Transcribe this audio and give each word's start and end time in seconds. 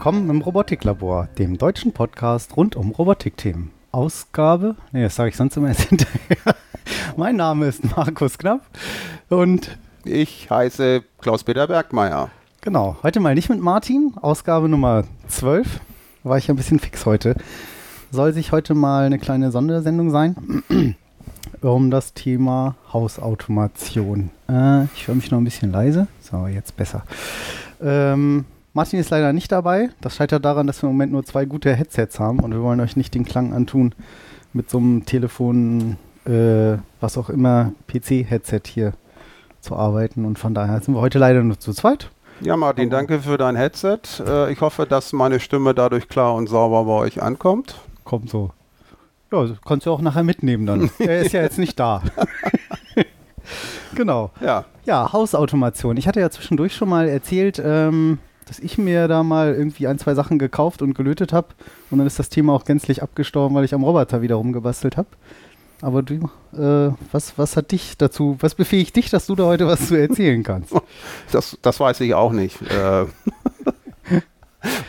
Willkommen 0.00 0.30
im 0.30 0.40
Robotiklabor, 0.40 1.28
dem 1.36 1.58
deutschen 1.58 1.92
Podcast 1.92 2.56
rund 2.56 2.74
um 2.74 2.90
Robotikthemen. 2.90 3.70
Ausgabe, 3.92 4.76
nee, 4.92 5.02
das 5.02 5.14
sage 5.14 5.28
ich 5.28 5.36
sonst 5.36 5.58
immer 5.58 5.68
erst 5.68 5.82
hinterher. 5.90 6.56
mein 7.18 7.36
Name 7.36 7.66
ist 7.66 7.84
Markus 7.94 8.38
Knapp 8.38 8.62
und 9.28 9.76
ich 10.06 10.48
heiße 10.48 11.02
Klaus-Peter 11.20 11.66
Bergmeier. 11.66 12.30
Genau, 12.62 12.96
heute 13.02 13.20
mal 13.20 13.34
nicht 13.34 13.50
mit 13.50 13.60
Martin, 13.60 14.14
Ausgabe 14.22 14.70
Nummer 14.70 15.04
12. 15.28 15.80
War 16.22 16.38
ich 16.38 16.48
ein 16.48 16.56
bisschen 16.56 16.78
fix 16.78 17.04
heute. 17.04 17.36
Soll 18.10 18.32
sich 18.32 18.52
heute 18.52 18.72
mal 18.72 19.04
eine 19.04 19.18
kleine 19.18 19.50
Sondersendung 19.50 20.08
sein 20.08 20.64
um 21.60 21.90
das 21.90 22.14
Thema 22.14 22.74
Hausautomation. 22.90 24.30
Äh, 24.48 24.84
ich 24.94 25.08
höre 25.08 25.14
mich 25.14 25.30
noch 25.30 25.36
ein 25.36 25.44
bisschen 25.44 25.70
leise. 25.70 26.06
So, 26.22 26.46
jetzt 26.46 26.74
besser. 26.78 27.02
Ähm, 27.82 28.46
Martin 28.72 29.00
ist 29.00 29.10
leider 29.10 29.32
nicht 29.32 29.50
dabei. 29.50 29.90
Das 30.00 30.16
scheitert 30.16 30.44
daran, 30.44 30.66
dass 30.66 30.82
wir 30.82 30.88
im 30.88 30.94
Moment 30.94 31.12
nur 31.12 31.24
zwei 31.24 31.44
gute 31.44 31.74
Headsets 31.74 32.20
haben 32.20 32.40
und 32.40 32.52
wir 32.52 32.62
wollen 32.62 32.80
euch 32.80 32.96
nicht 32.96 33.14
den 33.14 33.24
Klang 33.24 33.52
antun 33.52 33.94
mit 34.52 34.70
so 34.70 34.78
einem 34.78 35.04
Telefon, 35.06 35.96
äh, 36.24 36.76
was 37.00 37.18
auch 37.18 37.30
immer, 37.30 37.72
PC-Headset 37.88 38.62
hier 38.66 38.92
zu 39.60 39.74
arbeiten. 39.74 40.24
Und 40.24 40.38
von 40.38 40.54
daher 40.54 40.80
sind 40.80 40.94
wir 40.94 41.00
heute 41.00 41.18
leider 41.18 41.42
nur 41.42 41.58
zu 41.58 41.72
zweit. 41.72 42.10
Ja, 42.40 42.56
Martin, 42.56 42.88
Aber 42.88 42.96
danke 42.96 43.20
für 43.20 43.36
dein 43.36 43.56
Headset. 43.56 43.98
Äh, 44.24 44.52
ich 44.52 44.60
hoffe, 44.60 44.86
dass 44.86 45.12
meine 45.12 45.40
Stimme 45.40 45.74
dadurch 45.74 46.08
klar 46.08 46.34
und 46.34 46.48
sauber 46.48 46.84
bei 46.84 47.04
euch 47.04 47.22
ankommt. 47.22 47.74
Kommt 48.04 48.30
so. 48.30 48.50
Ja, 49.32 49.46
kannst 49.66 49.86
du 49.86 49.92
auch 49.92 50.00
nachher 50.00 50.22
mitnehmen 50.22 50.66
dann. 50.66 50.90
er 50.98 51.20
ist 51.20 51.32
ja 51.32 51.42
jetzt 51.42 51.58
nicht 51.58 51.78
da. 51.78 52.02
genau. 53.94 54.30
Ja. 54.40 54.64
Ja, 54.84 55.12
Hausautomation. 55.12 55.96
Ich 55.96 56.08
hatte 56.08 56.20
ja 56.20 56.30
zwischendurch 56.30 56.74
schon 56.74 56.88
mal 56.88 57.08
erzählt, 57.08 57.60
ähm, 57.64 58.18
dass 58.50 58.58
ich 58.58 58.78
mir 58.78 59.06
da 59.06 59.22
mal 59.22 59.54
irgendwie 59.54 59.86
ein, 59.86 60.00
zwei 60.00 60.16
Sachen 60.16 60.40
gekauft 60.40 60.82
und 60.82 60.94
gelötet 60.94 61.32
habe. 61.32 61.46
Und 61.88 61.98
dann 61.98 62.06
ist 62.08 62.18
das 62.18 62.30
Thema 62.30 62.52
auch 62.52 62.64
gänzlich 62.64 63.00
abgestorben, 63.00 63.54
weil 63.54 63.64
ich 63.64 63.74
am 63.74 63.84
Roboter 63.84 64.22
wieder 64.22 64.34
rumgebastelt 64.34 64.96
habe. 64.96 65.06
Aber 65.82 66.02
du, 66.02 66.28
äh, 66.52 66.92
was, 67.12 67.38
was 67.38 67.56
hat 67.56 67.70
dich 67.70 67.96
dazu, 67.96 68.36
was 68.40 68.56
befähigt 68.56 68.96
dich, 68.96 69.08
dass 69.08 69.28
du 69.28 69.36
da 69.36 69.44
heute 69.44 69.68
was 69.68 69.86
zu 69.86 69.94
erzählen 69.94 70.42
kannst? 70.42 70.74
Das, 71.30 71.56
das 71.62 71.78
weiß 71.78 72.00
ich 72.00 72.12
auch 72.14 72.32
nicht. 72.32 72.60
Äh, 72.62 73.04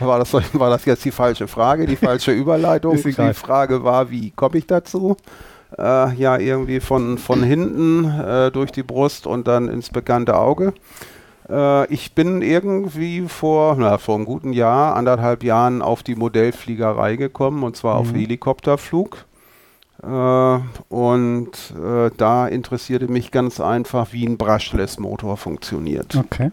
war, 0.00 0.18
das, 0.18 0.32
war 0.32 0.70
das 0.70 0.84
jetzt 0.84 1.04
die 1.04 1.12
falsche 1.12 1.46
Frage, 1.46 1.86
die 1.86 1.94
falsche 1.94 2.32
Überleitung? 2.32 3.00
Die 3.00 3.12
Frage 3.32 3.84
war, 3.84 4.10
wie 4.10 4.32
komme 4.32 4.58
ich 4.58 4.66
dazu? 4.66 5.16
Äh, 5.78 6.14
ja, 6.16 6.36
irgendwie 6.36 6.80
von, 6.80 7.16
von 7.16 7.44
hinten 7.44 8.06
äh, 8.06 8.50
durch 8.50 8.72
die 8.72 8.82
Brust 8.82 9.28
und 9.28 9.46
dann 9.46 9.68
ins 9.68 9.90
bekannte 9.90 10.36
Auge. 10.36 10.74
Äh, 11.48 11.86
ich 11.92 12.14
bin 12.14 12.42
irgendwie 12.42 13.22
vor, 13.22 13.76
na, 13.78 13.98
vor 13.98 14.16
einem 14.16 14.24
guten 14.24 14.52
Jahr, 14.52 14.96
anderthalb 14.96 15.42
Jahren 15.44 15.82
auf 15.82 16.02
die 16.02 16.14
Modellfliegerei 16.14 17.16
gekommen 17.16 17.62
und 17.62 17.76
zwar 17.76 17.94
mhm. 17.94 18.00
auf 18.00 18.14
Helikopterflug. 18.14 19.26
Äh, 20.02 20.58
und 20.88 21.50
äh, 21.76 22.10
da 22.16 22.48
interessierte 22.48 23.08
mich 23.08 23.30
ganz 23.30 23.60
einfach, 23.60 24.12
wie 24.12 24.26
ein 24.26 24.36
Brushless-Motor 24.36 25.36
funktioniert. 25.36 26.16
Okay. 26.16 26.50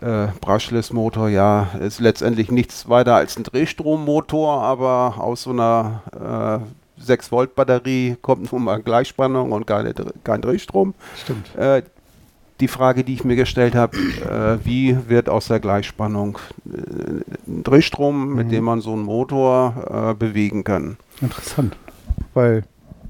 Äh, 0.00 0.28
Brushless-Motor, 0.40 1.28
ja, 1.28 1.68
ist 1.80 2.00
letztendlich 2.00 2.50
nichts 2.50 2.88
weiter 2.88 3.16
als 3.16 3.36
ein 3.36 3.42
Drehstrommotor, 3.42 4.62
aber 4.62 5.14
aus 5.18 5.42
so 5.42 5.50
einer 5.50 6.02
äh, 7.00 7.02
6-Volt-Batterie 7.04 8.16
kommt 8.20 8.52
nun 8.52 8.64
mal 8.64 8.82
Gleichspannung 8.82 9.52
und 9.52 9.66
keine, 9.66 9.94
kein 10.24 10.40
Drehstrom. 10.40 10.94
Stimmt. 11.22 11.50
Die 12.60 12.68
Frage, 12.68 13.04
die 13.04 13.14
ich 13.14 13.24
mir 13.24 13.36
gestellt 13.36 13.74
habe, 13.74 13.96
äh, 13.96 14.64
wie 14.64 14.96
wird 15.08 15.28
aus 15.28 15.46
der 15.46 15.60
Gleichspannung 15.60 16.38
äh, 16.66 17.20
ein 17.46 17.62
Drehstrom, 17.62 18.30
mhm. 18.30 18.34
mit 18.34 18.52
dem 18.52 18.64
man 18.64 18.80
so 18.80 18.92
einen 18.92 19.02
Motor 19.02 20.10
äh, 20.10 20.14
bewegen 20.14 20.64
kann? 20.64 20.96
Interessant, 21.20 21.76
weil 22.34 22.64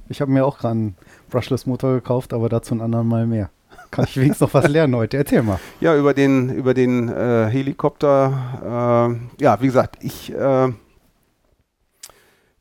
ich 0.08 0.20
habe 0.20 0.30
mir 0.30 0.44
auch 0.44 0.58
gerade 0.58 0.72
einen 0.72 0.96
Brushless-Motor 1.30 1.94
gekauft, 1.94 2.32
aber 2.32 2.48
dazu 2.48 2.74
ein 2.74 2.80
anderen 2.80 3.08
Mal 3.08 3.26
mehr. 3.26 3.50
Kann 3.90 4.04
ich 4.04 4.16
wenigstens 4.16 4.40
noch 4.40 4.54
was 4.54 4.68
lernen 4.68 4.96
heute? 4.96 5.16
Erzähl 5.16 5.42
mal. 5.42 5.58
Ja, 5.80 5.96
über 5.96 6.12
den, 6.12 6.50
über 6.50 6.74
den 6.74 7.08
äh, 7.08 7.46
Helikopter. 7.46 9.16
Äh, 9.38 9.42
ja, 9.42 9.60
wie 9.60 9.66
gesagt, 9.66 9.96
ich 10.02 10.32
äh, 10.34 10.68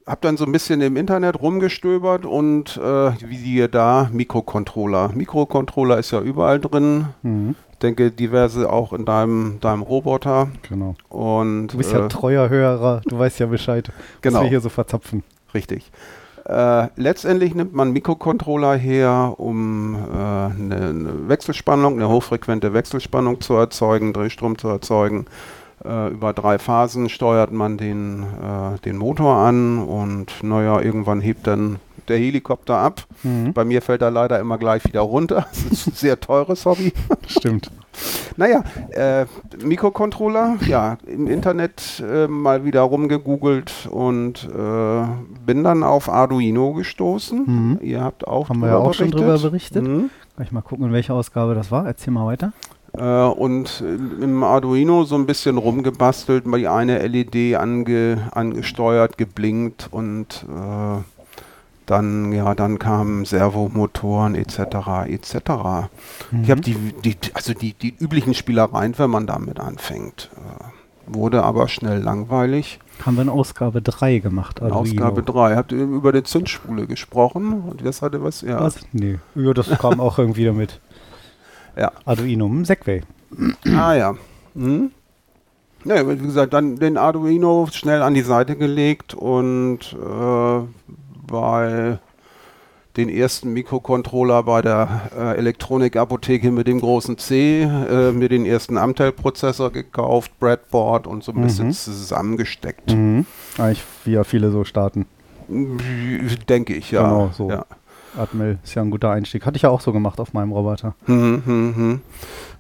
habe 0.07 0.21
dann 0.21 0.37
so 0.37 0.45
ein 0.45 0.51
bisschen 0.51 0.79
im 0.81 0.95
Internet 0.95 1.41
rumgestöbert 1.41 2.25
und 2.25 2.77
äh, 2.77 3.11
wie 3.27 3.37
siehe 3.37 3.67
da 3.67 4.09
Mikrocontroller. 4.11 5.11
Mikrocontroller 5.13 5.97
ist 5.97 6.11
ja 6.11 6.21
überall 6.21 6.59
drin. 6.59 7.07
Mhm. 7.23 7.55
Ich 7.73 7.79
denke, 7.79 8.09
diverse 8.09 8.71
auch 8.71 8.93
in 8.93 9.05
deinem, 9.05 9.59
deinem 9.59 9.83
Roboter. 9.83 10.47
Genau. 10.67 10.95
Und, 11.09 11.67
du 11.67 11.77
bist 11.77 11.91
ja 11.91 12.05
äh, 12.05 12.07
treuer 12.07 12.49
Hörer, 12.49 13.01
du 13.05 13.19
weißt 13.19 13.39
ja 13.39 13.45
Bescheid, 13.45 13.91
genau. 14.21 14.37
was 14.37 14.43
wir 14.45 14.49
hier 14.49 14.61
so 14.61 14.69
verzapfen. 14.69 15.23
Richtig. 15.53 15.91
Äh, 16.45 16.87
letztendlich 16.95 17.53
nimmt 17.53 17.73
man 17.73 17.91
Mikrocontroller 17.91 18.75
her, 18.75 19.33
um 19.37 19.95
äh, 19.95 20.15
eine, 20.15 20.75
eine, 20.75 21.27
Wechselspannung, 21.27 21.95
eine 21.95 22.07
hochfrequente 22.07 22.73
Wechselspannung 22.73 23.41
zu 23.41 23.55
erzeugen, 23.55 24.13
Drehstrom 24.13 24.57
zu 24.57 24.69
erzeugen. 24.69 25.25
Äh, 25.85 26.09
über 26.09 26.33
drei 26.33 26.57
Phasen 26.57 27.07
steuert 27.09 27.51
man 27.51 27.77
den, 27.77 28.23
äh, 28.23 28.79
den 28.83 28.97
Motor 28.97 29.35
an 29.35 29.79
und 29.79 30.43
naja, 30.43 30.81
irgendwann 30.81 31.21
hebt 31.21 31.45
dann 31.47 31.77
der 32.07 32.17
Helikopter 32.17 32.77
ab. 32.77 33.03
Mhm. 33.23 33.53
Bei 33.53 33.65
mir 33.65 33.81
fällt 33.81 34.01
er 34.01 34.11
leider 34.11 34.39
immer 34.39 34.57
gleich 34.57 34.83
wieder 34.85 35.01
runter. 35.01 35.45
Das 35.51 35.65
ist 35.71 35.87
ein 35.87 35.93
sehr 35.93 36.19
teures 36.19 36.65
Hobby. 36.65 36.93
Stimmt. 37.27 37.71
Naja, 38.39 38.63
äh, 38.91 39.25
Mikrocontroller, 39.63 40.57
ja, 40.67 40.97
im 41.07 41.25
Internet 41.25 42.03
äh, 42.07 42.27
mal 42.27 42.63
wieder 42.63 42.81
rumgegoogelt 42.81 43.87
und 43.89 44.47
äh, 44.55 45.03
bin 45.43 45.63
dann 45.63 45.81
auf 45.81 46.07
Arduino 46.07 46.73
gestoßen. 46.73 47.43
Mhm. 47.47 47.79
Ihr 47.81 48.03
habt 48.03 48.27
auch 48.27 48.49
Haben 48.49 48.59
wir 48.59 48.67
ja 48.67 48.77
auch 48.77 48.83
berichtet. 48.91 49.09
schon 49.09 49.19
drüber 49.19 49.39
berichtet. 49.39 49.83
Mhm. 49.87 50.11
Kann 50.35 50.45
ich 50.45 50.51
mal 50.51 50.61
gucken, 50.61 50.85
in 50.85 50.93
welcher 50.93 51.15
Ausgabe 51.15 51.55
das 51.55 51.71
war. 51.71 51.87
Erzähl 51.87 52.13
mal 52.13 52.27
weiter. 52.27 52.53
Äh, 52.95 53.03
und 53.03 53.83
im 54.21 54.43
Arduino 54.43 55.03
so 55.03 55.15
ein 55.15 55.25
bisschen 55.25 55.57
rumgebastelt, 55.57 56.45
mal 56.45 56.59
die 56.59 56.67
eine 56.67 57.05
LED 57.05 57.55
ange, 57.55 58.29
angesteuert, 58.31 59.17
geblinkt 59.17 59.87
und 59.91 60.45
äh, 60.49 61.01
dann, 61.87 62.33
ja, 62.33 62.53
dann 62.53 62.79
kamen 62.79 63.25
Servomotoren 63.25 64.35
etc. 64.35 65.07
etc. 65.07 65.35
Mhm. 66.31 66.43
Ich 66.43 66.51
habe 66.51 66.61
die, 66.61 66.75
die, 67.03 67.15
also 67.33 67.53
die, 67.53 67.73
die 67.73 67.95
üblichen 67.97 68.33
Spielereien, 68.33 68.97
wenn 68.97 69.09
man 69.09 69.25
damit 69.25 69.59
anfängt. 69.59 70.29
Äh, 70.35 70.63
wurde 71.07 71.43
aber 71.43 71.69
schnell 71.69 72.01
langweilig. 72.01 72.79
Haben 73.05 73.15
wir 73.15 73.21
in 73.21 73.29
Ausgabe 73.29 73.81
3 73.81 74.19
gemacht, 74.19 74.61
Arduino. 74.61 74.81
Ausgabe 74.81 75.23
3. 75.23 75.55
Habt 75.55 75.71
ihr 75.71 75.83
über 75.83 76.11
die 76.11 76.23
Zündspule 76.23 76.87
gesprochen? 76.87 77.61
Und 77.61 77.85
das 77.85 78.01
hatte 78.01 78.21
was? 78.21 78.41
Ja. 78.41 78.59
Was? 78.59 78.79
Nee. 78.91 79.19
Ja, 79.35 79.53
das 79.53 79.69
kam 79.69 79.99
auch 80.01 80.19
irgendwie 80.19 80.45
damit. 80.45 80.81
Ja. 81.77 81.91
Arduino, 82.05 82.49
Segway. 82.63 83.01
ah 83.75 83.93
ja. 83.93 84.15
Hm? 84.55 84.91
Ja, 85.85 86.09
wie 86.09 86.17
gesagt, 86.17 86.53
dann 86.53 86.77
den 86.77 86.97
Arduino 86.97 87.67
schnell 87.71 88.01
an 88.01 88.13
die 88.13 88.21
Seite 88.21 88.55
gelegt 88.55 89.13
und 89.13 89.79
äh, 89.93 90.59
bei 91.27 91.99
den 92.97 93.09
ersten 93.09 93.53
Mikrocontroller 93.53 94.43
bei 94.43 94.61
der 94.63 95.09
äh, 95.15 95.37
Elektronikapotheke 95.37 96.51
mit 96.51 96.67
dem 96.67 96.81
großen 96.81 97.17
C, 97.19 97.61
äh, 97.61 98.11
mir 98.11 98.27
den 98.27 98.45
ersten 98.45 98.77
Amtel-Prozessor 98.77 99.71
gekauft, 99.71 100.31
Breadboard 100.39 101.05
und 101.05 101.23
so 101.23 101.31
ein 101.31 101.41
bisschen 101.41 101.67
mhm. 101.67 101.73
zusammengesteckt. 101.73 102.91
Mhm. 102.91 103.25
Eigentlich 103.57 103.83
wie 104.03 104.13
ja 104.13 104.23
viele 104.23 104.51
so 104.51 104.63
starten. 104.63 105.05
Denke 105.47 106.73
ich, 106.73 106.91
ja. 106.91 107.03
Genau, 107.03 107.31
so. 107.33 107.49
Ja. 107.49 107.65
Atmel 108.17 108.59
ist 108.63 108.75
ja 108.75 108.81
ein 108.81 108.91
guter 108.91 109.11
Einstieg. 109.11 109.45
Hatte 109.45 109.57
ich 109.57 109.63
ja 109.63 109.69
auch 109.69 109.81
so 109.81 109.93
gemacht 109.93 110.19
auf 110.19 110.33
meinem 110.33 110.51
Roboter. 110.51 110.95
Mhm, 111.05 111.43
mhm, 111.45 111.73
mhm. 111.77 112.01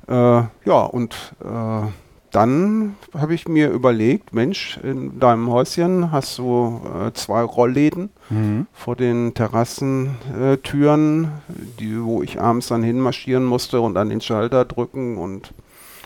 Äh, 0.07 0.43
ja, 0.65 0.83
und 0.91 1.15
äh, 1.43 1.87
dann 2.31 2.95
habe 3.13 3.33
ich 3.33 3.47
mir 3.47 3.69
überlegt, 3.69 4.33
Mensch, 4.33 4.77
in 4.83 5.19
deinem 5.19 5.49
Häuschen 5.49 6.11
hast 6.11 6.37
du 6.37 6.81
äh, 6.85 7.13
zwei 7.13 7.41
Rollläden 7.41 8.09
mhm. 8.29 8.67
vor 8.73 8.95
den 8.95 9.33
Terrassentüren, 9.33 11.23
äh, 11.23 11.29
die, 11.79 12.01
wo 12.01 12.21
ich 12.21 12.39
abends 12.39 12.67
dann 12.67 12.83
hinmarschieren 12.83 13.45
musste 13.45 13.81
und 13.81 13.97
an 13.97 14.09
den 14.09 14.21
Schalter 14.21 14.65
drücken 14.65 15.17
und 15.17 15.53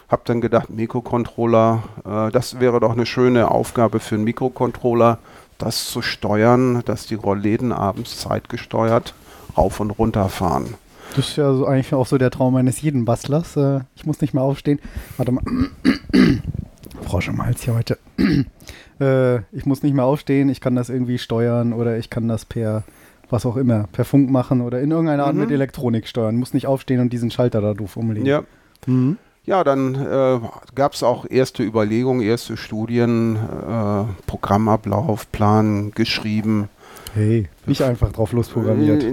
habe 0.10 0.22
dann 0.26 0.42
gedacht, 0.42 0.70
Mikrocontroller, 0.70 1.84
äh, 2.06 2.32
das 2.32 2.60
wäre 2.60 2.80
doch 2.80 2.92
eine 2.92 3.06
schöne 3.06 3.50
Aufgabe 3.50 4.00
für 4.00 4.16
einen 4.16 4.24
Mikrocontroller, 4.26 5.18
das 5.58 5.90
zu 5.90 6.02
steuern, 6.02 6.82
dass 6.86 7.08
die 7.08 7.16
Rollläden 7.16 7.72
abends 7.72 8.18
zeitgesteuert 8.18 9.14
rauf 9.58 9.80
und 9.80 9.92
runter 9.92 10.30
fahren. 10.30 10.76
Das 11.16 11.30
ist 11.30 11.36
ja 11.36 11.54
so 11.54 11.66
eigentlich 11.66 11.94
auch 11.94 12.08
so 12.08 12.18
der 12.18 12.32
Traum 12.32 12.56
eines 12.56 12.82
jeden 12.82 13.06
Bastlers. 13.06 13.58
Äh, 13.58 13.82
ich 13.96 14.06
muss 14.06 14.22
nicht 14.22 14.34
mehr 14.34 14.44
aufstehen. 14.44 14.80
Warte 15.18 15.32
mal. 15.32 15.44
Frosch 17.04 17.28
im 17.28 17.44
Hals 17.44 17.64
hier 17.64 17.76
heute. 17.76 17.98
äh, 19.00 19.38
ich 19.56 19.66
muss 19.66 19.84
nicht 19.84 19.94
mehr 19.94 20.06
aufstehen, 20.06 20.50
ich 20.50 20.62
kann 20.62 20.76
das 20.76 20.90
irgendwie 20.90 21.18
steuern 21.18 21.74
oder 21.74 21.98
ich 21.98 22.10
kann 22.10 22.28
das 22.28 22.46
per 22.46 22.84
was 23.32 23.46
auch 23.46 23.58
immer, 23.58 23.88
per 23.92 24.06
Funk 24.06 24.30
machen 24.30 24.62
oder 24.62 24.82
in 24.82 24.92
irgendeiner 24.92 25.26
Art 25.26 25.36
mhm. 25.36 25.42
mit 25.42 25.52
Elektronik 25.52 26.08
steuern. 26.08 26.36
Muss 26.36 26.54
nicht 26.54 26.68
aufstehen 26.68 27.00
und 27.00 27.12
diesen 27.14 27.32
Schalter 27.32 27.62
da 27.62 27.74
doof 27.74 27.98
umlegen. 27.98 28.26
Ja. 28.26 28.44
Mhm. 28.88 29.18
ja, 29.46 29.64
dann 29.64 29.96
äh, 29.96 30.40
gab 30.76 30.94
es 30.94 31.04
auch 31.04 31.26
erste 31.30 31.64
Überlegungen, 31.64 32.22
erste 32.22 32.58
Studien, 32.58 33.36
äh, 33.36 34.04
Programmablauf, 34.28 35.32
Plan 35.32 35.92
geschrieben. 35.92 36.70
Hey, 37.14 37.50
nicht 37.66 37.82
einfach 37.82 38.14
drauf 38.14 38.32
losprogrammiert. 38.32 39.04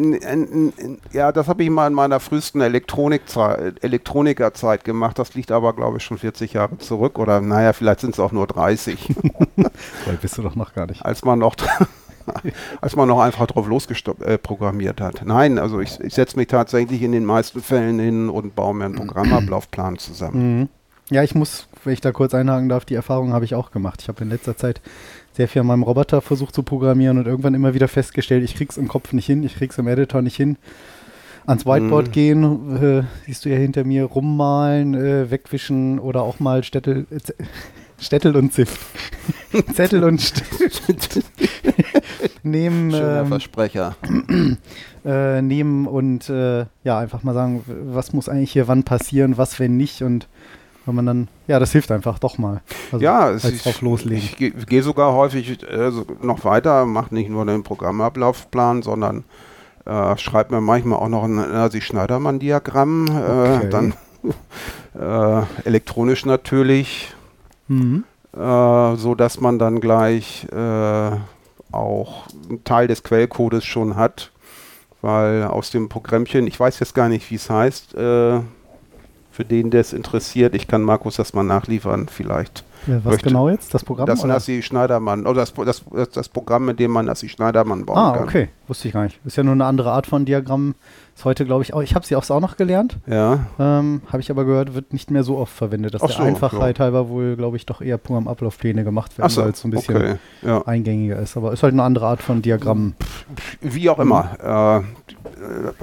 Ja, 1.12 1.32
das 1.32 1.48
habe 1.48 1.64
ich 1.64 1.70
mal 1.70 1.88
in 1.88 1.94
meiner 1.94 2.20
frühesten 2.20 2.60
Elektronikerzeit 2.60 4.84
gemacht. 4.84 5.18
Das 5.18 5.34
liegt 5.34 5.50
aber, 5.50 5.72
glaube 5.72 5.96
ich, 5.96 6.04
schon 6.04 6.18
40 6.18 6.52
Jahre 6.52 6.78
zurück. 6.78 7.18
Oder 7.18 7.40
naja, 7.40 7.72
vielleicht 7.72 8.00
sind 8.00 8.14
es 8.14 8.20
auch 8.20 8.32
nur 8.32 8.46
30. 8.46 8.98
Vielleicht 10.04 10.22
bist 10.22 10.38
du 10.38 10.42
doch 10.42 10.54
noch 10.54 10.74
gar 10.74 10.86
nicht. 10.86 11.04
Als 11.04 11.24
man 11.24 11.40
noch, 11.40 11.56
als 12.80 12.94
man 12.94 13.08
noch 13.08 13.20
einfach 13.20 13.46
drauf 13.46 13.66
losprogrammiert 13.66 15.00
äh, 15.00 15.04
hat. 15.04 15.22
Nein, 15.24 15.58
also 15.58 15.80
ich, 15.80 15.98
ich 16.00 16.14
setze 16.14 16.36
mich 16.36 16.46
tatsächlich 16.46 17.02
in 17.02 17.12
den 17.12 17.24
meisten 17.24 17.60
Fällen 17.60 17.98
hin 17.98 18.28
und 18.28 18.54
baue 18.54 18.74
mir 18.74 18.84
einen 18.84 18.94
Programmablaufplan 18.94 19.98
zusammen. 19.98 20.60
Mhm. 20.60 20.68
Ja, 21.10 21.22
ich 21.22 21.34
muss, 21.34 21.68
wenn 21.84 21.94
ich 21.94 22.02
da 22.02 22.12
kurz 22.12 22.34
einhaken 22.34 22.68
darf, 22.68 22.84
die 22.84 22.94
Erfahrung 22.94 23.32
habe 23.32 23.44
ich 23.44 23.54
auch 23.54 23.70
gemacht. 23.70 24.02
Ich 24.02 24.08
habe 24.08 24.22
in 24.22 24.28
letzter 24.28 24.56
Zeit 24.56 24.82
sehr 25.38 25.46
viel 25.46 25.60
an 25.60 25.68
meinem 25.68 25.84
Roboter 25.84 26.20
versucht 26.20 26.52
zu 26.52 26.64
programmieren 26.64 27.16
und 27.16 27.28
irgendwann 27.28 27.54
immer 27.54 27.72
wieder 27.72 27.86
festgestellt, 27.86 28.42
ich 28.42 28.56
krieg's 28.56 28.76
im 28.76 28.88
Kopf 28.88 29.12
nicht 29.12 29.26
hin, 29.26 29.44
ich 29.44 29.54
krieg's 29.54 29.78
im 29.78 29.86
Editor 29.86 30.20
nicht 30.20 30.34
hin. 30.34 30.56
Ans 31.46 31.64
Whiteboard 31.64 32.08
mm. 32.08 32.10
gehen, 32.10 32.76
äh, 32.76 33.02
siehst 33.24 33.44
du 33.44 33.48
ja 33.48 33.56
hinter 33.56 33.84
mir, 33.84 34.04
rummalen, 34.04 34.94
äh, 34.94 35.30
wegwischen 35.30 36.00
oder 36.00 36.22
auch 36.22 36.40
mal 36.40 36.64
Städtel, 36.64 37.06
äh, 37.10 37.20
Städtel 38.00 38.34
und 38.34 38.52
Ziff. 38.52 38.92
Zettel 39.74 40.02
und 40.02 40.20
Stift. 40.20 41.22
nehmen. 42.42 42.90
Schöner 42.90 43.20
ähm, 43.20 43.28
Versprecher. 43.28 43.96
Äh, 45.04 45.40
nehmen 45.40 45.86
und 45.86 46.28
äh, 46.28 46.66
ja, 46.82 46.98
einfach 46.98 47.22
mal 47.22 47.32
sagen, 47.32 47.62
was 47.66 48.12
muss 48.12 48.28
eigentlich 48.28 48.50
hier 48.50 48.68
wann 48.68 48.82
passieren, 48.82 49.38
was 49.38 49.58
wenn 49.58 49.76
nicht 49.76 50.02
und 50.02 50.28
wenn 50.88 50.94
man 50.94 51.06
dann, 51.06 51.28
ja, 51.46 51.58
das 51.58 51.72
hilft 51.72 51.92
einfach 51.92 52.18
doch 52.18 52.38
mal. 52.38 52.62
Also 52.90 53.04
ja, 53.04 53.30
es 53.30 53.44
ist, 53.44 53.66
drauf 53.66 53.82
loslegen. 53.82 54.24
Ich, 54.24 54.40
ich 54.40 54.66
gehe 54.66 54.82
sogar 54.82 55.12
häufig 55.12 55.62
äh, 55.62 55.92
noch 56.22 56.44
weiter, 56.44 56.86
mache 56.86 57.14
nicht 57.14 57.28
nur 57.28 57.44
den 57.44 57.62
Programmablaufplan, 57.62 58.82
sondern 58.82 59.24
äh, 59.84 60.16
schreibe 60.16 60.54
mir 60.54 60.60
manchmal 60.62 60.98
auch 60.98 61.08
noch 61.08 61.24
ein 61.24 61.36
Nazi-Schneidermann-Diagramm, 61.36 63.06
äh, 63.06 63.56
okay. 63.56 63.68
dann 63.68 63.94
äh, 64.98 65.42
elektronisch 65.64 66.24
natürlich, 66.24 67.14
mhm. 67.68 68.04
Äh, 68.34 68.96
so 68.96 69.14
dass 69.14 69.40
man 69.40 69.58
dann 69.58 69.80
gleich 69.80 70.46
äh, 70.52 71.10
auch 71.70 72.26
einen 72.48 72.64
Teil 72.64 72.86
des 72.86 73.02
Quellcodes 73.02 73.64
schon 73.64 73.96
hat, 73.96 74.32
weil 75.02 75.44
aus 75.44 75.70
dem 75.70 75.88
Programmchen, 75.90 76.46
ich 76.46 76.58
weiß 76.58 76.78
jetzt 76.80 76.94
gar 76.94 77.08
nicht, 77.08 77.30
wie 77.30 77.34
es 77.36 77.50
heißt, 77.50 77.94
für 79.38 79.44
den, 79.44 79.70
der 79.70 79.82
es 79.82 79.92
interessiert. 79.92 80.56
Ich 80.56 80.66
kann 80.66 80.82
Markus 80.82 81.14
das 81.14 81.32
mal 81.32 81.44
nachliefern, 81.44 82.08
vielleicht. 82.08 82.64
Ja, 82.86 82.96
was 82.96 83.04
möchte. 83.04 83.28
genau 83.28 83.48
jetzt? 83.48 83.74
Das 83.74 83.84
Programm? 83.84 84.06
Das 84.06 84.24
Nassi 84.24 84.62
Schneidermann, 84.62 85.26
oder 85.26 85.40
das, 85.40 85.52
das, 85.52 85.84
das, 85.92 86.10
das, 86.10 86.28
Programm, 86.28 86.66
mit 86.66 86.78
dem 86.78 86.90
man 86.90 87.06
Nassi 87.06 87.28
Schneidermann 87.28 87.84
bauen 87.84 87.98
ah, 87.98 88.12
kann. 88.12 88.20
Ah, 88.20 88.24
okay. 88.24 88.48
Wusste 88.66 88.88
ich 88.88 88.94
gar 88.94 89.04
nicht. 89.04 89.20
Ist 89.24 89.36
ja 89.36 89.42
nur 89.42 89.54
eine 89.54 89.64
andere 89.64 89.92
Art 89.92 90.06
von 90.06 90.24
Diagramm. 90.24 90.74
Ist 91.14 91.24
heute, 91.24 91.44
glaube 91.44 91.64
ich, 91.64 91.74
auch, 91.74 91.82
ich 91.82 91.94
habe 91.94 92.06
sie 92.06 92.14
auch 92.14 92.40
noch 92.40 92.56
gelernt. 92.56 92.98
Ja. 93.06 93.46
Ähm, 93.58 94.02
habe 94.06 94.20
ich 94.20 94.30
aber 94.30 94.44
gehört, 94.44 94.74
wird 94.74 94.92
nicht 94.92 95.10
mehr 95.10 95.24
so 95.24 95.38
oft 95.38 95.52
verwendet. 95.52 95.94
Dass 95.94 96.02
Ach 96.02 96.06
der 96.06 96.16
so, 96.16 96.22
Einfachheit 96.22 96.78
ja. 96.78 96.84
halber 96.84 97.08
wohl, 97.08 97.36
glaube 97.36 97.56
ich, 97.56 97.66
doch 97.66 97.80
eher 97.80 97.98
Programmablaufpläne 97.98 98.84
gemacht 98.84 99.18
werden, 99.18 99.30
so, 99.30 99.42
weil 99.42 99.50
es 99.50 99.60
so 99.60 99.68
ein 99.68 99.72
bisschen 99.72 99.96
okay, 99.96 100.14
ja. 100.42 100.62
eingängiger 100.66 101.18
ist. 101.18 101.36
Aber 101.36 101.52
ist 101.52 101.62
halt 101.62 101.72
eine 101.72 101.82
andere 101.82 102.06
Art 102.06 102.22
von 102.22 102.40
Diagramm. 102.42 102.94
Wie 103.60 103.90
auch 103.90 103.98
immer. 103.98 104.84
Äh, 104.84 105.08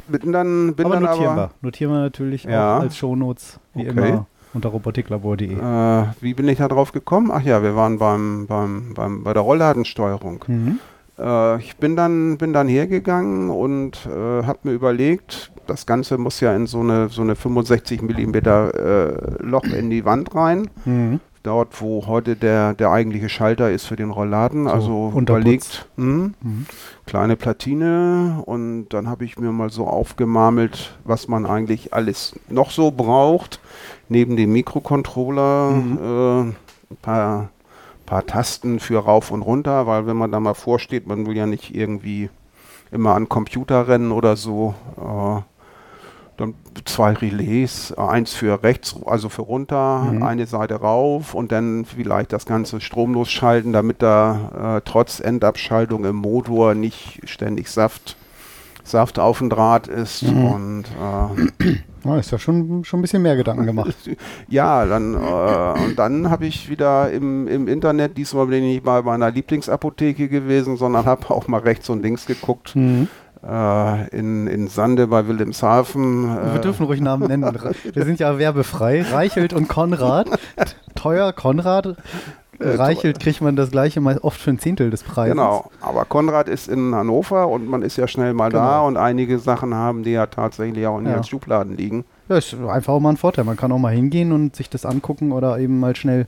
bin 0.07 0.31
dann, 0.31 0.75
bin 0.75 0.85
aber 0.85 0.95
dann 0.95 1.03
notieren 1.03 1.31
aber, 1.31 1.41
wir. 1.41 1.51
Notieren 1.61 1.91
wir 1.91 1.99
natürlich 1.99 2.43
ja. 2.45 2.77
auch 2.77 2.81
als 2.81 2.97
Shownotes, 2.97 3.59
wie 3.73 3.89
okay. 3.89 4.09
immer, 4.09 4.27
unter 4.55 4.69
robotiklabor.de. 4.69 5.53
Äh, 5.53 6.05
wie 6.21 6.33
bin 6.33 6.47
ich 6.47 6.57
da 6.57 6.67
drauf 6.67 6.91
gekommen? 6.91 7.29
Ach 7.31 7.41
ja, 7.41 7.61
wir 7.61 7.75
waren 7.75 7.99
beim, 7.99 8.47
beim, 8.47 8.93
beim, 8.95 9.23
bei 9.23 9.33
der 9.33 9.43
Rollladensteuerung. 9.43 10.43
Mhm. 10.47 10.79
Äh, 11.19 11.59
ich 11.59 11.75
bin 11.77 11.95
dann, 11.95 12.37
bin 12.37 12.53
dann 12.53 12.67
hergegangen 12.67 13.49
und 13.49 14.07
äh, 14.07 14.43
habe 14.43 14.59
mir 14.63 14.71
überlegt, 14.71 15.51
das 15.67 15.85
Ganze 15.85 16.17
muss 16.17 16.39
ja 16.39 16.55
in 16.55 16.67
so 16.67 16.79
eine, 16.79 17.09
so 17.09 17.21
eine 17.21 17.35
65 17.35 18.01
mm 18.01 18.35
äh, 18.35 19.43
Loch 19.43 19.65
in 19.65 19.89
die 19.89 20.05
Wand 20.05 20.33
rein. 20.33 20.69
Mhm 20.85 21.19
dort, 21.45 21.81
wo 21.81 22.07
heute 22.07 22.35
der, 22.35 22.73
der 22.73 22.91
eigentliche 22.91 23.29
Schalter 23.29 23.71
ist 23.71 23.85
für 23.85 23.95
den 23.95 24.09
Rollladen. 24.09 24.65
So, 24.65 24.71
also 24.71 25.13
überlegt, 25.15 25.87
mh, 25.95 26.05
hm, 26.05 26.33
mhm. 26.41 26.65
kleine 27.05 27.35
Platine 27.35 28.41
und 28.45 28.89
dann 28.89 29.07
habe 29.07 29.25
ich 29.25 29.37
mir 29.37 29.51
mal 29.51 29.69
so 29.69 29.87
aufgemarmelt, 29.87 30.97
was 31.03 31.27
man 31.27 31.45
eigentlich 31.45 31.93
alles 31.93 32.39
noch 32.49 32.71
so 32.71 32.91
braucht. 32.91 33.59
Neben 34.07 34.35
dem 34.35 34.51
Mikrocontroller 34.51 35.71
mhm. 35.71 35.97
äh, 35.97 36.41
ein 36.91 36.97
paar, 37.01 37.49
paar 38.05 38.25
Tasten 38.25 38.79
für 38.79 38.99
rauf 38.99 39.31
und 39.31 39.41
runter, 39.41 39.87
weil 39.87 40.07
wenn 40.07 40.17
man 40.17 40.31
da 40.31 40.39
mal 40.39 40.53
vorsteht, 40.53 41.07
man 41.07 41.25
will 41.25 41.35
ja 41.35 41.45
nicht 41.45 41.75
irgendwie 41.75 42.29
immer 42.91 43.15
an 43.15 43.29
Computer 43.29 43.87
rennen 43.87 44.11
oder 44.11 44.35
so. 44.35 44.75
Äh, 44.97 45.54
zwei 46.83 47.13
Relais, 47.13 47.93
eins 47.93 48.33
für 48.33 48.63
rechts, 48.63 48.95
also 49.05 49.29
für 49.29 49.43
runter, 49.43 49.99
mhm. 50.11 50.23
eine 50.23 50.45
Seite 50.45 50.75
rauf 50.75 51.33
und 51.33 51.51
dann 51.51 51.85
vielleicht 51.85 52.33
das 52.33 52.45
Ganze 52.45 52.81
stromlos 52.81 53.29
schalten, 53.31 53.73
damit 53.73 54.01
da 54.01 54.77
äh, 54.77 54.81
trotz 54.83 55.19
Endabschaltung 55.19 56.05
im 56.05 56.17
Motor 56.17 56.75
nicht 56.75 57.21
ständig 57.25 57.69
Saft, 57.69 58.17
Saft 58.83 59.19
auf 59.19 59.39
dem 59.39 59.49
Draht 59.49 59.87
ist. 59.87 60.23
Mhm. 60.23 60.45
Und 60.45 60.83
äh, 60.83 61.77
oh, 62.03 62.15
ist 62.15 62.31
ja 62.31 62.37
schon, 62.37 62.83
schon 62.83 62.99
ein 62.99 63.01
bisschen 63.01 63.21
mehr 63.21 63.35
Gedanken 63.35 63.65
gemacht. 63.67 63.95
ja, 64.47 64.85
dann, 64.85 65.13
äh, 65.13 65.83
und 65.85 65.97
dann 65.97 66.29
habe 66.29 66.45
ich 66.45 66.69
wieder 66.69 67.11
im, 67.11 67.47
im 67.47 67.67
Internet, 67.67 68.17
diesmal 68.17 68.47
bin 68.47 68.63
ich 68.63 68.73
nicht 68.75 68.83
bei 68.83 69.01
meiner 69.01 69.31
Lieblingsapotheke 69.31 70.27
gewesen, 70.27 70.77
sondern 70.77 71.05
habe 71.05 71.29
auch 71.29 71.47
mal 71.47 71.61
rechts 71.61 71.89
und 71.89 72.03
links 72.03 72.25
geguckt. 72.25 72.75
Mhm 72.75 73.07
in, 73.47 74.47
in 74.47 74.67
Sande 74.67 75.07
bei 75.07 75.27
Wilhelmshaven. 75.27 76.37
Äh 76.37 76.53
Wir 76.53 76.61
dürfen 76.61 76.85
ruhig 76.85 77.01
Namen 77.01 77.27
nennen. 77.27 77.45
Wir 77.93 78.03
sind 78.03 78.19
ja 78.19 78.39
werbefrei. 78.39 79.03
Reichelt 79.03 79.53
und 79.53 79.67
Konrad. 79.67 80.27
Teuer 80.95 81.31
Konrad. 81.33 81.95
Äh, 82.59 82.69
Reichelt 82.75 83.19
kriegt 83.19 83.41
man 83.41 83.55
das 83.55 83.71
gleiche 83.71 83.99
mal 83.99 84.17
oft 84.19 84.39
für 84.39 84.49
ein 84.49 84.59
Zehntel 84.59 84.89
des 84.89 85.03
Preises. 85.03 85.33
Genau, 85.33 85.69
aber 85.81 86.05
Konrad 86.05 86.47
ist 86.47 86.69
in 86.69 86.95
Hannover 86.95 87.49
und 87.49 87.67
man 87.67 87.81
ist 87.81 87.97
ja 87.97 88.07
schnell 88.07 88.33
mal 88.33 88.49
genau. 88.49 88.63
da 88.63 88.81
und 88.81 88.97
einige 88.97 89.39
Sachen 89.39 89.73
haben, 89.73 90.03
die 90.03 90.11
ja 90.11 90.25
tatsächlich 90.27 90.87
auch 90.87 90.99
in 90.99 91.05
ja. 91.05 91.15
den 91.15 91.23
Schubladen 91.23 91.75
liegen. 91.75 92.05
Ja, 92.29 92.37
ist 92.37 92.55
einfach 92.55 92.93
auch 92.93 92.99
mal 92.99 93.09
ein 93.09 93.17
Vorteil. 93.17 93.43
Man 93.43 93.57
kann 93.57 93.71
auch 93.71 93.77
mal 93.77 93.93
hingehen 93.93 94.31
und 94.31 94.55
sich 94.55 94.69
das 94.69 94.85
angucken 94.85 95.31
oder 95.31 95.59
eben 95.59 95.79
mal 95.79 95.95
schnell 95.95 96.27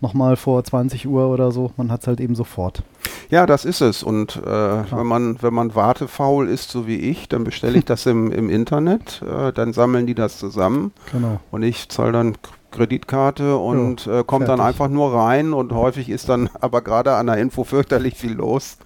nochmal 0.00 0.36
vor 0.36 0.62
20 0.62 1.06
Uhr 1.06 1.28
oder 1.28 1.52
so. 1.52 1.72
Man 1.76 1.90
hat 1.90 2.02
es 2.02 2.06
halt 2.06 2.20
eben 2.20 2.34
sofort. 2.34 2.82
Ja, 3.30 3.46
das 3.46 3.64
ist 3.64 3.80
es. 3.80 4.02
Und 4.02 4.36
äh, 4.36 4.90
wenn 4.90 5.06
man 5.06 5.42
wenn 5.42 5.54
man 5.54 5.74
wartefaul 5.74 6.48
ist, 6.48 6.70
so 6.70 6.86
wie 6.86 6.96
ich, 6.96 7.28
dann 7.28 7.44
bestelle 7.44 7.78
ich 7.78 7.84
das 7.84 8.06
im, 8.06 8.32
im 8.32 8.50
Internet. 8.50 9.22
Äh, 9.22 9.52
dann 9.52 9.72
sammeln 9.72 10.06
die 10.06 10.14
das 10.14 10.38
zusammen. 10.38 10.92
Genau. 11.12 11.40
Und 11.50 11.62
ich 11.62 11.88
zahle 11.88 12.12
dann 12.12 12.36
Kreditkarte 12.70 13.56
und 13.56 14.06
ja, 14.06 14.20
äh, 14.20 14.24
kommt 14.24 14.48
dann 14.48 14.60
einfach 14.60 14.88
nur 14.88 15.14
rein. 15.14 15.52
Und 15.52 15.72
häufig 15.72 16.08
ist 16.08 16.28
dann 16.28 16.50
aber 16.60 16.82
gerade 16.82 17.14
an 17.14 17.26
der 17.26 17.36
Info 17.36 17.64
fürchterlich 17.64 18.14
viel 18.14 18.32
los, 18.32 18.78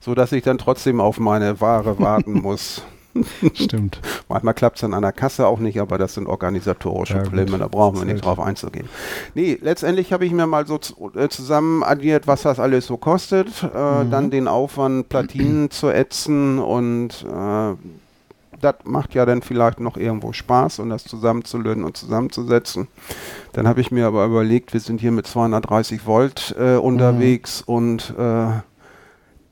sodass 0.00 0.32
ich 0.32 0.42
dann 0.42 0.58
trotzdem 0.58 1.00
auf 1.00 1.18
meine 1.18 1.60
Ware 1.60 1.98
warten 1.98 2.32
muss. 2.42 2.82
Stimmt. 3.54 4.00
Manchmal 4.28 4.54
klappt 4.54 4.78
es 4.78 4.84
an 4.84 5.02
der 5.02 5.12
Kasse 5.12 5.46
auch 5.46 5.58
nicht, 5.58 5.80
aber 5.80 5.98
das 5.98 6.14
sind 6.14 6.26
organisatorische 6.26 7.18
ja, 7.18 7.22
Probleme, 7.22 7.58
da 7.58 7.68
brauchen 7.68 7.98
wir 7.98 8.04
nicht 8.04 8.24
drauf 8.24 8.40
einzugehen. 8.40 8.88
Nee, 9.34 9.58
letztendlich 9.60 10.12
habe 10.12 10.24
ich 10.24 10.32
mir 10.32 10.46
mal 10.46 10.66
so 10.66 10.78
äh, 11.14 11.28
zusammen 11.28 11.82
addiert, 11.82 12.26
was 12.26 12.42
das 12.42 12.58
alles 12.58 12.86
so 12.86 12.96
kostet, 12.96 13.48
äh, 13.62 14.04
mhm. 14.04 14.10
dann 14.10 14.30
den 14.30 14.48
Aufwand, 14.48 15.08
Platinen 15.08 15.70
zu 15.70 15.90
ätzen 15.90 16.58
und 16.58 17.24
äh, 17.28 17.74
das 18.60 18.76
macht 18.84 19.14
ja 19.14 19.26
dann 19.26 19.42
vielleicht 19.42 19.80
noch 19.80 19.96
irgendwo 19.96 20.32
Spaß 20.32 20.78
und 20.78 20.90
das 20.90 21.04
zusammenzulöten 21.04 21.84
und 21.84 21.96
zusammenzusetzen. 21.96 22.88
Dann 23.52 23.66
habe 23.66 23.80
ich 23.80 23.90
mir 23.90 24.06
aber 24.06 24.24
überlegt, 24.24 24.72
wir 24.72 24.80
sind 24.80 25.00
hier 25.00 25.10
mit 25.10 25.26
230 25.26 26.06
Volt 26.06 26.54
äh, 26.58 26.76
unterwegs 26.76 27.64
mhm. 27.66 27.74
und 27.74 28.14
äh, 28.16 28.46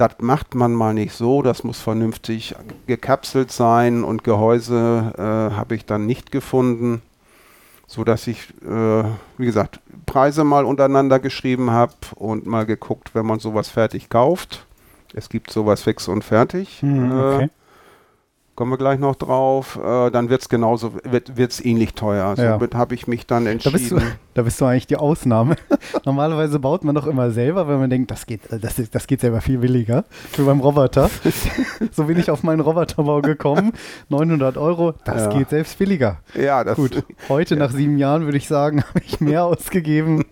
das 0.01 0.13
macht 0.21 0.55
man 0.55 0.73
mal 0.73 0.95
nicht 0.95 1.13
so, 1.13 1.43
das 1.43 1.63
muss 1.63 1.81
vernünftig 1.81 2.55
gekapselt 2.87 3.53
sein 3.53 4.03
und 4.03 4.25
Gehäuse 4.25 5.13
äh, 5.17 5.55
habe 5.55 5.75
ich 5.75 5.85
dann 5.85 6.07
nicht 6.07 6.33
gefunden, 6.33 7.03
so 7.87 8.05
dass 8.05 8.27
ich, 8.27 8.49
äh, 8.65 9.05
wie 9.37 9.47
gesagt, 9.47 9.81
Preise 10.07 10.45
mal 10.45 10.65
untereinander 10.65 11.19
geschrieben 11.19 11.71
habe 11.71 11.93
und 12.15 12.47
mal 12.47 12.65
geguckt, 12.65 13.15
wenn 13.15 13.27
man 13.27 13.41
sowas 13.41 13.69
fertig 13.69 14.09
kauft. 14.09 14.67
Es 15.13 15.29
gibt 15.29 15.51
sowas 15.51 15.83
fix 15.83 16.09
und 16.09 16.25
fertig. 16.25 16.83
Mhm, 16.83 17.13
okay. 17.13 17.45
äh, 17.45 17.49
kommen 18.61 18.73
wir 18.73 18.77
gleich 18.77 18.99
noch 18.99 19.17
drauf, 19.17 19.81
äh, 19.83 20.11
dann 20.11 20.29
wird 20.29 20.43
es 20.43 20.51
genauso, 20.51 20.93
wird 21.03 21.31
es 21.39 21.65
ähnlich 21.65 21.95
teuer. 21.95 22.35
Ja. 22.37 22.53
Somit 22.53 22.75
habe 22.75 22.95
ich 22.95 23.07
mich 23.07 23.27
dann 23.27 23.47
Da 23.47 23.53
bist, 23.53 23.65
du, 23.91 23.97
entschieden. 23.97 24.03
da 24.35 24.43
bist 24.43 24.61
du 24.61 24.67
eigentlich 24.67 24.87
die 24.87 24.99
Ausnahme. 24.99 25.57
Normalerweise 26.05 26.59
baut 26.59 26.85
man 26.85 26.95
doch 26.95 27.07
immer 27.07 27.31
selber, 27.31 27.67
weil 27.69 27.79
man 27.79 27.89
denkt, 27.89 28.11
das 28.11 28.27
geht, 28.27 28.43
das, 28.51 28.79
ist, 28.79 28.95
das 28.95 29.07
geht 29.07 29.23
selber 29.23 29.41
viel 29.41 29.57
billiger. 29.57 30.05
Wie 30.37 30.43
beim 30.43 30.61
Roboter. 30.61 31.09
so 31.93 32.05
bin 32.05 32.19
ich 32.19 32.31
auf 32.31 32.43
meinen 32.43 32.61
Roboterbau 32.61 33.23
gekommen. 33.23 33.73
900 34.11 34.59
Euro, 34.59 34.93
das 35.07 35.25
Ja. 35.25 35.39
geht 35.39 35.49
selbst 35.49 35.79
billiger. 35.79 36.19
Ja, 36.35 36.63
das 36.63 36.77
Gut, 36.77 37.03
heute 37.31 37.57
nach 37.57 37.71
sieben 37.71 37.97
Jahren 37.97 38.25
würde 38.27 38.37
ich 38.37 38.47
sagen, 38.47 38.85
habe 38.87 39.01
ich 39.03 39.23
mehr 39.23 39.47
ausgegeben. 39.47 40.27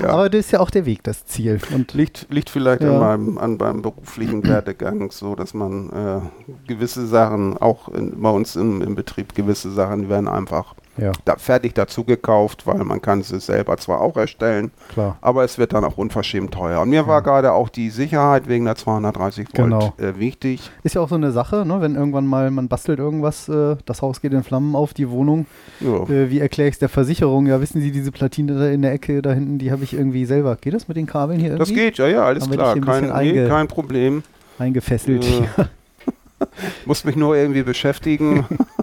Ja. 0.00 0.08
Aber 0.10 0.28
das 0.30 0.46
ist 0.46 0.50
ja 0.52 0.60
auch 0.60 0.70
der 0.70 0.86
Weg, 0.86 1.02
das 1.04 1.24
Ziel. 1.26 1.60
Und 1.74 1.94
liegt, 1.94 2.26
liegt 2.30 2.50
vielleicht 2.50 2.82
Ja. 2.82 2.92
an, 2.92 2.98
meinem, 2.98 3.38
an 3.38 3.56
meinem 3.56 3.82
beruflichen 3.82 4.44
Werdegang 4.46 5.10
so, 5.10 5.34
dass 5.34 5.54
man 5.54 5.90
äh, 5.90 6.20
gewisse 6.68 7.06
Sachen, 7.06 7.56
auch 7.56 7.88
in, 7.88 8.20
bei 8.20 8.30
uns 8.30 8.56
im, 8.56 8.82
im 8.82 8.94
Betrieb, 8.94 9.34
gewisse 9.34 9.70
Sachen 9.70 10.02
die 10.02 10.08
werden 10.08 10.28
einfach 10.28 10.74
ja, 10.98 11.12
da, 11.24 11.36
fertig 11.36 11.74
dazu 11.74 12.04
gekauft, 12.04 12.66
weil 12.66 12.78
man 12.84 13.00
kann 13.02 13.22
sie 13.22 13.38
selber 13.40 13.76
zwar 13.76 14.00
auch 14.00 14.16
erstellen, 14.16 14.70
klar. 14.92 15.18
aber 15.20 15.44
es 15.44 15.58
wird 15.58 15.72
dann 15.72 15.84
auch 15.84 15.96
unverschämt 15.98 16.52
teuer. 16.54 16.80
Und 16.80 16.90
mir 16.90 17.06
war 17.06 17.22
gerade 17.22 17.52
auch 17.52 17.68
die 17.68 17.90
Sicherheit 17.90 18.48
wegen 18.48 18.64
der 18.64 18.76
230 18.76 19.46
Volt 19.48 19.54
Genau. 19.54 19.94
äh, 19.98 20.18
wichtig. 20.18 20.70
Ist 20.82 20.94
ja 20.94 21.00
auch 21.00 21.08
so 21.08 21.14
eine 21.16 21.32
Sache, 21.32 21.64
ne? 21.66 21.80
wenn 21.80 21.94
irgendwann 21.94 22.26
mal 22.26 22.50
man 22.50 22.68
bastelt 22.68 22.98
irgendwas, 22.98 23.48
äh, 23.48 23.76
das 23.84 24.02
Haus 24.02 24.20
geht 24.20 24.32
in 24.32 24.42
Flammen 24.42 24.74
auf, 24.74 24.94
die 24.94 25.10
Wohnung. 25.10 25.46
Ja. 25.80 26.02
Äh, 26.08 26.30
wie 26.30 26.40
erkläre 26.40 26.68
ich 26.68 26.74
es 26.74 26.78
der 26.78 26.88
Versicherung? 26.88 27.46
Ja, 27.46 27.60
wissen 27.60 27.80
Sie, 27.80 27.92
diese 27.92 28.12
Platine 28.12 28.54
da 28.58 28.68
in 28.68 28.82
der 28.82 28.92
Ecke 28.92 29.20
da 29.22 29.32
hinten, 29.32 29.58
die 29.58 29.70
habe 29.72 29.84
ich 29.84 29.92
irgendwie 29.94 30.24
selber. 30.24 30.56
Geht 30.60 30.74
das 30.74 30.88
mit 30.88 30.96
den 30.96 31.06
Kabeln 31.06 31.40
hier 31.40 31.56
Das 31.56 31.68
irgendwie? 31.68 31.84
geht, 31.86 31.98
ja, 31.98 32.06
ja, 32.08 32.24
alles 32.24 32.48
klar. 32.50 32.72
hier 32.74 32.82
Kein, 32.82 33.12
nee, 33.12 33.48
kein 33.48 33.68
Problem. 33.68 34.22
Eingefesselt. 34.58 35.24
Äh, 35.24 35.64
Muss 36.86 37.04
mich 37.04 37.16
nur 37.16 37.36
irgendwie 37.36 37.62
beschäftigen, 37.62 38.44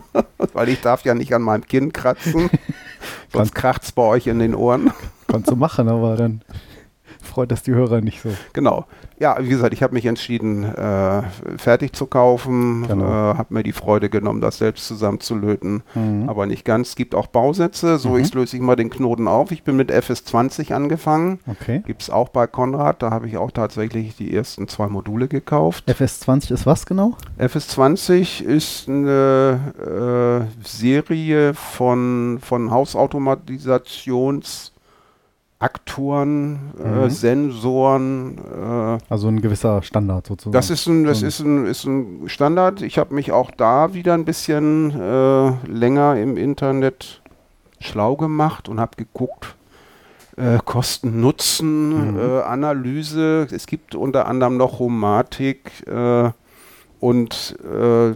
weil 0.53 0.69
ich 0.69 0.81
darf 0.81 1.05
ja 1.05 1.13
nicht 1.13 1.33
an 1.33 1.41
meinem 1.41 1.65
Kinn 1.65 1.93
kratzen. 1.93 2.49
Sonst 3.33 3.53
kracht's 3.55 3.91
bei 3.91 4.03
euch 4.03 4.27
in 4.27 4.39
den 4.39 4.55
Ohren. 4.55 4.91
Kannst 5.27 5.49
du 5.49 5.55
machen, 5.55 5.89
aber 5.89 6.15
dann 6.15 6.41
freut 7.33 7.51
das 7.51 7.63
die 7.63 7.73
Hörer 7.73 8.01
nicht 8.01 8.21
so. 8.21 8.29
Genau. 8.53 8.85
Ja, 9.19 9.37
wie 9.39 9.49
gesagt, 9.49 9.73
ich 9.73 9.81
habe 9.81 9.93
mich 9.95 10.05
entschieden, 10.05 10.63
äh, 10.63 11.23
fertig 11.57 11.93
zu 11.93 12.05
kaufen. 12.05 12.85
Genau. 12.87 13.05
Äh, 13.05 13.37
habe 13.37 13.53
mir 13.53 13.63
die 13.63 13.71
Freude 13.71 14.09
genommen, 14.09 14.39
das 14.39 14.59
selbst 14.59 14.85
zusammenzulöten. 14.87 15.81
Mhm. 15.95 16.29
Aber 16.29 16.45
nicht 16.45 16.63
ganz. 16.63 16.89
Es 16.89 16.95
gibt 16.95 17.15
auch 17.15 17.25
Bausätze. 17.27 17.97
So, 17.97 18.09
Mhm. 18.09 18.17
jetzt 18.19 18.35
löse 18.35 18.55
ich 18.57 18.61
mal 18.61 18.75
den 18.75 18.91
Knoten 18.91 19.27
auf. 19.27 19.51
Ich 19.51 19.63
bin 19.63 19.75
mit 19.75 19.91
FS20 19.91 20.73
angefangen. 20.73 21.39
Okay. 21.47 21.81
Gibt 21.87 22.03
es 22.03 22.09
auch 22.11 22.29
bei 22.29 22.45
Konrad. 22.45 23.01
Da 23.01 23.09
habe 23.09 23.27
ich 23.27 23.37
auch 23.37 23.49
tatsächlich 23.51 24.15
die 24.15 24.35
ersten 24.35 24.67
zwei 24.67 24.87
Module 24.87 25.27
gekauft. 25.27 25.85
FS20 25.89 26.51
ist 26.53 26.65
was 26.67 26.85
genau? 26.85 27.17
FS20 27.39 28.43
ist 28.43 28.87
eine 28.87 30.47
äh, 30.61 30.67
Serie 30.67 31.55
von, 31.55 32.37
von 32.41 32.69
Hausautomatisationsaktoren, 32.69 34.72
äh, 36.83 37.05
Mhm. 37.05 37.09
Sensoren. 37.09 38.37
Äh, 38.37 38.97
Also 39.09 39.27
ein 39.27 39.41
gewisser 39.41 39.81
Standard 39.81 40.27
sozusagen. 40.27 40.53
das 40.53 40.69
ist 40.69 40.87
ein, 40.87 41.03
das 41.05 41.21
ist 41.21 41.39
ein, 41.39 41.65
ist 41.65 41.85
ein 41.85 42.23
Standard. 42.27 42.81
Ich 42.81 42.97
habe 42.97 43.13
mich 43.13 43.31
auch 43.31 43.51
da 43.51 43.93
wieder 43.93 44.13
ein 44.13 44.25
bisschen 44.25 44.91
äh, 44.99 45.51
länger 45.67 46.17
im 46.17 46.37
Internet 46.37 47.21
schlau 47.79 48.15
gemacht 48.15 48.69
und 48.69 48.79
habe 48.79 48.95
geguckt, 48.97 49.55
äh, 50.37 50.57
Kosten-Nutzen, 50.63 52.13
Mhm. 52.13 52.19
äh, 52.19 52.41
Analyse. 52.41 53.47
Es 53.51 53.65
gibt 53.67 53.95
unter 53.95 54.27
anderem 54.27 54.57
noch 54.57 54.79
Homatik 54.79 55.71
äh, 55.87 56.31
und 56.99 57.55
äh, 57.63 58.13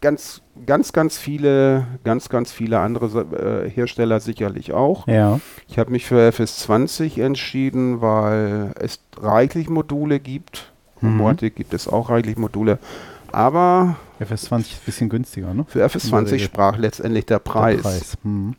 ganz, 0.00 0.42
ganz, 0.66 0.92
ganz 0.92 1.18
viele, 1.18 1.86
ganz, 2.04 2.28
ganz 2.28 2.52
viele 2.52 2.80
andere 2.80 3.66
äh, 3.66 3.70
Hersteller 3.70 4.20
sicherlich 4.20 4.72
auch. 4.72 5.06
ja. 5.06 5.40
Ich 5.68 5.78
habe 5.78 5.90
mich 5.90 6.06
für 6.06 6.28
FS20 6.28 7.20
entschieden, 7.22 8.00
weil 8.00 8.72
es 8.78 9.00
reichlich 9.20 9.68
Module 9.68 10.20
gibt. 10.20 10.72
Mhm. 11.00 11.20
Robotik 11.20 11.56
gibt 11.56 11.74
es 11.74 11.88
auch 11.88 12.10
reichlich 12.10 12.36
Module. 12.36 12.78
Aber 13.32 13.96
FS20 14.20 14.32
ist 14.32 14.50
ein 14.50 14.84
bisschen 14.86 15.08
günstiger, 15.08 15.52
ne? 15.52 15.66
für 15.68 15.84
FS20 15.84 16.24
Regel. 16.26 16.38
sprach 16.40 16.78
letztendlich 16.78 17.26
der 17.26 17.38
Preis. 17.38 17.76
Der 17.76 17.82
Preis. 17.82 18.18
Mhm. 18.22 18.54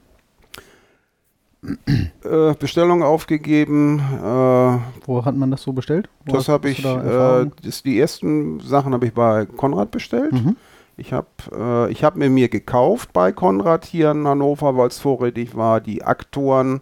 Äh, 2.24 2.54
Bestellung 2.54 3.04
aufgegeben. 3.04 4.00
Äh, 4.00 4.78
Wo 5.06 5.26
hat 5.26 5.36
man 5.36 5.50
das 5.50 5.64
so 5.64 5.74
bestellt? 5.74 6.08
Wo 6.26 6.34
das 6.34 6.48
habe 6.48 6.70
ich, 6.70 6.84
da 6.84 7.42
äh, 7.42 7.50
das, 7.64 7.84
die 7.84 8.00
ersten 8.00 8.60
Sachen 8.60 8.94
habe 8.94 9.08
ich 9.08 9.14
bei 9.14 9.46
Konrad 9.46 9.92
bestellt. 9.92 10.34
Mhm. 10.34 10.56
Ich 10.98 11.14
habe 11.14 11.28
äh, 11.56 11.92
ich 11.92 12.04
hab 12.04 12.16
mir 12.16 12.30
mir 12.30 12.50
gekauft 12.50 13.14
bei 13.14 13.32
Konrad 13.32 13.86
hier 13.86 14.12
in 14.12 14.28
Hannover, 14.28 14.76
weil 14.78 14.88
es 14.88 15.00
vorrätig 15.00 15.56
war, 15.56 15.80
die 15.80 16.04
Aktoren, 16.04 16.82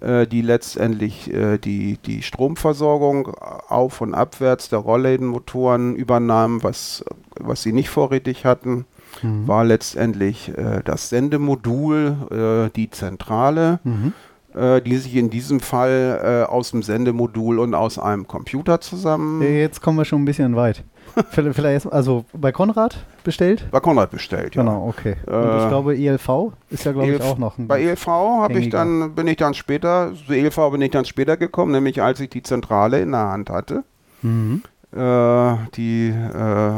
äh, 0.00 0.26
die 0.26 0.40
letztendlich 0.42 1.32
äh, 1.34 1.58
die, 1.58 1.98
die 1.98 2.22
Stromversorgung 2.22 3.26
auf- 3.68 4.00
und 4.00 4.14
abwärts 4.14 4.68
der 4.68 4.78
Rolllädenmotoren 4.78 5.96
übernahmen, 5.96 6.62
was, 6.62 7.04
was 7.40 7.62
sie 7.62 7.72
nicht 7.72 7.90
vorrätig 7.90 8.44
hatten, 8.44 8.86
Mhm. 9.22 9.48
war 9.48 9.64
letztendlich 9.64 10.56
äh, 10.56 10.82
das 10.84 11.08
Sendemodul, 11.08 12.68
äh, 12.70 12.70
die 12.76 12.90
Zentrale, 12.90 13.80
Mhm. 13.82 14.12
äh, 14.54 14.80
die 14.80 14.96
sich 14.98 15.16
in 15.16 15.30
diesem 15.30 15.58
Fall 15.58 16.44
äh, 16.46 16.48
aus 16.48 16.70
dem 16.70 16.84
Sendemodul 16.84 17.58
und 17.58 17.74
aus 17.74 17.98
einem 17.98 18.28
Computer 18.28 18.80
zusammen 18.80 19.42
Jetzt 19.42 19.82
kommen 19.82 19.98
wir 19.98 20.04
schon 20.04 20.22
ein 20.22 20.26
bisschen 20.26 20.54
weit. 20.54 20.84
Vielleicht, 21.30 21.92
also 21.92 22.24
bei 22.32 22.52
Konrad 22.52 23.04
bestellt? 23.24 23.66
bei 23.70 23.80
Konrad 23.80 24.10
bestellt. 24.10 24.54
Ja. 24.54 24.62
Genau, 24.62 24.88
okay. 24.88 25.16
Und 25.26 25.32
Äh, 25.34 25.62
ich 25.62 25.68
glaube, 25.68 25.96
ELV 25.96 26.52
ist 26.70 26.84
ja, 26.84 26.92
glaube 26.92 27.08
ich, 27.08 27.14
ELV 27.14 27.24
auch 27.24 27.38
noch 27.38 27.58
ein. 27.58 27.66
Bei 27.68 27.82
ELV 27.82 28.06
habe 28.06 28.58
ich 28.58 28.70
dann, 28.70 29.14
bin 29.14 29.26
ich 29.26 29.36
dann 29.36 29.54
später, 29.54 30.12
zu 30.26 30.32
ELV 30.32 30.70
bin 30.72 30.82
ich 30.82 30.90
dann 30.90 31.04
später 31.04 31.36
gekommen, 31.36 31.72
nämlich 31.72 32.02
als 32.02 32.20
ich 32.20 32.30
die 32.30 32.42
Zentrale 32.42 33.00
in 33.00 33.12
der 33.12 33.28
Hand 33.28 33.50
hatte. 33.50 33.84
Mhm. 34.22 34.62
Äh, 34.92 35.56
die, 35.76 36.08
äh, 36.08 36.72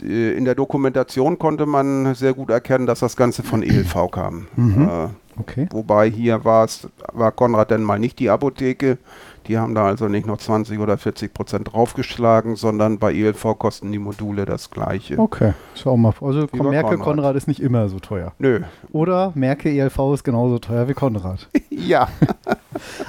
die, 0.00 0.32
in 0.32 0.44
der 0.44 0.54
Dokumentation 0.54 1.38
konnte 1.38 1.66
man 1.66 2.14
sehr 2.14 2.34
gut 2.34 2.50
erkennen, 2.50 2.86
dass 2.86 3.00
das 3.00 3.16
Ganze 3.16 3.42
von 3.42 3.62
ELV 3.62 4.10
kam. 4.10 4.46
Mhm. 4.56 4.88
Äh, 4.88 5.08
Okay. 5.36 5.66
wobei 5.72 6.08
hier 6.08 6.44
war 6.44 6.64
es, 6.64 6.88
war 7.12 7.32
Konrad 7.32 7.72
denn 7.72 7.82
mal 7.82 7.98
nicht 7.98 8.20
die 8.20 8.30
Apotheke. 8.30 8.98
Die 9.46 9.58
haben 9.58 9.74
da 9.74 9.86
also 9.86 10.08
nicht 10.08 10.26
noch 10.26 10.38
20 10.38 10.78
oder 10.78 10.98
40 10.98 11.32
Prozent 11.34 11.72
draufgeschlagen, 11.72 12.56
sondern 12.56 12.98
bei 12.98 13.14
ELV 13.14 13.58
kosten 13.58 13.92
die 13.92 13.98
Module 13.98 14.44
das 14.44 14.70
gleiche. 14.70 15.18
Okay, 15.18 15.52
schau 15.74 15.96
mal. 15.96 16.12
Also 16.20 16.46
bei 16.46 16.62
Merke, 16.62 16.96
Konrad. 16.96 17.04
Konrad 17.04 17.36
ist 17.36 17.48
nicht 17.48 17.60
immer 17.60 17.88
so 17.88 17.98
teuer. 17.98 18.32
Nö. 18.38 18.60
Oder 18.92 19.32
Merke, 19.34 19.70
ELV 19.70 19.98
ist 20.14 20.24
genauso 20.24 20.58
teuer 20.58 20.88
wie 20.88 20.94
Konrad. 20.94 21.48
Ja. 21.70 22.08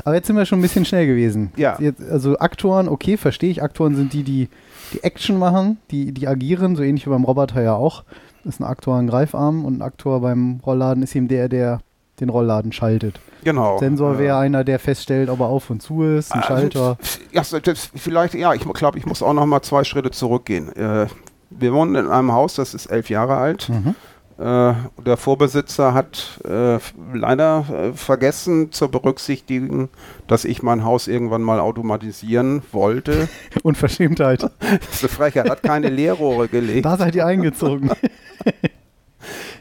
Aber 0.04 0.16
jetzt 0.16 0.28
sind 0.28 0.36
wir 0.36 0.46
schon 0.46 0.60
ein 0.60 0.62
bisschen 0.62 0.86
schnell 0.86 1.08
gewesen. 1.08 1.52
Ja. 1.56 1.78
Jetzt, 1.80 2.02
also 2.10 2.38
Aktoren, 2.40 2.90
okay, 2.90 3.16
verstehe 3.16 3.50
ich. 3.50 3.64
Aktoren 3.64 3.96
sind 3.96 4.12
die, 4.12 4.24
die 4.24 4.50
die 4.94 5.04
Action 5.04 5.38
machen, 5.38 5.78
die, 5.92 6.12
die 6.12 6.28
agieren, 6.28 6.76
so 6.76 6.84
ähnlich 6.84 7.06
wie 7.06 7.10
beim 7.10 7.24
Roboter 7.24 7.62
ja 7.62 7.74
auch. 7.74 8.04
Das 8.44 8.56
ist 8.56 8.60
ein 8.60 8.66
Aktor 8.66 8.98
ein 8.98 9.08
Greifarm 9.08 9.66
und 9.66 9.78
ein 9.78 9.82
Aktor 9.82 10.22
beim 10.22 10.60
Rollladen 10.66 11.04
ist 11.04 11.16
eben 11.16 11.28
der, 11.28 11.50
der 11.50 11.80
den 12.20 12.30
Rollladen 12.30 12.72
schaltet. 12.72 13.20
Genau. 13.44 13.78
Sensor 13.78 14.18
wäre 14.18 14.38
einer, 14.38 14.64
der 14.64 14.80
feststellt, 14.80 15.30
ob 15.30 15.40
er 15.40 15.48
auf 15.48 15.70
und 15.70 15.82
zu 15.82 16.04
ist, 16.04 16.32
ein 16.32 16.42
Also, 16.42 16.54
Schalter. 16.56 16.98
Ja, 17.32 17.44
das, 17.60 17.90
vielleicht, 17.96 18.34
ja, 18.34 18.54
ich 18.54 18.62
glaube, 18.74 18.98
ich 18.98 19.06
muss 19.06 19.22
auch 19.22 19.34
noch 19.34 19.46
mal 19.46 19.62
zwei 19.62 19.84
Schritte 19.84 20.12
zurückgehen. 20.12 20.76
Äh, 20.76 21.08
wir 21.50 21.74
wohnen 21.74 21.96
in 21.96 22.08
einem 22.08 22.32
Haus, 22.32 22.56
das 22.56 22.74
ist 22.74 22.88
elf 22.88 23.10
Jahre 23.10 23.36
alt. 23.38 23.70
Mhm. 23.70 23.96
Äh, 24.38 24.74
der 25.06 25.16
Vorbesitzer 25.18 25.94
hat 25.94 26.42
äh, 26.44 26.78
leider 27.14 27.94
vergessen 27.94 28.72
zu 28.72 28.90
berücksichtigen, 28.90 29.88
dass 30.28 30.44
ich 30.44 30.62
mein 30.62 30.84
Haus 30.84 31.08
irgendwann 31.08 31.42
mal 31.42 31.60
automatisieren 31.60 32.62
wollte. 32.74 33.30
Unverschämtheit. 33.64 34.50
Diese 34.94 35.08
Frechheit 35.08 35.50
hat 35.50 35.64
keine 35.64 35.90
Leerrohre 35.90 36.50
gelegt. 36.50 36.86
da 36.86 36.98
seid 36.98 37.16
ihr 37.16 37.26
eingezogen. 37.26 37.92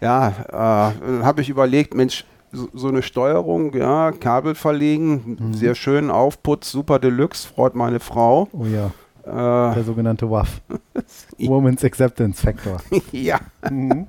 Ja, 0.00 0.28
äh, 0.28 0.92
dann 1.06 1.24
habe 1.24 1.40
ich 1.40 1.48
überlegt, 1.48 1.94
Mensch, 1.94 2.26
so, 2.54 2.68
so 2.72 2.88
eine 2.88 3.02
Steuerung, 3.02 3.74
ja, 3.74 4.12
Kabel 4.12 4.54
verlegen, 4.54 5.36
Mhm. 5.38 5.52
sehr 5.54 5.74
schön, 5.74 6.10
Aufputz, 6.10 6.70
super 6.70 6.98
Deluxe, 6.98 7.46
freut 7.48 7.74
meine 7.74 8.00
Frau. 8.00 8.48
Oh 8.52 8.64
ja, 8.64 8.90
Äh, 9.26 9.74
der 9.74 9.84
sogenannte 9.84 10.30
WAF. 10.30 10.60
Woman's 11.38 11.82
Acceptance 11.84 12.40
Factor. 12.42 12.78
ja. 13.12 13.38
Mhm. 13.70 14.06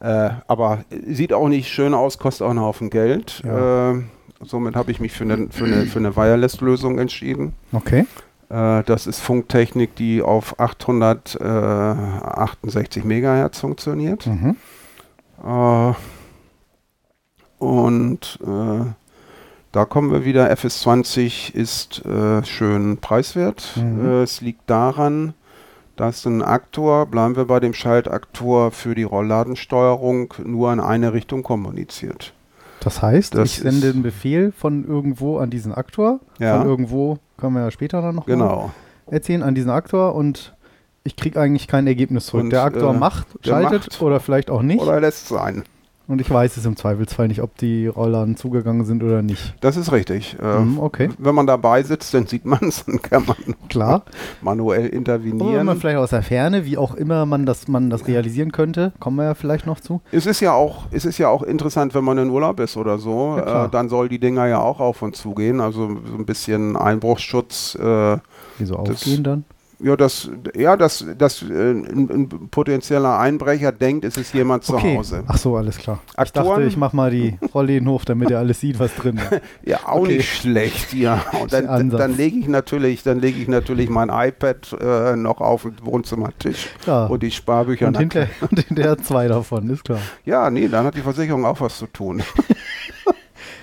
Äh, 0.00 0.30
aber 0.46 0.80
sieht 1.06 1.32
auch 1.32 1.48
nicht 1.48 1.68
schön 1.68 1.94
aus, 1.94 2.18
kostet 2.18 2.46
auch 2.46 2.50
einen 2.50 2.60
Haufen 2.60 2.90
Geld. 2.90 3.42
Ja. 3.44 3.92
Äh, 3.92 4.02
somit 4.44 4.76
habe 4.76 4.90
ich 4.92 5.00
mich 5.00 5.12
für 5.12 5.24
eine, 5.24 5.48
für 5.50 5.64
eine, 5.64 5.86
für 5.86 5.98
eine 5.98 6.14
Wireless-Lösung 6.16 6.98
entschieden. 6.98 7.54
Okay. 7.72 8.06
Äh, 8.50 8.82
das 8.84 9.06
ist 9.08 9.18
Funktechnik, 9.20 9.94
die 9.96 10.22
auf 10.22 10.58
868 10.60 13.04
Megahertz 13.04 13.58
funktioniert. 13.60 14.26
Mhm. 14.26 14.56
Und 17.62 18.40
äh, 18.42 18.84
da 19.70 19.84
kommen 19.84 20.10
wir 20.10 20.24
wieder. 20.24 20.50
FS20 20.52 21.54
ist 21.54 22.04
äh, 22.04 22.44
schön 22.44 22.96
preiswert. 22.96 23.74
Mhm. 23.76 24.04
Äh, 24.04 24.22
es 24.22 24.40
liegt 24.40 24.68
daran, 24.68 25.34
dass 25.94 26.26
ein 26.26 26.42
Aktor, 26.42 27.06
bleiben 27.06 27.36
wir 27.36 27.44
bei 27.44 27.60
dem 27.60 27.72
Schaltaktor 27.72 28.72
für 28.72 28.96
die 28.96 29.04
Rollladensteuerung, 29.04 30.34
nur 30.44 30.72
in 30.72 30.80
eine 30.80 31.12
Richtung 31.12 31.44
kommuniziert. 31.44 32.32
Das 32.80 33.00
heißt, 33.00 33.36
das 33.36 33.44
ich 33.44 33.58
sende 33.60 33.90
einen 33.90 34.02
Befehl 34.02 34.50
von 34.50 34.84
irgendwo 34.84 35.38
an 35.38 35.50
diesen 35.50 35.72
Aktor. 35.72 36.18
Ja. 36.40 36.58
Von 36.58 36.68
irgendwo 36.68 37.18
können 37.36 37.54
wir 37.54 37.62
ja 37.62 37.70
später 37.70 38.02
dann 38.02 38.16
noch 38.16 38.26
genau. 38.26 38.72
erzählen, 39.06 39.44
an 39.44 39.54
diesen 39.54 39.70
Aktor 39.70 40.16
und 40.16 40.52
ich 41.04 41.14
kriege 41.14 41.40
eigentlich 41.40 41.68
kein 41.68 41.86
Ergebnis 41.86 42.26
zurück. 42.26 42.42
Und, 42.42 42.50
der 42.50 42.64
Aktor 42.64 42.92
äh, 42.92 42.98
macht, 42.98 43.28
schaltet 43.44 43.88
macht, 43.88 44.02
oder 44.02 44.18
vielleicht 44.18 44.50
auch 44.50 44.62
nicht. 44.62 44.82
Oder 44.82 45.00
lässt 45.00 45.28
sein. 45.28 45.62
Und 46.12 46.20
ich 46.20 46.30
weiß 46.30 46.58
es 46.58 46.66
im 46.66 46.76
Zweifelsfall 46.76 47.28
nicht, 47.28 47.40
ob 47.40 47.56
die 47.56 47.86
Rollladen 47.86 48.36
zugegangen 48.36 48.84
sind 48.84 49.02
oder 49.02 49.22
nicht. 49.22 49.54
Das 49.62 49.78
ist 49.78 49.92
richtig. 49.92 50.36
Mhm, 50.38 50.78
okay. 50.78 51.08
Wenn 51.16 51.34
man 51.34 51.46
dabei 51.46 51.82
sitzt, 51.84 52.12
dann 52.12 52.26
sieht 52.26 52.44
man 52.44 52.58
es, 52.64 52.84
dann 52.86 53.00
kann 53.00 53.24
man 53.24 53.54
Klar. 53.70 54.02
manuell 54.42 54.88
intervenieren. 54.88 55.40
Oder 55.40 55.64
man 55.64 55.78
vielleicht 55.78 55.96
aus 55.96 56.10
der 56.10 56.22
Ferne, 56.22 56.66
wie 56.66 56.76
auch 56.76 56.94
immer 56.96 57.24
man 57.24 57.46
das, 57.46 57.66
man 57.66 57.88
das 57.88 58.06
realisieren 58.06 58.52
könnte, 58.52 58.92
kommen 59.00 59.16
wir 59.16 59.24
ja 59.24 59.32
vielleicht 59.32 59.64
noch 59.64 59.80
zu. 59.80 60.02
Es 60.12 60.26
ist 60.26 60.40
ja 60.40 60.52
auch, 60.52 60.84
es 60.90 61.06
ist 61.06 61.16
ja 61.16 61.30
auch 61.30 61.42
interessant, 61.42 61.94
wenn 61.94 62.04
man 62.04 62.18
in 62.18 62.28
Urlaub 62.28 62.60
ist 62.60 62.76
oder 62.76 62.98
so, 62.98 63.38
ja, 63.38 63.64
äh, 63.64 63.68
dann 63.70 63.88
soll 63.88 64.10
die 64.10 64.18
Dinger 64.18 64.46
ja 64.48 64.58
auch 64.58 64.80
auf 64.80 65.00
und 65.00 65.16
zu 65.16 65.34
gehen. 65.34 65.62
Also 65.62 65.96
so 66.04 66.18
ein 66.18 66.26
bisschen 66.26 66.76
Einbruchsschutz. 66.76 67.74
Äh, 67.76 68.18
Wieso 68.58 68.76
aufgehen 68.76 69.24
dann? 69.24 69.44
Ja, 69.82 69.96
dass, 69.96 70.30
ja, 70.54 70.76
dass, 70.76 71.04
dass 71.18 71.42
äh, 71.42 71.72
ein, 71.72 72.08
ein, 72.08 72.28
potenzieller 72.50 73.18
Einbrecher 73.18 73.72
denkt, 73.72 74.04
es 74.04 74.16
ist 74.16 74.32
jemand 74.32 74.62
zu 74.62 74.74
okay. 74.74 74.96
Hause. 74.96 75.24
Ach 75.26 75.36
so, 75.36 75.56
alles 75.56 75.76
klar. 75.76 76.00
Aktoren, 76.14 76.44
ich 76.44 76.50
dachte, 76.50 76.62
ich 76.68 76.76
mach 76.76 76.92
mal 76.92 77.10
die 77.10 77.36
Rolle 77.52 77.76
in 77.76 77.84
den 77.84 77.90
Hof, 77.90 78.04
damit 78.04 78.30
er 78.30 78.38
alles 78.38 78.60
sieht, 78.60 78.78
was 78.78 78.94
drin 78.94 79.18
ist. 79.18 79.40
ja, 79.64 79.80
auch 79.84 80.02
okay. 80.02 80.18
nicht 80.18 80.40
schlecht, 80.40 80.94
ja. 80.94 81.24
Und 81.42 81.52
dann, 81.52 81.90
dann 81.90 82.16
lege 82.16 82.38
ich 82.38 82.46
natürlich, 82.46 83.02
dann 83.02 83.18
lege 83.18 83.40
ich 83.40 83.48
natürlich 83.48 83.90
mein 83.90 84.08
iPad 84.08 84.76
äh, 84.80 85.16
noch 85.16 85.40
auf 85.40 85.62
den 85.62 85.74
Wohnzimmertisch 85.82 86.68
ja. 86.86 87.06
und 87.06 87.22
die 87.22 87.30
Sparbücher. 87.30 87.88
Und, 87.88 87.98
hinter, 87.98 88.28
und 88.40 88.58
hinterher 88.60 88.98
zwei 88.98 89.26
davon, 89.26 89.68
ist 89.70 89.84
klar. 89.84 89.98
Ja, 90.24 90.50
nee, 90.50 90.68
dann 90.68 90.86
hat 90.86 90.94
die 90.94 91.00
Versicherung 91.00 91.44
auch 91.44 91.60
was 91.60 91.78
zu 91.78 91.86
tun. 91.86 92.22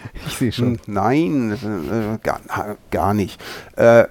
Ich 0.27 0.38
sehe 0.38 0.51
schon. 0.51 0.79
Nein, 0.88 1.51
äh, 1.51 2.18
gar, 2.24 2.39
gar 2.91 3.13
nicht. 3.13 3.41
Äh, 3.75 4.06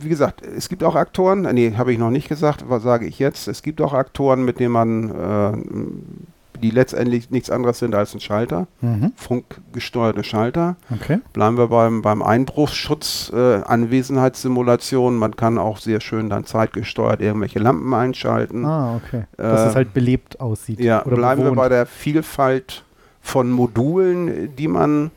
wie 0.00 0.08
gesagt, 0.08 0.42
es 0.42 0.68
gibt 0.68 0.82
auch 0.84 0.94
Aktoren, 0.94 1.42
nee, 1.42 1.74
habe 1.76 1.92
ich 1.92 1.98
noch 1.98 2.10
nicht 2.10 2.28
gesagt, 2.28 2.64
was 2.68 2.82
sage 2.82 3.06
ich 3.06 3.18
jetzt? 3.18 3.48
Es 3.48 3.62
gibt 3.62 3.80
auch 3.80 3.92
Aktoren, 3.92 4.44
mit 4.44 4.60
denen 4.60 4.72
man, 4.72 5.10
äh, 5.10 6.60
die 6.60 6.70
letztendlich 6.70 7.30
nichts 7.30 7.50
anderes 7.50 7.78
sind 7.78 7.94
als 7.94 8.14
ein 8.14 8.20
Schalter, 8.20 8.66
mhm. 8.80 9.12
funkgesteuerte 9.16 10.24
Schalter. 10.24 10.76
Okay. 10.90 11.20
Bleiben 11.32 11.58
wir 11.58 11.68
beim, 11.68 12.02
beim 12.02 12.22
Einbruchsschutz, 12.22 13.30
äh, 13.34 13.62
Anwesenheitssimulation. 13.62 15.16
Man 15.16 15.36
kann 15.36 15.58
auch 15.58 15.78
sehr 15.78 16.00
schön 16.00 16.30
dann 16.30 16.44
zeitgesteuert 16.44 17.20
irgendwelche 17.20 17.58
Lampen 17.58 17.92
einschalten. 17.92 18.64
Ah, 18.64 18.96
okay. 18.96 19.24
Dass 19.36 19.70
es 19.70 19.76
halt 19.76 19.92
belebt 19.92 20.40
aussieht. 20.40 20.80
Ja, 20.80 21.00
bleiben 21.00 21.42
bewohnt. 21.42 21.56
wir 21.56 21.62
bei 21.62 21.68
der 21.68 21.84
Vielfalt 21.86 22.85
von 23.26 23.50
Modulen, 23.50 24.54
die 24.54 24.68
man, 24.68 25.10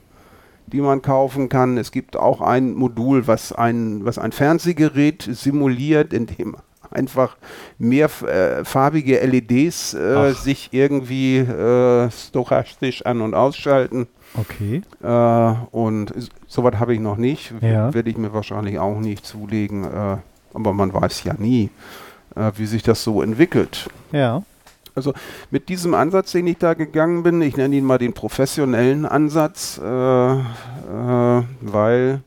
die 0.68 0.82
man 0.82 1.02
kaufen 1.02 1.48
kann. 1.48 1.78
Es 1.78 1.92
gibt 1.92 2.18
auch 2.18 2.42
ein 2.42 2.74
Modul, 2.74 3.28
was 3.28 3.54
ein, 3.54 4.04
was 4.04 4.18
ein 4.18 4.32
Fernsehgerät 4.32 5.30
simuliert, 5.32 6.12
in 6.12 6.26
dem 6.26 6.58
einfach 6.90 7.38
mehrfarbige 7.78 9.20
äh, 9.20 9.28
LEDs 9.28 9.94
äh, 9.94 10.34
sich 10.34 10.70
irgendwie 10.72 11.38
äh, 11.38 12.10
stochastisch 12.10 13.06
an- 13.06 13.22
und 13.22 13.36
ausschalten. 13.36 14.08
Okay. 14.34 14.82
Äh, 15.04 15.54
und 15.72 16.12
sowas 16.48 16.80
habe 16.80 16.96
ich 16.96 17.00
noch 17.00 17.18
nicht. 17.18 17.54
Ja. 17.62 17.94
Werde 17.94 18.10
ich 18.10 18.18
mir 18.18 18.34
wahrscheinlich 18.34 18.80
auch 18.80 19.00
nicht 19.00 19.24
zulegen. 19.24 19.84
Äh, 19.84 20.18
aber 20.56 20.74
man 20.74 20.92
weiß 20.92 21.26
ja 21.26 21.36
nie, 21.38 21.70
äh, 22.36 22.52
wie 22.56 22.66
sich 22.66 22.82
das 22.82 23.04
so 23.04 23.22
entwickelt. 23.22 23.88
Ja. 24.12 24.42
Also 24.96 25.14
mit 25.52 25.70
diesem 25.70 25.94
Ansatz, 25.94 26.32
den 26.32 26.48
ich 26.48 26.58
da 26.58 26.74
gegangen 26.74 27.24
bin, 27.24 27.42
ich 27.42 27.58
nenne 27.58 27.76
ihn 27.76 27.86
mal 27.86 27.98
den 27.98 28.14
professionellen 28.14 29.06
Ansatz, 29.06 29.80
äh, 29.84 30.34
äh, 30.34 31.44
weil 31.62 32.22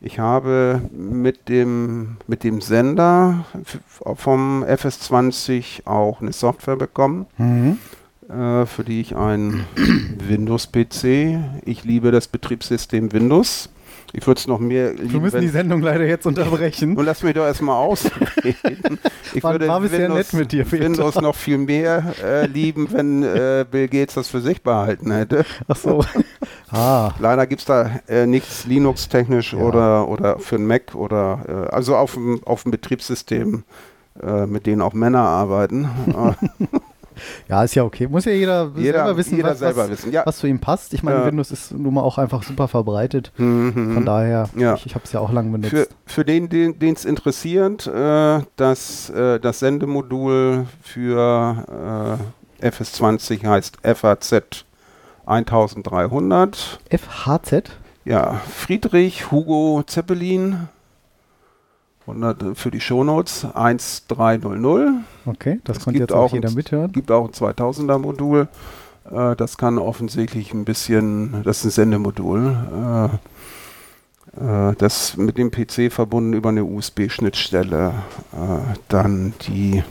ich 0.00 0.18
habe 0.18 0.82
mit 0.92 1.48
dem, 1.48 2.18
mit 2.26 2.44
dem 2.44 2.60
Sender 2.60 3.46
vom 4.16 4.62
FS20 4.62 5.86
auch 5.86 6.20
eine 6.20 6.32
Software 6.32 6.76
bekommen, 6.76 7.24
mhm. 7.38 7.78
äh, 8.28 8.66
für 8.66 8.84
die 8.84 9.00
ich 9.00 9.16
ein 9.16 9.64
Windows-PC, 10.28 11.64
ich 11.64 11.84
liebe 11.84 12.10
das 12.10 12.28
Betriebssystem 12.28 13.12
Windows, 13.12 13.70
ich 14.16 14.24
würde 14.28 14.38
es 14.38 14.46
noch 14.46 14.60
mehr 14.60 14.92
lieben. 14.92 15.12
Wir 15.12 15.20
müssen 15.20 15.40
die 15.40 15.48
Sendung 15.48 15.82
leider 15.82 16.04
jetzt 16.04 16.24
unterbrechen. 16.24 16.96
Und 16.96 17.04
lass 17.04 17.24
mich 17.24 17.34
doch 17.34 17.44
erstmal 17.44 17.76
ausreden. 17.76 18.98
Ich 19.36 19.42
war, 19.42 19.52
würde 19.52 19.66
war 19.66 19.80
bisher 19.80 20.08
Windows, 20.10 20.32
nett 20.32 20.40
mit 20.40 20.52
dir, 20.52 20.64
Peter. 20.64 20.84
Windows 20.84 21.16
noch 21.16 21.34
viel 21.34 21.58
mehr 21.58 22.14
äh, 22.22 22.46
lieben, 22.46 22.86
wenn 22.92 23.24
äh, 23.24 23.66
Bill 23.68 23.88
Gates 23.88 24.14
das 24.14 24.28
für 24.28 24.40
sich 24.40 24.62
behalten 24.62 25.10
hätte. 25.10 25.44
Ach 25.66 25.74
so. 25.74 26.04
ah. 26.70 27.10
Leider 27.18 27.48
gibt 27.48 27.62
es 27.62 27.66
da 27.66 27.98
äh, 28.06 28.26
nichts 28.26 28.64
Linux-technisch 28.64 29.54
ja. 29.54 29.58
oder, 29.58 30.08
oder 30.08 30.38
für 30.38 30.54
ein 30.54 30.66
Mac 30.66 30.94
oder 30.94 31.66
äh, 31.70 31.74
also 31.74 31.96
auf 31.96 32.14
dem, 32.14 32.44
auf 32.44 32.62
dem 32.62 32.70
Betriebssystem, 32.70 33.64
äh, 34.22 34.46
mit 34.46 34.66
denen 34.66 34.82
auch 34.82 34.92
Männer 34.92 35.22
arbeiten. 35.22 35.88
Ja, 37.48 37.62
ist 37.62 37.74
ja 37.74 37.84
okay. 37.84 38.08
Muss 38.08 38.24
ja 38.24 38.32
jeder, 38.32 38.72
jeder 38.76 38.98
selber 39.04 39.16
wissen, 39.16 39.36
jeder 39.36 39.50
was, 39.50 39.58
selber 39.58 39.90
wissen. 39.90 40.12
Ja. 40.12 40.24
was, 40.24 40.38
zu 40.38 40.46
ihm 40.46 40.58
passt. 40.58 40.94
Ich 40.94 41.02
meine, 41.02 41.20
ja. 41.20 41.26
Windows 41.26 41.50
ist 41.50 41.72
nun 41.72 41.94
mal 41.94 42.02
auch 42.02 42.18
einfach 42.18 42.42
super 42.42 42.68
verbreitet. 42.68 43.32
Mhm. 43.36 43.94
Von 43.94 44.04
daher, 44.04 44.48
ja. 44.56 44.74
ich, 44.74 44.86
ich 44.86 44.94
habe 44.94 45.04
es 45.04 45.12
ja 45.12 45.20
auch 45.20 45.32
lange 45.32 45.50
benutzt. 45.50 45.70
Für, 45.70 45.88
für 46.06 46.24
den, 46.24 46.48
den 46.48 46.76
es 46.80 47.04
interessiert, 47.04 47.86
äh, 47.86 48.40
das, 48.56 49.10
äh, 49.10 49.38
das 49.40 49.58
Sendemodul 49.58 50.66
für 50.82 52.18
äh, 52.60 52.66
FS20 52.66 53.46
heißt 53.46 53.78
FAZ 53.82 54.64
1300. 55.26 56.80
FHZ? 56.90 57.70
Ja, 58.04 58.40
Friedrich 58.54 59.30
Hugo 59.30 59.82
Zeppelin 59.86 60.68
100 62.06 62.56
für 62.56 62.70
die 62.70 62.80
Shownotes 62.80 63.46
1300. 63.54 65.04
Okay, 65.26 65.60
das 65.64 65.78
es 65.78 65.84
konnte 65.84 66.00
jetzt 66.00 66.12
auch 66.12 66.32
jeder 66.32 66.50
mithören. 66.50 66.86
Es 66.86 66.92
gibt 66.92 67.10
auch 67.10 67.26
ein 67.26 67.32
2000er 67.32 67.98
Modul. 67.98 68.48
Äh, 69.10 69.36
das 69.36 69.56
kann 69.56 69.78
offensichtlich 69.78 70.52
ein 70.52 70.64
bisschen, 70.64 71.42
das 71.44 71.58
ist 71.58 71.64
ein 71.64 71.70
Sendemodul. 71.70 72.56
Äh, 72.72 74.70
äh, 74.70 74.74
das 74.76 75.16
mit 75.16 75.38
dem 75.38 75.50
PC 75.50 75.92
verbunden 75.92 76.32
über 76.32 76.50
eine 76.50 76.64
USB-Schnittstelle. 76.64 77.92
Äh, 78.32 78.78
dann 78.88 79.34
die 79.46 79.82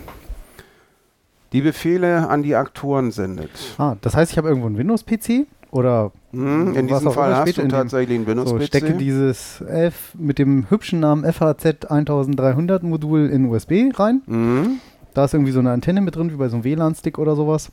die 1.54 1.62
Befehle 1.62 2.28
an 2.30 2.42
die 2.42 2.56
Aktoren 2.56 3.12
sendet. 3.12 3.52
Ah, 3.78 3.96
das 4.02 4.16
heißt, 4.16 4.32
ich 4.32 4.38
habe 4.40 4.50
irgendwo 4.50 4.68
einen 4.68 4.78
Windows-PC 4.78 5.46
oder 5.70 6.12
hm, 6.34 6.76
in 6.76 6.88
diesem 6.88 7.12
Fall 7.12 7.36
hast 7.36 7.58
du 7.58 7.68
tatsächlich 7.68 8.18
einen 8.18 8.28
Windows-PC. 8.28 8.60
So, 8.60 8.66
stecke 8.66 8.94
dieses 8.94 9.62
F 9.62 10.14
mit 10.18 10.40
dem 10.40 10.70
hübschen 10.70 11.00
Namen 11.00 11.32
FHZ 11.32 11.86
1300 11.90 12.84
Modul 12.84 13.30
in 13.30 13.46
USB 13.46 13.92
rein. 13.94 14.22
Mhm. 14.26 14.80
Da 15.14 15.26
ist 15.26 15.34
irgendwie 15.34 15.52
so 15.52 15.60
eine 15.60 15.72
Antenne 15.72 16.02
mit 16.02 16.16
drin, 16.16 16.32
wie 16.32 16.36
bei 16.36 16.50
so 16.50 16.56
einem 16.56 16.64
WLAN-Stick 16.64 17.20
oder 17.20 17.36
sowas. 17.36 17.72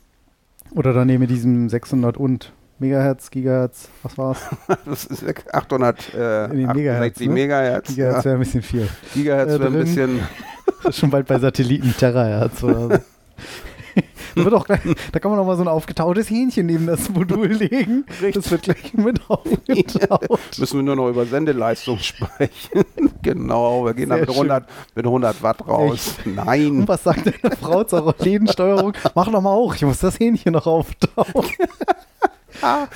Oder 0.75 0.93
dann 0.93 1.07
nehme 1.07 1.25
ich 1.25 1.31
diesen 1.31 1.69
600 1.69 2.17
und 2.17 2.53
Megahertz, 2.77 3.31
Gigahertz, 3.31 3.89
was 4.03 4.17
war's? 4.17 4.39
das 4.85 5.05
ist 5.05 5.23
800, 5.53 6.13
äh, 6.15 6.47
Megahertz, 6.49 7.19
ne? 7.19 7.29
Megahertz. 7.29 7.87
Gigahertz 7.89 8.25
wäre 8.25 8.35
ein 8.35 8.39
bisschen 8.39 8.61
viel. 8.61 8.87
Gigahertz 9.13 9.49
wäre 9.49 9.67
ein 9.67 9.73
bisschen... 9.73 10.19
schon 10.91 11.09
bald 11.09 11.27
bei 11.27 11.39
Satelliten 11.39 11.93
Terahertz 11.97 12.63
oder 12.63 12.81
so. 12.81 12.89
Da, 14.35 14.45
wird 14.45 14.53
auch 14.53 14.65
gleich, 14.65 14.79
da 15.11 15.19
kann 15.19 15.29
man 15.31 15.39
auch 15.41 15.45
mal 15.45 15.57
so 15.57 15.63
ein 15.63 15.67
aufgetautes 15.67 16.29
Hähnchen 16.29 16.65
neben 16.65 16.87
das 16.87 17.09
Modul 17.09 17.47
legen. 17.47 18.05
Richtig. 18.09 18.35
Das 18.35 18.49
wird 18.49 18.61
gleich 18.61 18.93
mit 18.93 19.19
aufgetaut. 19.29 20.39
Müssen 20.57 20.77
wir 20.77 20.83
nur 20.83 20.95
noch 20.95 21.09
über 21.09 21.25
Sendeleistung 21.25 21.99
sprechen. 21.99 22.85
genau, 23.21 23.85
wir 23.85 23.93
gehen 23.93 24.09
dann 24.09 24.21
mit 24.21 24.29
100, 24.29 24.63
mit 24.95 25.05
100 25.05 25.43
Watt 25.43 25.67
raus. 25.67 26.15
Echt? 26.19 26.27
Nein. 26.27 26.79
Und 26.79 26.87
was 26.87 27.03
sagt 27.03 27.25
deine 27.25 27.55
Frau 27.57 27.83
zur 27.83 28.15
Lädensteuerung? 28.19 28.93
Mach 29.15 29.29
doch 29.29 29.41
mal 29.41 29.49
auch, 29.49 29.75
ich 29.75 29.81
muss 29.81 29.99
das 29.99 30.17
Hähnchen 30.17 30.53
noch 30.53 30.65
auftauen. 30.65 31.45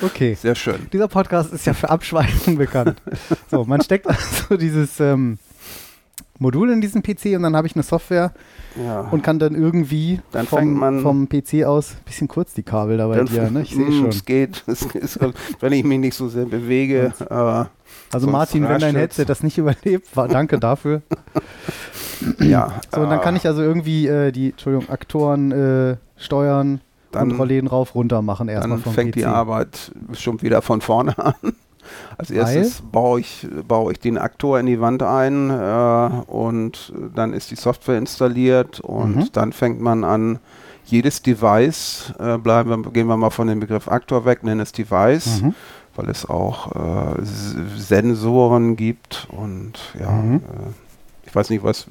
Okay. 0.01 0.35
Sehr 0.35 0.55
schön. 0.55 0.87
Dieser 0.93 1.07
Podcast 1.07 1.51
ist 1.51 1.65
ja 1.65 1.73
für 1.73 1.89
Abschweifen 1.89 2.57
bekannt. 2.57 3.01
So, 3.49 3.65
man 3.65 3.81
steckt 3.81 4.07
also 4.07 4.57
dieses 4.57 4.99
ähm, 4.99 5.39
Modul 6.39 6.71
in 6.71 6.81
diesen 6.81 7.01
PC 7.01 7.35
und 7.35 7.43
dann 7.43 7.55
habe 7.55 7.67
ich 7.67 7.75
eine 7.75 7.83
Software 7.83 8.33
ja. 8.75 9.01
und 9.01 9.23
kann 9.23 9.39
dann 9.39 9.55
irgendwie 9.55 10.19
dann 10.31 10.45
vom, 10.45 11.01
vom, 11.01 11.29
PC 11.29 11.63
aus, 11.63 11.91
ein 11.91 12.03
bisschen 12.05 12.27
kurz 12.27 12.53
die 12.53 12.63
Kabel 12.63 12.97
dabei 12.97 13.23
dir, 13.23 13.49
ne? 13.49 13.61
Ich 13.61 13.73
sehe 13.73 13.91
schon. 13.91 14.09
Es 14.09 14.25
geht, 14.25 14.63
es 14.67 14.81
ist, 14.83 15.19
wenn 15.61 15.73
ich 15.73 15.83
mich 15.83 15.99
nicht 15.99 16.15
so 16.15 16.27
sehr 16.27 16.45
bewege. 16.45 17.13
Aber 17.29 17.69
also 18.11 18.27
Martin, 18.27 18.67
wenn 18.67 18.79
dein 18.79 18.95
Headset 18.95 19.25
das 19.25 19.43
nicht 19.43 19.57
überlebt, 19.57 20.15
war, 20.15 20.27
danke 20.27 20.59
dafür. 20.59 21.01
ja. 22.39 22.81
So, 22.93 23.01
und 23.01 23.09
dann 23.09 23.21
kann 23.21 23.35
ich 23.35 23.45
also 23.45 23.61
irgendwie 23.61 24.07
äh, 24.07 24.31
die, 24.31 24.51
Entschuldigung, 24.51 24.89
Aktoren 24.89 25.51
äh, 25.51 25.97
steuern, 26.17 26.81
dann, 27.11 27.31
und 27.31 27.39
Rollen 27.39 27.67
rauf, 27.67 27.95
runter 27.95 28.21
machen 28.21 28.47
erstmal 28.47 28.79
Dann 28.79 28.93
fängt 28.93 29.11
PC. 29.11 29.19
die 29.19 29.25
Arbeit 29.25 29.91
schon 30.13 30.41
wieder 30.41 30.61
von 30.61 30.81
vorne 30.81 31.17
an. 31.17 31.33
Als 32.17 32.31
erstes 32.31 32.81
baue 32.81 33.19
ich, 33.19 33.47
baue 33.67 33.91
ich 33.91 33.99
den 33.99 34.17
Aktor 34.17 34.59
in 34.59 34.65
die 34.65 34.79
Wand 34.79 35.03
ein 35.03 35.49
äh, 35.49 36.31
und 36.31 36.93
dann 37.13 37.33
ist 37.33 37.51
die 37.51 37.55
Software 37.55 37.97
installiert 37.97 38.79
und 38.79 39.15
mhm. 39.15 39.29
dann 39.33 39.53
fängt 39.53 39.81
man 39.81 40.03
an, 40.03 40.39
jedes 40.85 41.21
Device, 41.21 42.13
äh, 42.19 42.37
bleiben 42.37 42.69
wir, 42.69 42.91
gehen 42.91 43.07
wir 43.07 43.17
mal 43.17 43.31
von 43.31 43.47
dem 43.47 43.59
Begriff 43.59 43.87
Aktor 43.87 44.25
weg, 44.25 44.43
nennen 44.43 44.61
es 44.61 44.71
Device, 44.71 45.41
mhm. 45.41 45.55
weil 45.95 46.09
es 46.09 46.29
auch 46.29 46.71
äh, 46.75 47.23
Sensoren 47.75 48.75
gibt 48.75 49.27
und 49.31 49.73
ja, 49.99 50.11
mhm. 50.11 50.35
Äh, 50.35 51.27
ich 51.27 51.35
weiß 51.35 51.49
nicht, 51.49 51.63
was 51.63 51.87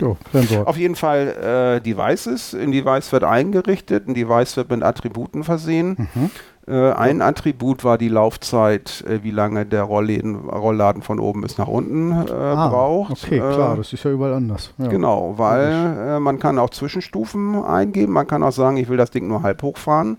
oh, 0.00 0.16
auf 0.64 0.76
jeden 0.78 0.94
Fall 0.94 1.78
äh, 1.78 1.80
Devices. 1.80 2.54
Ein 2.54 2.72
Device 2.72 3.12
wird 3.12 3.24
eingerichtet, 3.24 4.08
ein 4.08 4.14
Device 4.14 4.56
wird 4.56 4.70
mit 4.70 4.82
Attributen 4.82 5.44
versehen. 5.44 6.08
Mhm. 6.14 6.30
Äh, 6.66 6.92
ein 6.92 7.22
Attribut 7.22 7.82
war 7.82 7.98
die 7.98 8.08
Laufzeit, 8.08 9.02
äh, 9.08 9.24
wie 9.24 9.32
lange 9.32 9.66
der 9.66 9.82
Rollladen, 9.82 10.48
Rollladen 10.48 11.02
von 11.02 11.18
oben 11.18 11.40
bis 11.40 11.58
nach 11.58 11.66
unten 11.66 12.12
äh, 12.12 12.30
ah, 12.30 12.68
braucht. 12.68 13.12
Okay, 13.12 13.38
klar, 13.38 13.74
äh, 13.74 13.76
das 13.78 13.92
ist 13.92 14.04
ja 14.04 14.12
überall 14.12 14.34
anders. 14.34 14.72
Ja. 14.78 14.86
Genau, 14.86 15.34
weil 15.38 15.96
äh, 15.98 16.20
man 16.20 16.38
kann 16.38 16.60
auch 16.60 16.70
Zwischenstufen 16.70 17.64
eingeben. 17.64 18.12
Man 18.12 18.28
kann 18.28 18.44
auch 18.44 18.52
sagen, 18.52 18.76
ich 18.76 18.88
will 18.88 18.96
das 18.96 19.10
Ding 19.10 19.26
nur 19.26 19.42
halb 19.42 19.62
hochfahren. 19.62 20.18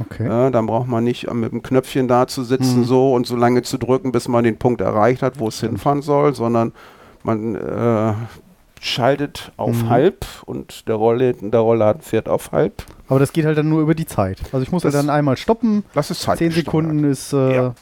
Okay. 0.00 0.50
dann 0.50 0.66
braucht 0.66 0.88
man 0.88 1.04
nicht 1.04 1.32
mit 1.32 1.52
dem 1.52 1.62
Knöpfchen 1.62 2.08
da 2.08 2.26
zu 2.26 2.42
sitzen 2.42 2.78
hm. 2.78 2.84
so 2.84 3.12
und 3.12 3.26
so 3.26 3.36
lange 3.36 3.62
zu 3.62 3.78
drücken, 3.78 4.10
bis 4.10 4.26
man 4.26 4.42
den 4.42 4.56
Punkt 4.56 4.80
erreicht 4.80 5.22
hat, 5.22 5.38
wo 5.38 5.48
es 5.48 5.60
hinfahren 5.60 6.02
soll, 6.02 6.34
sondern 6.34 6.72
man 7.22 7.54
schaltet 8.82 9.52
auf 9.56 9.84
mhm. 9.84 9.90
halb 9.90 10.26
und 10.44 10.88
der, 10.88 10.96
Rollladen, 10.96 11.52
der 11.52 11.60
Rollladen 11.60 12.02
fährt 12.02 12.28
auf 12.28 12.50
halb. 12.50 12.82
Aber 13.06 13.20
das 13.20 13.32
geht 13.32 13.44
halt 13.44 13.56
dann 13.56 13.68
nur 13.68 13.80
über 13.80 13.94
die 13.94 14.06
Zeit. 14.06 14.40
Also 14.46 14.60
ich 14.60 14.72
muss 14.72 14.82
das, 14.82 14.92
halt 14.92 15.04
dann 15.04 15.10
einmal 15.10 15.36
stoppen. 15.36 15.84
Das 15.94 16.10
ist 16.10 16.20
Zeit. 16.20 16.38
Zehn 16.38 16.50
Sekunden 16.50 17.04
ist 17.04 17.32
äh, 17.32 17.54
ja. 17.54 17.74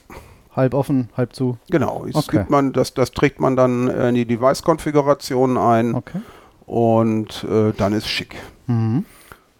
halb 0.54 0.74
offen, 0.74 1.08
halb 1.16 1.34
zu. 1.34 1.56
Genau. 1.70 2.04
Okay. 2.12 2.44
Man, 2.50 2.74
das, 2.74 2.92
das 2.92 3.12
trägt 3.12 3.40
man 3.40 3.56
dann 3.56 3.88
in 3.88 4.14
die 4.14 4.26
Device-Konfiguration 4.26 5.56
ein. 5.56 5.94
Okay. 5.94 6.20
Und 6.66 7.44
äh, 7.44 7.72
dann 7.74 7.94
ist 7.94 8.06
schick. 8.06 8.36
Mhm. 8.66 9.06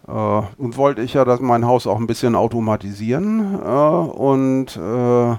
Äh, 0.07 0.11
und 0.11 0.77
wollte 0.77 1.01
ich 1.01 1.15
ja 1.15 1.25
dass 1.25 1.39
mein 1.39 1.65
Haus 1.65 1.87
auch 1.87 1.99
ein 1.99 2.07
bisschen 2.07 2.35
automatisieren. 2.35 3.59
Äh, 3.59 3.67
und 3.67 4.77
äh, 4.77 5.37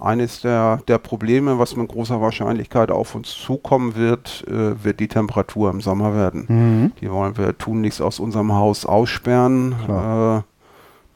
eines 0.00 0.40
der, 0.40 0.80
der 0.88 0.98
Probleme, 0.98 1.58
was 1.58 1.76
mit 1.76 1.88
großer 1.88 2.20
Wahrscheinlichkeit 2.20 2.90
auf 2.90 3.14
uns 3.14 3.30
zukommen 3.34 3.96
wird, 3.96 4.44
äh, 4.48 4.82
wird 4.82 5.00
die 5.00 5.08
Temperatur 5.08 5.70
im 5.70 5.80
Sommer 5.80 6.14
werden. 6.14 6.46
Mhm. 6.48 6.92
Die 7.00 7.10
wollen 7.10 7.36
wir 7.36 7.56
tunlichst 7.58 8.00
aus 8.00 8.20
unserem 8.20 8.52
Haus 8.52 8.86
aussperren. 8.86 9.72
Äh, 9.72 10.42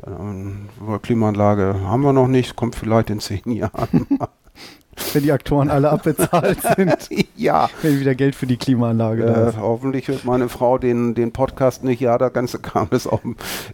dann, 0.04 0.68
äh, 0.88 0.98
Klimaanlage 0.98 1.76
haben 1.86 2.02
wir 2.02 2.12
noch 2.12 2.28
nicht, 2.28 2.56
kommt 2.56 2.74
vielleicht 2.74 3.10
in 3.10 3.20
zehn 3.20 3.42
Jahren. 3.52 4.06
Wenn 5.12 5.22
die 5.22 5.32
Aktoren 5.32 5.70
alle 5.70 5.90
abbezahlt 5.90 6.58
sind. 6.76 7.08
ja. 7.36 7.70
Wenn 7.80 7.98
wieder 7.98 8.14
Geld 8.14 8.34
für 8.34 8.46
die 8.46 8.56
Klimaanlage 8.56 9.24
äh, 9.24 9.26
da 9.26 9.48
ist. 9.48 9.58
Hoffentlich 9.58 10.08
wird 10.08 10.24
meine 10.24 10.48
Frau 10.48 10.78
den, 10.78 11.14
den 11.14 11.32
Podcast 11.32 11.82
nicht, 11.82 12.00
ja, 12.00 12.18
der 12.18 12.30
ganze 12.30 12.58
Kram 12.58 12.88
ist 12.90 13.06
auch, 13.06 13.20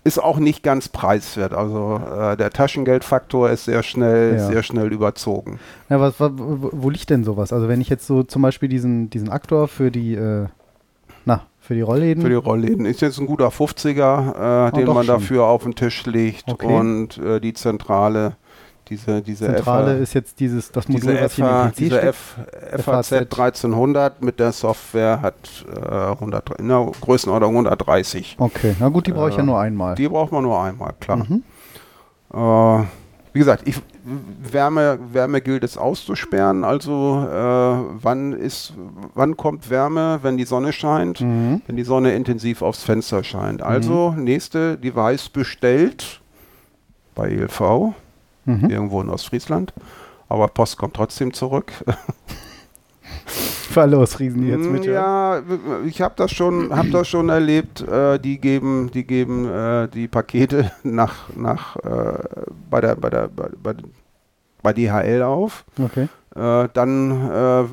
ist 0.04 0.22
auch 0.22 0.38
nicht 0.38 0.62
ganz 0.62 0.88
preiswert. 0.88 1.52
Also 1.52 2.00
äh, 2.18 2.36
der 2.36 2.50
Taschengeldfaktor 2.50 3.50
ist 3.50 3.64
sehr 3.64 3.82
schnell, 3.82 4.36
ja. 4.36 4.46
sehr 4.46 4.62
schnell 4.62 4.92
überzogen. 4.92 5.58
Ja, 5.88 6.00
was, 6.00 6.20
was, 6.20 6.32
wo 6.36 6.90
liegt 6.90 7.10
denn 7.10 7.24
sowas? 7.24 7.52
Also 7.52 7.68
wenn 7.68 7.80
ich 7.80 7.88
jetzt 7.88 8.06
so 8.06 8.22
zum 8.22 8.42
Beispiel 8.42 8.68
diesen, 8.68 9.10
diesen 9.10 9.28
Aktor 9.28 9.68
für 9.68 9.90
die, 9.90 10.14
äh, 10.14 10.46
na, 11.24 11.42
für 11.58 11.74
die 11.74 11.82
Rollläden? 11.82 12.22
Für 12.22 12.30
die 12.30 12.34
Rollläden 12.34 12.86
ist 12.86 13.00
jetzt 13.00 13.18
ein 13.18 13.26
guter 13.26 13.48
50er, 13.48 14.68
äh, 14.68 14.70
oh, 14.72 14.76
den 14.76 14.86
man 14.86 15.04
schon. 15.04 15.06
dafür 15.06 15.44
auf 15.44 15.64
den 15.64 15.74
Tisch 15.74 16.06
legt 16.06 16.48
okay. 16.48 16.66
und 16.66 17.18
äh, 17.18 17.40
die 17.40 17.54
Zentrale 17.54 18.36
diese, 18.88 19.22
diese 19.22 19.46
Zentrale 19.46 19.96
FA, 19.96 20.02
ist 20.02 20.14
jetzt 20.14 20.40
dieses, 20.40 20.72
das 20.72 20.88
Modul, 20.88 21.12
diese 21.12 21.24
was 21.24 21.34
FA, 21.34 21.72
hier 21.76 21.88
diese 21.88 22.02
F, 22.02 22.36
FAZ 22.78 23.12
1300 23.12 24.22
mit 24.22 24.40
der 24.40 24.52
Software 24.52 25.20
hat 25.22 25.34
äh, 25.74 26.12
100, 26.12 26.58
in 26.58 26.68
der 26.68 26.90
Größenordnung 27.00 27.50
130. 27.52 28.36
Okay, 28.38 28.76
na 28.78 28.88
gut, 28.88 29.06
die 29.06 29.12
brauche 29.12 29.30
ich 29.30 29.34
äh, 29.34 29.38
ja 29.38 29.44
nur 29.44 29.60
einmal. 29.60 29.94
Die 29.94 30.08
braucht 30.08 30.32
man 30.32 30.42
nur 30.42 30.60
einmal, 30.60 30.94
klar. 31.00 31.18
Mhm. 31.18 31.42
Äh, 32.32 32.84
wie 33.32 33.38
gesagt, 33.38 33.68
ich, 33.68 33.80
Wärme, 34.40 34.98
Wärme 35.12 35.40
gilt 35.40 35.62
es 35.62 35.76
auszusperren. 35.76 36.64
Also 36.64 37.26
äh, 37.30 38.00
wann 38.02 38.32
ist, 38.32 38.72
wann 39.14 39.36
kommt 39.36 39.70
Wärme, 39.70 40.20
wenn 40.22 40.36
die 40.36 40.44
Sonne 40.44 40.72
scheint, 40.72 41.20
mhm. 41.20 41.62
wenn 41.66 41.76
die 41.76 41.84
Sonne 41.84 42.14
intensiv 42.14 42.62
aufs 42.62 42.82
Fenster 42.82 43.22
scheint. 43.22 43.62
Also 43.62 44.14
mhm. 44.16 44.24
nächste 44.24 44.78
Device 44.78 45.28
bestellt 45.28 46.20
bei 47.14 47.28
ELV 47.30 47.92
mhm. 48.48 48.70
irgendwo 48.70 49.00
in 49.00 49.08
Ostfriesland. 49.08 49.72
Aber 50.28 50.48
Post 50.48 50.76
kommt 50.76 50.94
trotzdem 50.94 51.32
zurück. 51.32 51.72
Für 53.26 53.82
alle 53.82 53.98
Ostfriesen 53.98 54.46
jetzt 54.46 54.70
mit. 54.70 54.84
Ja, 54.84 55.42
ich 55.86 56.00
habe 56.00 56.14
das 56.16 56.32
schon, 56.32 56.74
habe 56.74 56.90
das 56.90 57.08
schon 57.08 57.28
erlebt. 57.28 57.80
Äh, 57.82 58.18
die 58.18 58.38
geben, 58.40 58.90
die 58.92 59.04
geben 59.04 59.48
äh, 59.48 59.88
die 59.88 60.08
Pakete 60.08 60.70
nach, 60.82 61.28
nach 61.36 61.76
äh, 61.76 62.18
bei 62.70 62.80
der, 62.80 62.96
bei 62.96 63.10
der, 63.10 63.28
bei, 63.28 63.48
bei, 63.62 63.74
bei 64.62 64.72
DHL 64.72 65.22
auf. 65.22 65.64
Okay. 65.78 66.08
Äh, 66.34 66.68
dann, 66.72 67.30
äh, 67.30 67.64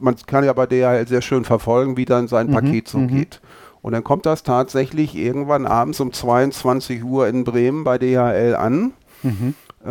man 0.00 0.16
kann 0.26 0.44
ja 0.44 0.52
bei 0.52 0.66
DHL 0.66 1.06
sehr 1.06 1.22
schön 1.22 1.44
verfolgen, 1.44 1.96
wie 1.96 2.04
dann 2.04 2.28
sein 2.28 2.48
mhm. 2.48 2.52
Paket 2.52 2.88
so 2.88 2.98
mhm. 2.98 3.08
geht. 3.08 3.40
Und 3.82 3.92
dann 3.92 4.02
kommt 4.02 4.26
das 4.26 4.42
tatsächlich 4.42 5.14
irgendwann 5.14 5.66
abends 5.66 6.00
um 6.00 6.12
22 6.12 7.04
Uhr 7.04 7.28
in 7.28 7.44
Bremen 7.44 7.84
bei 7.84 7.98
DHL 7.98 8.56
an. 8.56 8.92
Mhm. 9.22 9.54
Äh, 9.84 9.88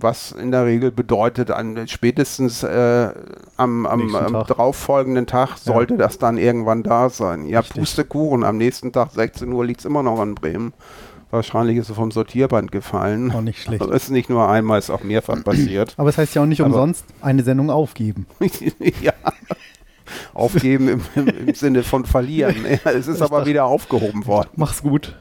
was 0.00 0.32
in 0.32 0.50
der 0.50 0.66
Regel 0.66 0.90
bedeutet, 0.90 1.50
an, 1.50 1.88
spätestens 1.88 2.62
äh, 2.62 3.08
am, 3.56 3.86
am, 3.86 4.14
am 4.14 4.32
darauffolgenden 4.32 5.26
Tag 5.26 5.56
sollte 5.56 5.94
ja. 5.94 5.98
das 5.98 6.18
dann 6.18 6.36
irgendwann 6.36 6.82
da 6.82 7.08
sein. 7.08 7.46
Ja, 7.46 7.60
Richtig. 7.60 7.80
Pustekuchen, 7.80 8.44
am 8.44 8.58
nächsten 8.58 8.92
Tag, 8.92 9.12
16 9.12 9.50
Uhr, 9.50 9.64
liegt 9.64 9.80
es 9.80 9.86
immer 9.86 10.02
noch 10.02 10.22
in 10.22 10.34
Bremen. 10.34 10.74
Wahrscheinlich 11.30 11.78
ist 11.78 11.88
es 11.88 11.96
vom 11.96 12.10
Sortierband 12.10 12.70
gefallen. 12.70 13.32
Auch 13.32 13.40
nicht 13.40 13.62
schlecht. 13.62 13.80
Also 13.82 13.94
ist 13.94 14.10
nicht 14.10 14.28
nur 14.28 14.46
einmal, 14.46 14.78
ist 14.78 14.90
auch 14.90 15.02
mehrfach 15.02 15.42
passiert. 15.44 15.94
Aber 15.96 16.10
es 16.10 16.18
heißt 16.18 16.34
ja 16.34 16.42
auch 16.42 16.46
nicht 16.46 16.60
Aber 16.60 16.68
umsonst 16.68 17.06
eine 17.22 17.42
Sendung 17.42 17.70
aufgeben. 17.70 18.26
ja. 19.00 19.14
Aufgeben 20.34 20.88
im, 20.88 21.00
im, 21.14 21.28
im, 21.48 21.54
Sinne 21.54 21.82
von 21.82 22.04
verlieren. 22.04 22.56
Es 22.84 23.08
ist 23.08 23.22
aber 23.22 23.46
wieder 23.46 23.64
aufgehoben 23.64 24.26
worden. 24.26 24.50
Mach's 24.56 24.82
gut. 24.82 25.16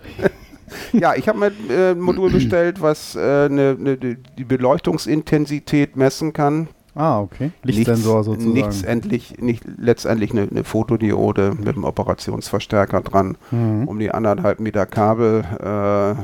Ja, 0.93 1.15
ich 1.15 1.27
habe 1.27 1.39
mir 1.39 1.51
äh, 1.69 1.91
ein 1.91 1.99
Modul 1.99 2.31
bestellt, 2.31 2.81
was 2.81 3.15
äh, 3.15 3.49
ne, 3.49 3.75
ne, 3.77 3.97
die 3.97 4.43
Beleuchtungsintensität 4.43 5.95
messen 5.95 6.33
kann. 6.33 6.67
Ah, 6.95 7.21
okay. 7.21 7.51
Lichtsensor 7.63 8.17
nichts, 8.17 8.25
sozusagen. 8.25 8.53
Nichts 8.53 8.83
endlich, 8.83 9.37
nicht, 9.39 9.63
letztendlich 9.77 10.31
eine, 10.31 10.43
eine 10.43 10.63
Fotodiode 10.63 11.55
mit 11.57 11.69
einem 11.69 11.85
Operationsverstärker 11.85 13.01
dran, 13.01 13.35
mhm. 13.49 13.87
um 13.87 13.97
die 13.97 14.11
anderthalb 14.11 14.59
Meter 14.59 14.85
Kabel 14.85 15.43
äh, 15.59 16.11
äh, 16.11 16.15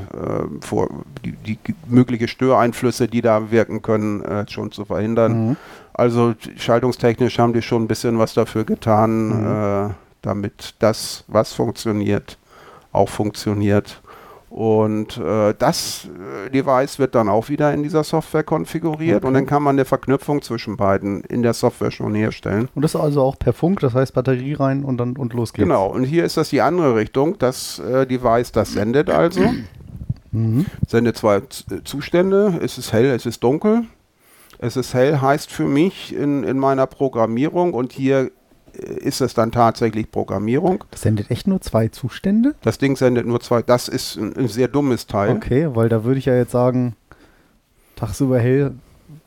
vor 0.62 0.90
die, 1.26 1.32
die, 1.32 1.58
mögliche 1.88 2.28
Störeinflüsse, 2.28 3.08
die 3.08 3.22
da 3.22 3.50
wirken 3.50 3.82
können, 3.82 4.22
äh, 4.22 4.46
schon 4.48 4.72
zu 4.72 4.86
verhindern. 4.86 5.50
Mhm. 5.50 5.58
Also 5.94 6.36
schaltungstechnisch 6.56 7.40
haben 7.40 7.54
die 7.54 7.64
schon 7.64 7.84
ein 7.84 7.88
bisschen 7.88 8.20
was 8.20 8.36
dafür 8.36 8.64
getan, 8.64 9.86
mhm. 9.86 9.90
Äh, 9.90 9.94
damit 10.22 10.76
das, 10.80 11.24
was 11.28 11.54
funktioniert, 11.54 12.38
auch 12.92 13.10
funktioniert. 13.10 14.02
Und 14.50 15.18
äh, 15.18 15.54
das 15.58 16.08
äh, 16.46 16.50
Device 16.50 16.98
wird 16.98 17.14
dann 17.14 17.30
auch 17.30 17.50
wieder 17.50 17.72
in 17.72 17.84
dieser 17.84 18.04
Software 18.04 18.44
konfiguriert 18.44 19.18
okay. 19.18 19.28
und 19.28 19.36
dann 19.36 19.46
kann 19.46 19.62
man 19.62 19.76
eine 19.76 19.86
Verknüpfung 19.86 20.42
zwischen 20.42 20.76
beiden 20.76 21.22
in 21.22 21.44
der 21.44 21.54
Software 21.54 21.92
schon 21.92 22.16
herstellen. 22.16 22.68
Und 22.74 22.82
das 22.82 22.96
ist 22.96 23.02
also 23.02 23.22
auch 23.22 23.38
per 23.38 23.54
Funk, 23.54 23.80
das 23.82 23.94
heißt 23.94 24.14
Batterie 24.14 24.54
rein 24.54 24.84
und 24.84 24.98
dann 24.98 25.16
und 25.18 25.34
los 25.34 25.54
geht's. 25.54 25.68
Genau, 25.68 25.88
und 25.88 26.04
hier 26.04 26.26
ist 26.26 26.36
das 26.36 26.50
die 26.50 26.62
andere 26.62 26.96
Richtung. 26.96 27.38
Das 27.38 27.78
äh, 27.78 28.08
Device, 28.08 28.52
das 28.52 28.74
sendet 28.74 29.12
also. 29.12 29.42
Mhm. 30.32 30.66
Sendet 30.88 31.18
zwei 31.18 31.38
äh, 31.38 31.42
Zustände. 31.84 32.60
Es 32.64 32.80
ist 32.80 32.92
hell, 32.92 33.06
es 33.06 33.28
ist 33.28 33.44
dunkel. 33.44 33.84
Es 34.58 34.76
ist 34.76 34.94
hell 34.94 35.22
heißt 35.22 35.52
für 35.52 35.66
mich 35.66 36.14
in, 36.14 36.44
in 36.44 36.58
meiner 36.58 36.88
Programmierung 36.88 37.74
und 37.74 37.94
hier 37.94 38.32
ist 38.80 39.22
es 39.22 39.34
dann 39.34 39.52
tatsächlich 39.52 40.12
Programmierung. 40.12 40.84
Das 40.92 41.02
sendet 41.02 41.32
echt 41.32 41.48
nur 41.48 41.62
zwei 41.62 41.88
Zustände? 41.88 42.56
Das 42.62 42.78
Ding 42.78 42.96
sendet 42.96 43.26
nur 43.26 43.40
zwei. 43.40 43.62
Das 43.62 43.88
ist 43.88 44.18
ein, 44.18 44.36
ein 44.36 44.48
sehr 44.48 44.68
dummes 44.68 45.08
Teil. 45.08 45.36
Okay, 45.36 45.70
weil 45.74 45.90
da 45.90 46.04
würde 46.04 46.20
ich 46.20 46.26
ja 46.26 46.36
jetzt 46.36 46.52
sagen, 46.52 46.96
tagsüber 47.96 48.40
hell 48.40 48.74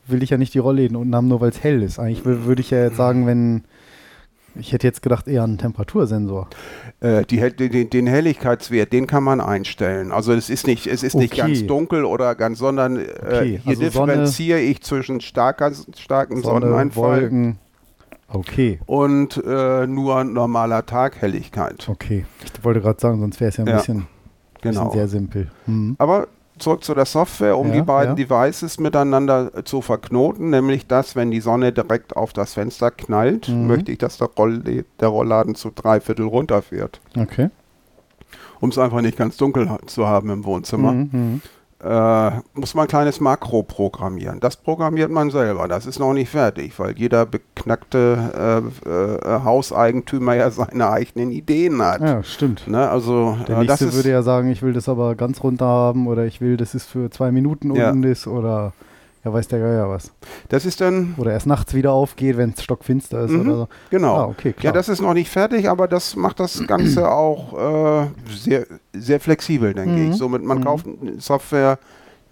will 0.07 0.23
ich 0.23 0.31
ja 0.31 0.37
nicht 0.37 0.53
die 0.53 0.59
Rollläden 0.59 0.97
unten 0.97 1.15
haben, 1.15 1.27
nur 1.27 1.41
weil 1.41 1.49
es 1.49 1.63
hell 1.63 1.81
ist. 1.81 1.99
Eigentlich 1.99 2.25
würde 2.25 2.61
ich 2.61 2.71
ja 2.71 2.83
jetzt 2.83 2.97
sagen, 2.97 3.25
wenn 3.25 3.63
ich 4.55 4.71
hätte 4.71 4.85
jetzt 4.85 5.01
gedacht, 5.01 5.27
eher 5.27 5.43
einen 5.43 5.57
Temperatursensor. 5.57 6.47
Äh, 6.99 7.25
die, 7.25 7.37
den, 7.39 7.89
den, 7.89 8.07
Helligkeitswert, 8.07 8.93
den 8.93 9.07
kann 9.07 9.23
man 9.23 9.41
einstellen. 9.41 10.11
Also 10.11 10.31
es 10.33 10.49
ist 10.49 10.67
nicht, 10.67 10.85
es 10.85 11.01
ist 11.01 11.15
okay. 11.15 11.23
nicht 11.23 11.35
ganz 11.35 11.65
dunkel 11.65 12.05
oder 12.05 12.35
ganz, 12.35 12.59
sondern 12.59 12.97
äh, 12.97 13.07
okay. 13.25 13.59
hier 13.63 13.69
also 13.69 13.81
differenziere 13.81 14.59
Sonne, 14.59 14.69
ich 14.69 14.81
zwischen 14.83 15.21
starker, 15.21 15.71
starken 15.97 16.43
Sonne, 16.43 16.67
Sonneneinfall. 16.67 17.21
Wolken. 17.21 17.59
Okay. 18.33 18.79
Und 18.85 19.41
äh, 19.45 19.85
nur 19.87 20.23
normaler 20.23 20.85
Taghelligkeit. 20.85 21.87
Okay. 21.87 22.25
Ich 22.43 22.63
wollte 22.63 22.81
gerade 22.81 22.99
sagen, 22.99 23.19
sonst 23.19 23.39
wäre 23.39 23.49
es 23.49 23.57
ja 23.57 23.63
ein 23.63 23.67
ja, 23.67 23.77
bisschen, 23.77 24.07
genau. 24.61 24.85
bisschen, 24.85 24.91
sehr 24.99 25.07
simpel. 25.07 25.51
Mhm. 25.67 25.95
Aber 25.99 26.27
zurück 26.57 26.83
zu 26.83 26.93
der 26.95 27.05
Software, 27.05 27.57
um 27.57 27.67
Ja, 27.69 27.73
die 27.75 27.81
beiden 27.83 28.17
ja. 28.17 28.25
Devices 28.25 28.79
miteinander 28.79 29.51
äh, 29.55 29.63
zu 29.63 29.81
verknoten, 29.81 30.49
nämlich 30.49 30.87
dass, 30.87 31.15
wenn 31.15 31.31
die 31.31 31.41
Sonne 31.41 31.71
direkt 31.71 32.15
auf 32.15 32.33
das 32.33 32.53
Fenster 32.55 32.91
knallt, 32.91 33.49
Mhm. 33.49 33.67
möchte 33.67 33.91
ich, 33.91 33.97
dass 33.99 34.17
der, 34.17 34.29
Roll 34.37 34.61
der 34.99 35.07
Rollladen 35.07 35.55
zu 35.55 35.71
drei 35.73 35.99
Viertel 35.99 36.25
runterfährt, 36.25 37.01
Okay. 37.17 37.49
um 38.59 38.69
es 38.69 38.77
einfach 38.77 39.01
nicht 39.01 39.17
ganz 39.17 39.37
dunkel 39.37 39.69
zu 39.85 40.07
haben 40.07 40.29
im 40.29 40.45
Wohnzimmer. 40.45 40.91
Mhm, 40.93 41.09
mhm. 41.11 41.41
Äh, 41.83 42.31
muss 42.53 42.73
man 42.75 42.85
ein 42.85 42.87
kleines 42.87 43.19
Makro 43.19 43.63
programmieren. 43.63 44.39
Das 44.39 44.55
programmiert 44.55 45.11
man 45.11 45.29
selber. 45.31 45.67
Das 45.67 45.85
ist 45.85 45.99
noch 45.99 46.13
nicht 46.13 46.29
fertig, 46.29 46.77
weil 46.79 46.97
jeder 46.97 47.25
beknackte 47.25 48.63
äh, 48.85 48.89
äh, 48.89 49.43
Hauseigentümer 49.43 50.35
ja 50.35 50.49
seine 50.51 50.89
eigenen 50.89 51.31
Ideen 51.31 51.81
hat. 51.81 52.01
Ja, 52.01 52.23
stimmt. 52.23 52.67
Ne, 52.67 52.89
also 52.89 53.37
Der 53.47 53.59
äh, 53.59 53.65
das 53.65 53.81
nächste 53.81 53.85
ist, 53.85 53.95
würde 53.95 54.11
ja 54.11 54.21
sagen, 54.23 54.49
ich 54.51 54.61
will 54.61 54.73
das 54.73 54.87
aber 54.87 55.15
ganz 55.15 55.43
runter 55.43 55.65
haben 55.65 56.07
oder 56.07 56.25
ich 56.25 56.39
will, 56.41 56.57
dass 56.57 56.73
es 56.73 56.85
für 56.85 57.09
zwei 57.09 57.31
Minuten 57.31 57.73
Ja. 57.75 57.89
unten 57.89 58.03
ist 58.03 58.27
oder 58.27 58.73
ja, 59.23 59.31
weiß 59.33 59.47
der 59.47 59.59
Geier 59.59 59.89
was. 59.89 60.11
das 60.49 60.65
ist 60.65 60.81
dann 60.81 61.15
Oder 61.17 61.31
erst 61.31 61.47
nachts 61.47 61.73
wieder 61.73 61.91
aufgeht, 61.93 62.37
wenn 62.37 62.51
es 62.55 62.63
stockfinster 62.63 63.21
ist 63.25 63.31
Mhm. 63.31 63.41
oder 63.41 63.55
so. 63.55 63.67
genau. 63.89 64.15
Ah, 64.15 64.25
okay, 64.25 64.49
Ja, 64.49 64.53
klar. 64.53 64.73
das 64.73 64.89
ist 64.89 65.01
noch 65.01 65.13
nicht 65.13 65.29
fertig, 65.29 65.69
aber 65.69 65.87
das 65.87 66.15
macht 66.15 66.39
das 66.39 66.65
Ganze 66.67 67.09
auch 67.11 68.03
äh, 68.03 68.07
sehr, 68.29 68.65
sehr 68.93 69.19
flexibel, 69.19 69.73
denke 69.73 69.91
Mhm. 69.99 70.11
ich. 70.11 70.17
Somit 70.17 70.43
man 70.43 70.59
Mhm. 70.59 70.63
kauft 70.63 70.85
Software, 71.19 71.79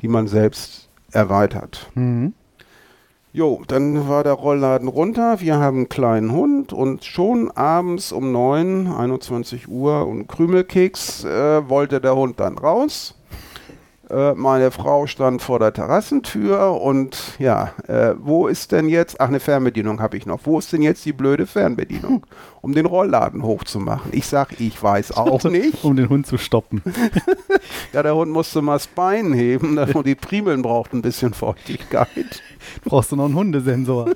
die 0.01 0.07
man 0.07 0.27
selbst 0.27 0.89
erweitert. 1.11 1.89
Mhm. 1.95 2.33
Jo, 3.33 3.61
dann 3.65 4.09
war 4.09 4.25
der 4.25 4.33
Rollladen 4.33 4.89
runter. 4.89 5.39
Wir 5.39 5.57
haben 5.57 5.77
einen 5.77 5.89
kleinen 5.89 6.33
Hund 6.33 6.73
und 6.73 7.05
schon 7.05 7.49
abends 7.51 8.11
um 8.11 8.33
9, 8.33 8.91
21 8.91 9.69
Uhr 9.69 10.05
und 10.05 10.27
Krümelkeks 10.27 11.23
äh, 11.23 11.69
wollte 11.69 12.01
der 12.01 12.13
Hund 12.17 12.41
dann 12.41 12.57
raus. 12.57 13.15
Äh, 14.11 14.33
meine 14.33 14.71
Frau 14.71 15.07
stand 15.07 15.41
vor 15.41 15.59
der 15.59 15.71
Terrassentür 15.71 16.81
und 16.81 17.35
ja, 17.39 17.71
äh, 17.87 18.13
wo 18.19 18.47
ist 18.47 18.73
denn 18.73 18.89
jetzt, 18.89 19.21
ach 19.21 19.29
eine 19.29 19.39
Fernbedienung 19.39 20.01
habe 20.01 20.17
ich 20.17 20.25
noch, 20.25 20.41
wo 20.43 20.59
ist 20.59 20.73
denn 20.73 20.81
jetzt 20.81 21.05
die 21.05 21.13
blöde 21.13 21.47
Fernbedienung, 21.47 22.25
um 22.61 22.73
den 22.73 22.85
Rollladen 22.85 23.43
hochzumachen? 23.43 24.11
Ich 24.11 24.27
sag, 24.27 24.59
ich 24.59 24.81
weiß 24.81 25.15
auch 25.15 25.43
nicht. 25.45 25.83
Um 25.83 25.95
den 25.95 26.09
Hund 26.09 26.27
zu 26.27 26.37
stoppen. 26.37 26.81
Ja, 27.93 28.03
der 28.03 28.15
Hund 28.15 28.31
musste 28.31 28.61
mal 28.61 28.73
das 28.75 28.87
Bein 28.87 29.33
heben 29.33 29.77
und 29.77 30.07
die 30.07 30.15
Primeln 30.15 30.61
brauchten 30.61 30.97
ein 30.97 31.01
bisschen 31.01 31.33
Feuchtigkeit. 31.33 32.41
Brauchst 32.85 33.11
du 33.11 33.17
noch 33.17 33.25
einen 33.25 33.35
Hundesensor? 33.35 34.09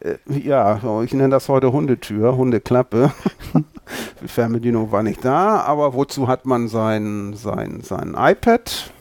Äh, 0.00 0.16
Ja, 0.26 0.80
ich 1.02 1.12
nenne 1.12 1.28
das 1.30 1.48
heute 1.48 1.72
Hundetür, 1.72 2.36
Hundeklappe. 2.36 3.12
Die 4.22 4.28
Fernbedienung 4.28 4.90
war 4.90 5.02
nicht 5.02 5.24
da, 5.24 5.60
aber 5.60 5.94
wozu 5.94 6.26
hat 6.26 6.46
man 6.46 6.68
sein, 6.68 7.34
sein, 7.34 7.80
sein 7.82 8.16
iPad? 8.18 8.92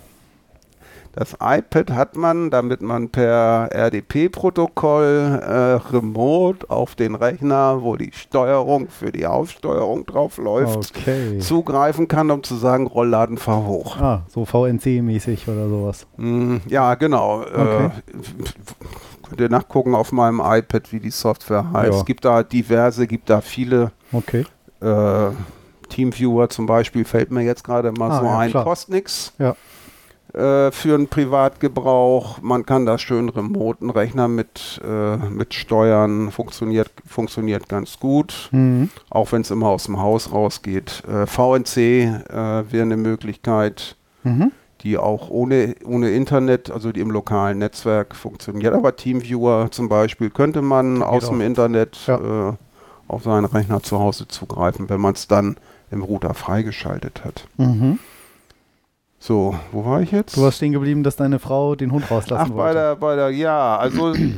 Das 1.13 1.33
iPad 1.41 1.91
hat 1.91 2.15
man, 2.15 2.49
damit 2.51 2.81
man 2.81 3.09
per 3.09 3.69
RDP-Protokoll 3.73 5.41
äh, 5.41 5.91
remote 5.93 6.69
auf 6.69 6.95
den 6.95 7.15
Rechner, 7.15 7.81
wo 7.81 7.95
die 7.95 8.11
Steuerung 8.13 8.89
für 8.89 9.11
die 9.11 9.25
Aufsteuerung 9.25 10.05
drauf 10.05 10.37
läuft, 10.37 10.91
Okay. 10.95 11.39
zugreifen 11.39 12.07
kann, 12.07 12.29
um 12.31 12.43
zu 12.43 12.55
sagen, 12.55 12.87
Rollladen 12.87 13.37
fahr 13.37 13.65
hoch. 13.65 13.97
Ah, 13.97 14.21
so 14.29 14.43
VNC-mäßig 14.45 15.47
oder 15.49 15.67
sowas. 15.67 16.05
Mm, 16.17 16.57
Ja, 16.67 16.95
genau. 16.95 17.41
Okay. 17.41 17.85
Äh, 17.85 17.89
könnt 19.27 19.41
ihr 19.41 19.49
nachgucken 19.49 19.95
auf 19.95 20.11
meinem 20.11 20.41
iPad, 20.43 20.91
wie 20.91 20.99
die 20.99 21.11
Software 21.11 21.71
heißt. 21.73 21.91
Ja. 21.93 21.99
Es 21.99 22.05
gibt 22.05 22.23
da 22.25 22.43
diverse, 22.43 23.07
gibt 23.07 23.29
da 23.29 23.41
viele 23.41 23.91
Okay. 24.13 24.45
äh, 24.81 25.31
Teamviewer 25.89 26.49
zum 26.49 26.67
Beispiel, 26.67 27.03
fällt 27.03 27.31
mir 27.31 27.41
jetzt 27.41 27.63
gerade 27.63 27.91
mal 27.91 28.11
Ah, 28.11 28.19
so 28.19 28.25
ja, 28.25 28.37
ein. 28.37 28.49
klar. 28.51 28.63
Kostet 28.63 28.93
nix. 28.93 29.33
Ja. 29.39 29.55
Äh, 30.33 30.71
für 30.71 30.93
einen 30.93 31.07
Privatgebrauch. 31.07 32.39
Man 32.41 32.65
kann 32.65 32.85
da 32.85 32.97
schön 32.97 33.29
remote 33.29 33.81
einen 33.81 33.89
Rechner 33.89 34.27
mit, 34.27 34.79
äh, 34.87 35.17
mit 35.17 35.53
steuern. 35.53 36.31
Funktioniert, 36.31 36.91
funktioniert 37.05 37.67
ganz 37.67 37.99
gut. 37.99 38.49
Mhm. 38.51 38.89
Auch 39.09 39.31
wenn 39.31 39.41
es 39.41 39.49
immer 39.51 39.67
aus 39.67 39.85
dem 39.85 39.99
Haus 39.99 40.31
rausgeht. 40.31 41.03
Äh, 41.07 41.25
VNC 41.25 41.77
äh, 41.77 42.71
wäre 42.71 42.83
eine 42.83 42.97
Möglichkeit 42.97 43.95
Mhm. 44.23 44.51
die 44.83 44.97
auch 44.97 45.29
ohne, 45.29 45.75
ohne 45.85 46.09
Internet, 46.11 46.69
also 46.69 46.91
die 46.91 46.99
im 46.99 47.09
lokalen 47.09 47.57
Netzwerk 47.57 48.15
funktioniert. 48.15 48.73
Aber 48.73 48.95
Teamviewer 48.97 49.69
zum 49.71 49.87
Beispiel 49.89 50.29
könnte 50.29 50.61
man 50.61 51.01
aus 51.01 51.27
dem 51.29 51.39
auch. 51.39 51.45
Internet 51.45 51.97
Ja. 52.05 52.49
äh, 52.49 52.53
auf 53.07 53.23
seinen 53.23 53.45
Rechner 53.45 53.81
zu 53.81 53.97
Hause 53.99 54.27
zugreifen, 54.27 54.89
wenn 54.89 54.99
man 55.01 55.13
es 55.13 55.27
dann 55.27 55.55
im 55.89 56.03
Router 56.03 56.33
freigeschaltet 56.33 57.23
hat. 57.25 57.47
Mhm. 57.57 57.97
So, 59.19 59.55
wo 59.71 59.86
war 59.86 60.01
ich 60.01 60.12
jetzt? 60.12 60.38
Du 60.38 60.41
warst 60.43 60.58
stehen 60.58 60.71
geblieben, 60.71 61.03
dass 61.03 61.15
deine 61.17 61.39
Frau 61.39 61.75
den 61.75 61.91
Hund 61.91 62.10
rauslassen 62.10 62.51
Ach, 62.51 62.55
bei 62.55 62.63
wollte. 62.63 62.73
der, 62.75 62.95
bei 62.95 63.15
der, 63.15 63.29
ja, 63.32 63.77
also 63.77 64.13
äh, 64.13 64.34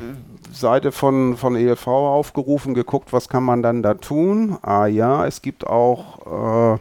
Seite 0.52 0.91
von, 0.91 1.38
von 1.38 1.56
ELV 1.56 1.86
aufgerufen, 1.88 2.74
geguckt, 2.74 3.13
was 3.13 3.30
kann 3.30 3.44
man 3.44 3.62
dann 3.62 3.84
da 3.84 3.94
tun. 3.94 4.58
Ah 4.63 4.88
ja, 4.88 5.26
es 5.28 5.41
gibt 5.44 5.67
auch, 5.67 6.76
äh, 6.76 6.80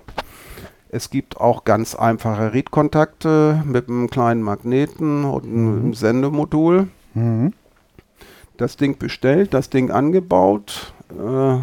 es 0.88 1.10
gibt 1.10 1.38
auch 1.40 1.64
ganz 1.64 1.94
einfache 1.94 2.52
Read-Kontakte 2.54 3.62
mit 3.66 3.88
einem 3.88 4.08
kleinen 4.08 4.42
Magneten 4.42 5.24
und 5.24 5.44
einem 5.44 5.86
Mhm. 5.88 5.94
Sendemodul. 5.94 6.88
Mhm. 7.14 7.52
Das 8.56 8.76
Ding 8.76 8.98
bestellt, 8.98 9.52
das 9.54 9.68
Ding 9.70 9.90
angebaut. 9.90 10.92
Äh, 11.10 11.58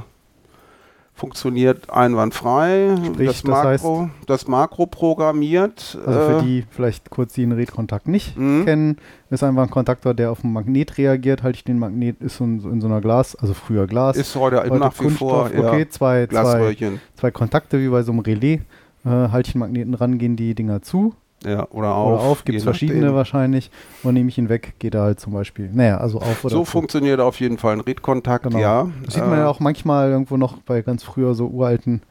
funktioniert 1.18 1.90
einwandfrei. 1.90 2.96
Sprich, 3.04 3.28
das, 3.28 3.42
das 3.42 3.44
Makro, 3.44 4.10
das 4.28 4.48
Makro 4.48 4.86
programmiert. 4.86 5.98
Also 6.06 6.20
für 6.20 6.38
äh, 6.38 6.42
die 6.44 6.66
vielleicht 6.70 7.10
kurz, 7.10 7.34
die 7.34 7.42
den 7.42 7.52
Redkontakt 7.52 8.08
nicht 8.08 8.38
Mhm. 8.38 8.66
kennen, 8.66 8.98
ist 9.32 9.44
einfach 9.44 9.64
ein 9.64 9.70
Kontaktor, 9.70 10.14
der 10.14 10.32
auf 10.32 10.44
einen 10.44 10.54
Magnet 10.54 10.98
reagiert. 10.98 11.44
Halte 11.44 11.58
ich 11.58 11.64
den 11.64 11.80
Magnet, 11.80 12.22
ist 12.22 12.38
so 12.38 12.44
in, 12.44 12.60
so 12.60 12.70
in 12.70 12.82
so 12.82 12.88
einer 12.88 13.02
Glas, 13.02 13.36
also 13.36 13.54
früher 13.54 13.88
Glas. 13.88 14.16
ist 14.16 14.36
heute, 14.36 14.58
heute 14.58 14.76
nach 14.78 14.94
wie 15.00 15.10
vor 15.10 15.44
Kunststoff, 15.50 15.66
okay, 15.66 15.80
ja, 15.80 15.90
zwei, 15.90 16.28
zwei, 16.28 16.76
zwei 17.16 17.32
Kontakte 17.32 17.80
wie 17.80 17.90
bei 17.90 18.04
so 18.04 18.12
einem 18.12 18.20
Relais. 18.20 18.60
Äh, 19.06 19.10
halte 19.10 19.48
ich 19.48 19.54
den 19.54 19.60
Magneten 19.60 19.94
ran, 19.96 20.18
gehen 20.20 20.36
die 20.36 20.54
Dinger 20.54 20.82
zu 20.82 21.14
Ja, 21.46 21.68
oder 21.70 21.94
auf. 21.94 22.14
oder 22.14 22.22
auf, 22.32 22.46
gibt 22.46 22.58
es 22.58 22.64
verschiedene 22.64 23.14
wahrscheinlich. 23.14 23.70
Und 24.04 24.16
nehme 24.16 24.30
ich 24.30 24.38
ihn 24.38 24.50
weg, 24.50 24.74
geht 24.80 24.96
er 24.96 25.02
halt 25.04 25.20
zum 25.20 25.34
Beispiel, 25.34 25.70
naja, 25.72 25.98
also 25.98 26.18
auf 26.20 26.44
oder 26.44 26.52
So 26.54 26.60
zu. 26.64 26.66
funktioniert 26.66 27.20
auf 27.20 27.40
jeden 27.40 27.58
Fall 27.60 27.74
ein 27.74 27.82
Read-Kontakt, 27.82 28.44
Genau. 28.46 28.58
ja. 28.60 28.90
Das 29.06 29.14
sieht 29.14 29.26
man 29.28 29.38
ja 29.40 29.48
auch 29.48 29.60
manchmal 29.60 30.10
irgendwo 30.10 30.36
noch 30.38 30.58
bei 30.64 30.82
ganz 30.82 31.04
früher 31.04 31.36
so 31.36 31.48
uralten 31.48 32.02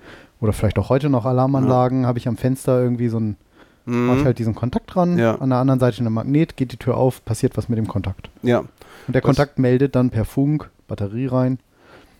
oder 0.40 0.52
vielleicht 0.52 0.78
auch 0.78 0.90
heute 0.90 1.08
noch 1.10 1.24
Alarmanlagen, 1.26 2.06
habe 2.06 2.18
ich 2.18 2.28
am 2.28 2.36
Fenster 2.36 2.80
irgendwie 2.80 3.08
so 3.08 3.18
ein, 3.18 3.36
Mhm. 3.84 4.06
mache 4.06 4.18
ich 4.18 4.24
halt 4.24 4.38
diesen 4.38 4.54
Kontakt 4.54 4.94
dran, 4.94 5.18
Ja. 5.18 5.34
an 5.36 5.50
der 5.50 5.58
anderen 5.58 5.80
Seite 5.80 6.04
ein 6.04 6.12
Magnet, 6.12 6.56
geht 6.56 6.72
die 6.72 6.76
Tür 6.76 6.96
auf, 6.96 7.24
passiert 7.24 7.56
was 7.56 7.68
mit 7.68 7.78
dem 7.78 7.88
Kontakt. 7.88 8.30
ja, 8.42 8.58
Und 8.60 8.68
der 9.08 9.22
Das- 9.22 9.26
Kontakt 9.26 9.58
meldet 9.58 9.94
dann 9.96 10.10
per 10.10 10.24
Funk 10.24 10.70
Batterie 10.88 11.26
rein. 11.26 11.58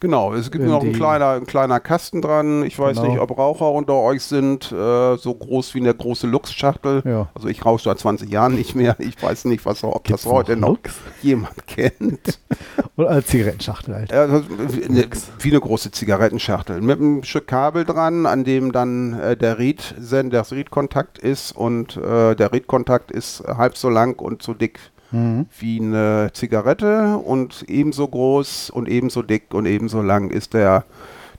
Genau. 0.01 0.33
Es 0.35 0.51
gibt 0.51 0.65
noch 0.65 0.83
ein 0.83 0.93
kleiner, 0.93 1.31
ein 1.33 1.47
kleiner 1.47 1.81
Kasten 1.81 2.23
dran. 2.23 2.65
Ich 2.65 2.79
weiß 2.79 2.97
Genau. 2.99 3.09
nicht, 3.11 3.21
ob 3.21 3.37
Raucher 3.37 3.71
unter 3.73 3.95
euch 3.95 4.23
sind. 4.23 4.71
Äh, 4.73 5.17
so 5.17 5.35
groß 5.35 5.75
wie 5.75 5.81
eine 5.81 5.95
große 5.95 6.27
Lux-Schachtel. 6.27 7.03
Ja. 7.05 7.29
Also 7.35 7.49
ich 7.49 7.65
rauche 7.65 7.83
seit 7.83 7.99
20 7.99 8.31
Jahren 8.31 8.55
nicht 8.55 8.75
mehr. 8.75 8.97
Ich 8.99 9.21
weiß 9.23 9.45
nicht, 9.47 9.65
was, 9.67 9.83
ob 9.85 10.05
Gibt's 10.05 10.23
das 10.25 10.33
heute 10.33 10.57
noch 10.57 10.69
Lux? 10.71 10.95
jemand 11.23 11.67
kennt. 11.67 12.39
Oder 12.97 13.11
als 13.11 13.27
Zigarettenschachtel 13.27 13.95
halt. 13.95 14.13
Ist 14.13 14.89
eine, 14.89 15.09
wie 15.41 15.51
eine 15.51 15.61
große 15.61 15.91
Zigarettenschachtel. 15.91 16.81
Mit 16.81 16.99
einem 17.01 17.23
Stück 17.25 17.47
Kabel 17.47 17.85
dran, 17.85 18.27
an 18.27 18.45
dem 18.45 18.73
dann 18.73 19.19
äh, 19.19 19.37
der 19.37 19.59
Read, 19.59 19.95
das 20.31 20.53
Read-Kontakt 20.53 21.19
ist. 21.19 21.53
Und 21.53 21.97
äh, 21.97 22.35
der 22.35 22.53
Read-Kontakt 22.53 23.11
ist 23.11 23.43
halb 23.47 23.77
so 23.77 23.89
lang 23.91 24.21
und 24.21 24.43
so 24.43 24.55
dick 24.55 24.79
Mhm. 25.13 25.47
wie 25.59 25.81
eine 25.81 26.31
Zigarette 26.33 27.17
und 27.19 27.65
ebenso 27.69 28.09
groß 28.09 28.71
und 28.71 28.89
ebenso 28.89 29.23
dick 29.23 29.55
und 29.55 29.67
ebenso 29.67 30.03
lang 30.03 30.31
ist 30.31 30.55
der, 30.55 30.85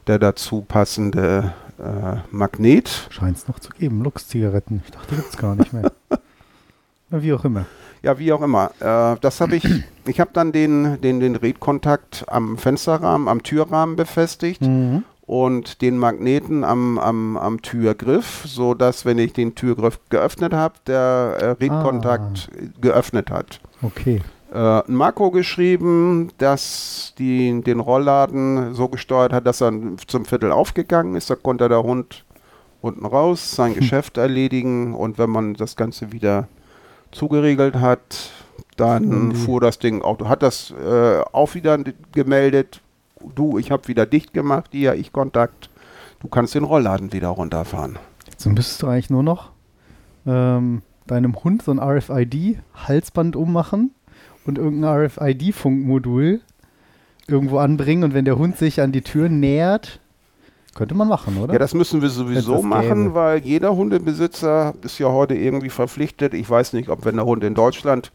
der 0.08 0.19
dazu 0.19 0.62
passende 0.62 1.53
äh, 1.80 2.17
Magnet. 2.32 3.08
Scheint 3.10 3.38
es 3.38 3.47
noch 3.47 3.60
zu 3.60 3.69
geben, 3.71 4.03
Lux-Zigaretten. 4.03 4.82
Ich 4.86 4.91
dachte, 4.91 5.08
die 5.12 5.15
gibt 5.17 5.30
es 5.30 5.38
gar 5.38 5.56
nicht 5.56 5.73
mehr. 5.73 5.91
Na, 7.10 7.21
wie 7.21 7.34
auch 7.34 7.45
immer. 7.45 7.65
Ja, 8.03 8.17
wie 8.19 8.32
auch 8.32 8.41
immer. 8.41 8.71
Äh, 8.80 9.19
das 9.21 9.41
habe 9.41 9.56
ich, 9.56 9.65
ich 10.06 10.19
habe 10.19 10.30
dann 10.34 10.51
den, 10.51 11.01
den, 11.01 11.19
den 11.19 11.36
Redkontakt 11.36 12.25
am 12.27 12.58
Fensterrahmen, 12.58 13.27
am 13.27 13.43
Türrahmen 13.43 13.95
befestigt 13.95 14.62
Mhm. 14.62 15.03
Und 15.27 15.81
den 15.81 15.97
Magneten 15.99 16.63
am, 16.63 16.97
am, 16.97 17.37
am 17.37 17.61
Türgriff, 17.61 18.43
sodass, 18.47 19.05
wenn 19.05 19.17
ich 19.19 19.33
den 19.33 19.53
Türgriff 19.55 19.99
geöffnet 20.09 20.53
habe, 20.53 20.75
der 20.87 21.37
äh, 21.39 21.45
Redkontakt 21.63 22.49
geöffnet 22.81 23.29
hat. 23.29 23.59
Okay. 23.83 24.21
äh, 24.53 24.57
ein 24.57 24.95
Makro 24.95 25.29
geschrieben, 25.31 26.29
das 26.37 27.13
die, 27.19 27.61
den 27.61 27.81
Rollladen 27.81 28.73
so 28.73 28.87
gesteuert 28.87 29.33
hat, 29.33 29.45
dass 29.45 29.61
er 29.61 29.73
zum 30.07 30.23
Viertel 30.25 30.51
aufgegangen 30.53 31.15
ist. 31.15 31.29
Da 31.29 31.35
konnte 31.35 31.67
der 31.67 31.83
Hund 31.83 32.23
unten 32.81 33.05
raus 33.05 33.51
sein 33.51 33.73
Geschäft 33.79 34.17
erledigen 34.17 34.95
und 34.95 35.17
wenn 35.17 35.29
man 35.29 35.55
das 35.55 35.75
Ganze 35.75 36.13
wieder 36.13 36.47
zugeriegelt 37.11 37.75
hat, 37.75 38.31
dann 38.77 39.29
Mhm. 39.29 39.35
fuhr 39.35 39.59
das 39.59 39.79
Ding 39.79 40.01
auch, 40.01 40.19
hat 40.29 40.41
das 40.41 40.71
äh, 40.71 41.19
auch 41.33 41.53
wieder 41.53 41.77
gemeldet. 42.13 42.81
Du, 43.35 43.57
ich 43.57 43.71
habe 43.71 43.87
wieder 43.87 44.05
dicht 44.05 44.33
gemacht, 44.33 44.69
hier, 44.71 44.95
ich 44.95 45.13
Kontakt. 45.13 45.69
Du 46.19 46.27
kannst 46.27 46.55
den 46.55 46.63
Rollladen 46.63 47.13
wieder 47.13 47.29
runterfahren. 47.29 47.97
Jetzt 48.29 48.45
müsstest 48.45 48.81
du 48.81 48.87
eigentlich 48.87 49.09
nur 49.09 49.23
noch 49.23 49.51
ähm, 50.25 50.81
deinem 51.07 51.35
Hund 51.43 51.61
so 51.61 51.71
ein 51.71 51.79
RFID-Halsband 51.79 53.35
ummachen 53.35 53.91
und 54.45 54.57
irgendein 54.57 55.07
RFID-Funkmodul 55.07 56.41
irgendwo 57.27 57.57
anbringen 57.57 58.03
und 58.03 58.13
wenn 58.13 58.25
der 58.25 58.37
Hund 58.37 58.57
sich 58.57 58.81
an 58.81 58.91
die 58.91 59.01
Tür 59.01 59.29
nähert, 59.29 59.99
könnte 60.75 60.95
man 60.95 61.07
machen, 61.07 61.37
oder? 61.37 61.53
Ja, 61.53 61.59
das 61.59 61.73
müssen 61.73 62.01
wir 62.01 62.09
sowieso 62.09 62.61
machen, 62.61 63.15
weil 63.15 63.39
jeder 63.39 63.75
Hundebesitzer 63.75 64.75
ist 64.83 64.99
ja 64.99 65.07
heute 65.07 65.33
irgendwie 65.33 65.69
verpflichtet. 65.69 66.33
Ich 66.33 66.49
weiß 66.49 66.73
nicht, 66.73 66.89
ob 66.89 67.03
wenn 67.03 67.15
der 67.15 67.25
Hund 67.25 67.43
in 67.43 67.55
Deutschland 67.55 68.11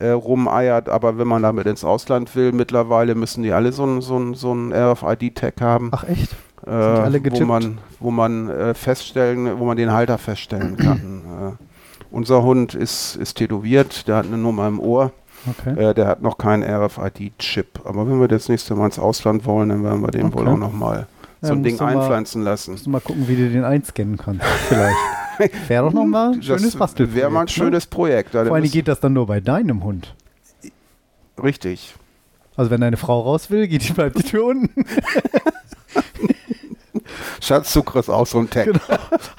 äh, 0.00 0.10
rumeiert, 0.10 0.88
aber 0.88 1.18
wenn 1.18 1.26
man 1.26 1.42
damit 1.42 1.66
ins 1.66 1.84
Ausland 1.84 2.34
will, 2.36 2.52
mittlerweile 2.52 3.14
müssen 3.14 3.42
die 3.42 3.52
alle 3.52 3.72
so 3.72 3.84
ein, 3.84 4.00
so 4.00 4.34
so 4.34 4.52
ein 4.52 4.72
RFID-Tag 4.72 5.60
haben. 5.60 5.90
Ach 5.92 6.04
echt? 6.04 6.36
Äh, 6.66 6.70
wo 6.70 7.44
man, 7.44 7.78
wo 8.00 8.10
man 8.10 8.48
äh, 8.48 8.74
feststellen, 8.74 9.58
wo 9.58 9.64
man 9.64 9.76
den 9.76 9.92
Halter 9.92 10.18
feststellen 10.18 10.76
kann. 10.76 11.22
Äh, 11.58 11.64
unser 12.10 12.42
Hund 12.42 12.74
ist, 12.74 13.16
ist 13.16 13.34
tätowiert, 13.34 14.08
der 14.08 14.16
hat 14.16 14.26
eine 14.26 14.38
Nummer 14.38 14.66
im 14.68 14.80
Ohr. 14.80 15.12
Okay. 15.46 15.90
Äh, 15.90 15.94
der 15.94 16.06
hat 16.06 16.22
noch 16.22 16.36
keinen 16.36 16.62
RFID-Chip. 16.62 17.80
Aber 17.84 18.08
wenn 18.08 18.20
wir 18.20 18.28
das 18.28 18.48
nächste 18.48 18.74
Mal 18.74 18.86
ins 18.86 18.98
Ausland 18.98 19.46
wollen, 19.46 19.68
dann 19.68 19.84
werden 19.84 20.02
wir 20.02 20.10
den 20.10 20.26
okay. 20.26 20.38
wohl 20.38 20.48
auch 20.48 20.56
nochmal 20.56 21.06
so 21.40 21.52
ein 21.52 21.62
Ding 21.62 21.78
einpflanzen 21.80 22.42
mal, 22.42 22.50
lassen. 22.50 22.72
Musst 22.72 22.86
du 22.86 22.90
mal 22.90 23.00
gucken, 23.00 23.28
wie 23.28 23.36
du 23.36 23.48
den 23.48 23.64
einscannen 23.64 24.16
kannst. 24.16 24.44
Vielleicht. 24.68 24.96
Wäre 25.68 25.84
doch 25.84 25.92
nochmal 25.92 26.34
ein 26.34 26.42
schönes 26.42 26.76
Bastelprojekt. 26.76 27.16
Wäre 27.16 27.30
mal 27.30 27.40
ein 27.40 27.46
ne? 27.46 27.50
schönes 27.50 27.86
Projekt. 27.86 28.30
Vor 28.32 28.40
allem 28.40 28.70
geht 28.70 28.88
das 28.88 29.00
dann 29.00 29.12
nur 29.12 29.26
bei 29.26 29.40
deinem 29.40 29.84
Hund. 29.84 30.14
Richtig. 31.42 31.94
Also 32.56 32.70
wenn 32.70 32.80
deine 32.80 32.96
Frau 32.96 33.20
raus 33.20 33.50
will, 33.50 33.68
geht 33.68 33.88
die 33.88 33.92
bleibt 33.92 34.18
die 34.18 34.24
Tür 34.24 34.46
unten. 34.46 34.84
Schatz, 37.40 37.72
du 37.72 37.82
kriegst 37.82 38.10
auch 38.10 38.26
so 38.26 38.38
ein 38.40 38.50
Tag. 38.50 38.66
Genau. 38.66 38.80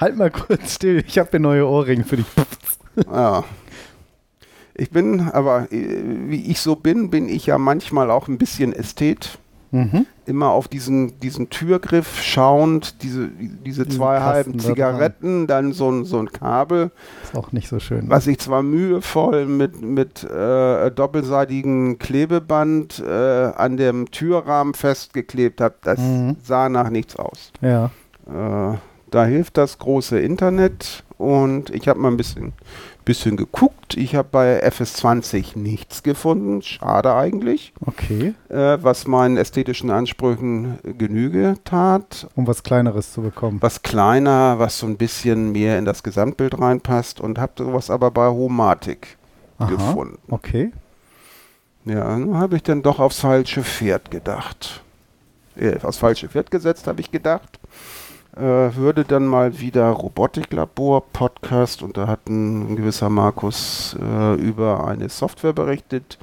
Halt 0.00 0.16
mal 0.16 0.30
kurz 0.30 0.74
still, 0.74 1.04
ich 1.06 1.18
habe 1.18 1.30
hier 1.30 1.40
neue 1.40 1.66
Ohrringe 1.66 2.04
für 2.04 2.16
dich. 2.16 2.26
ja. 3.06 3.44
Ich 4.74 4.90
bin, 4.90 5.20
aber 5.28 5.70
äh, 5.70 6.02
wie 6.28 6.50
ich 6.50 6.60
so 6.60 6.76
bin, 6.76 7.10
bin 7.10 7.28
ich 7.28 7.46
ja 7.46 7.58
manchmal 7.58 8.10
auch 8.10 8.28
ein 8.28 8.38
bisschen 8.38 8.72
Ästhet. 8.72 9.38
Mhm. 9.72 10.06
Immer 10.26 10.50
auf 10.50 10.68
diesen, 10.68 11.18
diesen 11.20 11.48
Türgriff 11.50 12.20
schauend, 12.20 13.02
diese, 13.02 13.28
diese 13.28 13.86
zwei 13.88 14.18
Kasten 14.18 14.34
halben 14.34 14.58
Zigaretten, 14.58 15.46
dann 15.46 15.72
so 15.72 15.90
ein, 15.90 16.04
so 16.04 16.18
ein 16.18 16.30
Kabel. 16.30 16.90
Ist 17.22 17.36
auch 17.36 17.52
nicht 17.52 17.68
so 17.68 17.78
schön. 17.78 18.10
Was 18.10 18.26
ich 18.26 18.38
zwar 18.38 18.62
mühevoll 18.62 19.46
mit, 19.46 19.80
mit 19.80 20.24
äh, 20.24 20.90
doppelseitigem 20.90 21.98
Klebeband 21.98 23.02
äh, 23.06 23.10
an 23.10 23.76
dem 23.76 24.10
Türrahmen 24.10 24.74
festgeklebt 24.74 25.60
habe, 25.60 25.76
das 25.82 26.00
mhm. 26.00 26.36
sah 26.42 26.68
nach 26.68 26.90
nichts 26.90 27.16
aus. 27.16 27.52
Ja. 27.60 27.90
Äh, 28.26 28.76
da 29.10 29.24
hilft 29.24 29.56
das 29.56 29.78
große 29.78 30.18
Internet 30.18 31.04
und 31.18 31.70
ich 31.70 31.88
habe 31.88 32.00
mal 32.00 32.08
ein 32.08 32.16
bisschen 32.16 32.52
bisschen 33.04 33.36
geguckt. 33.36 33.96
Ich 33.96 34.14
habe 34.14 34.28
bei 34.30 34.64
FS20 34.66 35.58
nichts 35.58 36.02
gefunden. 36.02 36.62
Schade 36.62 37.14
eigentlich. 37.14 37.72
Okay. 37.84 38.34
Äh, 38.48 38.78
was 38.82 39.06
meinen 39.06 39.36
ästhetischen 39.36 39.90
Ansprüchen 39.90 40.78
Genüge 40.98 41.54
tat. 41.64 42.28
Um 42.34 42.46
was 42.46 42.62
Kleineres 42.62 43.12
zu 43.12 43.22
bekommen. 43.22 43.58
Was 43.60 43.82
kleiner, 43.82 44.58
was 44.58 44.78
so 44.78 44.86
ein 44.86 44.96
bisschen 44.96 45.52
mehr 45.52 45.78
in 45.78 45.84
das 45.84 46.02
Gesamtbild 46.02 46.58
reinpasst 46.58 47.20
und 47.20 47.38
habe 47.38 47.52
sowas 47.58 47.90
aber 47.90 48.10
bei 48.10 48.28
Homatic 48.28 49.16
Aha, 49.58 49.68
gefunden. 49.68 50.18
Okay. 50.28 50.72
Ja, 51.84 52.04
dann 52.04 52.36
habe 52.36 52.56
ich 52.56 52.62
dann 52.62 52.82
doch 52.82 52.98
aufs 52.98 53.20
falsche 53.20 53.62
Pferd 53.62 54.10
gedacht. 54.10 54.82
Äh, 55.56 55.78
aufs 55.82 55.98
falsche 55.98 56.28
Pferd 56.28 56.50
gesetzt, 56.50 56.86
habe 56.86 57.00
ich 57.00 57.10
gedacht 57.10 57.58
würde 58.36 59.04
dann 59.04 59.26
mal 59.26 59.58
wieder 59.60 59.88
Robotiklabor 59.90 61.02
Podcast 61.12 61.82
und 61.82 61.96
da 61.96 62.06
hat 62.06 62.28
ein 62.28 62.76
gewisser 62.76 63.10
Markus 63.10 63.96
äh, 64.00 64.34
über 64.34 64.86
eine 64.86 65.08
Software 65.08 65.52
berichtet, 65.52 66.18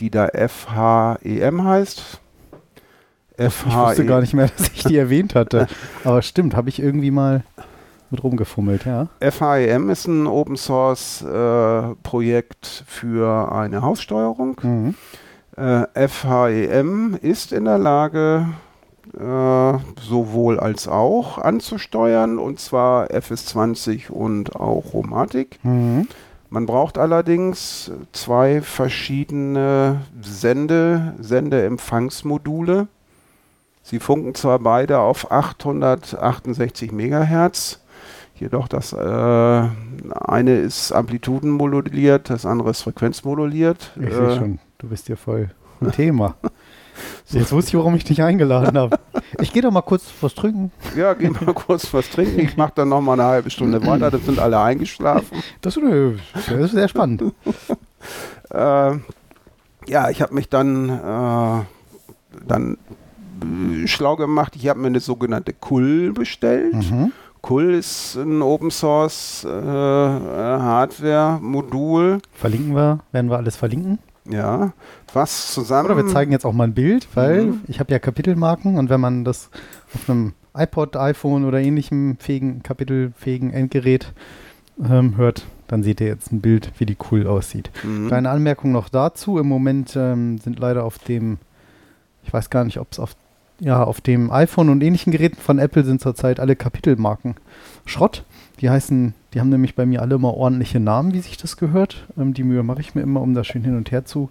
die 0.00 0.10
da 0.10 0.28
FHEM 0.28 1.64
heißt. 1.64 2.20
Ich 3.36 3.66
wusste 3.66 4.06
gar 4.06 4.20
nicht 4.20 4.34
mehr, 4.34 4.48
dass 4.56 4.68
ich 4.68 4.84
die 4.84 4.96
erwähnt 4.96 5.34
hatte. 5.34 5.66
Aber 6.04 6.22
stimmt, 6.22 6.54
habe 6.54 6.68
ich 6.68 6.80
irgendwie 6.80 7.10
mal 7.10 7.42
mit 8.10 8.22
rumgefummelt, 8.22 8.84
ja. 8.84 9.08
FHEM 9.20 9.90
ist 9.90 10.06
ein 10.06 10.26
Open 10.26 10.56
Source 10.56 11.22
äh, 11.22 11.94
Projekt 12.02 12.84
für 12.86 13.52
eine 13.52 13.82
Haussteuerung. 13.82 14.60
Mhm. 14.62 14.94
Äh, 15.56 16.08
FHEM 16.08 17.18
ist 17.20 17.52
in 17.52 17.64
der 17.64 17.78
Lage, 17.78 18.46
äh, 19.18 19.78
sowohl 20.00 20.58
als 20.58 20.88
auch 20.88 21.38
anzusteuern, 21.38 22.38
und 22.38 22.60
zwar 22.60 23.10
FS20 23.10 24.10
und 24.10 24.56
auch 24.56 24.92
Romatik. 24.92 25.58
Mhm. 25.62 26.08
Man 26.50 26.66
braucht 26.66 26.98
allerdings 26.98 27.90
zwei 28.12 28.62
verschiedene 28.62 30.02
Sende, 30.22 31.14
Sendeempfangsmodule. 31.18 32.86
Sie 33.82 33.98
funken 33.98 34.34
zwar 34.34 34.60
beide 34.60 35.00
auf 35.00 35.30
868 35.32 36.92
Megahertz, 36.92 37.80
jedoch 38.36 38.68
das 38.68 38.92
äh, 38.92 38.98
eine 38.98 40.56
ist 40.56 40.92
amplitudenmoduliert, 40.92 42.30
das 42.30 42.46
andere 42.46 42.70
ist 42.70 42.82
frequenzmoduliert. 42.82 43.92
Ich 43.96 44.06
äh, 44.06 44.14
sehe 44.14 44.36
schon, 44.36 44.58
du 44.78 44.88
bist 44.88 45.08
ja 45.08 45.16
voll 45.16 45.50
ein 45.80 45.92
Thema. 45.92 46.36
Jetzt 47.30 47.52
wusste 47.52 47.70
ich, 47.70 47.74
warum 47.76 47.94
ich 47.94 48.04
dich 48.04 48.22
eingeladen 48.22 48.78
habe. 48.78 48.98
Ich 49.40 49.52
gehe 49.52 49.62
doch 49.62 49.70
mal 49.70 49.82
kurz 49.82 50.04
was 50.20 50.34
trinken. 50.34 50.70
Ja, 50.96 51.14
geh 51.14 51.28
mal 51.30 51.52
kurz 51.54 51.92
was 51.92 52.08
trinken. 52.10 52.40
Ich 52.40 52.56
mache 52.56 52.72
dann 52.74 52.88
noch 52.88 53.00
mal 53.00 53.14
eine 53.14 53.24
halbe 53.24 53.50
Stunde 53.50 53.84
weiter. 53.86 54.10
Das 54.10 54.24
sind 54.24 54.38
alle 54.38 54.60
eingeschlafen. 54.60 55.42
Das 55.60 55.76
ist, 55.76 55.84
das 56.34 56.48
ist 56.48 56.72
sehr 56.72 56.88
spannend. 56.88 57.22
äh, 58.50 58.92
ja, 59.86 60.10
ich 60.10 60.22
habe 60.22 60.34
mich 60.34 60.48
dann, 60.48 60.88
äh, 60.88 61.64
dann 62.46 62.78
äh, 63.42 63.86
schlau 63.86 64.16
gemacht. 64.16 64.54
Ich 64.56 64.68
habe 64.68 64.80
mir 64.80 64.88
eine 64.88 65.00
sogenannte 65.00 65.52
Kull 65.52 66.12
bestellt. 66.12 66.74
Mhm. 66.90 67.12
Kull 67.42 67.74
ist 67.74 68.14
ein 68.16 68.40
Open 68.40 68.70
Source 68.70 69.44
äh, 69.44 69.48
Hardware 69.50 71.38
Modul. 71.42 72.20
Verlinken 72.32 72.74
wir, 72.74 73.00
werden 73.12 73.30
wir 73.30 73.36
alles 73.36 73.56
verlinken. 73.56 73.98
Ja, 74.26 74.72
was 75.14 75.52
zusammen. 75.52 75.86
Oder 75.86 75.96
wir 75.96 76.06
zeigen 76.06 76.32
jetzt 76.32 76.44
auch 76.44 76.52
mal 76.52 76.64
ein 76.64 76.74
Bild, 76.74 77.08
weil 77.14 77.46
mhm. 77.46 77.60
ich 77.68 77.80
habe 77.80 77.92
ja 77.92 77.98
Kapitelmarken 77.98 78.76
und 78.76 78.90
wenn 78.90 79.00
man 79.00 79.24
das 79.24 79.50
auf 79.94 80.08
einem 80.08 80.32
iPod, 80.56 80.96
iPhone 80.96 81.44
oder 81.44 81.60
ähnlichem 81.60 82.16
fähigen, 82.18 82.62
kapitelfähigen 82.62 83.52
Endgerät 83.52 84.12
ähm, 84.82 85.16
hört, 85.16 85.44
dann 85.68 85.82
seht 85.82 86.00
ihr 86.00 86.06
jetzt 86.06 86.32
ein 86.32 86.40
Bild, 86.40 86.72
wie 86.78 86.86
die 86.86 86.96
cool 87.10 87.26
aussieht. 87.26 87.70
Mhm. 87.82 88.08
Kleine 88.08 88.30
Anmerkung 88.30 88.72
noch 88.72 88.88
dazu. 88.88 89.38
Im 89.38 89.48
Moment 89.48 89.94
ähm, 89.96 90.38
sind 90.38 90.58
leider 90.58 90.84
auf 90.84 90.98
dem, 90.98 91.38
ich 92.22 92.32
weiß 92.32 92.50
gar 92.50 92.64
nicht, 92.64 92.78
ob 92.78 92.92
es 92.92 92.98
auf, 92.98 93.16
ja, 93.60 93.82
auf 93.82 94.00
dem 94.00 94.30
iPhone 94.30 94.68
und 94.68 94.82
ähnlichen 94.82 95.12
Geräten 95.12 95.40
von 95.40 95.58
Apple 95.58 95.84
sind 95.84 96.00
zurzeit 96.00 96.40
alle 96.40 96.56
Kapitelmarken 96.56 97.36
Schrott. 97.86 98.24
Die 98.60 98.70
heißen, 98.70 99.14
die 99.32 99.40
haben 99.40 99.48
nämlich 99.48 99.74
bei 99.74 99.86
mir 99.86 100.02
alle 100.02 100.16
immer 100.16 100.34
ordentliche 100.34 100.80
Namen, 100.80 101.12
wie 101.12 101.20
sich 101.20 101.36
das 101.36 101.56
gehört. 101.56 102.06
Ähm, 102.16 102.34
die 102.34 102.44
Mühe 102.44 102.62
mache 102.62 102.80
ich 102.80 102.94
mir 102.94 103.02
immer, 103.02 103.20
um 103.20 103.34
da 103.34 103.42
schön 103.42 103.64
hin 103.64 103.76
und 103.76 103.90
her 103.90 104.04
zu 104.04 104.30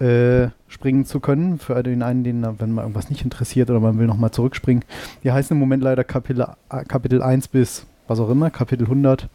äh, 0.00 0.50
springen 0.68 1.04
zu 1.04 1.20
können. 1.20 1.58
Für 1.58 1.82
den 1.82 2.02
einen, 2.02 2.24
den, 2.24 2.42
wenn 2.58 2.72
man 2.72 2.84
irgendwas 2.84 3.10
nicht 3.10 3.22
interessiert 3.22 3.70
oder 3.70 3.80
man 3.80 3.98
will 3.98 4.06
nochmal 4.06 4.30
zurückspringen. 4.30 4.84
Die 5.24 5.32
heißen 5.32 5.54
im 5.54 5.60
Moment 5.60 5.82
leider 5.82 6.04
Kapitel, 6.04 6.46
äh, 6.70 6.84
Kapitel 6.84 7.22
1 7.22 7.48
bis 7.48 7.86
was 8.08 8.18
auch 8.18 8.30
immer, 8.30 8.50
Kapitel 8.50 8.84
100. 8.84 9.28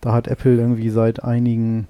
Da 0.00 0.12
hat 0.12 0.26
Apple 0.26 0.56
irgendwie 0.56 0.90
seit 0.90 1.22
einigen 1.22 1.86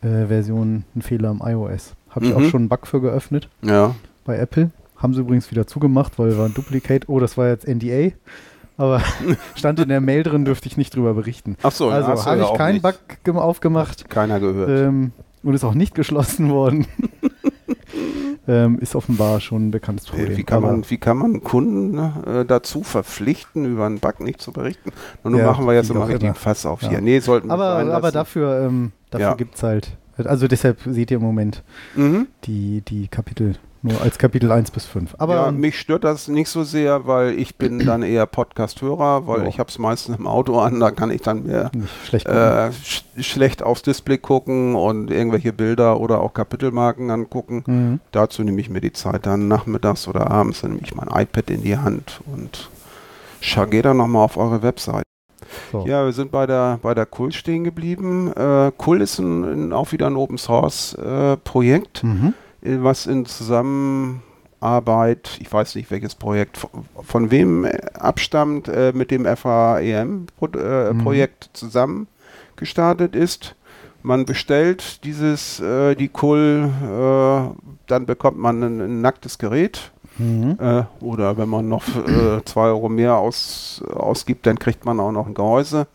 äh, 0.00 0.26
Versionen 0.26 0.84
einen 0.94 1.02
Fehler 1.02 1.30
im 1.30 1.42
iOS. 1.44 1.94
Habe 2.10 2.26
ich 2.26 2.34
mhm. 2.34 2.36
auch 2.38 2.50
schon 2.50 2.62
einen 2.62 2.68
Bug 2.68 2.86
für 2.86 3.00
geöffnet. 3.00 3.48
Ja. 3.62 3.94
Bei 4.24 4.38
Apple. 4.38 4.70
Haben 4.96 5.14
sie 5.14 5.20
übrigens 5.20 5.50
wieder 5.50 5.66
zugemacht, 5.66 6.18
weil 6.18 6.36
war 6.36 6.46
ein 6.46 6.54
Duplicate. 6.54 7.08
Oh, 7.08 7.20
das 7.20 7.36
war 7.36 7.48
jetzt 7.48 7.68
NDA 7.68 8.12
aber 8.78 9.02
stand 9.56 9.80
in 9.80 9.88
der 9.88 10.00
Mail 10.00 10.22
drin, 10.22 10.46
dürfte 10.46 10.68
ich 10.68 10.78
nicht 10.78 10.94
drüber 10.96 11.12
berichten. 11.12 11.56
Ach 11.62 11.72
so, 11.72 11.90
also 11.90 12.24
habe 12.24 12.42
ich 12.42 12.54
keinen 12.54 12.80
Bug 12.80 12.96
aufgemacht. 13.34 14.08
Keiner 14.08 14.40
gehört. 14.40 14.70
Ähm, 14.70 15.12
und 15.42 15.54
ist 15.54 15.64
auch 15.64 15.74
nicht 15.74 15.94
geschlossen 15.94 16.48
worden. 16.48 16.86
ähm, 18.48 18.78
ist 18.78 18.94
offenbar 18.94 19.40
schon 19.40 19.68
ein 19.68 19.70
bekanntes 19.70 20.06
Problem. 20.06 20.36
Wie 20.36 20.42
kann, 20.42 20.62
man, 20.62 20.88
wie 20.88 20.96
kann 20.96 21.18
man 21.18 21.42
Kunden 21.42 21.90
ne, 21.92 22.12
äh, 22.26 22.44
dazu 22.46 22.82
verpflichten, 22.82 23.66
über 23.66 23.84
einen 23.84 23.98
Bug 23.98 24.20
nicht 24.20 24.40
zu 24.40 24.52
berichten? 24.52 24.90
Und 25.22 25.32
nun 25.32 25.40
ja, 25.40 25.46
machen 25.46 25.66
wir 25.66 25.74
jetzt 25.74 25.90
immer 25.90 26.08
richtig 26.08 26.36
Fass 26.36 26.64
auf 26.64 26.82
ja. 26.82 26.88
hier. 26.88 27.00
Nee, 27.02 27.20
sollten 27.20 27.50
aber, 27.50 27.92
aber 27.92 28.10
dafür, 28.10 28.62
ähm, 28.66 28.92
dafür 29.10 29.26
ja. 29.26 29.34
gibt 29.34 29.56
es 29.56 29.62
halt, 29.62 29.97
also 30.26 30.48
deshalb 30.48 30.80
seht 30.86 31.10
ihr 31.10 31.18
im 31.18 31.22
Moment 31.22 31.62
mhm. 31.94 32.26
die, 32.44 32.82
die 32.82 33.08
Kapitel 33.08 33.56
nur 33.82 34.02
als 34.02 34.18
Kapitel 34.18 34.50
1 34.50 34.72
bis 34.72 34.86
5. 34.86 35.14
Aber 35.18 35.34
ja, 35.34 35.52
mich 35.52 35.78
stört 35.78 36.04
das 36.04 36.26
nicht 36.26 36.48
so 36.48 36.64
sehr, 36.64 37.06
weil 37.06 37.38
ich 37.38 37.56
bin 37.56 37.78
dann 37.86 38.02
eher 38.02 38.26
Podcast-Hörer, 38.26 39.26
weil 39.26 39.42
oh. 39.42 39.48
ich 39.48 39.58
habe 39.58 39.68
es 39.68 39.78
meistens 39.78 40.18
im 40.18 40.26
Auto 40.26 40.58
an, 40.58 40.80
da 40.80 40.90
kann 40.90 41.10
ich 41.10 41.22
dann 41.22 41.44
mehr 41.44 41.70
schlecht, 42.04 42.26
äh, 42.26 42.72
sch 42.72 43.04
schlecht, 43.20 43.62
aufs 43.62 43.82
Display 43.82 44.18
gucken 44.18 44.74
und 44.74 45.10
irgendwelche 45.10 45.52
Bilder 45.52 46.00
oder 46.00 46.20
auch 46.20 46.34
Kapitelmarken 46.34 47.10
angucken. 47.10 47.62
Mhm. 47.66 48.00
Dazu 48.12 48.42
nehme 48.42 48.60
ich 48.60 48.68
mir 48.68 48.80
die 48.80 48.92
Zeit 48.92 49.26
dann 49.26 49.48
nachmittags 49.48 50.08
oder 50.08 50.30
abends, 50.30 50.60
dann 50.60 50.72
nehme 50.72 50.82
ich 50.84 50.94
mein 50.94 51.08
iPad 51.08 51.50
in 51.50 51.62
die 51.62 51.76
Hand 51.78 52.20
und 52.26 52.70
gehe 53.70 53.82
dann 53.82 53.96
nochmal 53.96 54.24
auf 54.24 54.36
eure 54.36 54.62
Website. 54.62 55.04
So. 55.72 55.86
Ja, 55.86 56.04
wir 56.04 56.12
sind 56.12 56.30
bei 56.30 56.46
der, 56.46 56.78
bei 56.82 56.92
der 56.94 57.06
Kull 57.06 57.32
stehen 57.32 57.64
geblieben. 57.64 58.30
Äh, 58.32 58.70
Kull 58.76 59.00
ist 59.00 59.18
ein, 59.18 59.44
ein, 59.44 59.72
auch 59.72 59.92
wieder 59.92 60.06
ein 60.06 60.16
Open 60.16 60.36
Source 60.38 60.92
äh, 60.94 61.36
Projekt, 61.36 62.04
mhm. 62.04 62.34
Äh, 62.62 62.78
was 62.82 63.06
in 63.06 63.26
Zusammenarbeit, 63.26 65.38
ich 65.40 65.52
weiß 65.52 65.74
nicht 65.76 65.90
welches 65.90 66.14
Projekt, 66.14 66.58
von, 66.58 66.70
von 67.02 67.30
wem 67.30 67.66
abstammt, 67.94 68.68
äh, 68.68 68.92
mit 68.94 69.10
dem 69.10 69.24
FAEM-Projekt 69.24 71.48
mhm. 71.48 71.54
zusammen 71.54 72.06
gestartet 72.56 73.14
ist. 73.14 73.54
Man 74.02 74.26
bestellt 74.26 75.02
dieses, 75.04 75.60
äh, 75.60 75.94
die 75.94 76.08
Kull, 76.08 76.70
äh, 76.82 77.48
dann 77.86 78.06
bekommt 78.06 78.38
man 78.38 78.62
ein, 78.62 78.80
ein 78.80 79.00
nacktes 79.00 79.38
Gerät 79.38 79.92
Mhm. 80.18 80.56
Äh, 80.60 80.84
oder 81.00 81.36
wenn 81.36 81.48
man 81.48 81.68
noch 81.68 81.84
äh, 81.86 82.44
zwei 82.44 82.68
Euro 82.68 82.88
mehr 82.88 83.16
aus, 83.16 83.82
ausgibt, 83.88 84.46
dann 84.46 84.58
kriegt 84.58 84.84
man 84.84 85.00
auch 85.00 85.12
noch 85.12 85.26
ein 85.26 85.34
Gehäuse. 85.34 85.86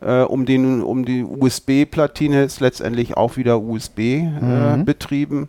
Äh, 0.00 0.22
um, 0.22 0.44
den, 0.44 0.82
um 0.82 1.04
die 1.04 1.24
USB-Platine 1.24 2.44
ist 2.44 2.60
letztendlich 2.60 3.16
auch 3.16 3.36
wieder 3.36 3.60
USB 3.60 3.98
äh, 3.98 4.76
mhm. 4.76 4.84
betrieben. 4.84 5.48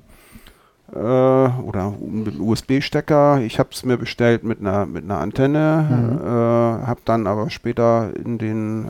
Äh, 0.94 0.98
oder 0.98 1.94
USB-Stecker. 2.40 3.42
Ich 3.42 3.60
habe 3.60 3.70
es 3.74 3.84
mir 3.84 3.98
bestellt 3.98 4.44
mit 4.44 4.60
einer, 4.60 4.86
mit 4.86 5.04
einer 5.04 5.20
Antenne, 5.20 5.86
mhm. 5.90 6.26
Äh, 6.26 6.88
habe 6.88 7.02
dann 7.04 7.28
aber 7.28 7.50
später 7.50 8.12
in 8.16 8.38
den 8.38 8.86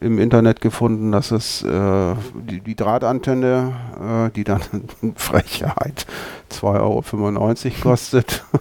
im 0.00 0.18
Internet 0.18 0.60
gefunden, 0.60 1.12
dass 1.12 1.30
es 1.30 1.62
äh, 1.62 2.14
die, 2.48 2.60
die, 2.60 2.74
Drahtantenne, 2.74 3.72
äh, 4.26 4.30
die 4.32 4.42
dann 4.44 4.60
Frechheit 5.16 6.06
2,95 6.50 6.64
Euro 6.72 7.80
kostet. 7.80 8.44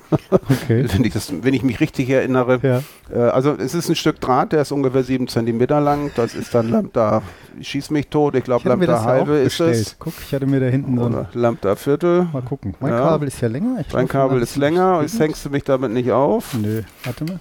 Okay. 0.63 0.85
wenn, 0.91 1.03
ich 1.03 1.13
das, 1.13 1.31
wenn 1.41 1.53
ich 1.53 1.63
mich 1.63 1.79
richtig 1.79 2.09
erinnere. 2.09 2.59
Ja. 2.61 2.81
Äh, 3.13 3.29
also 3.29 3.53
es 3.53 3.73
ist 3.73 3.89
ein 3.89 3.95
Stück 3.95 4.19
Draht, 4.19 4.51
der 4.51 4.61
ist 4.61 4.71
ungefähr 4.71 5.03
7 5.03 5.27
cm 5.27 5.59
lang. 5.67 6.11
Das 6.15 6.33
ist 6.33 6.53
dann 6.53 6.69
Lambda, 6.69 7.21
schieß 7.61 7.89
mich 7.91 8.07
tot. 8.07 8.35
Ich 8.35 8.43
glaube 8.43 8.67
Lambda 8.67 9.03
halbe 9.03 9.37
ist 9.37 9.59
es. 9.59 9.97
Guck, 9.99 10.13
ich 10.25 10.33
hatte 10.33 10.45
mir 10.45 10.59
da 10.59 10.67
hinten 10.67 10.97
so 10.97 11.05
ein 11.05 11.27
Lambda 11.33 11.75
Viertel. 11.75 12.27
Mal 12.31 12.41
gucken. 12.41 12.75
Mein 12.79 12.93
ja. 12.93 12.99
Kabel 12.99 13.27
ist 13.27 13.41
ja 13.41 13.47
länger. 13.47 13.79
Ich 13.81 13.93
mein 13.93 14.07
Kabel 14.07 14.41
ist 14.41 14.55
länger. 14.55 15.01
Jetzt 15.01 15.19
hängst 15.19 15.45
du 15.45 15.49
mich 15.49 15.63
damit 15.63 15.91
nicht 15.91 16.11
auf. 16.11 16.53
Nö, 16.53 16.83
warte 17.03 17.25
mal. 17.25 17.39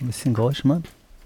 Ein 0.00 0.06
bisschen 0.06 0.34
Geräusch 0.34 0.64
mal. 0.64 0.82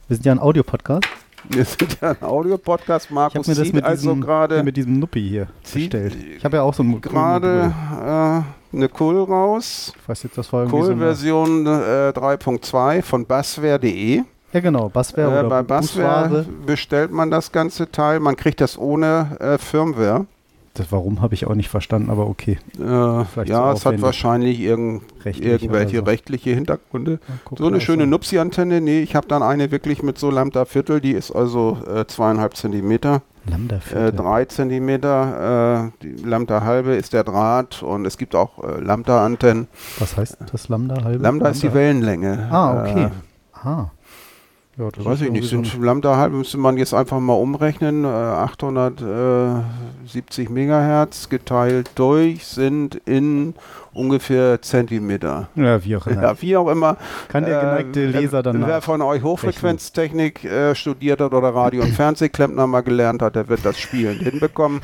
Wir 0.09 0.17
sind 0.17 0.27
ja 0.27 0.33
ein 0.33 0.41
Audiopodcast. 0.41 1.05
Wir 1.49 1.65
sind 1.65 1.99
ja 2.01 2.11
ein 2.11 2.23
Audio-Podcast. 2.23 3.11
Markus 3.11 3.49
ich 3.49 3.57
mir 3.57 3.65
das 3.65 3.73
mit 3.73 3.85
also 3.85 4.17
gerade 4.17 4.63
mit 4.63 4.77
diesem 4.77 4.99
Nuppi 4.99 5.21
hier 5.21 5.49
bestellt. 5.63 6.17
Ich 6.37 6.45
habe 6.45 6.57
ja 6.57 6.63
auch 6.63 6.75
so 6.75 6.83
ein 6.83 7.01
gerade 7.01 7.73
äh, 8.73 8.77
eine 8.77 8.91
Cool 8.99 9.23
raus. 9.23 9.93
Ich 10.01 10.09
weiß 10.09 10.23
jetzt, 10.25 10.39
das 10.39 10.53
war 10.53 10.73
Cool 10.73 10.97
Version 10.97 11.67
äh, 11.67 12.13
3.2 12.15 13.03
von 13.03 13.27
bassware.de. 13.27 14.23
Ja 14.53 14.61
genau, 14.61 14.89
Bassware 14.89 15.47
äh, 15.47 15.49
Bei 15.49 15.63
Bassware 15.63 16.47
bestellt 16.65 17.11
man 17.11 17.31
das 17.31 17.51
ganze 17.51 17.91
Teil. 17.91 18.21
Man 18.21 18.37
kriegt 18.37 18.61
das 18.61 18.79
ohne 18.79 19.37
äh, 19.41 19.59
Firmware. 19.59 20.27
Das 20.75 20.91
Warum 20.91 21.23
habe 21.23 21.35
ich 21.35 21.47
auch 21.47 21.55
nicht 21.55 21.69
verstanden, 21.69 22.11
aber 22.11 22.27
okay. 22.29 22.59
Äh, 22.81 23.45
ja, 23.45 23.73
es 23.73 23.87
hat 23.87 24.03
wahrscheinlich 24.03 24.59
irgend, 24.59 25.05
Rechtlich 25.25 25.47
irgendwelche 25.47 25.99
so. 25.99 26.03
rechtliche 26.03 26.51
Hintergründe. 26.51 27.21
so 27.57 27.69
eine 27.69 27.81
schöne 27.81 28.09
Nupsi-Antenne, 28.09 28.81
nee, 28.81 29.01
ich 29.01 29.15
habe 29.15 29.29
dann 29.29 29.45
eine 29.45 29.71
wirklich 29.71 30.03
mit 30.03 30.19
so 30.19 30.31
Lambda 30.31 30.65
Viertel, 30.65 31.01
die 31.01 31.13
ist 31.13 31.31
also 31.31 31.79
äh, 31.87 32.07
zweieinhalb 32.07 32.57
Zentimeter. 32.57 33.23
Lambda 33.49 33.79
Viertel? 33.79 34.09
Äh, 34.09 34.13
drei 34.13 34.45
Zentimeter, 34.47 35.93
äh, 36.03 36.27
Lambda 36.27 36.63
halbe 36.65 36.95
ist 36.97 37.13
der 37.13 37.23
Draht 37.23 37.85
und 37.85 38.05
es 38.05 38.19
gibt 38.19 38.35
auch 38.35 38.65
äh, 38.65 38.81
Lambda-Antennen. 38.81 39.69
Was 40.01 40.17
heißt 40.17 40.39
das 40.51 40.69
Lambda 40.69 40.97
halbe? 40.97 41.11
Lambda, 41.11 41.29
Lambda? 41.29 41.51
ist 41.51 41.63
die 41.63 41.73
Wellenlänge. 41.73 42.49
Ah, 42.51 42.83
okay. 42.83 43.05
Äh, 43.05 43.11
ah. 43.69 43.91
Ja, 44.77 44.89
Weiß 44.97 45.21
ich 45.21 45.31
nicht, 45.31 45.49
sind 45.49 45.81
Lambda 45.81 46.17
halb 46.17 46.33
müsste 46.33 46.59
man 46.59 46.77
jetzt 46.77 46.95
einfach 46.95 47.21
mal 47.21 47.35
umrechnen. 47.35 48.05
Äh, 48.05 48.09
870 48.09 50.51
Megahertz 50.51 51.29
geteilt 51.29 51.93
durch 51.95 52.45
sind 52.45 52.97
in 53.05 53.55
ungefähr 53.93 54.61
Zentimeter. 54.63 55.47
Ja, 55.55 55.85
wie 55.85 55.95
auch 55.97 56.09
immer. 56.09 56.23
Ja, 56.23 56.43
wie 56.43 56.57
auch 56.57 56.69
immer. 56.69 56.97
Kann 57.29 57.45
der 57.45 57.61
geneigte 57.61 58.03
äh, 58.03 58.07
Leser 58.07 58.43
dann 58.43 58.67
Wer 58.67 58.83
von 58.83 59.01
euch 59.03 59.23
Hochfrequenztechnik 59.23 60.45
äh, 60.45 60.75
studiert 60.75 61.21
hat 61.21 61.33
oder 61.33 61.55
Radio- 61.55 61.83
und 61.83 61.93
Fernsehklempner 61.95 62.67
mal 62.67 62.81
gelernt 62.81 63.23
hat, 63.23 63.37
der 63.37 63.49
wird 63.49 63.65
das 63.65 63.79
Spielen 63.79 64.19
hinbekommen. 64.19 64.81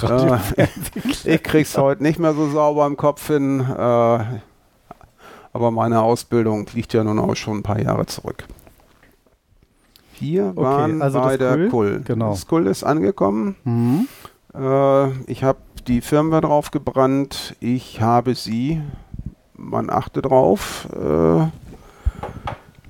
äh, 0.56 0.66
ich 1.24 1.42
krieg's 1.42 1.76
heute 1.76 2.02
nicht 2.02 2.18
mehr 2.18 2.32
so 2.32 2.48
sauber 2.48 2.86
im 2.86 2.96
Kopf 2.96 3.26
hin. 3.26 3.60
Äh, 3.60 4.18
aber 5.52 5.70
meine 5.70 6.00
Ausbildung 6.00 6.66
liegt 6.72 6.94
ja 6.94 7.04
nun 7.04 7.18
auch 7.18 7.36
schon 7.36 7.58
ein 7.58 7.62
paar 7.62 7.80
Jahre 7.80 8.06
zurück. 8.06 8.44
Wir 10.20 10.56
waren 10.56 10.96
okay, 10.96 11.02
also 11.02 11.20
bei 11.20 11.36
der 11.36 11.68
Kull. 11.68 12.02
Genau. 12.04 12.30
Das 12.30 12.46
Kull 12.46 12.66
ist 12.66 12.84
angekommen. 12.84 13.56
Mhm. 13.64 14.08
Äh, 14.54 15.10
ich 15.30 15.44
habe 15.44 15.58
die 15.86 16.00
Firmware 16.00 16.42
drauf 16.42 16.70
gebrannt. 16.70 17.56
Ich 17.60 18.00
habe 18.00 18.34
sie, 18.34 18.80
man 19.56 19.90
achte 19.90 20.22
drauf, 20.22 20.88
äh, 20.92 21.46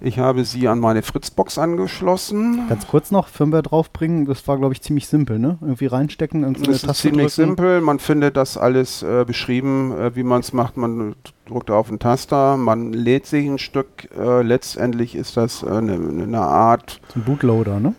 ich 0.00 0.18
habe 0.18 0.44
sie 0.44 0.68
an 0.68 0.78
meine 0.78 1.02
Fritzbox 1.02 1.58
angeschlossen. 1.58 2.68
Ganz 2.68 2.86
kurz 2.86 3.10
noch, 3.10 3.28
Firmware 3.28 3.62
draufbringen, 3.62 4.26
das 4.26 4.46
war 4.48 4.58
glaube 4.58 4.74
ich 4.74 4.82
ziemlich 4.82 5.08
simpel, 5.08 5.38
ne? 5.38 5.58
Irgendwie 5.60 5.86
reinstecken, 5.86 6.42
irgendwie 6.42 6.64
Das 6.64 6.76
ist 6.76 6.86
Taste 6.86 7.08
ziemlich 7.08 7.34
drücken. 7.34 7.48
simpel, 7.48 7.80
man 7.80 7.98
findet 7.98 8.36
das 8.36 8.56
alles 8.56 9.02
äh, 9.02 9.24
beschrieben, 9.26 9.92
äh, 9.92 10.14
wie 10.16 10.22
man 10.22 10.40
es 10.40 10.52
macht. 10.52 10.76
Man 10.76 11.14
drückt 11.46 11.70
auf 11.70 11.88
den 11.88 11.98
Taster, 11.98 12.56
man 12.56 12.92
lädt 12.92 13.26
sich 13.26 13.46
ein 13.46 13.58
Stück. 13.58 14.08
Äh, 14.16 14.42
letztendlich 14.42 15.14
ist 15.14 15.36
das 15.36 15.64
eine, 15.64 15.94
äh, 15.94 16.22
eine 16.22 16.40
Art... 16.40 17.00
Ein 17.14 17.22
Bootloader, 17.24 17.80
ne? 17.80 17.94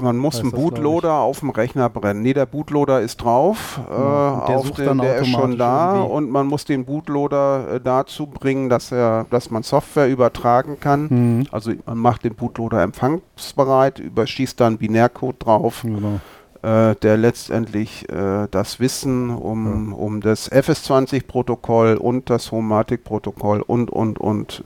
Man 0.00 0.16
muss 0.16 0.40
einen 0.40 0.50
Bootloader 0.50 1.14
auf 1.14 1.40
dem 1.40 1.50
Rechner 1.50 1.88
brennen. 1.88 2.22
Nee, 2.22 2.34
der 2.34 2.46
Bootloader 2.46 3.00
ist 3.00 3.16
drauf. 3.18 3.80
Ja, 3.90 4.44
äh, 4.44 4.46
der, 4.46 4.86
den, 4.86 4.98
der 4.98 5.16
ist 5.16 5.28
schon 5.28 5.58
da 5.58 5.94
irgendwie. 5.94 6.12
und 6.12 6.30
man 6.30 6.46
muss 6.46 6.64
den 6.64 6.84
Bootloader 6.84 7.74
äh, 7.74 7.80
dazu 7.80 8.26
bringen, 8.26 8.68
dass 8.68 8.92
er, 8.92 9.26
dass 9.30 9.50
man 9.50 9.62
Software 9.62 10.08
übertragen 10.08 10.78
kann. 10.80 11.06
Mhm. 11.10 11.46
Also 11.50 11.72
man 11.86 11.98
macht 11.98 12.24
den 12.24 12.34
Bootloader 12.34 12.82
empfangsbereit, 12.82 13.98
überschießt 13.98 14.60
dann 14.60 14.78
Binärcode 14.78 15.36
drauf. 15.44 15.82
Genau. 15.82 16.20
Äh, 16.64 16.96
der 16.96 17.18
letztendlich 17.18 18.08
äh, 18.08 18.48
das 18.50 18.80
Wissen 18.80 19.28
um, 19.28 19.90
ja. 19.90 19.96
um 19.96 20.22
das 20.22 20.50
FS20-Protokoll 20.50 21.96
und 21.96 22.30
das 22.30 22.52
Homatic-Protokoll 22.52 23.60
und, 23.60 23.90
und, 23.90 24.18
und 24.18 24.62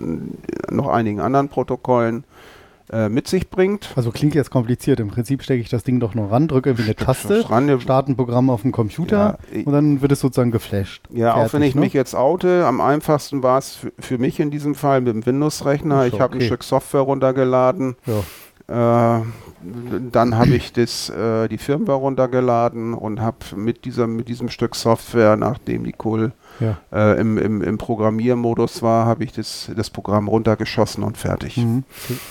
noch 0.70 0.87
einigen 0.87 1.18
anderen 1.18 1.49
Protokollen 1.49 2.22
äh, 2.91 3.09
mit 3.09 3.28
sich 3.28 3.51
bringt. 3.51 3.93
Also 3.97 4.11
klingt 4.11 4.34
jetzt 4.34 4.51
kompliziert. 4.51 5.01
Im 5.01 5.09
Prinzip 5.09 5.43
stecke 5.43 5.61
ich 5.61 5.68
das 5.68 5.84
Ding 5.84 6.01
doch 6.01 6.14
nur 6.14 6.30
ran, 6.30 6.49
drücke 6.49 6.70
irgendwie 6.70 6.84
eine 6.84 6.97
Taste, 6.97 7.49
ran, 7.51 7.80
starte 7.80 8.12
ein 8.12 8.16
Programm 8.16 8.51
auf 8.51 8.62
dem 8.62 8.72
Computer 8.72 9.39
ja, 9.53 9.62
und 9.64 9.72
dann 9.72 10.01
wird 10.01 10.12
es 10.12 10.20
sozusagen 10.20 10.51
geflasht. 10.51 11.03
Ja, 11.11 11.32
Fertig, 11.32 11.49
auch 11.49 11.53
wenn 11.53 11.62
ich 11.62 11.74
ne? 11.74 11.80
mich 11.82 11.93
jetzt 11.93 12.14
oute, 12.14 12.64
am 12.66 12.80
einfachsten 12.80 13.43
war 13.43 13.59
es 13.59 13.78
für, 13.99 14.18
mich 14.18 14.41
in 14.41 14.51
diesem 14.51 14.74
Fall 14.74 15.01
mit 15.01 15.14
dem 15.14 15.26
Windows-Rechner. 15.26 16.07
Ich 16.07 16.14
habe 16.14 16.34
okay. 16.34 16.45
ein 16.45 16.47
Stück 16.47 16.64
Software 16.64 17.03
runtergeladen. 17.03 17.97
Ja. 18.07 18.22
Äh, 18.68 19.22
dann 20.12 20.36
habe 20.36 20.51
ich 20.51 20.72
das, 20.72 21.09
äh, 21.11 21.49
die 21.49 21.59
Firmware 21.59 21.99
runtergeladen 21.99 22.95
und 22.95 23.20
habe 23.20 23.39
mit, 23.57 23.86
mit 23.86 24.28
diesem 24.28 24.49
Stück 24.51 24.74
Software, 24.76 25.36
nachdem 25.36 25.84
die 25.84 25.95
Cool 26.03 26.32
ja. 26.61 26.79
äh, 26.93 27.21
im, 27.21 27.39
im, 27.39 27.63
im 27.63 27.79
Programmiermodus 27.79 28.83
war, 28.83 29.07
habe 29.07 29.25
ich 29.25 29.33
das, 29.33 29.71
das 29.77 29.91
Programm 29.91 30.29
runtergeschossen 30.29 31.03
und 31.05 31.17
fertig. 31.17 31.57
Mhm. 31.57 31.85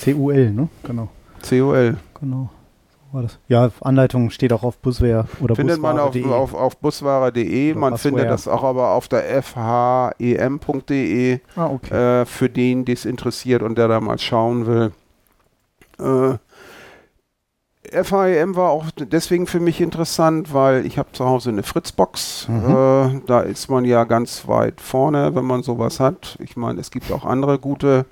CUL, 0.04 0.52
ne? 0.52 0.70
Genau. 0.84 1.10
CUL. 1.48 1.98
Genau. 2.20 2.50
War 3.12 3.22
das. 3.22 3.40
Ja, 3.48 3.72
Anleitung 3.82 4.30
steht 4.32 4.52
auch 4.52 4.64
auf 4.64 4.78
Busware 4.80 5.28
oder 5.40 5.56
Findet 5.56 5.80
man 5.80 5.98
auf, 5.98 6.14
auf, 6.26 6.54
auf 6.54 6.78
busware.de. 6.78 7.74
Man 7.74 7.94
Busware. 7.94 7.98
findet 7.98 8.30
das 8.30 8.50
auch 8.50 8.64
aber 8.64 8.92
auf 8.92 9.08
der 9.08 9.42
fhem.de 9.42 11.40
ah, 11.56 11.68
okay. 11.68 12.22
äh, 12.22 12.26
für 12.26 12.50
den, 12.50 12.84
die 12.84 12.92
es 12.92 13.06
interessiert 13.06 13.64
und 13.64 13.78
der 13.78 13.88
da 13.88 14.02
mal 14.02 14.20
schauen 14.20 14.68
will. 14.68 14.92
Äh, 16.00 16.38
FAEM 17.92 18.56
war 18.56 18.70
auch 18.70 18.86
deswegen 18.98 19.48
für 19.48 19.60
mich 19.60 19.82
interessant, 19.82 20.54
weil 20.54 20.86
ich 20.86 20.98
habe 20.98 21.12
zu 21.12 21.26
Hause 21.26 21.50
eine 21.50 21.64
Fritzbox. 21.64 22.48
Mhm. 22.50 22.70
Äh, 22.70 23.22
da 23.26 23.42
ist 23.42 23.70
man 23.70 23.86
ja 23.86 24.04
ganz 24.04 24.48
weit 24.48 24.82
vorne, 24.82 25.36
wenn 25.36 25.46
man 25.46 25.64
sowas 25.64 26.00
hat. 26.00 26.38
Ich 26.42 26.58
meine, 26.58 26.80
es 26.80 26.92
gibt 26.92 27.12
auch 27.12 27.26
andere 27.26 27.60
gute, 27.60 28.06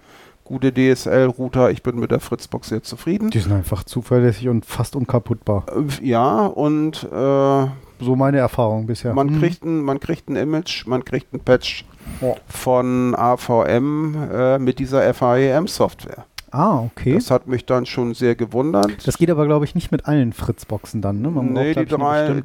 gute 0.44 0.74
DSL-Router. 0.74 1.72
Ich 1.72 1.84
bin 1.84 2.00
mit 2.00 2.12
der 2.12 2.20
Fritzbox 2.20 2.70
sehr 2.70 2.84
zufrieden. 2.84 3.30
Die 3.30 3.40
sind 3.40 3.52
einfach 3.52 3.84
zuverlässig 3.84 4.50
und 4.50 4.66
fast 4.66 4.96
unkaputtbar. 4.96 5.66
Äh, 5.70 6.06
ja, 6.06 6.46
und 6.46 7.04
äh, 7.04 7.68
so 8.00 8.16
meine 8.16 8.38
Erfahrung 8.38 8.86
bisher. 8.86 9.14
Man, 9.14 9.28
mhm. 9.28 9.40
kriegt 9.40 9.64
ein, 9.64 9.82
man 9.82 10.00
kriegt 10.00 10.30
ein 10.30 10.36
Image, 10.36 10.86
man 10.86 11.04
kriegt 11.06 11.34
ein 11.34 11.40
Patch 11.40 11.86
oh. 12.22 12.36
von 12.48 13.16
AVM 13.16 14.16
äh, 14.32 14.60
mit 14.60 14.80
dieser 14.80 15.14
FAEM-Software. 15.14 16.26
Ah, 16.56 16.80
okay. 16.80 17.16
Das 17.16 17.32
hat 17.32 17.48
mich 17.48 17.66
dann 17.66 17.86
schon 17.86 18.14
sehr 18.14 18.36
gewundert. 18.36 19.06
Das 19.06 19.18
geht 19.18 19.30
aber, 19.30 19.46
glaube 19.46 19.66
ich, 19.66 19.76
nicht 19.76 19.92
mit 19.92 20.06
allen 20.06 20.32
Fritzboxen 20.32 21.02
dann, 21.02 21.22
ne? 21.22 21.30
Man 21.30 21.52
nee, 21.52 21.74
braucht, 21.74 21.86
die 21.86 21.96
drei, 21.96 22.30
ne? 22.30 22.42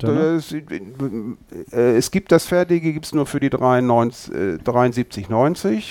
äh, 1.72 1.96
es 1.96 2.10
gibt 2.10 2.32
das 2.32 2.46
fertige, 2.46 2.92
gibt 2.92 3.06
es 3.06 3.14
nur 3.14 3.26
für 3.26 3.38
die 3.38 3.50
73,90. 3.50 5.82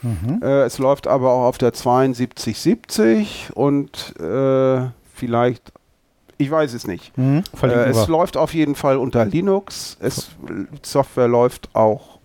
Mhm. 0.00 0.40
Äh, 0.42 0.62
es 0.62 0.78
läuft 0.78 1.06
aber 1.06 1.30
auch 1.30 1.44
auf 1.44 1.58
der 1.58 1.74
7270 1.74 3.50
und 3.54 4.18
äh, 4.20 4.86
vielleicht, 5.12 5.70
ich 6.38 6.50
weiß 6.50 6.72
es 6.72 6.86
nicht. 6.86 7.14
Mhm. 7.18 7.44
Äh, 7.62 7.90
es 7.90 8.08
läuft 8.08 8.38
auf 8.38 8.54
jeden 8.54 8.74
Fall 8.74 8.96
unter 8.96 9.26
Linux. 9.26 9.98
Es, 10.00 10.30
Software 10.82 11.28
läuft 11.28 11.68
auch 11.74 12.20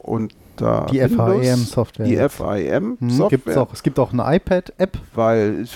unter 0.61 0.85
die 0.91 0.99
FIM-Software. 0.99 2.05
Die 2.05 2.15
FIM-Software. 2.15 3.65
Mhm, 3.65 3.67
es 3.73 3.83
gibt 3.83 3.99
auch 3.99 4.13
eine 4.13 4.35
iPad-App 4.35 4.97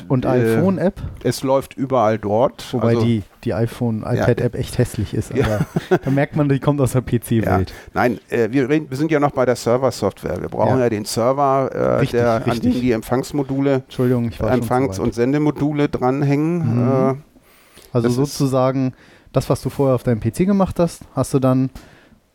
und 0.07 0.25
äh, 0.25 0.29
iPhone-App. 0.29 1.01
Es 1.23 1.43
läuft 1.43 1.75
überall 1.75 2.17
dort. 2.17 2.73
Wobei 2.73 2.89
also, 2.89 3.03
die, 3.03 3.23
die 3.43 3.53
iPhone-iPad-App 3.53 4.53
ja. 4.53 4.59
echt 4.59 4.77
hässlich 4.77 5.13
ist. 5.13 5.33
Ja. 5.33 5.61
da 6.03 6.11
merkt 6.11 6.35
man, 6.35 6.49
die 6.49 6.59
kommt 6.59 6.79
aus 6.81 6.93
der 6.93 7.01
PC-Welt. 7.01 7.69
Ja. 7.69 7.75
Nein, 7.93 8.19
äh, 8.29 8.49
wir, 8.51 8.69
reden, 8.69 8.89
wir 8.89 8.97
sind 8.97 9.11
ja 9.11 9.19
noch 9.19 9.31
bei 9.31 9.45
der 9.45 9.55
Server-Software. 9.55 10.41
Wir 10.41 10.49
brauchen 10.49 10.79
ja, 10.79 10.89
den 10.89 11.05
Server, 11.05 11.69
äh, 11.73 11.79
richtig, 11.99 12.19
der, 12.19 12.45
richtig. 12.45 12.53
an 12.53 12.59
dem 12.61 12.81
die 12.81 12.91
Empfangsmodule, 12.91 13.75
Entschuldigung, 13.75 14.29
ich 14.29 14.39
war 14.39 14.51
Empfangs- 14.51 14.99
und 14.99 15.13
Sendemodule 15.13 15.89
dranhängen. 15.89 16.57
Mhm. 16.57 17.11
Äh, 17.11 17.15
also 17.91 18.09
sozusagen 18.09 18.93
das, 19.31 19.49
was 19.49 19.61
du 19.61 19.69
vorher 19.69 19.95
auf 19.95 20.03
deinem 20.03 20.19
PC 20.19 20.45
gemacht 20.45 20.79
hast, 20.79 21.03
hast 21.13 21.33
du 21.33 21.39
dann 21.39 21.69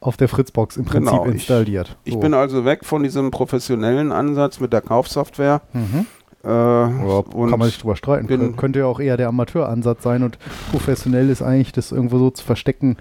auf 0.01 0.17
der 0.17 0.29
Fritzbox 0.29 0.77
im 0.77 0.85
Prinzip 0.85 1.13
genau, 1.13 1.25
installiert. 1.25 1.97
Ich, 2.05 2.13
so. 2.13 2.19
ich, 2.19 2.23
bin 2.23 2.35
also 2.35 2.65
weg 2.65 2.85
von 2.85 3.03
diesem 3.03 3.31
professionellen 3.31 4.13
Ansatz 4.13 4.61
mit 4.61 4.73
der 4.73 4.81
Kaufsoftware. 4.81 5.61
Mhm. 5.73 6.07
Äh, 6.43 6.49
ja, 6.49 7.23
kann 7.23 7.59
man 7.59 7.65
sich 7.65 7.79
drüber 7.79 7.97
streiten. 7.97 8.27
Bin, 8.27 8.57
Könnte 8.57 8.79
ja 8.79 8.87
auch 8.87 8.99
eher 8.99 9.19
der 9.19 9.29
Amateuransatz 9.29 10.03
sein 10.03 10.23
und 10.23 10.39
professionell 10.71 11.29
ist 11.29 11.43
eigentlich 11.43 11.73
das 11.73 11.93
irgendwo 11.93 12.19
so 12.19 12.31
zu 12.31 12.43
verstecken, 12.45 12.97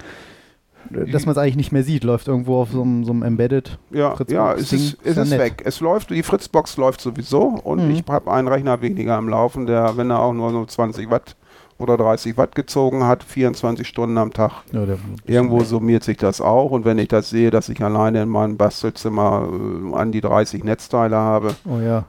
dass 0.89 1.25
man 1.25 1.31
es 1.31 1.37
eigentlich 1.37 1.55
nicht 1.55 1.71
mehr 1.71 1.83
sieht. 1.83 2.03
Läuft 2.03 2.27
irgendwo 2.27 2.61
auf 2.61 2.71
so 2.71 2.81
einem, 2.81 3.05
so 3.05 3.11
einem 3.11 3.23
Embedded. 3.23 3.79
Ja, 3.91 4.15
Fritzbox 4.15 4.33
ja 4.33 4.53
es 4.53 4.73
ist, 4.73 4.97
es 5.05 5.15
ist 5.15 5.31
weg. 5.31 5.61
Es 5.63 5.79
läuft, 5.79 6.09
die 6.09 6.23
Fritzbox 6.23 6.75
läuft 6.75 6.99
sowieso 6.99 7.43
und 7.63 7.85
mhm. 7.85 7.91
ich 7.91 8.03
habe 8.09 8.29
einen 8.29 8.49
Rechner 8.49 8.81
weniger 8.81 9.15
am 9.15 9.29
Laufen, 9.29 9.65
der, 9.65 9.95
wenn 9.95 10.09
er 10.09 10.19
auch 10.19 10.33
nur 10.33 10.51
so 10.51 10.65
20 10.65 11.09
Watt 11.09 11.37
oder 11.79 11.97
30 11.97 12.37
Watt 12.37 12.55
gezogen 12.55 13.05
hat, 13.05 13.23
24 13.23 13.87
Stunden 13.87 14.17
am 14.17 14.31
Tag. 14.33 14.51
Ja, 14.71 14.83
Irgendwo 15.25 15.63
summiert 15.63 16.03
sich 16.03 16.17
das 16.17 16.41
auch. 16.41 16.71
Und 16.71 16.85
wenn 16.85 16.99
ich 16.99 17.07
das 17.07 17.29
sehe, 17.29 17.51
dass 17.51 17.69
ich 17.69 17.81
alleine 17.81 18.21
in 18.21 18.29
meinem 18.29 18.57
Bastelzimmer 18.57 19.47
äh, 19.49 19.95
an 19.95 20.11
die 20.11 20.21
30 20.21 20.63
Netzteile 20.63 21.15
habe, 21.15 21.55
oh 21.65 21.79
ja. 21.79 22.05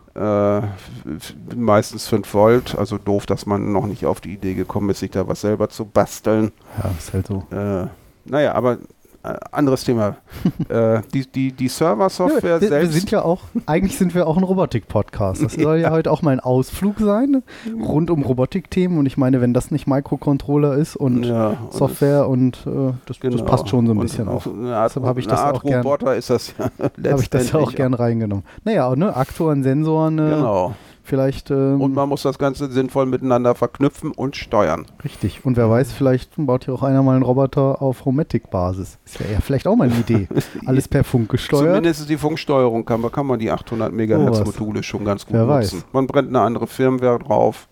äh, 0.61 1.55
meistens 1.55 2.09
5 2.09 2.35
Volt, 2.35 2.77
also 2.77 2.99
doof, 2.99 3.27
dass 3.27 3.47
man 3.47 3.73
noch 3.73 3.87
nicht 3.87 4.05
auf 4.07 4.21
die 4.21 4.35
Idee 4.35 4.55
gekommen 4.55 4.91
ist, 4.91 4.99
sich 4.99 5.13
da 5.13 5.29
was 5.29 5.41
selber 5.41 5.69
zu 5.69 5.85
basteln. 5.85 6.51
Ja, 6.83 6.91
ist 6.99 7.13
halt 7.13 7.29
so. 7.29 7.45
Äh, 7.53 7.87
naja, 8.25 8.55
aber 8.55 8.79
anderes 9.23 9.85
Thema. 9.85 10.17
äh, 10.69 11.03
die, 11.13 11.27
die, 11.27 11.53
die 11.53 11.69
Server-Software 11.69 12.59
ja, 12.61 12.69
selbst. 12.69 12.95
Wir 12.95 13.01
sind 13.01 13.11
ja 13.11 13.23
auch, 13.23 13.43
eigentlich 13.67 13.97
sind 13.99 14.15
wir 14.15 14.27
auch 14.27 14.37
ein 14.37 14.43
Robotik-Podcast. 14.43 15.43
Das 15.43 15.53
soll 15.61 15.77
ja. 15.79 15.89
ja 15.89 15.91
heute 15.91 16.11
auch 16.11 16.23
mal 16.23 16.31
ein 16.31 16.41
Ausflug 16.41 16.99
sein, 16.99 17.43
rund 17.79 18.11
um 18.11 18.23
Robotik-Themen. 18.23 18.99
Und 18.99 19.07
ich 19.07 19.17
meine, 19.17 19.41
wenn 19.41 19.53
das 19.53 19.71
nicht 19.71 19.87
Microcontroller 19.87 20.75
ist 20.75 20.97
und 20.97 21.25
ja, 21.25 21.57
Software 21.71 22.29
und, 22.29 22.67
und 22.67 22.91
äh, 22.91 22.95
das, 23.07 23.21
genau. 23.21 23.37
das, 23.37 23.47
passt 23.47 23.69
schon 23.69 23.87
so 23.87 23.93
ein 23.93 23.99
bisschen 24.01 24.29
auch. 24.29 24.47
Eine 24.47 24.77
Art, 24.77 24.91
Deshalb 24.91 25.07
habe 25.07 25.21
ich 25.21 25.27
das 25.27 25.41
auch 25.41 25.63
gern, 25.63 25.83
Roboter 25.83 26.17
ist 26.17 26.31
das 26.31 26.55
ja. 26.59 26.71
Habe 27.11 27.23
ich 27.23 27.31
das 27.31 27.55
auch 27.55 27.73
gern 27.73 27.95
reingenommen. 27.95 28.45
Naja, 28.65 28.95
ne, 28.97 29.15
Aktoren, 29.15 29.63
Sensoren. 29.63 30.19
Äh, 30.19 30.31
genau. 30.31 30.75
Vielleicht. 31.11 31.51
Ähm, 31.51 31.81
und 31.81 31.93
man 31.93 32.09
muss 32.09 32.23
das 32.23 32.39
Ganze 32.39 32.71
sinnvoll 32.71 33.05
miteinander 33.05 33.57
verknüpfen 33.57 34.13
und 34.13 34.37
steuern. 34.37 34.87
Richtig. 35.03 35.45
Und 35.45 35.57
wer 35.57 35.69
weiß, 35.69 35.91
vielleicht 35.91 36.31
baut 36.37 36.67
hier 36.67 36.75
auch 36.75 36.85
einer 36.85 37.03
mal 37.03 37.17
einen 37.17 37.25
Roboter 37.25 37.83
auf 37.83 38.07
Romatic-Basis. 38.07 38.99
Das 39.05 39.19
wäre 39.19 39.33
ja 39.33 39.41
vielleicht 39.41 39.67
auch 39.67 39.75
mal 39.75 39.91
eine 39.91 39.99
Idee. 39.99 40.29
Alles 40.67 40.87
per 40.87 41.03
Funk 41.03 41.29
gesteuert. 41.29 41.67
Zumindest 41.67 42.09
die 42.09 42.17
Funksteuerung 42.17 42.85
kann, 42.85 43.03
kann 43.11 43.27
man 43.27 43.41
die 43.41 43.51
800 43.51 43.93
MHz 43.93 44.45
Module 44.45 44.85
schon 44.85 45.05
ganz 45.05 45.27
gut 45.27 45.35
wer 45.35 45.47
nutzen. 45.47 45.79
Weiß. 45.79 45.87
Man 45.93 46.07
brennt 46.07 46.29
eine 46.29 46.43
andere 46.43 46.69
Firmware 46.69 47.19
drauf 47.19 47.67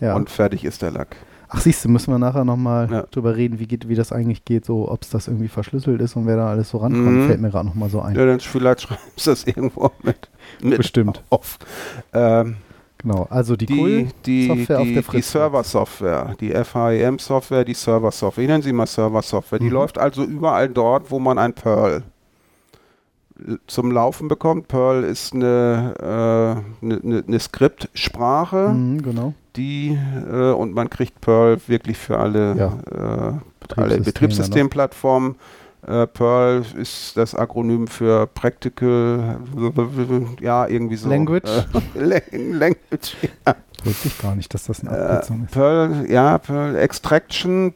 ja. 0.00 0.16
und 0.16 0.30
fertig 0.30 0.64
ist 0.64 0.80
der 0.80 0.90
Lack. 0.90 1.16
Ach 1.50 1.60
siehst 1.60 1.84
du, 1.84 1.90
müssen 1.90 2.12
wir 2.12 2.18
nachher 2.18 2.44
nochmal 2.44 2.88
ja. 2.90 3.02
drüber 3.10 3.36
reden, 3.36 3.58
wie, 3.58 3.66
geht, 3.66 3.88
wie 3.88 3.96
das 3.96 4.12
eigentlich 4.12 4.46
geht, 4.46 4.64
so 4.64 4.90
ob 4.90 5.02
es 5.02 5.10
das 5.10 5.28
irgendwie 5.28 5.48
verschlüsselt 5.48 6.00
ist 6.00 6.16
und 6.16 6.26
wer 6.26 6.36
da 6.36 6.48
alles 6.48 6.70
so 6.70 6.78
rankommt, 6.78 7.16
mhm. 7.16 7.26
fällt 7.26 7.40
mir 7.40 7.50
gerade 7.50 7.66
nochmal 7.66 7.90
so 7.90 8.00
ein. 8.00 8.14
Ja, 8.14 8.24
dann 8.24 8.40
vielleicht 8.40 8.80
schreibst 8.82 9.26
du 9.26 9.30
das 9.30 9.44
irgendwo 9.44 9.90
mit, 10.02 10.30
mit 10.62 10.78
Bestimmt. 10.78 11.22
auf. 11.28 11.58
Ähm, 12.14 12.56
Genau, 13.02 13.26
also 13.30 13.56
die, 13.56 13.66
die, 13.66 14.08
die 14.26 14.46
Software 14.46 14.84
die, 14.84 14.98
auf 14.98 15.04
der 15.06 15.12
Die 15.12 15.22
Server-Software, 15.22 16.36
die 16.40 16.50
FHEM-Software, 16.50 17.64
die 17.64 17.74
Server-Software, 17.74 18.44
ich 18.44 18.48
nenne 18.48 18.62
sie 18.62 18.72
mal 18.72 18.86
Server-Software, 18.86 19.58
die 19.58 19.66
mhm. 19.66 19.72
läuft 19.72 19.98
also 19.98 20.22
überall 20.22 20.68
dort, 20.68 21.10
wo 21.10 21.18
man 21.18 21.38
ein 21.38 21.54
Perl 21.54 22.02
zum 23.66 23.90
Laufen 23.90 24.28
bekommt. 24.28 24.68
Perl 24.68 25.04
ist 25.04 25.34
eine, 25.34 25.94
äh, 25.98 26.84
eine, 26.84 27.00
eine, 27.02 27.24
eine 27.26 27.40
Skriptsprache, 27.40 28.68
mhm, 28.70 29.02
genau. 29.02 29.34
die 29.56 29.98
äh, 30.30 30.52
und 30.52 30.74
man 30.74 30.90
kriegt 30.90 31.20
Perl 31.20 31.58
wirklich 31.66 31.98
für 31.98 32.18
alle, 32.18 32.56
ja. 32.56 33.30
äh, 33.30 33.80
alle 33.80 34.00
Betriebssystemplattformen. 34.00 35.36
Äh, 35.86 36.06
Perl 36.06 36.64
ist 36.76 37.16
das 37.16 37.34
Akronym 37.34 37.86
für 37.86 38.26
Practical, 38.26 39.38
ja, 40.40 40.66
irgendwie 40.66 40.96
so. 40.96 41.08
Language? 41.08 41.48
Äh, 41.94 42.20
language, 42.36 43.16
ja. 43.46 43.56
Wusste 43.84 44.08
ich 44.08 44.18
gar 44.18 44.34
nicht, 44.34 44.52
dass 44.52 44.64
das 44.64 44.80
eine 44.80 44.90
Abkürzung 44.90 45.40
äh, 45.40 45.44
ist. 45.44 45.50
Perl, 45.52 46.10
ja, 46.10 46.38
Perl 46.38 46.76
Extraction, 46.76 47.72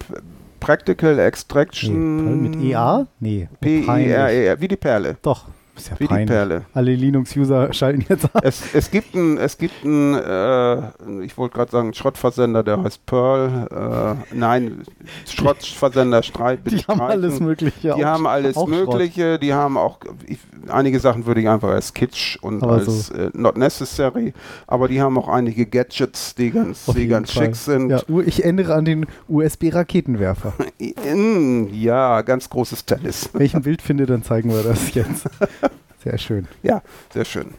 Practical 0.61 1.19
Extraction. 1.19 2.17
Nee, 2.17 2.23
Perl 2.23 2.37
mit 2.37 2.63
EA? 2.63 3.07
Nee. 3.21 3.49
P-I-R-E-R, 3.61 4.61
wie 4.61 4.69
die 4.69 4.77
Perle. 4.77 5.17
Doch. 5.23 5.47
Ist 5.77 5.91
ja 5.91 5.99
Wie 5.99 6.07
peinlich. 6.07 6.27
die 6.27 6.33
Perle. 6.33 6.63
Alle 6.73 6.95
Linux-User 6.95 7.73
schalten 7.73 8.05
jetzt 8.09 8.25
ab. 8.27 8.43
Es, 8.45 8.75
es 8.75 8.91
gibt 8.91 9.15
einen, 9.15 9.39
es 9.39 9.59
gibt 9.59 9.85
einen, 9.85 10.15
äh, 10.15 11.25
ich 11.25 11.37
wollte 11.37 11.57
gerade 11.57 11.71
sagen, 11.71 11.95
Schrottversender, 11.95 12.63
der 12.63 12.83
heißt 12.83 13.05
Pearl. 13.07 14.17
Äh, 14.31 14.35
nein, 14.35 14.83
Schrottversender 15.27 16.23
Streit. 16.23 16.61
Die 16.71 16.79
haben 16.79 17.01
alles 17.01 17.41
Mögliche. 17.41 17.95
Die 17.97 18.05
haben 18.05 18.27
alles 18.27 18.57
Mögliche. 18.67 19.33
Schrott. 19.33 19.43
Die 19.43 19.53
haben 19.53 19.77
auch, 19.77 19.99
ich, 20.27 20.39
einige 20.69 21.01
Sachen 21.01 21.27
würde 21.27 21.41
ich 21.41 21.49
einfach 21.49 21.71
als 21.71 21.93
Kitsch 21.93 22.39
und 22.41 22.63
aber 22.63 22.75
als 22.75 23.09
so. 23.09 23.15
äh, 23.15 23.31
not 23.33 23.57
necessary. 23.57 24.33
Aber 24.67 24.87
die 24.87 25.01
haben 25.01 25.19
auch 25.19 25.29
einige 25.29 25.67
Gadgets, 25.67 26.37
die 26.37 26.53
ganz, 26.53 26.87
die 26.87 27.09
ganz 27.09 27.33
schick 27.33 27.57
sind. 27.57 27.91
Ja, 27.91 28.01
ich 28.25 28.45
ändere 28.45 28.75
an 28.75 28.85
den 28.85 29.07
USB-Raketenwerfer. 29.29 30.53
ja, 31.73 32.23
ganz 32.23 32.49
großes 32.49 32.85
Tennis. 32.85 33.31
Wenn 33.33 33.43
ich 33.43 33.57
ein 33.57 33.63
Bild 33.63 33.83
finde, 33.83 34.07
dann 34.07 34.23
zeigen 34.23 34.51
wir 34.51 34.63
das 34.63 34.95
jetzt. 34.95 35.29
Sehr 36.05 36.19
schön. 36.19 36.49
Ja, 36.63 36.83
sehr 37.13 37.25
schön. 37.25 37.55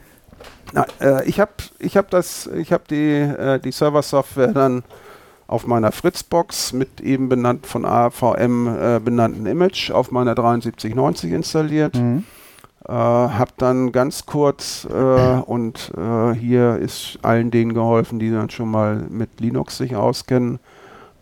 Na, 0.71 0.85
äh, 1.01 1.27
ich 1.27 1.39
habe 1.39 1.51
ich 1.79 1.97
hab 1.97 2.09
das, 2.11 2.47
ich 2.47 2.71
habe 2.71 2.83
die, 2.89 3.19
äh, 3.19 3.59
die 3.59 3.71
Server-Software 3.71 4.53
dann 4.53 4.83
auf 5.47 5.67
meiner 5.67 5.91
Fritzbox 5.91 6.73
mit 6.73 7.01
eben 7.01 7.29
benannt 7.29 7.65
von 7.65 7.85
AVM 7.85 8.67
äh, 8.67 8.99
benannten 8.99 9.45
Image 9.45 9.91
auf 9.91 10.11
meiner 10.11 10.35
7390 10.35 11.31
installiert. 11.31 11.95
Mhm. 11.95 12.23
Äh, 12.87 12.91
habe 12.91 13.51
dann 13.57 13.91
ganz 13.91 14.25
kurz 14.27 14.87
äh, 14.91 14.93
und 14.93 15.91
äh, 15.97 16.33
hier 16.33 16.77
ist 16.77 17.17
allen 17.23 17.49
denen 17.49 17.73
geholfen, 17.73 18.19
die 18.19 18.29
dann 18.29 18.51
schon 18.51 18.69
mal 18.69 18.97
mit 19.09 19.39
Linux 19.39 19.77
sich 19.77 19.95
auskennen, 19.95 20.59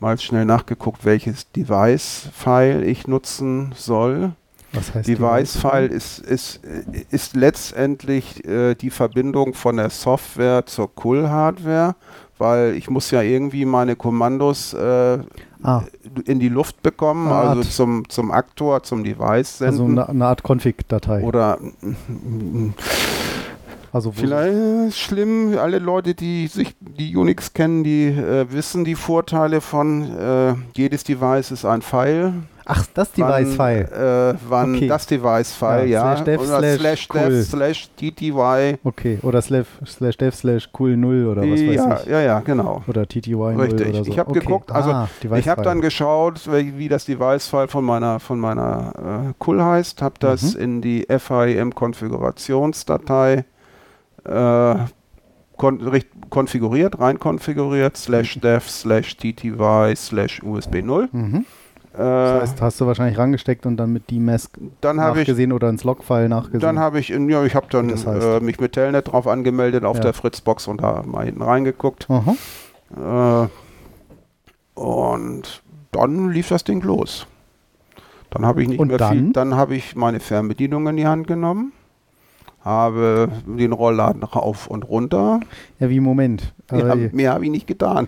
mal 0.01 0.19
schnell 0.19 0.43
nachgeguckt, 0.43 1.05
welches 1.05 1.51
Device-File 1.51 2.83
ich 2.83 3.07
nutzen 3.07 3.73
soll. 3.77 4.33
Was 4.73 4.93
heißt 4.93 5.07
Device-File 5.07 5.87
ist, 5.87 6.19
ist, 6.19 6.61
ist 7.11 7.35
letztendlich 7.35 8.43
äh, 8.45 8.73
die 8.75 8.89
Verbindung 8.89 9.53
von 9.53 9.77
der 9.77 9.89
Software 9.89 10.65
zur 10.65 10.89
Cool-Hardware, 11.03 11.95
weil 12.39 12.75
ich 12.75 12.89
muss 12.89 13.11
ja 13.11 13.21
irgendwie 13.21 13.65
meine 13.65 13.95
Kommandos 13.95 14.73
äh, 14.73 15.19
ah. 15.61 15.83
in 16.25 16.39
die 16.39 16.49
Luft 16.49 16.81
bekommen, 16.81 17.27
eine 17.27 17.49
also 17.49 17.63
zum, 17.63 18.09
zum 18.09 18.31
Aktor, 18.31 18.81
zum 18.81 19.03
Device 19.03 19.59
senden. 19.59 19.79
Also 19.79 19.85
eine, 19.85 20.09
eine 20.09 20.25
Art 20.25 20.41
Config-Datei. 20.43 21.23
Oder 21.23 21.59
also 23.93 24.11
Vielleicht 24.11 24.97
schlimm, 24.97 25.55
alle 25.55 25.77
Leute, 25.77 26.15
die 26.15 26.47
sich 26.47 26.75
die 26.79 27.15
Unix 27.15 27.53
kennen, 27.53 27.83
die 27.83 28.07
äh, 28.07 28.51
wissen 28.51 28.85
die 28.85 28.95
Vorteile 28.95 29.61
von 29.61 30.17
äh, 30.17 30.55
jedes 30.75 31.03
Device 31.03 31.51
ist 31.51 31.63
ein 31.63 31.83
File. 31.83 32.33
Ach, 32.65 32.85
das 32.93 33.11
Device-File. 33.11 33.89
Äh, 33.91 34.35
wann 34.47 34.75
okay. 34.75 34.87
das 34.87 35.05
Device-File, 35.07 35.87
ja. 35.87 36.15
Slash 36.15 36.23
dev, 36.23 36.39
oder 36.41 36.59
slash, 36.59 36.79
slash 36.79 37.09
dev, 37.09 37.25
cool. 37.25 37.43
slash 37.43 37.89
TTY. 37.97 38.77
Okay, 38.83 39.19
oder 39.21 39.41
slash, 39.41 39.65
slash 39.85 40.15
dev, 40.17 40.33
slash 40.35 40.69
cool 40.79 40.95
0 40.95 41.27
oder 41.27 41.41
was 41.41 41.59
weiß 41.59 41.75
ja, 41.75 41.99
ich. 41.99 42.05
Ja, 42.05 42.21
ja, 42.21 42.39
genau. 42.39 42.81
Oder 42.87 43.05
TTY 43.07 43.35
0 43.35 43.59
Richtig. 43.59 43.89
oder 43.89 44.05
so. 44.05 44.11
Ich 44.11 44.19
habe 44.19 44.29
okay. 44.29 44.39
geguckt, 44.39 44.71
also 44.71 44.91
ah, 44.91 45.09
ich 45.35 45.49
habe 45.49 45.61
dann 45.61 45.81
geschaut, 45.81 46.49
wie 46.51 46.87
das 46.87 47.03
Device-File 47.05 47.67
von 47.67 47.83
meiner, 47.83 48.19
von 48.19 48.39
meiner 48.39 49.27
äh, 49.29 49.33
cool 49.45 49.61
heißt, 49.61 50.01
habe 50.01 50.15
das 50.19 50.55
mhm. 50.55 50.61
in 50.61 50.81
die 50.81 51.05
FIM-Konfigurationsdatei 51.09 53.43
äh, 54.25 54.75
kon 55.57 56.01
konfiguriert, 56.29 56.97
rein 56.99 57.19
konfiguriert, 57.19 57.97
slash 57.97 58.39
dev, 58.39 58.63
slash 58.67 59.17
TTY, 59.17 59.93
slash 59.95 60.41
USB 60.41 60.81
0. 60.81 61.09
Mhm 61.11 61.45
das 61.95 62.41
heißt, 62.41 62.61
hast 62.61 62.81
du 62.81 62.87
wahrscheinlich 62.87 63.17
rangesteckt 63.17 63.65
und 63.65 63.77
dann 63.77 63.93
mit 63.93 64.09
D-Mask 64.09 64.57
nachgesehen 64.81 65.51
ich, 65.51 65.55
oder 65.55 65.69
ins 65.69 65.83
Logfile 65.83 66.27
nachgesehen? 66.27 66.59
Dann 66.59 66.79
habe 66.79 66.99
ich, 66.99 67.09
ja, 67.09 67.43
ich 67.43 67.55
habe 67.55 67.67
dann 67.69 67.89
das 67.89 68.07
heißt. 68.07 68.25
äh, 68.25 68.39
mich 68.39 68.59
mit 68.59 68.73
Telnet 68.73 69.11
drauf 69.11 69.27
angemeldet 69.27 69.85
auf 69.85 69.97
ja. 69.97 70.03
der 70.03 70.13
Fritzbox 70.13 70.67
und 70.67 70.81
da 70.81 71.03
mal 71.05 71.25
hinten 71.25 71.43
reingeguckt. 71.43 72.07
Äh, 72.09 73.47
und 74.73 75.63
dann 75.91 76.29
lief 76.29 76.49
das 76.49 76.63
Ding 76.63 76.81
los. 76.81 77.27
Dann 78.31 78.45
habe 78.45 78.63
ich 78.63 78.69
nicht 78.69 78.79
und 78.79 78.87
mehr 78.87 78.97
dann? 78.97 79.13
viel. 79.13 79.33
Dann 79.33 79.55
habe 79.55 79.75
ich 79.75 79.95
meine 79.95 80.19
Fernbedienung 80.19 80.87
in 80.87 80.97
die 80.97 81.05
Hand 81.05 81.27
genommen, 81.27 81.73
habe 82.61 83.29
den 83.45 83.71
Rollladen 83.71 84.23
rauf 84.23 84.65
und 84.65 84.89
runter. 84.89 85.41
Ja, 85.79 85.89
wie 85.91 85.99
Moment. 85.99 86.53
Ja, 86.71 86.95
mehr 86.95 87.33
habe 87.33 87.45
ich 87.45 87.51
nicht 87.51 87.67
getan. 87.67 88.07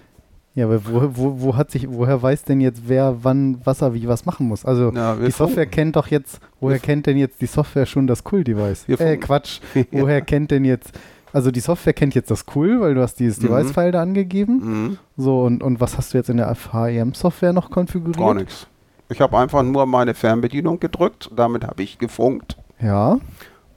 Ja, 0.56 0.66
aber 0.66 0.86
wo, 0.86 1.02
wo, 1.14 1.42
wo 1.42 1.56
hat 1.58 1.70
sich, 1.70 1.86
woher 1.90 2.22
weiß 2.22 2.46
denn 2.46 2.62
jetzt, 2.62 2.84
wer 2.88 3.18
wann 3.24 3.60
was 3.66 3.82
er 3.82 3.94
wie 3.94 4.08
was 4.08 4.26
machen 4.26 4.48
muss? 4.48 4.64
Also 4.64 4.90
ja, 4.92 5.16
die 5.18 5.30
Software 5.32 5.66
kennt 5.66 5.98
doch 5.98 6.08
jetzt, 6.08 6.40
woher 6.62 6.80
kennt 6.80 7.08
denn 7.08 7.18
jetzt 7.18 7.42
die 7.42 7.46
Software 7.46 7.86
schon 7.86 8.08
das 8.08 8.24
Cool-Device? 8.32 8.88
Äh, 8.88 9.18
Quatsch. 9.18 9.60
woher 9.92 10.22
kennt 10.22 10.52
denn 10.52 10.64
jetzt, 10.64 10.98
also 11.34 11.52
die 11.52 11.60
Software 11.60 11.92
kennt 11.92 12.16
jetzt 12.16 12.32
das 12.32 12.46
Cool, 12.56 12.80
weil 12.80 12.96
du 12.96 13.02
hast 13.02 13.16
dieses 13.16 13.42
mhm. 13.42 13.48
Device-File 13.48 13.92
da 13.92 14.02
angegeben. 14.02 14.62
Mhm. 14.64 14.98
So, 15.18 15.44
und, 15.44 15.62
und 15.62 15.82
was 15.82 15.98
hast 15.98 16.14
du 16.14 16.18
jetzt 16.18 16.30
in 16.30 16.38
der 16.38 16.56
FHEM-Software 16.56 17.52
noch 17.52 17.70
konfiguriert? 17.70 18.18
Gar 18.18 18.36
nichts. 18.36 18.68
Ich 19.10 19.20
habe 19.20 19.38
einfach 19.38 19.62
nur 19.62 19.86
meine 19.86 20.14
Fernbedienung 20.14 20.80
gedrückt, 20.80 21.30
damit 21.36 21.66
habe 21.66 21.84
ich 21.84 22.00
gefunkt. 22.00 22.58
Ja. 22.82 23.20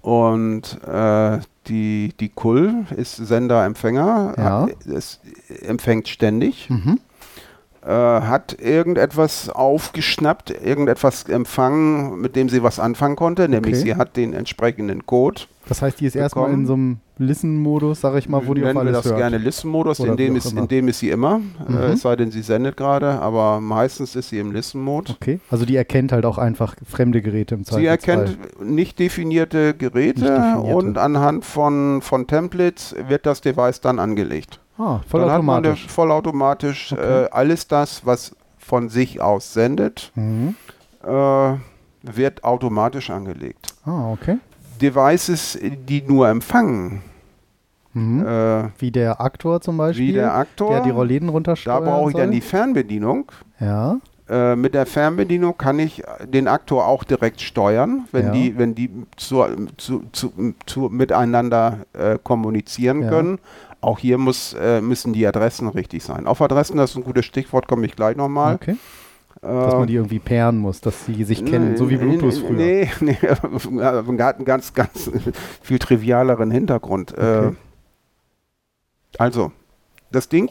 Und 0.01 0.79
äh, 0.87 1.39
die, 1.69 2.13
die 2.19 2.29
KUL 2.29 2.87
ist 2.97 3.17
Sender-Empfänger, 3.17 4.35
ja. 4.37 4.69
es 4.93 5.21
empfängt 5.63 6.09
ständig, 6.09 6.69
mhm. 6.71 6.99
äh, 7.83 7.89
hat 7.89 8.57
irgendetwas 8.61 9.49
aufgeschnappt, 9.49 10.51
irgendetwas 10.51 11.25
empfangen, 11.25 12.21
mit 12.21 12.37
dem 12.37 12.49
sie 12.49 12.63
was 12.63 12.81
anfangen 12.81 13.17
konnte, 13.17 13.49
nämlich 13.49 13.77
okay. 13.77 13.85
sie 13.85 13.95
hat 13.97 14.17
den 14.17 14.33
entsprechenden 14.33 15.07
Code. 15.07 15.43
Das 15.69 15.83
heißt, 15.83 16.01
die 16.01 16.07
ist 16.07 16.17
erstmal 16.17 16.51
in 16.51 16.67
so 16.67 16.75
einem 16.75 16.99
Listen-Modus, 17.19 18.01
sag 18.01 18.17
ich 18.17 18.29
mal, 18.29 18.47
wo 18.47 18.55
die 18.55 18.61
Nennen 18.61 18.77
auf 18.77 18.81
alles 18.83 18.93
wir 18.93 18.97
das 18.97 19.07
hört. 19.07 19.17
gerne 19.19 19.39
Listen-Modus, 19.39 19.99
in, 20.01 20.17
dem 20.17 20.37
ist, 20.37 20.53
in 20.53 20.69
dem 20.69 20.89
ist 20.89 21.01
sie 21.01 21.11
immer, 21.11 21.41
äh, 21.69 21.73
mhm. 21.73 21.79
äh, 21.79 21.87
es 21.93 22.03
sei 22.03 22.17
denn, 22.17 22.31
sie 22.31 22.43
sendet 22.43 22.77
gerade, 22.77 23.21
aber 23.21 23.61
meistens 23.61 24.15
ist 24.17 24.31
sie 24.31 24.39
im 24.39 24.53
Listen-Mode. 24.53 25.13
Okay, 25.13 25.41
also 25.51 25.65
die 25.65 25.77
erkennt 25.77 26.13
halt 26.13 26.25
auch 26.25 26.39
einfach 26.39 26.77
fremde 26.87 27.21
Geräte 27.21 27.57
im 27.57 27.65
Zweifelsfall. 27.65 27.81
Sie 27.81 28.11
erkennt 28.11 28.65
nicht 28.65 28.99
definierte 28.99 29.75
Geräte 29.75 30.21
nicht 30.21 30.31
definierte. 30.31 30.77
und 30.77 30.99
anhand 30.99 31.45
von, 31.45 32.01
von 32.03 32.27
Templates 32.27 32.95
wird 33.09 33.27
das 33.27 33.41
Device 33.41 33.81
dann 33.81 33.99
angelegt. 33.99 34.61
Ah, 34.79 35.01
vollautomatisch. 35.09 35.89
Vollautomatisch 35.89 36.93
okay. 36.93 37.25
äh, 37.25 37.29
alles 37.31 37.67
das, 37.67 38.07
was 38.07 38.37
von 38.59 38.89
sich 38.89 39.21
aus 39.21 39.53
sendet, 39.55 40.13
mhm. 40.15 40.55
äh, 41.03 41.55
wird 42.03 42.45
automatisch 42.45 43.11
angelegt. 43.11 43.75
Ah, 43.85 44.13
okay. 44.13 44.39
Devices, 44.81 45.59
die 45.61 46.03
nur 46.03 46.29
empfangen, 46.29 47.03
Mhm. 47.99 48.27
Äh, 48.27 48.71
wie 48.79 48.91
der 48.91 49.21
Aktor 49.21 49.61
zum 49.61 49.77
Beispiel. 49.77 50.09
Wie 50.09 50.13
der 50.13 50.35
Aktor. 50.35 50.71
Der 50.71 50.81
die 50.83 50.91
Rollläden 50.91 51.29
runtersteuert. 51.29 51.83
Da 51.83 51.91
brauche 51.91 52.11
ich 52.11 52.17
dann 52.17 52.31
die 52.31 52.41
Fernbedienung. 52.41 53.31
Ja. 53.61 53.99
Äh, 54.29 54.57
mit 54.57 54.75
der 54.75 54.85
Fernbedienung 54.85 55.57
kann 55.57 55.79
ich 55.79 56.03
den 56.27 56.49
Aktor 56.49 56.87
auch 56.87 57.05
direkt 57.05 57.41
steuern, 57.41 58.07
wenn 58.13 58.27
ja. 58.27 58.33
die, 58.33 58.59
wenn 58.59 58.75
die 58.75 58.91
zu, 59.17 59.43
zu, 59.79 60.03
zu, 60.13 60.33
zu 60.67 60.81
miteinander 60.91 61.79
äh, 61.95 62.19
kommunizieren 62.23 63.03
ja. 63.03 63.09
können. 63.09 63.39
Auch 63.81 63.99
hier 63.99 64.19
muss, 64.19 64.55
äh, 64.55 64.81
müssen 64.81 65.13
die 65.13 65.27
Adressen 65.27 65.69
richtig 65.69 66.05
sein. 66.05 66.27
Auf 66.27 66.43
Adressen, 66.43 66.77
das 66.77 66.91
ist 66.91 66.97
ein 66.97 67.05
gutes 67.05 67.25
Stichwort, 67.25 67.69
komme 67.69 67.87
ich 67.87 67.97
gleich 67.97 68.17
nochmal. 68.17 68.57
Okay. 68.57 68.77
Dass 69.41 69.75
man 69.75 69.87
die 69.87 69.95
irgendwie 69.95 70.19
pairen 70.19 70.59
muss, 70.59 70.81
dass 70.81 71.07
sie 71.07 71.23
sich 71.23 71.45
kennen, 71.45 71.77
so 71.77 71.89
wie 71.89 71.97
Bluetooth 71.97 72.39
früher. 72.39 72.57
Nee, 72.57 72.91
nee, 73.01 73.15
hat 73.15 73.45
einen 74.39 74.45
ganz, 74.45 74.75
ganz 74.75 75.11
viel 75.63 75.79
trivialeren 75.79 76.51
Hintergrund. 76.51 77.13
Okay. 77.17 77.53
Also, 79.17 79.53
das 80.11 80.29
Ding, 80.29 80.51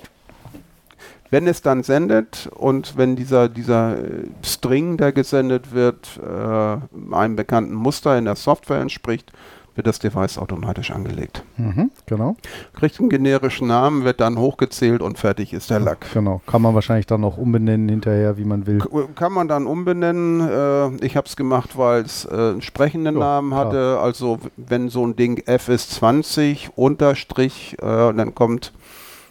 wenn 1.29 1.47
es 1.47 1.61
dann 1.61 1.83
sendet 1.83 2.49
und 2.55 2.97
wenn 2.97 3.15
dieser, 3.15 3.49
dieser 3.49 3.97
äh, 3.97 4.23
String, 4.43 4.97
der 4.97 5.11
gesendet 5.11 5.71
wird, 5.71 6.19
äh, 6.23 7.13
einem 7.13 7.35
bekannten 7.35 7.73
Muster 7.73 8.17
in 8.17 8.25
der 8.25 8.35
Software 8.35 8.79
entspricht, 8.79 9.31
wird 9.77 9.87
das 9.87 9.99
Device 9.99 10.37
automatisch 10.37 10.91
angelegt. 10.91 11.43
Mhm, 11.57 11.91
genau. 12.05 12.35
Kriegt 12.73 12.99
einen 12.99 13.09
generischen 13.09 13.67
Namen, 13.67 14.03
wird 14.03 14.19
dann 14.19 14.37
hochgezählt 14.37 15.01
und 15.01 15.17
fertig 15.17 15.53
ist 15.53 15.69
der 15.69 15.79
Lack. 15.79 16.07
Genau. 16.13 16.41
Kann 16.47 16.61
man 16.61 16.75
wahrscheinlich 16.75 17.05
dann 17.05 17.21
noch 17.21 17.37
umbenennen 17.37 17.87
hinterher, 17.87 18.37
wie 18.37 18.43
man 18.43 18.65
will. 18.67 18.79
kann 19.15 19.31
man 19.31 19.47
dann 19.47 19.67
umbenennen. 19.67 20.41
Äh, 20.41 21.05
ich 21.05 21.15
habe 21.15 21.27
es 21.27 21.35
gemacht, 21.35 21.77
weil 21.77 22.01
es 22.01 22.25
äh, 22.25 22.33
einen 22.33 22.61
sprechenden 22.61 23.15
ja, 23.15 23.21
Namen 23.21 23.53
hatte. 23.53 23.69
Klar. 23.69 24.01
Also 24.01 24.39
wenn 24.57 24.89
so 24.89 25.05
ein 25.05 25.15
Ding 25.15 25.39
FS20 25.45 26.71
unterstrich, 26.75 27.77
äh, 27.79 27.85
dann 27.85 28.35
kommt 28.35 28.73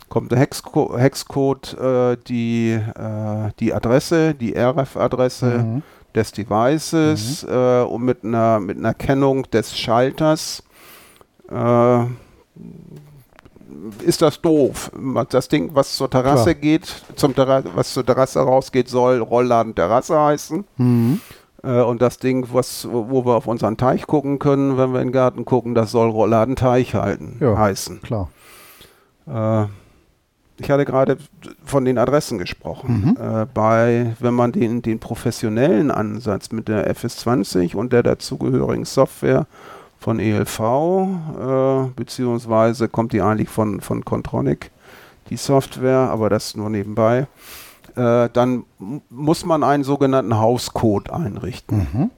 kommt 0.09 0.31
der 0.31 0.39
Hexco 0.39 0.97
Hexcode, 0.97 1.75
äh, 1.81 2.17
die, 2.29 2.71
äh, 2.71 3.51
die 3.59 3.75
Adresse, 3.75 4.35
die 4.35 4.57
RF-Adresse. 4.57 5.47
Mhm 5.47 5.83
des 6.17 6.33
Devices 6.33 7.45
mhm. 7.47 7.53
äh, 7.53 7.83
und 7.83 8.03
mit 8.03 8.25
einer, 8.25 8.59
mit 8.59 8.79
einer 8.79 8.95
Kennung 8.95 9.49
des 9.51 9.77
Schalters 9.79 10.63
äh, 11.51 12.05
ist 14.05 14.23
das 14.23 14.41
doof. 14.41 14.91
Das 15.31 15.49
Ding, 15.49 15.71
was 15.75 15.97
zur 15.97 16.11
Terrasse 16.11 16.55
Klar. 16.55 16.63
geht, 16.63 17.03
zum 17.15 17.35
Terra 17.35 17.63
was 17.75 17.93
zur 17.93 18.05
Terrasse 18.05 18.41
rausgeht, 18.41 18.89
soll 18.89 19.21
Rollladen 19.21 19.75
Terrasse 19.75 20.19
heißen. 20.19 20.65
Mhm. 20.79 21.21
Äh, 21.63 21.83
und 21.83 22.01
das 22.03 22.19
Ding, 22.19 22.49
was, 22.53 22.89
wo 22.91 23.25
wir 23.25 23.37
auf 23.37 23.47
unseren 23.47 23.77
Teich 23.77 24.07
gucken 24.07 24.39
können, 24.39 24.79
wenn 24.79 24.93
wir 24.93 25.01
in 25.01 25.09
den 25.09 25.13
Garten 25.13 25.45
gucken, 25.45 25.75
das 25.75 25.91
soll 25.91 26.09
Rollladen 26.09 26.57
Teich 26.57 26.95
halten, 26.95 27.37
ja, 27.41 27.57
heißen. 27.57 28.01
Klar. 28.03 28.31
Äh, 29.27 29.67
ich 30.59 30.71
hatte 30.71 30.85
gerade 30.85 31.19
von 31.65 31.85
den 31.85 31.99
Adressen 31.99 32.39
gesprochen. 32.39 33.17
Mhm. 33.17 33.23
Äh, 33.23 33.47
bei, 33.53 34.17
wenn 34.21 34.35
man 34.35 34.53
den, 34.53 34.83
den 34.83 34.99
professionellen 34.99 35.91
Ansatz 35.91 36.51
mit 36.53 36.69
der 36.69 36.91
FS20 36.95 37.77
und 37.77 37.93
der 37.93 38.03
dazugehörigen 38.03 38.85
Software 38.85 39.47
von 39.99 40.19
ELV, 40.19 40.61
äh, 40.61 41.89
beziehungsweise 41.95 42.89
kommt 42.89 43.13
die 43.13 43.21
eigentlich 43.21 43.49
von, 43.49 43.81
von 43.81 44.05
Contronic, 44.05 44.71
die 45.31 45.37
Software, 45.37 46.11
aber 46.11 46.31
das 46.31 46.57
nur 46.57 46.71
nebenbei, 46.71 47.27
äh, 47.97 48.29
dann 48.33 48.65
muss 49.11 49.45
man 49.45 49.63
einen 49.63 49.85
sogenannten 49.85 50.39
Hauscode 50.39 51.11
einrichten. 51.11 51.89
Mhm. 51.93 52.11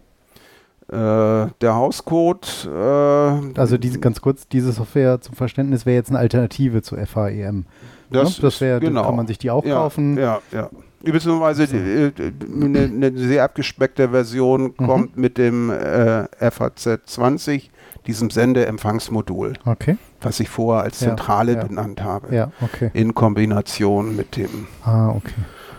Äh, 0.91 1.49
der 1.61 1.74
Hauscode. 1.74 2.66
Äh, 2.66 3.59
also 3.59 3.76
diese 3.76 3.99
ganz 3.99 4.22
kurz, 4.22 4.49
diese 4.49 4.72
Software 4.72 5.20
zum 5.20 5.34
Verständnis 5.34 5.84
wäre 5.84 5.97
jetzt 5.97 6.09
eine 6.09 6.18
Alternative 6.18 6.80
zu 6.80 6.97
FAEM. 6.97 7.66
Das, 8.11 8.39
ja, 8.39 8.43
das 8.43 8.61
wäre, 8.62 8.80
genau. 8.80 9.05
kann 9.05 9.16
man 9.16 9.26
sich 9.26 9.36
die 9.36 9.51
auch 9.51 9.66
ja, 9.66 9.74
kaufen. 9.74 10.16
Ja, 10.16 10.41
ja. 10.51 10.70
Beziehungsweise 11.03 11.68
eine, 11.70 12.78
eine 12.78 13.18
sehr 13.18 13.45
abgespeckte 13.45 14.09
Version 14.09 14.62
mhm. 14.62 14.76
kommt 14.76 15.16
mit 15.18 15.36
dem 15.36 15.70
äh, 15.70 16.26
FAZ 16.51 17.01
20, 17.05 17.70
diesem 18.07 18.30
Sendeempfangsmodul. 18.30 19.55
Okay. 19.66 19.99
Was 20.22 20.41
ich 20.41 20.49
vorher 20.49 20.84
als 20.84 21.01
Zentrale 21.01 21.55
ja, 21.55 21.64
benannt 21.64 22.03
habe. 22.03 22.34
Ja, 22.34 22.51
okay. 22.62 22.91
In 22.95 23.14
Kombination 23.14 24.16
mit 24.16 24.36
dem. 24.36 24.66
Ah, 24.84 25.11
okay. 25.11 25.34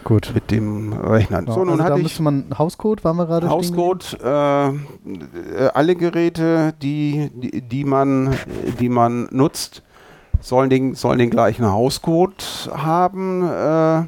Gut. 0.09 0.31
Mit 0.33 0.49
dem 0.49 0.91
Rechner. 0.91 1.41
Genau. 1.41 1.53
So, 1.53 1.63
nun 1.63 1.79
also 1.79 1.93
da 1.93 2.01
müsste 2.01 2.23
man 2.23 2.45
Hauscode, 2.57 3.03
waren 3.03 3.17
wir 3.17 3.27
gerade 3.27 3.47
Hauscode, 3.47 4.17
äh, 4.23 4.69
äh, 4.69 4.71
alle 5.75 5.95
Geräte, 5.95 6.73
die, 6.81 7.29
die, 7.35 7.61
die, 7.61 7.83
man, 7.83 8.35
die 8.79 8.89
man 8.89 9.27
nutzt, 9.29 9.83
sollen 10.41 10.71
den, 10.71 10.95
sollen 10.95 11.19
den 11.19 11.29
gleichen 11.29 11.71
Hauscode 11.71 12.71
haben. 12.73 13.47
Äh, 13.47 14.05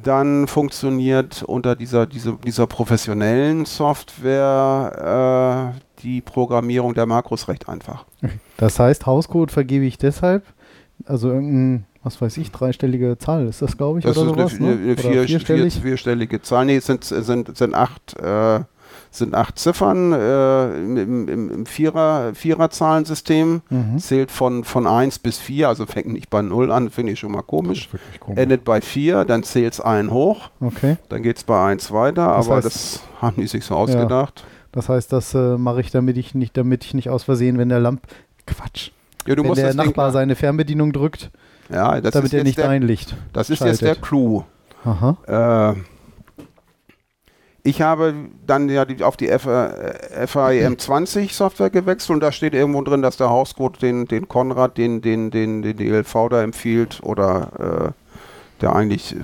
dann 0.00 0.46
funktioniert 0.46 1.42
unter 1.42 1.74
dieser, 1.74 2.06
dieser, 2.06 2.34
dieser 2.34 2.68
professionellen 2.68 3.64
Software 3.64 5.74
äh, 5.74 6.02
die 6.02 6.20
Programmierung 6.20 6.94
der 6.94 7.06
Makros 7.06 7.48
recht 7.48 7.68
einfach. 7.68 8.04
Das 8.58 8.78
heißt, 8.78 9.06
Hauscode 9.06 9.50
vergebe 9.50 9.86
ich 9.86 9.98
deshalb, 9.98 10.44
also 11.04 11.30
irgendein, 11.30 11.84
was 12.04 12.20
weiß 12.20 12.36
ich, 12.36 12.52
dreistellige 12.52 13.18
Zahl 13.18 13.46
ist 13.46 13.62
das, 13.62 13.76
glaube 13.76 13.98
ich, 13.98 14.04
das 14.04 14.16
oder 14.16 14.30
ist 14.30 14.36
sowas, 14.36 14.54
eine, 14.60 14.76
ne? 14.76 14.96
vier, 14.96 15.24
vierstellig? 15.24 15.72
Vier, 15.74 15.82
vierstellige 15.82 16.42
Zahl. 16.42 16.66
Nee, 16.66 16.76
es 16.76 16.86
sind, 16.86 17.02
sind, 17.02 17.56
sind 17.56 17.74
acht 17.74 18.16
äh, 18.20 18.60
sind 19.10 19.34
acht 19.34 19.58
Ziffern 19.58 20.12
äh, 20.12 20.76
im, 20.76 21.28
im, 21.28 21.50
im 21.50 21.66
Vierer, 21.66 22.34
Viererzahlensystem, 22.34 23.62
mhm. 23.70 23.98
zählt 23.98 24.30
von, 24.30 24.64
von 24.64 24.86
1 24.86 25.20
bis 25.20 25.38
4, 25.38 25.68
also 25.68 25.86
fängt 25.86 26.08
nicht 26.08 26.30
bei 26.30 26.42
0 26.42 26.72
an, 26.72 26.90
finde 26.90 27.12
ich 27.12 27.20
schon 27.20 27.32
mal 27.32 27.42
komisch. 27.42 27.88
komisch. 28.18 28.38
Endet 28.38 28.64
bei 28.64 28.80
4, 28.80 29.24
dann 29.24 29.44
zählt 29.44 29.74
es 29.74 29.80
ein 29.80 30.10
hoch, 30.10 30.50
okay. 30.60 30.96
dann 31.08 31.22
geht 31.22 31.36
es 31.36 31.44
bei 31.44 31.64
1 31.64 31.92
weiter, 31.92 32.26
das 32.26 32.46
aber 32.46 32.56
heißt, 32.56 32.66
das 32.66 33.00
haben 33.20 33.36
die 33.36 33.46
sich 33.46 33.64
so 33.64 33.76
ausgedacht. 33.76 34.40
Ja, 34.40 34.46
das 34.72 34.88
heißt, 34.88 35.12
das 35.12 35.32
äh, 35.34 35.56
mache 35.56 35.80
ich, 35.80 35.92
damit 35.92 36.16
ich 36.16 36.34
nicht, 36.34 36.56
damit 36.56 36.84
ich 36.84 36.94
nicht 36.94 37.08
aus 37.08 37.22
Versehen, 37.22 37.58
wenn 37.58 37.68
der 37.68 37.80
Lamp. 37.80 38.02
Quatsch. 38.46 38.90
Ja, 39.26 39.36
wenn 39.36 39.54
der 39.54 39.74
Nachbar 39.74 40.08
Ding, 40.08 40.12
seine 40.12 40.34
Fernbedienung 40.34 40.92
drückt, 40.92 41.30
ja, 41.74 42.00
damit 42.00 42.32
er 42.32 42.44
nicht 42.44 42.58
der, 42.58 42.78
Licht. 42.80 43.16
Das 43.32 43.50
ist 43.50 43.58
schaltet. 43.58 43.80
jetzt 43.80 43.88
der 43.88 43.96
Clou. 43.96 44.44
Aha. 44.84 45.72
Äh, 45.72 45.80
ich 47.66 47.80
habe 47.80 48.14
dann 48.46 48.68
ja 48.68 48.84
die, 48.84 49.02
auf 49.02 49.16
die 49.16 49.28
FAEM 49.28 50.78
20 50.78 51.34
Software 51.34 51.70
gewechselt 51.70 52.10
und 52.10 52.20
da 52.20 52.30
steht 52.30 52.52
irgendwo 52.52 52.82
drin, 52.82 53.00
dass 53.00 53.16
der 53.16 53.30
Hauscode 53.30 53.80
den, 53.80 54.06
den 54.06 54.28
Konrad, 54.28 54.76
den, 54.76 55.00
den, 55.00 55.30
den, 55.30 55.62
den 55.62 55.76
DLV 55.76 56.28
da 56.28 56.42
empfiehlt 56.42 57.00
oder 57.02 57.94
äh, 57.94 58.60
der 58.60 58.76
eigentlich 58.76 59.16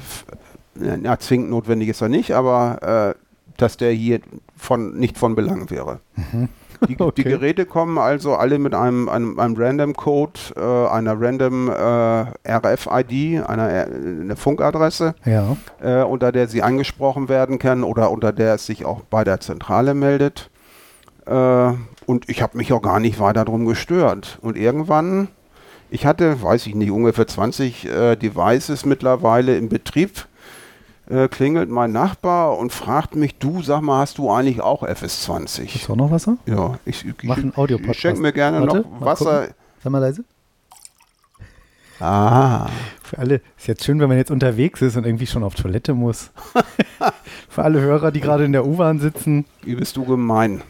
ja, 0.75 1.19
zwingend 1.19 1.51
notwendig 1.51 1.91
ist 1.91 2.01
er 2.01 2.09
nicht, 2.09 2.33
aber 2.33 3.15
äh, 3.15 3.21
dass 3.59 3.77
der 3.77 3.93
hier 3.93 4.21
von, 4.57 4.99
nicht 4.99 5.19
von 5.19 5.35
Belang 5.35 5.69
wäre. 5.71 6.01
Mhm. 6.17 6.49
Die, 6.89 6.99
okay. 6.99 7.13
die, 7.23 7.25
Geräte 7.25 7.67
kommen 7.67 7.99
also 7.99 8.35
alle 8.35 8.59
mit 8.59 8.75
einem, 8.75 9.09
einem, 9.09 9.39
einem 9.39 9.55
Random 9.57 9.95
Code, 9.95 10.41
äh, 10.57 10.61
einer 10.61 11.21
Random 11.21 11.69
äh, 11.69 12.51
RFID, 12.51 13.45
einer 13.45 13.65
eine 13.65 14.37
Funkadresse, 14.37 15.15
ja. 15.25 15.57
äh, 15.83 16.03
unter 16.03 16.33
der 16.33 16.49
sie 16.49 16.63
angesprochen 16.63 17.29
werden 17.29 17.59
können 17.59 17.85
oder 17.85 18.11
unter 18.11 18.33
der 18.33 18.55
es 18.55 18.67
sich 18.67 18.85
auch 18.85 19.03
bei 19.03 19.25
der 19.25 19.41
Zentrale 19.41 19.95
meldet. 19.95 20.51
Äh, 21.27 21.73
und 22.07 22.29
ich 22.29 22.43
habe 22.43 22.57
mich 22.57 22.73
auch 22.73 22.83
gar 22.83 23.01
nicht 23.01 23.21
weiter 23.21 23.45
darum 23.45 23.67
gestört. 23.67 24.39
Und 24.41 24.57
irgendwann, 24.57 25.29
ich 25.91 26.07
hatte, 26.07 26.43
weiß 26.43 26.67
ich 26.67 26.75
nicht, 26.75 26.91
ungefähr 26.91 27.27
20 27.27 27.87
äh, 27.87 28.17
Devices 28.17 28.85
mittlerweile 28.85 29.57
im 29.57 29.69
Betrieb 29.69 30.27
äh, 31.11 31.29
klingelt 31.29 31.69
mein 31.69 31.93
Nachbar 31.93 32.57
und 32.57 32.73
fragt 32.73 33.17
mich, 33.17 33.39
du, 33.39 33.63
sag 33.63 33.83
mal, 33.83 34.01
hast 34.01 34.19
du 34.19 34.31
eigentlich 34.31 34.61
auch 34.61 34.83
FS20? 34.83 35.75
Hast 35.75 35.89
du 35.89 35.93
auch 35.93 35.97
noch 35.97 36.11
Wasser? 36.11 36.37
Ja, 36.47 36.79
ich, 36.85 37.05
ich, 37.05 37.15
Mach 37.25 37.39
einen 37.39 37.57
Audio 37.57 37.79
ich 37.79 37.99
schenke 37.99 38.21
mir 38.21 38.33
gerne 38.33 38.61
Warte, 38.61 38.79
noch 38.89 39.01
Wasser. 39.01 39.49
Sag 39.83 39.93
mal 39.93 39.99
leise. 39.99 40.25
Ah. 41.99 42.69
Für 43.03 43.19
alle, 43.19 43.43
ist 43.59 43.67
jetzt 43.67 43.85
schön, 43.85 44.01
wenn 44.01 44.09
man 44.09 44.17
jetzt 44.17 44.31
unterwegs 44.31 44.81
ist 44.81 44.97
und 44.97 45.05
irgendwie 45.05 45.27
schon 45.27 45.43
auf 45.43 45.55
Toilette 45.55 45.93
muss. 45.93 46.31
Für 47.51 47.63
alle 47.63 47.81
Hörer, 47.81 48.11
die 48.11 48.21
gerade 48.21 48.45
in 48.45 48.53
der 48.53 48.65
U-Bahn 48.65 49.01
sitzen. 49.01 49.45
Wie 49.63 49.75
bist 49.75 49.97
du 49.97 50.05
gemein? 50.05 50.63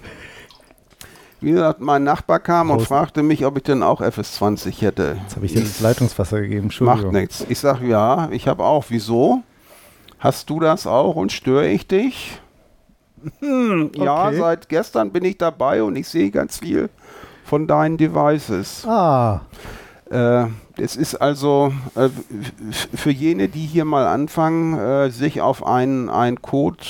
Wie 1.40 1.52
gesagt, 1.52 1.80
mein 1.80 2.02
Nachbar 2.02 2.40
kam 2.40 2.70
Raus. 2.70 2.80
und 2.80 2.86
fragte 2.86 3.22
mich, 3.22 3.46
ob 3.46 3.56
ich 3.58 3.62
denn 3.62 3.82
auch 3.82 4.00
FS20 4.00 4.80
hätte. 4.80 5.18
Jetzt 5.22 5.36
habe 5.36 5.46
ich 5.46 5.52
dir 5.52 5.60
das 5.60 5.80
Leitungswasser 5.80 6.40
gegeben, 6.40 6.70
Macht 6.80 7.12
nichts. 7.12 7.46
Ich 7.48 7.58
sage 7.60 7.86
ja, 7.86 8.28
ich 8.32 8.48
habe 8.48 8.64
auch. 8.64 8.86
Wieso? 8.88 9.42
Hast 10.20 10.50
du 10.50 10.60
das 10.60 10.86
auch 10.86 11.16
und 11.16 11.32
störe 11.32 11.68
ich 11.68 11.86
dich? 11.86 12.40
Hm, 13.40 13.90
okay. 13.94 14.04
Ja, 14.04 14.32
seit 14.32 14.68
gestern 14.68 15.10
bin 15.12 15.24
ich 15.24 15.38
dabei 15.38 15.82
und 15.82 15.96
ich 15.96 16.08
sehe 16.08 16.30
ganz 16.30 16.58
viel 16.58 16.90
von 17.44 17.66
deinen 17.66 17.96
Devices. 17.96 18.86
Ah. 18.86 19.40
Äh, 20.10 20.46
es 20.76 20.96
ist 20.96 21.14
also 21.16 21.72
äh, 21.94 22.08
für 22.94 23.10
jene, 23.10 23.48
die 23.48 23.66
hier 23.66 23.84
mal 23.84 24.06
anfangen, 24.06 24.78
äh, 24.78 25.10
sich 25.10 25.40
auf 25.40 25.66
einen, 25.66 26.08
einen 26.10 26.42
Code 26.42 26.84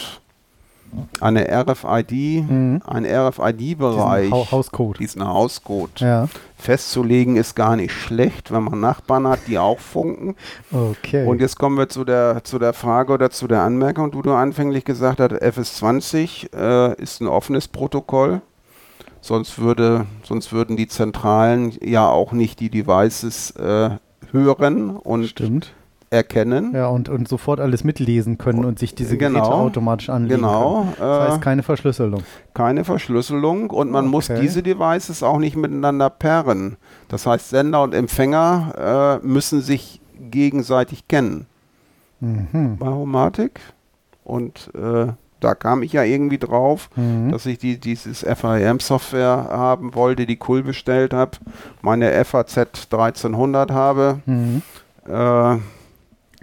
eine 1.21 1.47
RFID, 1.49 2.49
mhm. 2.49 2.83
ein 2.87 3.05
RFID-Bereich, 3.05 4.31
ha 4.31 4.51
Hauscode, 4.51 4.99
diesen 4.99 5.27
Hauscode 5.27 6.01
ja. 6.01 6.29
festzulegen, 6.57 7.37
ist 7.37 7.55
gar 7.55 7.77
nicht 7.77 7.93
schlecht, 7.93 8.53
wenn 8.53 8.65
man 8.65 8.81
Nachbarn 8.81 9.27
hat, 9.27 9.41
die 9.47 9.59
auch 9.59 9.79
funken. 9.79 10.37
Okay. 10.73 11.27
Und 11.27 11.41
jetzt 11.41 11.59
kommen 11.59 11.79
wir 11.79 11.89
zu 11.89 12.05
der, 12.05 12.43
zu 12.45 12.59
der 12.59 12.73
Frage 12.73 13.13
oder 13.13 13.31
zu 13.31 13.47
der 13.47 13.63
Anmerkung, 13.63 14.11
die 14.11 14.23
du 14.23 14.33
anfänglich 14.33 14.85
gesagt 14.85 15.21
hast, 15.21 15.33
FS20 15.33 16.55
äh, 16.55 17.01
ist 17.01 17.21
ein 17.21 17.29
offenes 17.29 17.69
Protokoll. 17.69 18.41
Sonst, 19.23 19.59
würde, 19.59 20.07
sonst 20.23 20.51
würden 20.51 20.79
die 20.79 20.89
Zentralen 20.89 21.77
ja 21.83 22.09
auch 22.09 22.33
nicht 22.33 22.59
die 22.59 22.71
Devices 22.71 23.51
äh, 23.51 23.91
hören 24.33 24.97
und 24.97 25.27
Stimmt 25.27 25.75
erkennen. 26.11 26.73
Ja, 26.75 26.89
und, 26.89 27.09
und 27.09 27.29
sofort 27.29 27.61
alles 27.61 27.85
mitlesen 27.85 28.37
können 28.37 28.65
und 28.65 28.81
sich 28.81 28.95
diese 28.95 29.17
Geräte 29.17 29.41
genau, 29.41 29.67
automatisch 29.67 30.11
anlegen 30.11 30.43
genau, 30.43 30.83
können. 30.83 30.95
Das 30.99 31.29
heißt 31.29 31.37
äh, 31.39 31.41
keine 31.41 31.63
Verschlüsselung. 31.63 32.23
Keine 32.53 32.85
Verschlüsselung 32.85 33.71
und 33.71 33.91
man 33.91 34.07
okay. 34.07 34.11
muss 34.11 34.27
diese 34.41 34.63
Devices 34.63 35.23
auch 35.23 35.39
nicht 35.39 35.57
miteinander 35.57 36.11
paaren. 36.11 36.77
Das 37.09 37.27
heißt, 37.27 37.51
Sender 37.51 37.83
und 37.83 37.95
Empfänger 37.95 39.21
äh, 39.23 39.27
müssen 39.27 39.63
sich 39.63 40.01
gegenseitig 40.19 41.07
kennen. 41.07 41.47
Mhm. 42.19 42.77
Bei 42.79 42.89
Homatic. 42.89 43.61
Und 44.25 44.71
äh, 44.75 45.13
da 45.41 45.55
kam 45.55 45.83
ich 45.83 45.93
ja 45.93 46.03
irgendwie 46.03 46.39
drauf, 46.39 46.91
mhm. 46.97 47.31
dass 47.31 47.47
ich 47.47 47.59
die, 47.59 47.79
dieses 47.79 48.21
FIM-Software 48.21 49.49
haben 49.51 49.95
wollte, 49.95 50.27
die 50.27 50.39
cool 50.49 50.63
bestellt 50.63 51.15
habe, 51.15 51.33
meine 51.83 52.13
FAZ 52.25 52.59
1300 52.59 53.71
habe. 53.71 54.21
Mhm. 54.27 54.63
Äh, 55.09 55.57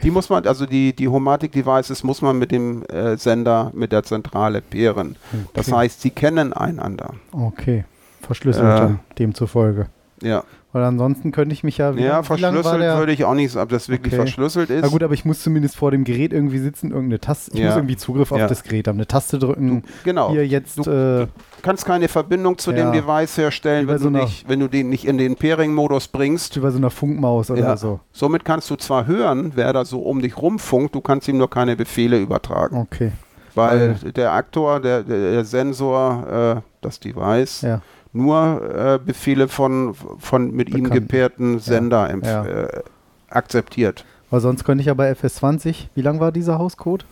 die 0.04 0.12
muss 0.12 0.30
man, 0.30 0.46
also 0.46 0.66
die, 0.66 0.94
die 0.94 1.08
Homatic-Devices 1.08 2.04
muss 2.04 2.22
man 2.22 2.38
mit 2.38 2.52
dem 2.52 2.84
äh, 2.86 3.18
Sender, 3.18 3.72
mit 3.74 3.92
der 3.92 4.04
Zentrale 4.04 4.62
peeren. 4.62 5.16
Okay. 5.32 5.46
Das 5.54 5.72
heißt, 5.72 6.02
sie 6.02 6.12
kennen 6.12 6.54
einander. 6.54 7.14
Okay. 7.32 7.86
Verschlüsselt 8.22 8.92
äh, 8.92 8.96
demzufolge. 9.18 9.88
Ja. 10.22 10.44
Weil 10.78 10.84
ansonsten 10.84 11.32
könnte 11.32 11.54
ich 11.54 11.64
mich 11.64 11.80
ja. 11.80 11.96
Wie, 11.96 12.04
ja, 12.04 12.22
verschlüsselt 12.22 12.80
würde 12.80 13.12
ich 13.12 13.26
auch 13.26 13.34
nicht 13.34 13.52
sagen, 13.52 13.64
ob 13.64 13.70
das 13.70 13.90
wirklich 13.90 14.14
okay. 14.14 14.22
verschlüsselt 14.22 14.70
ist. 14.70 14.84
Na 14.84 14.90
gut, 14.90 15.02
aber 15.02 15.16
ich 15.16 15.26
muss 15.26 15.42
zumindest 15.42 15.76
vor 15.76 15.90
dem 15.90 16.04
Gerät 16.04 16.32
irgendwie 16.32 16.60
sitzen, 16.60 16.92
irgendeine 16.92 17.20
Taste. 17.20 17.52
Ich 17.52 17.60
ja. 17.62 17.66
muss 17.66 17.78
irgendwie 17.78 17.98
Zugriff 17.98 18.32
auf 18.32 18.38
ja. 18.38 18.48
das 18.48 18.62
Gerät 18.62 18.88
haben. 18.88 18.98
Eine 18.98 19.08
Taste 19.08 19.40
drücken. 19.40 19.82
Du, 19.82 19.88
genau. 20.04 20.30
Hier 20.30 20.46
jetzt. 20.46 20.86
Du, 20.86 21.24
äh, 21.24 21.28
kannst 21.64 21.84
keine 21.84 22.08
Verbindung 22.10 22.60
zu 22.60 22.70
ja. 22.74 22.78
dem 22.78 22.92
Device 22.92 23.40
herstellen, 23.40 23.88
wenn, 23.88 23.98
so 23.98 24.12
du 24.12 24.20
nicht, 24.20 24.48
wenn 24.48 24.60
du 24.60 24.68
den 24.68 24.90
nicht 24.90 25.08
in 25.08 25.18
den 25.18 25.36
Pairing-Modus 25.36 26.10
bringst. 26.10 26.56
Über 26.58 26.70
so 26.70 26.78
einer 26.78 26.92
Funkmaus 26.92 27.50
oder 27.50 27.76
so. 27.76 28.00
Somit 28.12 28.46
kannst 28.46 28.70
du 28.70 28.76
zwar 28.76 29.08
hören, 29.08 29.54
wer 29.56 29.74
da 29.74 29.84
so 29.84 30.02
um 30.02 30.22
dich 30.22 30.38
rumfunkt, 30.38 30.94
du 30.94 31.02
kannst 31.02 31.28
ihm 31.28 31.40
nur 31.40 31.50
keine 31.50 31.76
Befehle 31.76 32.20
übertragen. 32.20 32.78
Okay. 32.78 33.14
Weil, 33.56 33.98
Weil 34.04 34.12
der 34.12 34.34
Aktor, 34.34 34.80
der, 34.80 35.02
der, 35.02 35.32
der 35.32 35.44
Sensor, 35.44 36.60
äh, 36.60 36.62
das 36.82 37.00
Device. 37.00 37.62
Ja 37.62 37.82
nur 38.14 38.62
äh, 38.76 39.00
Befehle 39.04 39.48
von, 39.48 39.94
von 39.94 40.52
mit 40.52 40.72
Bekannt. 40.72 40.88
ihm 40.88 40.94
gepaarten 40.94 41.60
Sender 41.60 42.14
ja. 42.24 42.46
Äh, 42.46 42.84
akzeptiert. 43.30 44.06
Aber 44.30 44.42
sonst 44.42 44.64
könnte 44.64 44.82
ich 44.82 44.88
ja 44.88 44.94
bei 44.94 45.12
FS20, 45.12 45.88
wie 45.96 46.02
lang 46.02 46.20
war 46.20 46.32
dieser 46.32 46.60
Hauscode? 46.60 47.06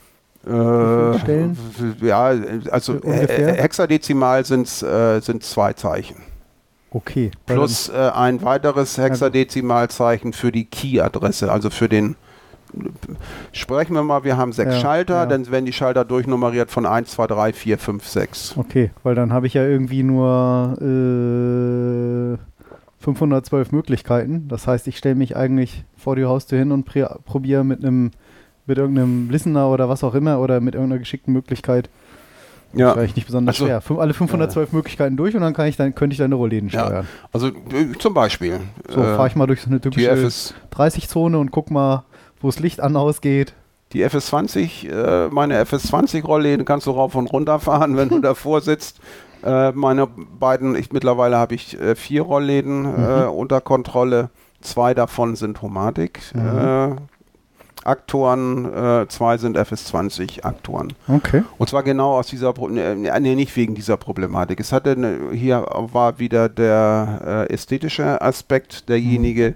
Äh, 0.45 1.19
Stellen? 1.19 1.57
Ja, 2.01 2.33
also 2.69 2.99
hexadezimal 3.03 4.45
sind's, 4.45 4.83
äh, 4.83 5.19
sind 5.21 5.43
zwei 5.43 5.73
Zeichen. 5.73 6.17
Okay. 6.91 7.31
Plus 7.45 7.89
äh, 7.89 8.11
ein 8.13 8.41
weiteres 8.41 8.97
Hexadezimalzeichen 8.97 10.33
für 10.33 10.51
die 10.51 10.65
Key-Adresse, 10.65 11.51
also 11.51 11.69
für 11.69 11.89
den 11.89 12.15
sprechen 13.51 13.93
wir 13.93 14.03
mal, 14.03 14.23
wir 14.23 14.37
haben 14.37 14.51
sechs 14.53 14.73
ja, 14.73 14.79
Schalter, 14.79 15.15
ja. 15.15 15.25
dann 15.25 15.49
werden 15.49 15.65
die 15.65 15.73
Schalter 15.73 16.05
durchnummeriert 16.05 16.71
von 16.71 16.85
1, 16.85 17.11
2, 17.11 17.27
3, 17.27 17.53
4, 17.53 17.77
5, 17.77 18.07
6. 18.07 18.57
Okay, 18.57 18.91
weil 19.03 19.15
dann 19.15 19.31
habe 19.31 19.47
ich 19.47 19.53
ja 19.53 19.63
irgendwie 19.63 20.03
nur 20.03 20.77
äh, 20.81 22.37
512 23.03 23.71
Möglichkeiten. 23.71 24.47
Das 24.47 24.67
heißt, 24.67 24.87
ich 24.87 24.97
stelle 24.97 25.15
mich 25.15 25.35
eigentlich 25.35 25.85
vor 25.97 26.15
die 26.15 26.25
Haustür 26.25 26.59
hin 26.59 26.71
und 26.71 26.85
probiere 27.25 27.63
mit 27.63 27.83
einem 27.83 28.11
mit 28.67 28.79
irgendeinem 28.79 29.29
Listener 29.29 29.69
oder 29.69 29.89
was 29.89 30.03
auch 30.03 30.15
immer 30.15 30.39
oder 30.39 30.59
mit 30.59 30.73
irgendeiner 30.73 30.97
geschickten 30.97 31.31
Möglichkeit 31.31 31.87
ja. 32.75 32.93
Vielleicht 32.93 33.15
nicht 33.15 33.25
besonders 33.25 33.55
also, 33.55 33.65
schwer. 33.65 33.99
Alle 33.99 34.13
512 34.13 34.71
ja. 34.71 34.75
Möglichkeiten 34.75 35.17
durch 35.17 35.35
und 35.35 35.41
dann 35.41 35.53
kann 35.53 35.67
ich 35.67 35.77
dann, 35.77 35.95
könnte 35.95 36.13
ich 36.13 36.17
deine 36.17 36.35
Rollläden 36.35 36.69
steuern. 36.69 37.05
Ja. 37.05 37.27
Also 37.31 37.47
äh, 37.47 37.97
zum 37.99 38.13
Beispiel. 38.13 38.59
So, 38.89 39.01
äh, 39.01 39.15
fahre 39.15 39.27
ich 39.27 39.35
mal 39.35 39.47
durch 39.47 39.61
so 39.61 39.69
eine 39.69 39.79
typische 39.79 40.11
30-Zone 40.11 41.37
und 41.37 41.51
guck 41.51 41.71
mal, 41.71 42.03
wo 42.41 42.47
das 42.47 42.59
Licht 42.59 42.81
an 42.81 42.95
ausgeht. 42.95 43.53
Die 43.93 44.05
FS20, 44.05 44.89
äh, 44.89 45.29
meine 45.29 45.61
FS20-Rollläden 45.63 46.65
kannst 46.65 46.87
du 46.87 46.91
rauf 46.91 47.15
und 47.15 47.27
runter 47.27 47.59
fahren, 47.59 47.97
wenn 47.97 48.09
du 48.09 48.19
davor 48.21 48.61
sitzt. 48.61 48.99
Äh, 49.43 49.71
meine 49.71 50.07
beiden, 50.07 50.75
ich, 50.75 50.91
mittlerweile 50.91 51.37
habe 51.37 51.55
ich 51.55 51.79
äh, 51.79 51.95
vier 51.95 52.23
Rollläden 52.23 52.81
mhm. 52.81 53.29
Unter 53.29 53.61
Kontrolle. 53.61 54.29
Zwei 54.61 54.93
davon 54.93 55.35
sind 55.35 55.61
Homatic. 55.61 56.19
Mhm. 56.33 56.57
Äh, 56.57 56.95
Aktoren, 57.85 58.65
äh, 58.73 59.07
zwei 59.09 59.37
sind 59.37 59.57
FS20 59.57 60.43
Aktoren. 60.43 60.93
Okay. 61.07 61.43
Und 61.59 61.69
zwar 61.69 61.83
genau 61.83 62.17
aus 62.17 62.27
dieser, 62.27 62.53
nee, 62.67 63.35
nicht 63.35 63.55
wegen 63.55 63.75
dieser 63.75 63.95
Problematik. 63.95 64.59
Es 64.59 64.71
hatte, 64.71 64.91
eine, 64.91 65.29
hier 65.31 65.63
war 65.93 66.17
wieder 66.17 66.49
der 66.49 67.45
äh, 67.47 67.53
ästhetische 67.53 68.19
Aspekt 68.21 68.89
derjenige. 68.89 69.53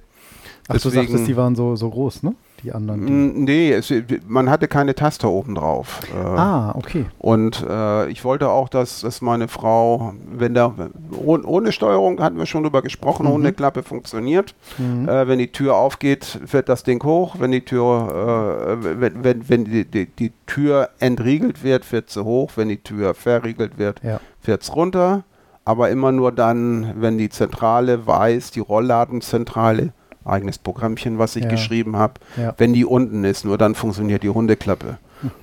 Ach, 0.67 0.73
Deswegen, 0.73 0.93
du 0.93 1.01
sagtest, 1.01 1.27
die 1.27 1.35
waren 1.35 1.55
so, 1.55 1.75
so 1.75 1.89
groß, 1.89 2.21
ne? 2.21 2.35
Die 2.63 2.73
anderen? 2.73 3.05
Die 3.05 3.11
nee, 3.11 3.71
es, 3.71 3.93
man 4.27 4.49
hatte 4.49 4.67
keine 4.67 4.95
Taste 4.95 5.29
oben 5.29 5.55
drauf. 5.55 6.01
Äh, 6.13 6.17
ah, 6.17 6.73
okay. 6.75 7.05
Und 7.17 7.65
äh, 7.67 8.09
ich 8.09 8.23
wollte 8.23 8.49
auch, 8.49 8.69
dass, 8.69 9.01
dass 9.01 9.21
meine 9.21 9.47
Frau, 9.47 10.13
wenn 10.31 10.53
da 10.53 10.73
oh, 11.11 11.37
ohne 11.43 11.71
Steuerung 11.71 12.19
hatten 12.21 12.37
wir 12.37 12.45
schon 12.45 12.63
drüber 12.63 12.81
gesprochen, 12.81 13.25
mhm. 13.25 13.31
ohne 13.31 13.53
Klappe 13.53 13.83
funktioniert. 13.83 14.55
Mhm. 14.77 15.07
Äh, 15.07 15.27
wenn 15.27 15.39
die 15.39 15.51
Tür 15.51 15.75
aufgeht, 15.75 16.39
fährt 16.45 16.69
das 16.69 16.83
Ding 16.83 17.03
hoch. 17.03 17.35
Wenn 17.39 17.51
die 17.51 17.65
Tür, 17.65 18.77
äh, 18.81 19.01
wenn, 19.01 19.23
wenn, 19.23 19.49
wenn 19.49 19.65
die, 19.65 19.85
die, 19.85 20.05
die, 20.05 20.31
Tür 20.45 20.89
entriegelt 20.99 21.63
wird, 21.63 21.85
fährt 21.85 22.09
sie 22.09 22.23
hoch. 22.23 22.51
Wenn 22.55 22.69
die 22.69 22.81
Tür 22.81 23.13
verriegelt 23.13 23.77
wird, 23.77 24.01
ja. 24.03 24.19
fährt 24.41 24.63
es 24.63 24.75
runter. 24.75 25.23
Aber 25.65 25.89
immer 25.89 26.11
nur 26.11 26.31
dann, 26.31 26.93
wenn 26.99 27.19
die 27.19 27.29
Zentrale 27.29 28.07
weiß, 28.07 28.51
die 28.51 28.59
Rollladenzentrale, 28.59 29.93
eigenes 30.25 30.57
Programmchen, 30.57 31.17
was 31.17 31.35
ich 31.35 31.43
ja. 31.43 31.49
geschrieben 31.49 31.95
habe. 31.95 32.15
Ja. 32.37 32.53
Wenn 32.57 32.73
die 32.73 32.85
unten 32.85 33.23
ist, 33.23 33.45
nur 33.45 33.57
dann 33.57 33.75
funktioniert 33.75 34.23
die 34.23 34.29
Hundeklappe. 34.29 34.97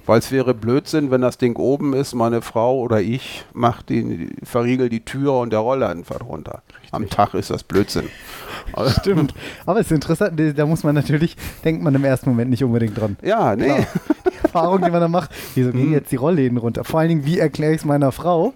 weil 0.06 0.18
es 0.18 0.32
wäre 0.32 0.54
Blödsinn, 0.54 1.10
wenn 1.10 1.20
das 1.20 1.38
Ding 1.38 1.56
oben 1.56 1.92
ist, 1.92 2.14
meine 2.14 2.42
Frau 2.42 2.78
oder 2.80 3.00
ich 3.00 3.44
macht 3.52 3.88
die, 3.88 4.30
verriegelt 4.42 4.92
die 4.92 5.04
Tür 5.04 5.34
und 5.34 5.52
der 5.52 5.60
Rollladen 5.60 6.04
fährt 6.04 6.24
runter. 6.24 6.62
Richtig. 6.68 6.94
Am 6.94 7.08
Tag 7.10 7.34
ist 7.34 7.50
das 7.50 7.62
Blödsinn. 7.62 8.08
Stimmt. 9.00 9.34
Aber 9.64 9.80
es 9.80 9.86
ist 9.86 9.92
interessant, 9.92 10.40
da 10.56 10.66
muss 10.66 10.82
man 10.84 10.94
natürlich, 10.94 11.36
denkt 11.64 11.82
man 11.82 11.94
im 11.94 12.04
ersten 12.04 12.30
Moment 12.30 12.50
nicht 12.50 12.64
unbedingt 12.64 12.98
dran. 12.98 13.16
Ja, 13.22 13.54
nee. 13.54 13.66
Klar. 13.66 13.86
Die 14.26 14.44
Erfahrung, 14.44 14.82
die 14.82 14.90
man 14.90 15.00
da 15.00 15.08
macht, 15.08 15.30
wieso 15.54 15.72
gehen 15.72 15.86
hm. 15.86 15.92
jetzt 15.92 16.12
die 16.12 16.16
Rollläden 16.16 16.58
runter? 16.58 16.84
Vor 16.84 17.00
allen 17.00 17.08
Dingen, 17.08 17.26
wie 17.26 17.38
erkläre 17.38 17.72
ich 17.72 17.78
es 17.78 17.84
meiner 17.84 18.12
Frau? 18.12 18.54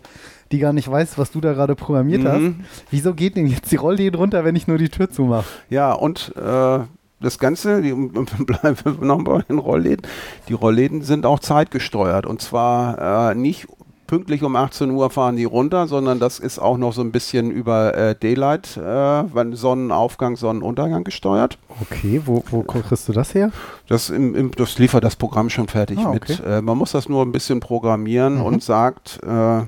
Die 0.52 0.58
gar 0.58 0.72
nicht 0.72 0.90
weiß, 0.90 1.18
was 1.18 1.30
du 1.30 1.40
da 1.40 1.52
gerade 1.52 1.74
programmiert 1.74 2.22
mhm. 2.22 2.28
hast. 2.28 2.84
Wieso 2.90 3.14
geht 3.14 3.36
denn 3.36 3.46
jetzt 3.46 3.70
die 3.70 3.76
Rollläden 3.76 4.18
runter, 4.18 4.44
wenn 4.44 4.56
ich 4.56 4.66
nur 4.66 4.78
die 4.78 4.88
Tür 4.88 5.10
zumache? 5.10 5.46
Ja, 5.68 5.92
und 5.92 6.34
äh, 6.36 6.80
das 7.20 7.38
Ganze, 7.38 7.82
die, 7.82 7.92
bleiben 8.44 8.76
wir 8.84 9.06
noch 9.06 9.22
bei 9.22 9.42
den 9.42 9.58
Rollläden, 9.58 10.06
die 10.48 10.54
Rollläden 10.54 11.02
sind 11.02 11.26
auch 11.26 11.38
zeitgesteuert 11.38 12.26
und 12.26 12.40
zwar 12.40 13.30
äh, 13.30 13.34
nicht 13.34 13.68
pünktlich 14.10 14.42
um 14.42 14.56
18 14.56 14.90
Uhr 14.90 15.08
fahren 15.08 15.36
die 15.36 15.44
runter, 15.44 15.86
sondern 15.86 16.18
das 16.18 16.40
ist 16.40 16.58
auch 16.58 16.76
noch 16.78 16.92
so 16.92 17.00
ein 17.00 17.12
bisschen 17.12 17.52
über 17.52 17.94
äh, 17.94 18.16
Daylight, 18.16 18.76
äh, 18.76 19.22
Sonnenaufgang, 19.52 20.34
Sonnenuntergang 20.34 21.04
gesteuert. 21.04 21.58
Okay, 21.80 22.20
wo, 22.24 22.42
wo 22.50 22.64
kriegst 22.64 23.08
du 23.08 23.12
das 23.12 23.34
her? 23.34 23.52
Das, 23.86 24.10
im, 24.10 24.34
im, 24.34 24.50
das 24.50 24.78
liefert 24.80 25.04
das 25.04 25.14
Programm 25.14 25.48
schon 25.48 25.68
fertig 25.68 25.98
ah, 26.00 26.10
okay. 26.10 26.18
mit. 26.28 26.44
Äh, 26.44 26.60
man 26.60 26.76
muss 26.76 26.90
das 26.90 27.08
nur 27.08 27.24
ein 27.24 27.30
bisschen 27.30 27.60
programmieren 27.60 28.38
mhm. 28.38 28.42
und 28.42 28.64
sagt, 28.64 29.20
äh, 29.22 29.62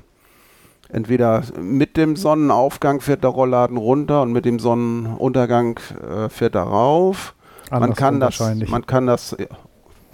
entweder 0.93 1.43
mit 1.61 1.97
dem 1.97 2.16
Sonnenaufgang 2.16 3.01
fährt 3.01 3.24
der 3.24 3.30
Rollladen 3.30 3.76
runter 3.76 4.22
und 4.22 4.32
mit 4.32 4.45
dem 4.45 4.59
Sonnenuntergang 4.59 5.80
äh, 6.01 6.28
fährt 6.28 6.55
er 6.55 6.62
rauf. 6.62 7.34
Man 7.70 7.95
kann, 7.95 8.20
das, 8.20 8.38
man 8.68 8.84
kann 8.86 9.07
das 9.07 9.34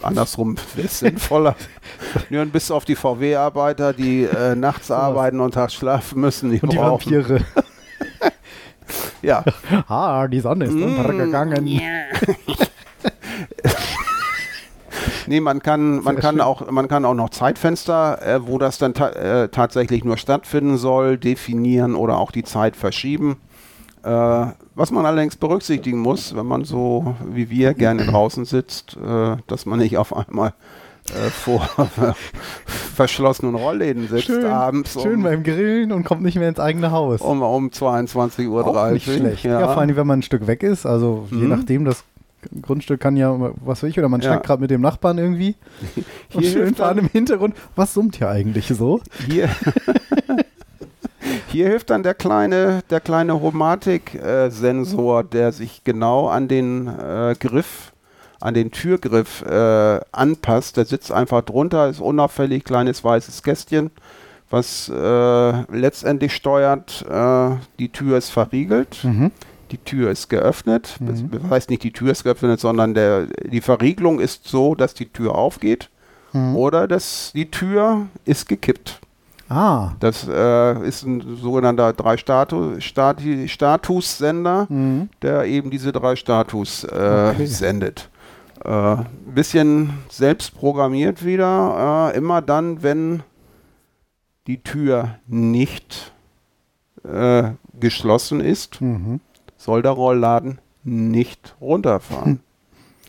andersrum 0.03 0.57
ist 0.77 1.01
sinnvoller. 1.01 1.57
Nur 2.31 2.45
bis 2.47 2.71
auf 2.71 2.85
die 2.85 2.95
VW-Arbeiter, 2.95 3.93
die 3.93 4.25
äh, 4.25 4.55
nachts 4.57 4.91
arbeiten 4.91 5.41
und 5.41 5.55
tags 5.55 5.75
schlafen 5.75 6.21
müssen. 6.21 6.51
Die 6.51 6.61
und 6.61 6.73
die 6.73 6.79
Vampire. 6.79 7.41
ja. 9.23 9.45
Ah, 9.89 10.29
die 10.29 10.41
Sonne 10.41 10.67
ist 10.67 10.75
mm, 10.75 10.83
untergegangen. 10.83 11.81
Nee, 15.29 15.41
man 15.41 15.63
kann, 15.63 16.03
man 16.03 16.17
kann 16.17 16.41
auch, 16.41 16.71
man 16.71 16.89
kann 16.89 17.05
auch 17.05 17.15
noch 17.15 17.31
Zeitfenster, 17.31 18.23
äh, 18.23 18.47
wo 18.47 18.59
das 18.59 18.79
dann 18.79 18.95
ta 18.95 19.11
äh, 19.11 19.49
tatsächlich 19.49 20.05
nur 20.05 20.17
stattfinden 20.17 20.77
soll, 20.77 21.19
definieren 21.19 21.95
oder 21.95 22.19
auch 22.19 22.31
die 22.31 22.45
Zeit 22.45 22.77
verschieben. 22.77 23.37
Äh, 24.03 24.47
was 24.75 24.91
man 24.91 25.07
allerdings 25.07 25.37
berücksichtigen 25.37 25.99
muss, 25.99 26.35
wenn 26.37 26.47
man 26.47 26.65
so 26.65 27.15
wie 27.27 27.51
wir 27.51 27.75
gerne 27.75 28.05
draußen 28.11 28.45
sitzt, 28.45 28.97
äh, 28.97 29.37
dass 29.47 29.67
man 29.67 29.81
nicht 29.81 29.99
auf 29.99 30.17
einmal 30.17 30.55
äh, 31.11 31.31
vor 31.31 31.69
verschlossenen 32.95 33.55
Rollläden 33.55 34.09
sitzt 34.09 34.27
schön, 34.27 34.45
abends. 34.47 34.97
Um, 34.97 35.03
schön 35.03 35.23
beim 35.23 35.43
Grillen 35.43 35.93
und 35.93 36.05
kommt 36.05 36.23
nicht 36.23 36.37
mehr 36.37 36.49
ins 36.49 36.61
eigene 36.61 36.91
Haus. 36.91 37.21
Um, 37.21 37.43
um 37.43 37.69
22.30 37.69 38.49
Uhr. 38.49 38.67
Auch 38.67 38.91
nicht 38.91 39.05
schlecht. 39.05 39.45
Ja. 39.45 39.61
ja. 39.61 39.69
vor 39.69 39.79
allem, 39.79 39.97
wenn 39.97 40.07
man 40.07 40.21
ein 40.21 40.23
Stück 40.23 40.47
weg 40.47 40.63
ist. 40.63 40.85
Also 40.87 41.27
mhm. 41.31 41.41
je 41.41 41.47
nachdem, 41.47 41.85
das 41.85 42.05
Grundstück 42.63 43.01
kann 43.01 43.17
ja, 43.17 43.37
was 43.39 43.83
weiß 43.83 43.91
ich, 43.91 43.99
oder 43.99 44.09
man 44.09 44.21
ja. 44.21 44.37
gerade 44.37 44.61
mit 44.61 44.71
dem 44.71 44.81
Nachbarn 44.81 45.19
irgendwie. 45.19 45.57
Hier 46.29 46.51
schön 46.51 46.75
fahren 46.75 46.99
im 46.99 47.09
Hintergrund. 47.09 47.55
Was 47.75 47.95
summt 47.95 48.17
hier 48.17 48.29
eigentlich 48.29 48.69
so? 48.69 49.01
Hier. 49.27 49.49
Hier 51.49 51.69
hilft 51.69 51.91
dann 51.91 52.03
der 52.03 52.15
kleine, 52.15 52.83
der 52.91 53.01
kleine 53.01 53.33
Romatik-Sensor, 53.33 55.25
der 55.25 55.53
sich 55.53 55.83
genau 55.83 56.29
an 56.29 56.47
den 56.47 56.87
äh, 56.87 57.35
Griff, 57.39 57.93
an 58.41 58.55
den 58.55 58.71
Türgriff 58.71 59.43
äh, 59.43 60.01
anpasst. 60.13 60.77
Der 60.77 60.85
sitzt 60.85 61.11
einfach 61.11 61.43
drunter, 61.43 61.89
ist 61.89 62.01
unauffällig, 62.01 62.65
kleines 62.65 63.03
weißes 63.03 63.43
Kästchen, 63.43 63.91
was 64.51 64.89
äh, 64.89 65.63
letztendlich 65.73 66.35
steuert, 66.35 67.05
äh, 67.09 67.57
die 67.79 67.91
Tür 67.91 68.19
ist 68.19 68.31
verriegelt. 68.31 69.03
Mhm. 69.03 69.31
Die 69.71 69.79
Tür 69.79 70.11
ist 70.11 70.29
geöffnet. 70.29 70.97
Mhm. 71.01 71.31
Das 71.31 71.51
heißt 71.51 71.71
nicht, 71.71 71.83
die 71.83 71.93
Tür 71.93 72.13
ist 72.13 72.25
geöffnet, 72.25 72.61
sondern 72.61 72.95
der, 72.95 73.27
die 73.45 73.61
Verriegelung 73.61 74.21
ist 74.21 74.47
so, 74.49 74.75
dass 74.75 74.95
die 74.95 75.07
Tür 75.07 75.35
aufgeht. 75.35 75.91
Mhm. 76.33 76.57
Oder 76.57 76.89
dass 76.89 77.33
die 77.35 77.51
Tür 77.51 78.07
ist 78.25 78.49
gekippt. 78.49 79.01
Ah. 79.49 79.93
Das 80.01 80.29
äh, 80.29 80.87
ist 80.87 81.05
ein 81.05 81.37
sogenannter 81.37 81.95
drei 81.95 82.19
Statu 82.19 82.81
Stati 82.81 83.49
Statussender, 83.49 84.67
mhm. 84.69 85.09
der 85.23 85.45
eben 85.45 85.71
diese 85.71 85.93
drei 85.93 86.17
Status 86.17 86.85
äh, 86.85 87.33
okay. 87.35 87.47
sendet. 87.47 88.11
Ein 88.63 88.99
äh, 88.99 89.05
bisschen 89.35 89.95
selbst 90.11 90.55
programmiert 90.55 91.25
wieder. 91.25 92.13
Äh, 92.13 92.19
immer 92.19 92.43
dann, 92.43 92.83
wenn 92.83 93.23
die 94.47 94.63
Tür 94.63 95.19
nicht 95.27 96.13
äh, 97.05 97.53
geschlossen 97.79 98.41
ist, 98.41 98.81
mhm. 98.81 99.21
Soll 99.59 99.83
der 99.83 99.93
Rollladen 99.93 100.61
nicht 100.85 101.57
runterfahren. 101.61 102.41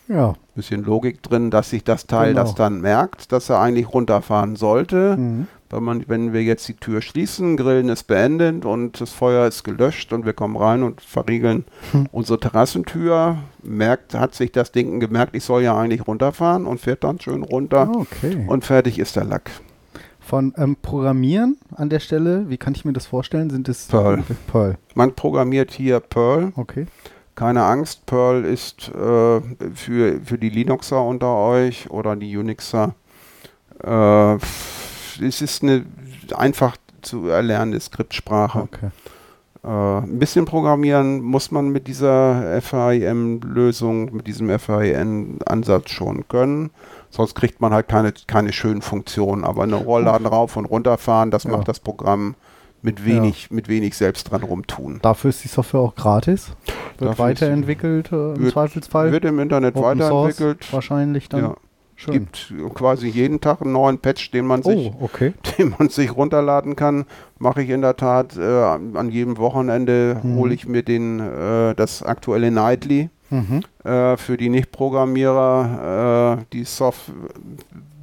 Hm. 0.07 0.15
Ja. 0.15 0.33
Bisschen 0.55 0.83
Logik 0.83 1.21
drin, 1.21 1.51
dass 1.51 1.69
sich 1.69 1.83
das 1.83 2.07
Teil 2.07 2.33
genau. 2.33 2.41
das 2.41 2.55
dann 2.55 2.81
merkt, 2.81 3.31
dass 3.31 3.49
er 3.49 3.59
eigentlich 3.59 3.93
runterfahren 3.93 4.55
sollte. 4.55 5.15
Mhm. 5.15 5.47
Wenn, 5.69 5.83
man, 5.83 6.03
wenn 6.07 6.33
wir 6.33 6.41
jetzt 6.41 6.67
die 6.67 6.73
Tür 6.73 7.03
schließen, 7.03 7.55
Grillen 7.55 7.89
ist 7.89 8.05
beendet 8.05 8.65
und 8.65 8.99
das 8.99 9.11
Feuer 9.11 9.47
ist 9.47 9.63
gelöscht 9.63 10.11
und 10.11 10.25
wir 10.25 10.33
kommen 10.33 10.57
rein 10.57 10.81
und 10.81 10.99
verriegeln 10.99 11.65
hm. 11.91 12.07
unsere 12.11 12.39
Terrassentür, 12.39 13.37
merkt, 13.61 14.15
hat 14.15 14.33
sich 14.33 14.51
das 14.51 14.71
Ding 14.71 14.99
gemerkt, 14.99 15.35
ich 15.35 15.43
soll 15.43 15.61
ja 15.61 15.77
eigentlich 15.77 16.07
runterfahren 16.07 16.65
und 16.65 16.81
fährt 16.81 17.03
dann 17.03 17.21
schön 17.21 17.43
runter 17.43 17.91
okay. 17.93 18.45
und 18.47 18.65
fertig 18.65 18.97
ist 18.97 19.15
der 19.15 19.25
Lack. 19.25 19.51
Von 20.29 20.53
ähm, 20.57 20.75
Programmieren 20.79 21.57
an 21.75 21.89
der 21.89 21.99
Stelle, 21.99 22.47
wie 22.49 22.57
kann 22.57 22.75
ich 22.75 22.85
mir 22.85 22.93
das 22.93 23.07
vorstellen? 23.07 23.49
Sind 23.49 23.67
es 23.67 23.87
Perl. 23.87 24.23
Perl. 24.51 24.77
Man 24.93 25.15
programmiert 25.15 25.71
hier 25.71 25.99
Perl. 25.99 26.53
Okay. 26.55 26.85
Keine 27.33 27.63
Angst, 27.63 28.05
Perl 28.05 28.45
ist 28.45 28.89
äh, 28.89 29.41
für, 29.73 30.21
für 30.23 30.37
die 30.37 30.49
Linuxer 30.49 31.03
unter 31.03 31.35
euch 31.35 31.89
oder 31.89 32.15
die 32.15 32.37
Unixer 32.37 32.93
äh, 33.83 34.35
es 34.35 35.41
ist 35.41 35.63
eine 35.63 35.85
einfach 36.35 36.77
zu 37.01 37.27
erlernende 37.29 37.79
Skriptsprache. 37.79 38.59
Okay. 38.59 38.89
Äh, 39.63 39.67
ein 39.67 40.19
bisschen 40.19 40.45
programmieren 40.45 41.21
muss 41.21 41.49
man 41.49 41.69
mit 41.69 41.87
dieser 41.87 42.61
FAIM-Lösung, 42.61 44.15
mit 44.15 44.27
diesem 44.27 44.57
FAIN-Ansatz 44.59 45.89
schon 45.89 46.27
können. 46.27 46.69
Sonst 47.09 47.35
kriegt 47.35 47.59
man 47.59 47.73
halt 47.73 47.87
keine, 47.87 48.13
keine 48.27 48.53
schönen 48.53 48.81
Funktionen. 48.81 49.43
Aber 49.43 49.63
eine 49.63 49.75
Rollladen 49.75 50.27
rauf 50.27 50.57
und 50.57 50.65
runterfahren, 50.65 51.31
das 51.31 51.43
ja. 51.43 51.51
macht 51.51 51.67
das 51.67 51.79
Programm 51.79 52.35
mit 52.81 53.05
wenig, 53.05 53.47
ja. 53.49 53.55
mit 53.55 53.67
wenig 53.67 53.95
selbst 53.97 54.31
dran 54.31 54.43
rumtun. 54.43 54.99
Dafür 55.01 55.29
ist 55.29 55.43
die 55.43 55.47
Software 55.47 55.81
auch 55.81 55.95
gratis. 55.95 56.51
Wird 56.97 57.11
Dafür 57.11 57.25
weiterentwickelt 57.25 58.11
äh, 58.11 58.33
im 58.33 58.43
wird, 58.43 58.53
Zweifelsfall. 58.53 59.11
Wird 59.11 59.25
im 59.25 59.39
Internet 59.39 59.75
Open 59.75 59.99
weiterentwickelt. 59.99 60.63
Source 60.63 60.73
wahrscheinlich 60.73 61.29
dann. 61.29 61.41
Ja. 61.41 61.55
Es 62.01 62.05
gibt 62.05 62.53
quasi 62.75 63.09
jeden 63.09 63.41
Tag 63.41 63.61
einen 63.61 63.73
neuen 63.73 63.97
Patch, 63.97 64.31
den 64.31 64.45
man 64.45 64.63
sich, 64.63 64.93
oh, 64.97 65.03
okay. 65.03 65.33
den 65.57 65.75
man 65.77 65.89
sich 65.89 66.15
runterladen 66.15 66.77
kann. 66.77 67.03
Mache 67.39 67.61
ich 67.61 67.69
in 67.69 67.81
der 67.81 67.97
Tat 67.97 68.37
äh, 68.37 68.41
an 68.41 69.09
jedem 69.09 69.37
Wochenende 69.37 70.17
mhm. 70.23 70.35
hole 70.37 70.53
ich 70.53 70.65
mir 70.65 70.81
den 70.81 71.19
äh, 71.19 71.75
das 71.75 72.01
aktuelle 72.01 72.51
Nightly 72.51 73.09
mhm. 73.29 73.63
äh, 73.83 74.17
für 74.17 74.37
die 74.37 74.49
Nicht-Programmierer. 74.49 76.39
Äh, 76.39 76.45
die 76.53 76.63
Soft, 76.63 77.11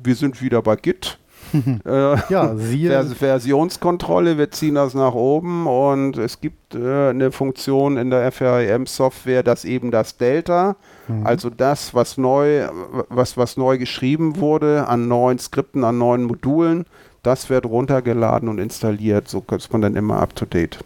wir 0.02 0.14
sind 0.14 0.42
wieder 0.42 0.62
bei 0.62 0.76
Git. 0.76 1.18
äh, 1.84 2.32
ja, 2.32 2.56
siehe. 2.56 3.04
Versionskontrolle, 3.04 4.38
wir 4.38 4.50
ziehen 4.50 4.74
das 4.74 4.94
nach 4.94 5.14
oben 5.14 5.66
und 5.66 6.18
es 6.18 6.40
gibt 6.40 6.74
äh, 6.74 7.10
eine 7.10 7.30
Funktion 7.30 7.96
in 7.96 8.10
der 8.10 8.32
FREM-Software, 8.32 9.42
dass 9.42 9.64
eben 9.64 9.90
das 9.90 10.16
Delta, 10.16 10.76
mhm. 11.08 11.26
also 11.26 11.50
das, 11.50 11.94
was 11.94 12.18
neu, 12.18 12.68
was, 13.08 13.36
was 13.36 13.56
neu 13.56 13.78
geschrieben 13.78 14.40
wurde 14.40 14.88
an 14.88 15.08
neuen 15.08 15.38
Skripten, 15.38 15.84
an 15.84 15.98
neuen 15.98 16.24
Modulen, 16.24 16.84
das 17.22 17.50
wird 17.50 17.66
runtergeladen 17.66 18.48
und 18.48 18.58
installiert. 18.58 19.28
So 19.28 19.42
ist 19.50 19.72
man 19.72 19.82
dann 19.82 19.96
immer 19.96 20.20
up 20.20 20.34
to 20.34 20.46
date. 20.46 20.78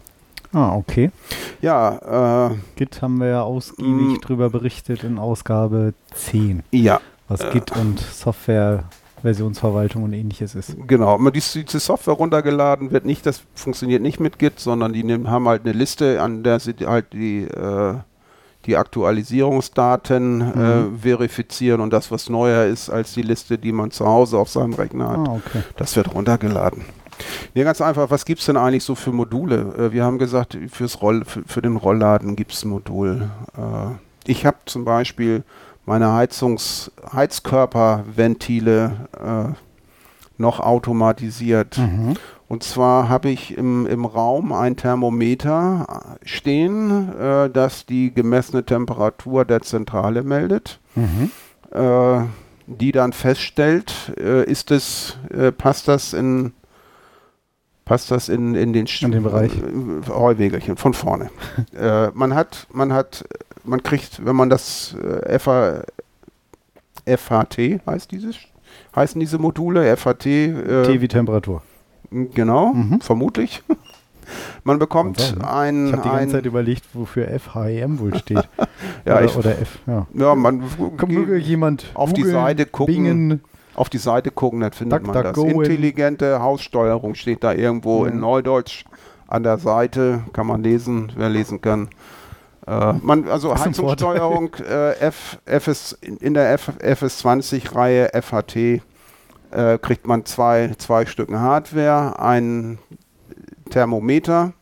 Ah, 0.53 0.75
okay. 0.75 1.11
Ja, 1.61 2.49
äh, 2.49 2.55
Git 2.75 3.01
haben 3.01 3.19
wir 3.19 3.27
ja 3.27 3.43
ausgiebig 3.43 4.19
drüber 4.21 4.49
berichtet 4.49 5.03
in 5.03 5.17
Ausgabe 5.17 5.93
10. 6.13 6.63
Ja. 6.71 6.99
Was 7.27 7.49
Git 7.51 7.71
und 7.77 7.99
Software 7.99 8.83
Versionsverwaltung 9.21 10.03
und 10.03 10.13
ähnliches 10.13 10.55
ist. 10.55 10.75
Genau, 10.87 11.13
aber 11.13 11.31
diese, 11.31 11.63
diese 11.63 11.79
Software 11.79 12.15
runtergeladen 12.15 12.91
wird 12.91 13.05
nicht, 13.05 13.25
das 13.25 13.43
funktioniert 13.53 14.01
nicht 14.01 14.19
mit 14.19 14.39
Git, 14.39 14.59
sondern 14.59 14.93
die 14.93 15.03
nehmen, 15.03 15.29
haben 15.29 15.47
halt 15.47 15.63
eine 15.63 15.73
Liste, 15.73 16.21
an 16.21 16.43
der 16.43 16.59
sie 16.59 16.73
halt 16.85 17.13
die, 17.13 17.43
äh, 17.43 17.95
die 18.65 18.77
Aktualisierungsdaten 18.77 20.37
mhm. 20.37 20.95
äh, 20.95 20.99
verifizieren 21.01 21.81
und 21.81 21.93
das, 21.93 22.11
was 22.11 22.29
neuer 22.29 22.65
ist 22.65 22.89
als 22.89 23.13
die 23.13 23.21
Liste, 23.21 23.57
die 23.57 23.71
man 23.71 23.91
zu 23.91 24.05
Hause 24.05 24.37
auf 24.37 24.49
seinem 24.49 24.73
Rechner 24.73 25.09
hat, 25.09 25.27
ah, 25.27 25.33
okay. 25.33 25.63
das 25.77 25.95
wird 25.95 26.13
runtergeladen. 26.13 26.83
Ja, 27.53 27.63
ganz 27.63 27.81
einfach, 27.81 28.09
was 28.09 28.25
gibt 28.25 28.39
es 28.39 28.45
denn 28.45 28.57
eigentlich 28.57 28.83
so 28.83 28.95
für 28.95 29.11
Module? 29.11 29.73
Äh, 29.77 29.91
wir 29.93 30.03
haben 30.03 30.17
gesagt, 30.17 30.57
fürs 30.71 31.01
Roll, 31.01 31.23
für, 31.25 31.43
für 31.45 31.61
den 31.61 31.77
Rollladen 31.77 32.35
gibt 32.35 32.53
es 32.53 32.63
ein 32.63 32.69
Modul. 32.69 33.29
Äh, 33.57 33.95
ich 34.25 34.45
habe 34.45 34.57
zum 34.65 34.85
Beispiel 34.85 35.43
meine 35.85 36.13
Heizungs 36.13 36.91
Heizkörperventile 37.13 39.07
äh, 39.19 39.53
noch 40.37 40.59
automatisiert. 40.59 41.77
Mhm. 41.77 42.15
Und 42.47 42.63
zwar 42.63 43.07
habe 43.07 43.29
ich 43.29 43.57
im, 43.57 43.87
im 43.87 44.03
Raum 44.03 44.51
ein 44.51 44.75
Thermometer 44.75 46.17
stehen, 46.23 47.13
äh, 47.17 47.49
das 47.49 47.85
die 47.85 48.13
gemessene 48.13 48.65
Temperatur 48.65 49.45
der 49.45 49.61
Zentrale 49.61 50.23
meldet. 50.23 50.79
Mhm. 50.95 51.31
Äh, 51.71 52.25
die 52.67 52.91
dann 52.91 53.11
feststellt, 53.13 54.13
äh, 54.17 54.43
ist 54.45 54.71
es, 54.71 55.17
passt 55.57 55.87
das 55.87 56.13
in 56.13 56.53
passt 57.85 58.11
das 58.11 58.29
in, 58.29 58.55
in 58.55 58.73
den, 58.73 58.85
in 59.01 59.11
den 59.11 59.23
Bereich 59.23 59.51
Heuwegerchen 60.07 60.77
von 60.77 60.93
vorne. 60.93 61.29
äh, 61.77 62.09
man 62.13 62.35
hat, 62.35 62.67
man 62.71 62.93
hat, 62.93 63.25
man 63.63 63.83
kriegt, 63.83 64.25
wenn 64.25 64.35
man 64.35 64.49
das 64.49 64.95
äh, 64.95 65.39
FH, 65.39 65.83
FHT 67.05 67.85
heißt 67.85 68.11
dieses, 68.11 68.35
heißen 68.95 69.19
diese 69.19 69.37
Module 69.37 69.95
FHT. 69.97 70.25
Äh, 70.25 70.83
T 70.83 71.01
wie 71.01 71.07
Temperatur. 71.07 71.61
Genau, 72.11 72.73
mhm. 72.73 73.01
vermutlich. 73.01 73.63
Man 74.63 74.79
bekommt 74.79 75.19
so, 75.19 75.35
ein. 75.41 75.87
Ich 75.87 75.93
habe 75.93 76.03
die 76.03 76.09
ganze 76.09 76.35
Zeit 76.35 76.45
überlegt, 76.45 76.83
wofür 76.93 77.27
FHEM 77.37 77.99
wohl 77.99 78.15
steht. 78.17 78.37
ja, 79.05 79.17
oder, 79.17 79.25
ich, 79.25 79.35
oder 79.35 79.59
F. 79.59 79.79
Ja, 79.85 80.07
ja 80.13 80.35
man 80.35 80.63
Kommt 80.97 81.11
jemand 81.39 81.91
auf 81.93 82.11
Google, 82.11 82.23
die 82.23 82.31
Seite 82.31 82.65
gucken. 82.65 82.95
Bingen, 82.95 83.41
auf 83.81 83.89
die 83.89 83.97
Seite 83.97 84.29
gucken, 84.29 84.59
dann 84.59 84.73
findet 84.73 84.99
Duck, 84.99 85.07
man 85.07 85.23
Duck, 85.23 85.33
das. 85.33 85.43
Intelligente 85.43 86.39
Haussteuerung 86.39 87.15
steht 87.15 87.43
da 87.43 87.51
irgendwo 87.51 88.05
in 88.05 88.19
Neudeutsch 88.19 88.85
an 89.27 89.41
der 89.41 89.57
Seite. 89.57 90.21
Kann 90.33 90.45
man 90.45 90.61
lesen, 90.61 91.11
wer 91.15 91.29
lesen 91.29 91.61
kann. 91.61 91.89
Äh, 92.67 92.93
man, 93.01 93.27
also 93.27 93.57
Heizungssteuerung 93.57 94.53
äh, 94.69 94.91
F, 94.99 95.39
FS, 95.47 95.93
in 95.93 96.35
der 96.35 96.53
F, 96.53 96.73
FS20-Reihe 96.79 98.11
FHT 98.21 98.55
äh, 99.49 99.79
kriegt 99.79 100.05
man 100.05 100.25
zwei, 100.25 100.75
zwei 100.77 101.07
Stücken 101.07 101.39
Hardware, 101.39 102.19
ein 102.19 102.77
Thermometer 103.71 104.53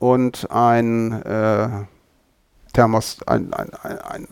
und 0.00 0.50
ein, 0.50 1.12
äh, 1.22 1.68
Thermos, 2.72 3.18
ein, 3.24 3.54
ein, 3.54 3.70
ein, 4.02 4.26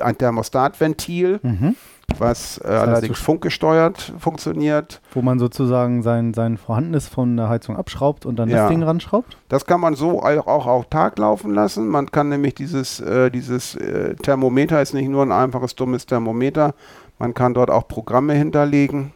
ein 0.00 0.18
Thermostatventil. 0.18 1.38
Mhm 1.44 1.76
was 2.18 2.58
äh, 2.58 2.68
allerdings 2.68 3.18
funkgesteuert 3.18 4.12
funktioniert. 4.18 5.00
Wo 5.12 5.22
man 5.22 5.38
sozusagen 5.38 6.02
sein, 6.02 6.34
sein 6.34 6.56
Vorhandenes 6.58 7.08
von 7.08 7.36
der 7.36 7.48
Heizung 7.48 7.76
abschraubt 7.76 8.26
und 8.26 8.36
dann 8.36 8.48
ja. 8.48 8.58
das 8.58 8.68
Ding 8.68 8.82
ranschraubt? 8.82 9.36
Das 9.48 9.66
kann 9.66 9.80
man 9.80 9.94
so 9.94 10.22
auch, 10.22 10.46
auch 10.46 10.66
auf 10.66 10.88
Tag 10.88 11.18
laufen 11.18 11.54
lassen. 11.54 11.88
Man 11.88 12.10
kann 12.10 12.28
nämlich 12.28 12.54
dieses, 12.54 13.00
äh, 13.00 13.30
dieses 13.30 13.74
äh, 13.76 14.14
Thermometer 14.16 14.80
ist 14.80 14.94
nicht 14.94 15.08
nur 15.08 15.22
ein 15.22 15.32
einfaches 15.32 15.74
dummes 15.74 16.06
Thermometer, 16.06 16.74
man 17.18 17.34
kann 17.34 17.54
dort 17.54 17.70
auch 17.70 17.86
Programme 17.88 18.34
hinterlegen. 18.34 19.12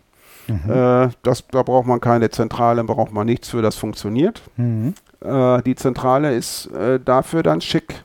Mhm. 0.47 0.71
Äh, 0.71 1.09
das, 1.23 1.47
da 1.49 1.63
braucht 1.63 1.87
man 1.87 2.01
keine 2.01 2.31
Zentrale, 2.31 2.83
braucht 2.85 3.13
man 3.13 3.27
nichts 3.27 3.51
für, 3.51 3.63
das 3.63 3.77
funktioniert. 3.77 4.43
Mhm. 4.57 4.95
Äh, 5.21 5.63
die 5.63 5.75
Zentrale 5.75 6.35
ist 6.35 6.67
äh, 6.69 6.99
dafür 7.01 7.43
dann 7.43 7.61
schick, 7.61 8.05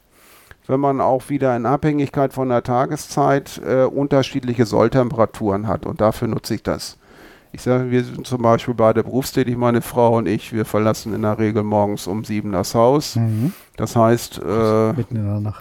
wenn 0.67 0.79
man 0.79 1.01
auch 1.01 1.29
wieder 1.29 1.55
in 1.55 1.65
Abhängigkeit 1.65 2.33
von 2.33 2.49
der 2.49 2.63
Tageszeit 2.63 3.61
äh, 3.65 3.83
unterschiedliche 3.83 4.65
Solltemperaturen 4.65 5.67
hat. 5.67 5.85
Und 5.85 6.01
dafür 6.01 6.27
nutze 6.27 6.55
ich 6.55 6.63
das. 6.63 6.97
Ich 7.55 7.61
sage, 7.61 7.91
wir 7.91 8.03
sind 8.03 8.25
zum 8.25 8.41
Beispiel 8.41 8.73
beide 8.73 9.03
berufstätig, 9.03 9.55
meine 9.55 9.81
Frau 9.81 10.17
und 10.17 10.27
ich. 10.27 10.53
Wir 10.53 10.65
verlassen 10.65 11.13
in 11.13 11.21
der 11.21 11.37
Regel 11.37 11.61
morgens 11.61 12.07
um 12.07 12.23
sieben 12.23 12.51
das 12.51 12.73
Haus. 12.73 13.15
Mhm. 13.15 13.53
Das 13.75 13.95
heißt, 13.95 14.39
äh, 14.39 14.93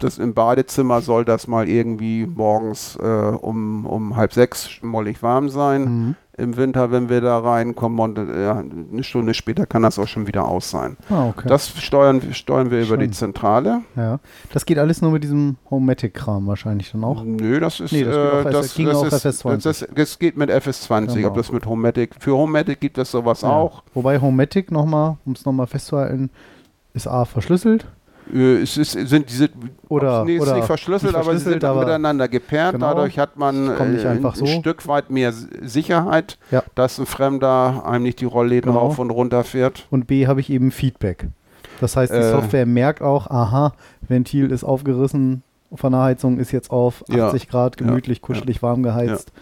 das 0.00 0.18
im 0.18 0.34
Badezimmer 0.34 1.00
soll 1.00 1.24
das 1.24 1.46
mal 1.46 1.66
irgendwie 1.68 2.26
morgens 2.26 2.96
äh, 2.96 3.02
um, 3.02 3.86
um 3.86 4.16
halb 4.16 4.34
sechs 4.34 4.68
mollig 4.82 5.22
warm 5.22 5.48
sein. 5.48 5.84
Mhm 5.84 6.16
im 6.38 6.56
Winter, 6.56 6.90
wenn 6.90 7.08
wir 7.08 7.20
da 7.20 7.38
reinkommen 7.38 8.00
und 8.00 8.18
äh, 8.18 8.48
eine 8.48 9.04
Stunde 9.04 9.34
später 9.34 9.66
kann 9.66 9.82
das 9.82 9.98
auch 9.98 10.08
schon 10.08 10.26
wieder 10.26 10.46
aus 10.46 10.70
sein. 10.70 10.96
Ah, 11.10 11.28
okay. 11.28 11.46
Das 11.46 11.68
steuern, 11.68 12.22
steuern 12.32 12.70
wir 12.70 12.78
Schön. 12.78 12.86
über 12.86 12.96
die 12.96 13.10
Zentrale. 13.10 13.82
Ja. 13.96 14.18
Das 14.52 14.64
geht 14.64 14.78
alles 14.78 15.02
nur 15.02 15.10
mit 15.12 15.22
diesem 15.24 15.56
Homematic-Kram 15.70 16.46
wahrscheinlich 16.46 16.90
dann 16.92 17.04
auch? 17.04 17.22
Nö, 17.22 17.60
das 17.60 17.80
ist 17.80 17.92
nee, 17.92 18.04
das, 18.04 18.16
äh, 18.16 18.44
das, 18.44 18.74
das, 18.74 18.78
ist, 18.78 19.44
FS20. 19.44 19.62
Das, 19.62 19.86
das, 19.94 20.18
geht 20.18 20.38
mit 20.38 20.50
FS20, 20.50 21.14
genau. 21.14 21.28
ob 21.28 21.34
das 21.34 21.52
mit 21.52 21.66
Homematic. 21.66 22.14
Für 22.18 22.32
Homematic 22.32 22.80
gibt 22.80 22.96
es 22.96 23.10
sowas 23.10 23.42
ja. 23.42 23.50
auch. 23.50 23.82
Wobei 23.92 24.18
Homematic 24.18 24.70
nochmal, 24.70 25.18
um 25.26 25.34
es 25.34 25.44
nochmal 25.44 25.66
festzuhalten, 25.66 26.30
ist 26.94 27.06
A 27.06 27.26
verschlüsselt 27.26 27.86
es 28.32 28.76
ist, 28.76 28.92
sind 28.92 29.28
diese 29.28 29.50
oder, 29.88 30.24
nee, 30.24 30.38
oder 30.38 30.54
nicht 30.54 30.66
verschlüsselt, 30.66 31.14
aber 31.14 31.36
sie 31.36 31.50
sind 31.50 31.64
aber 31.64 31.80
miteinander 31.80 32.28
gepaart. 32.28 32.74
Genau, 32.74 32.94
Dadurch 32.94 33.18
hat 33.18 33.36
man 33.36 33.68
äh, 33.68 34.06
ein, 34.06 34.32
so. 34.34 34.46
Stück 34.46 34.86
weit 34.86 35.10
mehr 35.10 35.32
Sicherheit, 35.32 36.38
ja. 36.50 36.62
dass 36.74 36.98
ein 36.98 37.06
Fremder 37.06 37.84
einem 37.86 38.04
nicht 38.04 38.20
die 38.20 38.24
Rollläden 38.24 38.70
genau. 38.70 38.84
rauf 38.84 38.98
und 38.98 39.10
runter 39.10 39.44
fährt. 39.44 39.86
Und 39.90 40.06
B 40.06 40.26
habe 40.26 40.40
ich 40.40 40.50
eben 40.50 40.70
Feedback. 40.70 41.28
Das 41.80 41.96
heißt, 41.96 42.12
die 42.12 42.18
äh, 42.18 42.30
Software 42.30 42.66
merkt 42.66 43.02
auch, 43.02 43.26
aha, 43.26 43.72
Ventil 44.06 44.50
ist 44.50 44.64
aufgerissen, 44.64 45.42
von 45.74 45.92
der 45.92 46.02
Heizung 46.02 46.38
ist 46.38 46.52
jetzt 46.52 46.70
auf 46.70 47.02
80 47.10 47.42
ja, 47.42 47.50
Grad, 47.50 47.76
gemütlich, 47.76 48.18
ja, 48.18 48.22
kuschelig, 48.26 48.62
warm 48.62 48.82
geheizt. 48.82 49.32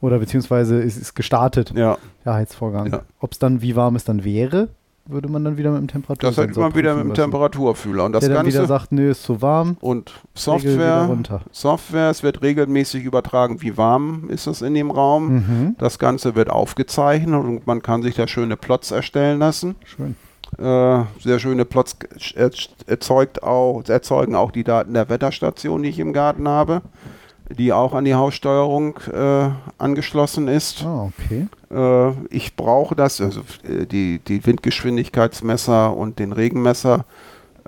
Oder 0.00 0.18
beziehungsweise 0.18 0.82
ist, 0.82 0.98
ist 0.98 1.14
gestartet, 1.14 1.72
der 1.74 1.98
Heizvorgang. 2.26 3.00
Ob 3.18 3.32
es 3.32 3.38
dann, 3.38 3.62
wie 3.62 3.76
warm 3.76 3.96
es 3.96 4.04
dann 4.04 4.24
wäre, 4.24 4.68
würde 5.08 5.28
man 5.28 5.44
dann 5.44 5.56
wieder 5.56 5.70
mit 5.70 5.80
dem 5.80 5.88
Temperatur. 5.88 6.30
Das 6.30 6.36
hätte 6.36 6.58
man 6.58 6.74
wieder 6.74 6.94
mit 6.94 7.04
dem 7.04 7.14
Temperaturfühler. 7.14 8.04
Und 8.04 8.12
das 8.12 8.20
Der 8.20 8.30
dann 8.30 8.44
Ganze 8.44 8.58
wieder 8.58 8.66
sagt, 8.66 8.92
nö, 8.92 9.10
ist 9.10 9.22
zu 9.22 9.40
warm. 9.42 9.76
Und 9.80 10.12
Software, 10.34 11.08
Software, 11.52 12.10
es 12.10 12.22
wird 12.22 12.42
regelmäßig 12.42 13.04
übertragen, 13.04 13.62
wie 13.62 13.76
warm 13.76 14.28
ist 14.28 14.46
es 14.46 14.62
in 14.62 14.74
dem 14.74 14.90
Raum. 14.90 15.34
Mhm. 15.34 15.76
Das 15.78 15.98
Ganze 15.98 16.34
wird 16.34 16.50
aufgezeichnet 16.50 17.34
und 17.44 17.66
man 17.66 17.82
kann 17.82 18.02
sich 18.02 18.14
da 18.14 18.26
schöne 18.26 18.56
Plots 18.56 18.90
erstellen 18.90 19.38
lassen. 19.38 19.76
Schön. 19.84 20.16
Äh, 20.58 21.04
sehr 21.20 21.38
schöne 21.38 21.64
Plots 21.64 21.96
erzeugt 22.86 23.42
auch, 23.42 23.82
erzeugen 23.88 24.34
auch 24.34 24.50
die 24.52 24.64
Daten 24.64 24.94
der 24.94 25.08
Wetterstation, 25.08 25.82
die 25.82 25.88
ich 25.88 25.98
im 25.98 26.12
Garten 26.12 26.48
habe 26.48 26.82
die 27.48 27.72
auch 27.72 27.94
an 27.94 28.04
die 28.04 28.14
Haussteuerung 28.14 28.98
äh, 29.12 29.48
angeschlossen 29.78 30.48
ist. 30.48 30.84
Ah, 30.84 31.10
okay. 31.12 31.46
Äh, 31.70 32.12
ich 32.34 32.56
brauche 32.56 32.94
das, 32.96 33.20
also 33.20 33.40
äh, 33.62 33.86
die, 33.86 34.18
die 34.18 34.44
Windgeschwindigkeitsmesser 34.44 35.96
und 35.96 36.18
den 36.18 36.32
Regenmesser. 36.32 37.04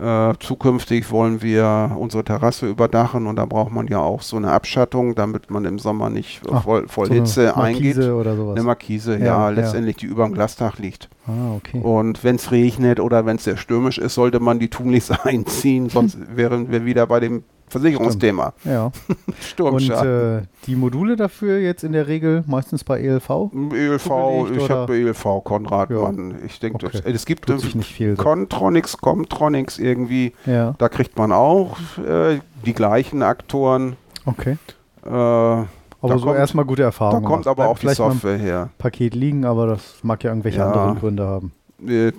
Äh, 0.01 0.35
zukünftig 0.39 1.11
wollen 1.11 1.43
wir 1.43 1.97
unsere 1.99 2.23
Terrasse 2.23 2.69
überdachen 2.69 3.27
und 3.27 3.35
da 3.35 3.47
braucht 3.47 3.73
man 3.73 3.89
ja 3.89 3.99
auch 3.99 4.23
so 4.23 4.37
eine 4.37 4.53
Abschattung, 4.53 5.17
damit 5.17 5.51
man 5.51 5.65
im 5.65 5.81
Sommer 5.81 6.09
nicht 6.09 6.41
Ach, 6.53 6.63
voll, 6.63 6.87
voll 6.87 7.09
so 7.09 7.15
Hitze 7.15 7.57
eine 7.57 7.65
eingeht. 7.65 7.99
Oder 7.99 8.37
sowas. 8.37 8.57
Eine 8.57 8.65
Markise, 8.65 9.19
ja, 9.19 9.25
ja 9.25 9.49
letztendlich 9.49 9.97
die 9.97 10.07
über 10.07 10.25
dem 10.25 10.35
Glasdach 10.35 10.79
liegt. 10.79 11.09
Ah, 11.27 11.57
okay. 11.57 11.81
Und 11.81 12.23
wenn 12.23 12.37
es 12.37 12.53
regnet 12.53 13.01
oder 13.01 13.27
wenn 13.27 13.37
es 13.37 13.45
sehr 13.45 13.57
stürmisch 13.57 13.99
ist, 13.99 14.15
sollte 14.15 14.39
man 14.39 14.61
die 14.61 14.69
tunlichst 14.69 15.11
einziehen, 15.27 15.89
sonst 15.89 16.17
wären 16.37 16.71
wir 16.71 16.85
wieder 16.85 17.07
bei 17.09 17.19
dem 17.19 17.43
Versicherungsthema. 17.69 18.53
Stimmt. 18.59 18.75
Ja. 18.75 18.93
Sturmschaden. 19.41 20.37
Und 20.37 20.43
äh, 20.43 20.47
die 20.67 20.77
Module 20.77 21.17
dafür 21.17 21.59
jetzt 21.59 21.85
in 21.85 21.93
der 21.93 22.07
Regel 22.07 22.45
meistens 22.47 22.85
bei 22.85 23.01
ELV? 23.01 23.51
ELV, 23.73 24.11
ich 24.57 24.71
habe 24.71 24.97
ELV 24.97 25.45
Konrad, 25.45 25.91
ja. 25.91 26.01
Mann. 26.01 26.37
Ich 26.47 26.61
denke, 26.61 26.87
okay. 26.87 27.01
es 27.05 27.25
gibt 27.27 27.47
Tut 27.47 27.75
nicht 27.75 27.93
viel 27.93 28.17
Contronics, 28.17 28.97
Comtronics 28.99 29.79
irgendwie. 29.79 30.33
Ja. 30.47 30.75
Da 30.79 30.89
kriegt 30.89 31.17
man 31.17 31.33
auch 31.33 31.77
äh, 31.99 32.41
die 32.65 32.73
gleichen 32.73 33.23
Aktoren. 33.23 33.97
Okay. 34.25 34.59
Äh, 35.05 35.65
aber 36.01 36.19
so 36.19 36.33
erstmal 36.33 36.65
gute 36.65 36.83
Erfahrungen. 36.83 37.23
Da 37.23 37.29
kommt 37.29 37.47
aber 37.47 37.69
auch 37.69 37.79
die 37.79 37.89
Software 37.89 38.39
her. 38.39 38.71
Paket 38.79 39.15
liegen, 39.15 39.45
aber 39.45 39.67
das 39.67 39.99
mag 40.03 40.23
ja 40.23 40.31
irgendwelche 40.31 40.59
ja. 40.59 40.71
anderen 40.71 40.99
Gründe 40.99 41.27
haben. 41.27 41.53
Äh, 41.87 42.13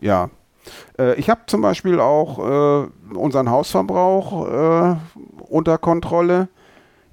ja, 0.00 0.28
äh, 0.98 1.14
ich 1.14 1.30
habe 1.30 1.42
zum 1.46 1.60
Beispiel 1.60 2.00
auch 2.00 2.38
äh, 2.38 2.88
unseren 3.14 3.50
Hausverbrauch 3.50 4.48
äh, 4.48 4.96
unter 5.48 5.78
Kontrolle. 5.78 6.48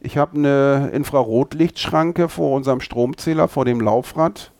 Ich 0.01 0.17
habe 0.17 0.37
eine 0.37 0.91
Infrarotlichtschranke 0.93 2.29
vor 2.29 2.55
unserem 2.55 2.81
Stromzähler, 2.81 3.47
vor 3.47 3.65
dem 3.65 3.81
Laufrad. 3.81 4.51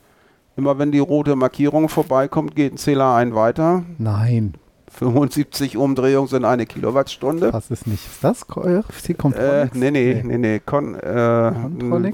Immer 0.58 0.78
wenn 0.78 0.92
die 0.92 1.00
rote 1.00 1.36
Markierung 1.36 1.88
vorbeikommt, 1.88 2.56
geht 2.56 2.74
ein 2.74 2.78
Zähler 2.78 3.16
ein 3.16 3.34
weiter. 3.34 3.84
Nein. 3.98 4.56
75 4.92 5.78
Umdrehungen 5.78 6.28
sind 6.28 6.46
eine 6.46 6.66
Kilowattstunde. 6.66 7.54
Was 7.54 7.72
ist 7.72 7.88
nicht? 7.88 8.06
Ist 8.06 8.24
das 8.24 8.42
äh, 8.42 9.14
Contronics? 9.14 9.76
Äh, 9.76 9.78
nee, 9.78 9.92
nee, 9.92 10.22
nee, 10.26 10.38
nee. 10.38 10.60
Con, 10.60 10.96
äh, 10.96 11.52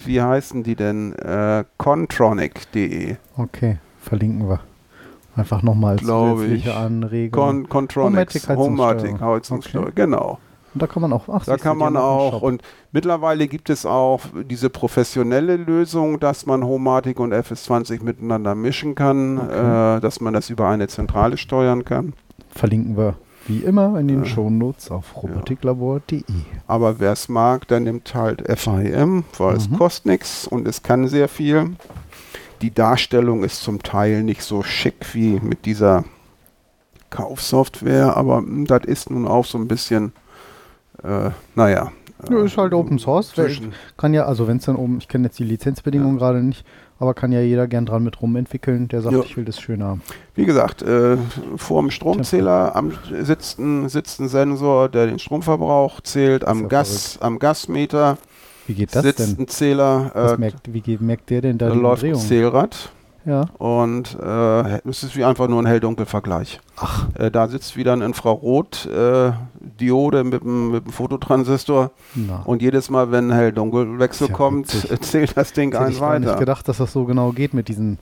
wie 0.05 0.21
heißen 0.21 0.61
die 0.61 0.75
denn? 0.75 1.13
Äh, 1.13 1.63
Contronic.de. 1.77 3.15
Okay, 3.37 3.77
verlinken 4.01 4.47
wir. 4.47 4.59
Einfach 5.35 5.61
nochmal 5.61 5.97
zusätzliche 5.97 6.69
ich. 6.69 6.75
Anregung. 6.75 7.31
Con 7.31 7.69
Contronics, 7.69 8.47
Homematic, 8.49 9.19
Heizungssteuerung, 9.19 9.89
okay. 9.89 10.01
genau. 10.03 10.39
Und 10.73 10.81
da 10.81 10.87
kann 10.87 11.01
man 11.01 11.13
auch, 11.13 11.29
ach, 11.29 11.45
da 11.45 11.55
kann 11.55 11.77
man 11.77 11.95
auch, 11.95 12.41
und 12.41 12.61
mittlerweile 12.91 13.47
gibt 13.47 13.69
es 13.69 13.85
auch 13.85 14.19
diese 14.49 14.69
professionelle 14.69 15.55
Lösung, 15.55 16.19
dass 16.19 16.45
man 16.45 16.65
Homematic 16.65 17.17
und 17.19 17.33
FS20 17.33 18.03
miteinander 18.03 18.55
mischen 18.55 18.93
kann, 18.93 19.37
okay. 19.37 19.97
äh, 19.97 20.01
dass 20.01 20.19
man 20.19 20.33
das 20.33 20.49
über 20.49 20.67
eine 20.67 20.89
Zentrale 20.89 21.37
steuern 21.37 21.85
kann. 21.85 22.13
Verlinken 22.49 22.97
wir. 22.97 23.15
Wie 23.47 23.59
immer 23.59 23.97
in 23.99 24.07
den 24.07 24.23
äh, 24.23 24.25
Shownotes 24.25 24.91
auf 24.91 25.15
robotiklabor.de. 25.21 26.23
Aber 26.67 26.99
wer 26.99 27.13
es 27.13 27.29
mag, 27.29 27.67
der 27.67 27.79
nimmt 27.79 28.13
halt 28.13 28.43
FIM, 28.59 29.23
weil 29.37 29.51
mhm. 29.51 29.57
es 29.57 29.69
kostet 29.77 30.05
nichts 30.07 30.47
und 30.47 30.67
es 30.67 30.83
kann 30.83 31.07
sehr 31.07 31.29
viel. 31.29 31.75
Die 32.61 32.73
Darstellung 32.73 33.43
ist 33.43 33.61
zum 33.61 33.83
Teil 33.83 34.23
nicht 34.23 34.41
so 34.41 34.63
schick 34.63 35.13
wie 35.13 35.39
mit 35.39 35.65
dieser 35.65 36.05
Kaufsoftware, 37.09 38.15
aber 38.15 38.37
hm, 38.37 38.65
das 38.65 38.85
ist 38.85 39.09
nun 39.09 39.27
auch 39.27 39.45
so 39.45 39.57
ein 39.57 39.67
bisschen, 39.67 40.13
äh, 41.03 41.29
naja. 41.55 41.91
Ja, 42.29 42.43
ist 42.43 42.57
halt 42.57 42.73
Open 42.73 42.97
Source. 42.97 43.33
Kann 43.97 44.13
ja, 44.13 44.25
also 44.25 44.47
wenn 44.47 44.57
es 44.57 44.65
dann 44.65 44.77
oben, 44.77 44.97
ich 44.99 45.07
kenne 45.07 45.25
jetzt 45.25 45.37
die 45.37 45.43
Lizenzbedingungen 45.43 46.15
ja. 46.15 46.19
gerade 46.19 46.43
nicht, 46.43 46.65
aber 46.97 47.13
kann 47.13 47.31
ja 47.31 47.41
jeder 47.41 47.67
gern 47.67 47.85
dran 47.85 48.03
mit 48.03 48.21
rumentwickeln, 48.21 48.87
der 48.87 49.01
sagt, 49.01 49.15
ja. 49.15 49.21
ich 49.23 49.35
will 49.35 49.45
das 49.45 49.59
schön 49.59 49.83
haben. 49.83 50.01
Wie 50.33 50.45
gesagt, 50.45 50.81
äh, 50.81 51.17
vor 51.57 51.81
dem 51.81 51.91
Stromzähler 51.91 52.75
am, 52.75 52.93
sitzt, 53.21 53.59
ein, 53.59 53.89
sitzt 53.89 54.19
ein 54.19 54.29
Sensor, 54.29 54.89
der 54.89 55.07
den 55.07 55.19
Stromverbrauch 55.19 56.01
zählt, 56.01 56.45
am, 56.45 56.69
Gas, 56.69 57.17
am 57.19 57.37
Gasmeter. 57.39 58.17
Wie 58.67 58.73
geht 58.73 58.95
das 58.95 59.03
sitzt 59.03 59.19
denn? 59.19 59.35
ein 59.39 59.47
Zähler. 59.47 60.11
Äh, 60.15 60.37
merkt, 60.37 60.73
wie 60.73 60.97
merkt 60.99 61.29
der 61.29 61.41
denn 61.41 61.57
da, 61.57 61.69
da 61.69 61.75
läuft 61.75 62.03
ein 62.03 62.15
Zählrad. 62.15 62.91
Ja. 63.25 63.45
Und 63.57 64.17
äh, 64.21 64.79
es 64.87 65.01
ist 65.03 65.15
wie 65.15 65.23
einfach 65.23 65.47
nur 65.47 65.59
ein 65.61 65.65
Hell-Dunkel-Vergleich. 65.65 66.59
Ach. 66.77 67.07
Äh, 67.15 67.31
da 67.31 67.47
sitzt 67.47 67.75
wieder 67.75 67.93
ein 67.93 68.01
Infrarot-Diode 68.01 70.19
äh, 70.19 70.23
mit, 70.23 70.43
einem 70.43 70.83
Fototransistor. 70.91 71.89
Na. 72.13 72.43
Und 72.45 72.61
jedes 72.61 72.91
Mal, 72.91 73.11
wenn 73.11 73.31
ein 73.31 73.35
Hell-Dunkel-Wechsel 73.35 74.27
ja 74.27 74.33
kommt, 74.33 74.67
zählt 75.01 75.35
das 75.35 75.53
Ding 75.53 75.75
ein 75.75 75.99
weiter. 75.99 76.19
Ich 76.19 76.25
nicht 76.25 76.39
gedacht, 76.39 76.67
dass 76.67 76.77
das 76.77 76.93
so 76.93 77.05
genau 77.05 77.31
geht 77.31 77.55
mit 77.55 77.67
diesen, 77.67 77.97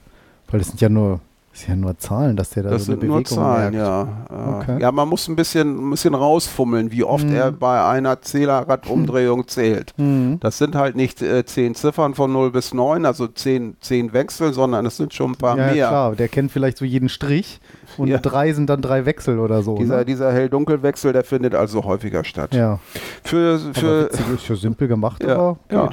weil 0.50 0.58
das 0.58 0.68
sind 0.68 0.82
ja 0.82 0.90
nur 0.90 1.20
das 1.54 1.62
ist 1.62 1.68
ja 1.68 1.76
nur 1.76 1.96
Zahlen, 1.98 2.34
dass 2.34 2.50
der 2.50 2.64
da 2.64 2.70
das 2.70 2.86
so 2.86 2.90
eine 2.90 3.00
sind 3.00 3.08
Bewegung 3.08 3.18
nur 3.18 3.24
Zahlen, 3.24 3.74
merkt. 3.74 3.86
ja. 3.86 4.58
Okay. 4.58 4.82
Ja, 4.82 4.90
man 4.90 5.08
muss 5.08 5.28
ein 5.28 5.36
bisschen, 5.36 5.86
ein 5.86 5.90
bisschen 5.90 6.12
rausfummeln, 6.16 6.90
wie 6.90 7.04
oft 7.04 7.28
mhm. 7.28 7.36
er 7.36 7.52
bei 7.52 7.80
einer 7.86 8.20
Zählerradumdrehung 8.20 9.46
zählt. 9.46 9.92
Mhm. 9.96 10.40
Das 10.40 10.58
sind 10.58 10.74
halt 10.74 10.96
nicht 10.96 11.22
äh, 11.22 11.44
zehn 11.44 11.76
Ziffern 11.76 12.14
von 12.14 12.32
0 12.32 12.50
bis 12.50 12.74
9, 12.74 13.06
also 13.06 13.28
zehn, 13.28 13.76
zehn 13.80 14.12
Wechsel, 14.12 14.52
sondern 14.52 14.84
es 14.84 14.96
sind 14.96 15.14
schon 15.14 15.30
ein 15.30 15.36
paar 15.36 15.56
ja, 15.56 15.66
mehr. 15.66 15.74
Ja, 15.76 15.88
klar, 15.90 16.16
der 16.16 16.26
kennt 16.26 16.50
vielleicht 16.50 16.76
so 16.76 16.84
jeden 16.84 17.08
Strich 17.08 17.60
und 17.98 18.08
ja. 18.08 18.18
drei 18.18 18.52
sind 18.52 18.68
dann 18.68 18.82
drei 18.82 19.06
Wechsel 19.06 19.38
oder 19.38 19.62
so. 19.62 19.76
Dieser, 19.76 19.98
ne? 19.98 20.04
dieser 20.04 20.32
Hell-Dunkel-Wechsel, 20.32 21.12
der 21.12 21.22
findet 21.22 21.54
also 21.54 21.84
häufiger 21.84 22.24
statt. 22.24 22.52
Ja. 22.52 22.80
Für, 23.22 23.60
für, 23.60 24.06
witzig, 24.06 24.26
ist 24.34 24.42
für 24.42 24.56
simpel 24.56 24.88
gemacht, 24.88 25.22
ja, 25.22 25.36
aber 25.36 25.58
geht. 25.68 25.78
Ja. 25.78 25.90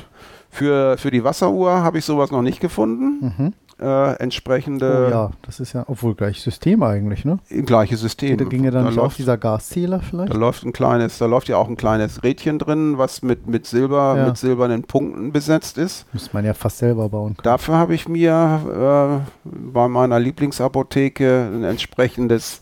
Für, 0.50 0.98
für 0.98 1.12
die 1.12 1.24
Wasseruhr 1.24 1.84
habe 1.84 2.00
ich 2.00 2.06
sowas 2.06 2.32
noch 2.32 2.42
nicht 2.42 2.60
gefunden. 2.60 3.34
Mhm 3.38 3.54
äh, 3.82 4.14
entsprechende. 4.14 5.08
Oh 5.08 5.12
ja, 5.12 5.32
das 5.42 5.60
ist 5.60 5.74
ja, 5.74 5.84
obwohl 5.88 6.16
gleich 6.16 6.42
System 6.42 6.84
eigentlich, 6.84 7.26
ne? 7.26 7.40
Gleiche 7.66 7.98
System. 7.98 8.38
Da 8.38 8.46
ginge 8.46 8.72
dann 8.72 8.84
da 8.86 8.90
läuft, 8.90 9.00
auf 9.00 9.16
dieser 9.16 9.38
Gaszähler 9.38 10.00
vielleicht? 10.00 10.34
Da 10.34 10.38
läuft 10.38 10.64
ein 10.64 10.74
kleines, 10.74 11.18
da 11.18 11.26
läuft 11.26 11.48
ja 11.48 11.58
auch 11.58 11.68
ein 11.68 11.78
kleines 11.78 12.24
Rädchen 12.24 12.60
drin, 12.60 12.98
was 12.98 13.22
mit, 13.22 13.48
mit 13.48 13.66
Silber, 13.66 14.16
ja. 14.18 14.26
mit 14.28 14.38
silbernen 14.38 14.84
Punkten 14.84 15.32
besetzt 15.32 15.78
ist. 15.78 16.06
Muss 16.14 16.32
man 16.34 16.46
ja 16.46 16.54
fast 16.54 16.78
selber 16.78 17.10
bauen. 17.10 17.36
Können. 17.36 17.44
Dafür 17.44 17.76
habe 17.76 17.96
ich 17.96 18.08
mir 18.08 19.24
äh, 19.46 19.50
bei 19.74 19.88
meiner 19.88 20.20
Lieblingsapotheke 20.20 21.50
ein 21.52 21.64
entsprechendes 21.64 22.62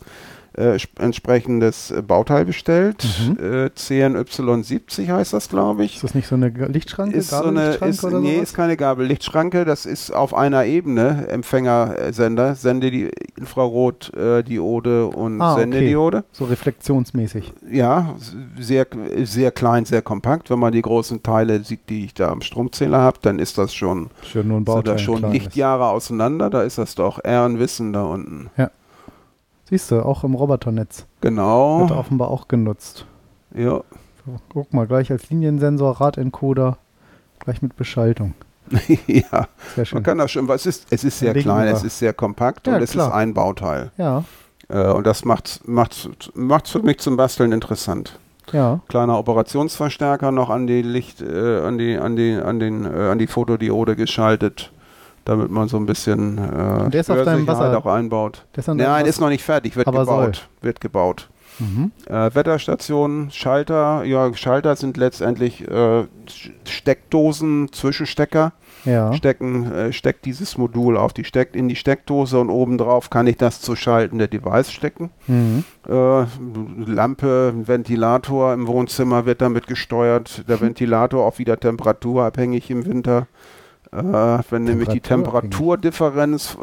äh, 0.56 0.78
entsprechendes 0.98 1.90
äh, 1.90 2.02
Bauteil 2.02 2.44
bestellt. 2.44 3.06
Mhm. 3.24 3.36
Äh, 3.38 3.66
CNY70 3.76 5.08
heißt 5.08 5.32
das, 5.32 5.48
glaube 5.48 5.84
ich. 5.84 5.96
Ist 5.96 6.04
das 6.04 6.14
nicht 6.14 6.26
so 6.26 6.34
eine 6.34 6.48
Lichtschranke? 6.48 7.16
Ist 7.16 7.30
so 7.30 7.44
eine, 7.44 7.74
ist, 7.74 8.04
oder 8.04 8.20
nee, 8.20 8.34
sowas? 8.34 8.50
ist 8.50 8.54
keine 8.54 8.76
Gabellichtschranke. 8.76 9.64
Das 9.64 9.86
ist 9.86 10.10
auf 10.10 10.34
einer 10.34 10.64
Ebene 10.64 11.28
Empfängersender. 11.28 12.56
Sende 12.56 12.90
die 12.90 13.10
Infrarotdiode 13.36 15.06
und 15.06 15.40
ah, 15.40 15.54
Sendediode. 15.56 16.18
Okay. 16.18 16.26
So 16.32 16.44
reflektionsmäßig. 16.46 17.52
Ja, 17.70 18.16
sehr, 18.58 18.86
sehr 19.22 19.52
klein, 19.52 19.84
sehr 19.84 20.02
kompakt. 20.02 20.50
Wenn 20.50 20.58
man 20.58 20.72
die 20.72 20.82
großen 20.82 21.22
Teile 21.22 21.62
sieht, 21.62 21.88
die 21.88 22.06
ich 22.06 22.14
da 22.14 22.30
am 22.30 22.40
Stromzähler 22.40 22.98
habe, 22.98 23.18
dann 23.22 23.38
ist 23.38 23.56
das 23.56 23.72
schon, 23.72 24.10
schon, 24.22 24.48
nur 24.48 24.58
ein 24.58 24.64
Bauteil, 24.64 24.98
sind 24.98 25.08
das 25.14 25.22
schon 25.22 25.32
Lichtjahre 25.32 25.86
auseinander. 25.86 26.50
Da 26.50 26.62
ist 26.62 26.78
das 26.78 26.96
doch 26.96 27.22
eher 27.22 27.44
ein 27.44 27.58
Wissen 27.58 27.92
da 27.92 28.02
unten. 28.02 28.50
Ja. 28.56 28.70
Siehst 29.70 29.92
du, 29.92 30.04
auch 30.04 30.24
im 30.24 30.34
Roboternetz. 30.34 31.06
Genau. 31.20 31.80
Wird 31.80 31.92
offenbar 31.92 32.28
auch 32.28 32.48
genutzt. 32.48 33.06
Ja. 33.54 33.82
So, 34.26 34.36
guck 34.52 34.74
mal, 34.74 34.86
gleich 34.86 35.12
als 35.12 35.30
Liniensensor, 35.30 36.00
Radencoder, 36.00 36.76
gleich 37.38 37.62
mit 37.62 37.76
Beschaltung. 37.76 38.34
ja, 39.06 39.46
Sehr 39.74 39.84
schön. 39.84 39.96
man 39.96 40.02
kann 40.02 40.18
das 40.18 40.32
schon, 40.32 40.48
es 40.50 40.66
ist, 40.66 40.86
es 40.90 41.04
ist 41.04 41.18
sehr 41.18 41.34
klein, 41.34 41.68
es 41.68 41.84
ist 41.84 41.98
sehr 41.98 42.12
kompakt 42.12 42.66
ja, 42.66 42.76
und 42.76 42.82
es 42.82 42.92
klar. 42.92 43.08
ist 43.08 43.14
ein 43.14 43.32
Bauteil. 43.32 43.92
Ja. 43.96 44.24
Äh, 44.68 44.88
und 44.88 45.06
das 45.06 45.24
macht 45.24 45.60
es 45.64 46.70
für 46.70 46.82
mich 46.82 46.98
zum 46.98 47.16
Basteln 47.16 47.52
interessant. 47.52 48.18
Ja. 48.52 48.80
Kleiner 48.88 49.18
Operationsverstärker 49.18 50.32
noch 50.32 50.50
an 50.50 50.66
die 50.66 50.82
Licht, 50.82 51.22
äh, 51.22 51.60
an 51.60 51.78
die, 51.78 51.96
an 51.96 52.16
die, 52.16 52.34
an 52.34 52.58
den, 52.58 52.84
äh, 52.84 53.10
an 53.10 53.18
die 53.18 53.28
Fotodiode 53.28 53.94
geschaltet 53.94 54.72
damit 55.30 55.50
man 55.50 55.68
so 55.68 55.76
ein 55.76 55.86
bisschen 55.86 56.38
äh, 56.38 56.90
der 56.90 57.00
ist 57.02 57.10
auf 57.10 57.22
deinem 57.22 57.46
Wasser 57.46 57.78
auch 57.78 57.86
einbaut. 57.86 58.46
Der 58.56 58.74
Nein, 58.74 59.06
ist 59.06 59.20
noch 59.20 59.28
nicht 59.28 59.44
fertig, 59.44 59.76
wird 59.76 59.86
Aber 59.86 60.00
gebaut. 60.00 60.36
Soll. 60.36 60.66
Wird 60.66 60.80
gebaut. 60.80 61.28
Mhm. 61.60 61.92
Äh, 62.06 62.34
Wetterstation, 62.34 63.28
Schalter, 63.30 64.02
ja, 64.04 64.34
Schalter 64.34 64.74
sind 64.74 64.96
letztendlich 64.96 65.68
äh, 65.68 66.04
Steckdosen, 66.64 67.72
Zwischenstecker. 67.72 68.52
Ja. 68.84 69.12
Stecken, 69.12 69.70
äh, 69.70 69.92
steckt 69.92 70.24
dieses 70.24 70.56
Modul 70.56 70.96
auf 70.96 71.12
die 71.12 71.24
steckt 71.24 71.54
in 71.54 71.68
die 71.68 71.76
Steckdose 71.76 72.40
und 72.40 72.48
obendrauf 72.48 73.10
kann 73.10 73.26
ich 73.26 73.36
das 73.36 73.60
zu 73.60 73.76
schaltende 73.76 74.26
Device 74.26 74.72
stecken. 74.72 75.10
Mhm. 75.26 75.64
Äh, 75.86 76.24
Lampe, 76.86 77.52
Ventilator 77.66 78.54
im 78.54 78.66
Wohnzimmer 78.66 79.26
wird 79.26 79.42
damit 79.42 79.66
gesteuert. 79.66 80.48
Der 80.48 80.60
Ventilator 80.62 81.26
auch 81.26 81.38
wieder 81.38 81.60
temperaturabhängig 81.60 82.70
im 82.70 82.86
Winter. 82.86 83.26
Äh, 83.92 84.02
wenn 84.50 84.64
nämlich 84.64 84.88
die 84.88 85.00
Temperaturdifferenz 85.00 86.56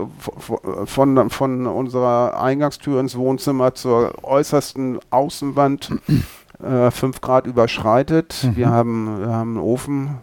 von, 0.85 1.29
von 1.29 1.67
unserer 1.67 2.41
Eingangstür 2.41 3.01
ins 3.01 3.17
Wohnzimmer 3.17 3.73
zur 3.73 4.23
äußersten 4.23 4.99
Außenwand 5.09 5.91
äh, 6.63 6.89
5 6.89 7.19
Grad 7.19 7.45
überschreitet. 7.45 8.43
Mhm. 8.43 8.55
Wir, 8.55 8.69
haben, 8.69 9.19
wir 9.19 9.27
haben 9.27 9.57
einen 9.57 9.65
Ofen, 9.65 10.19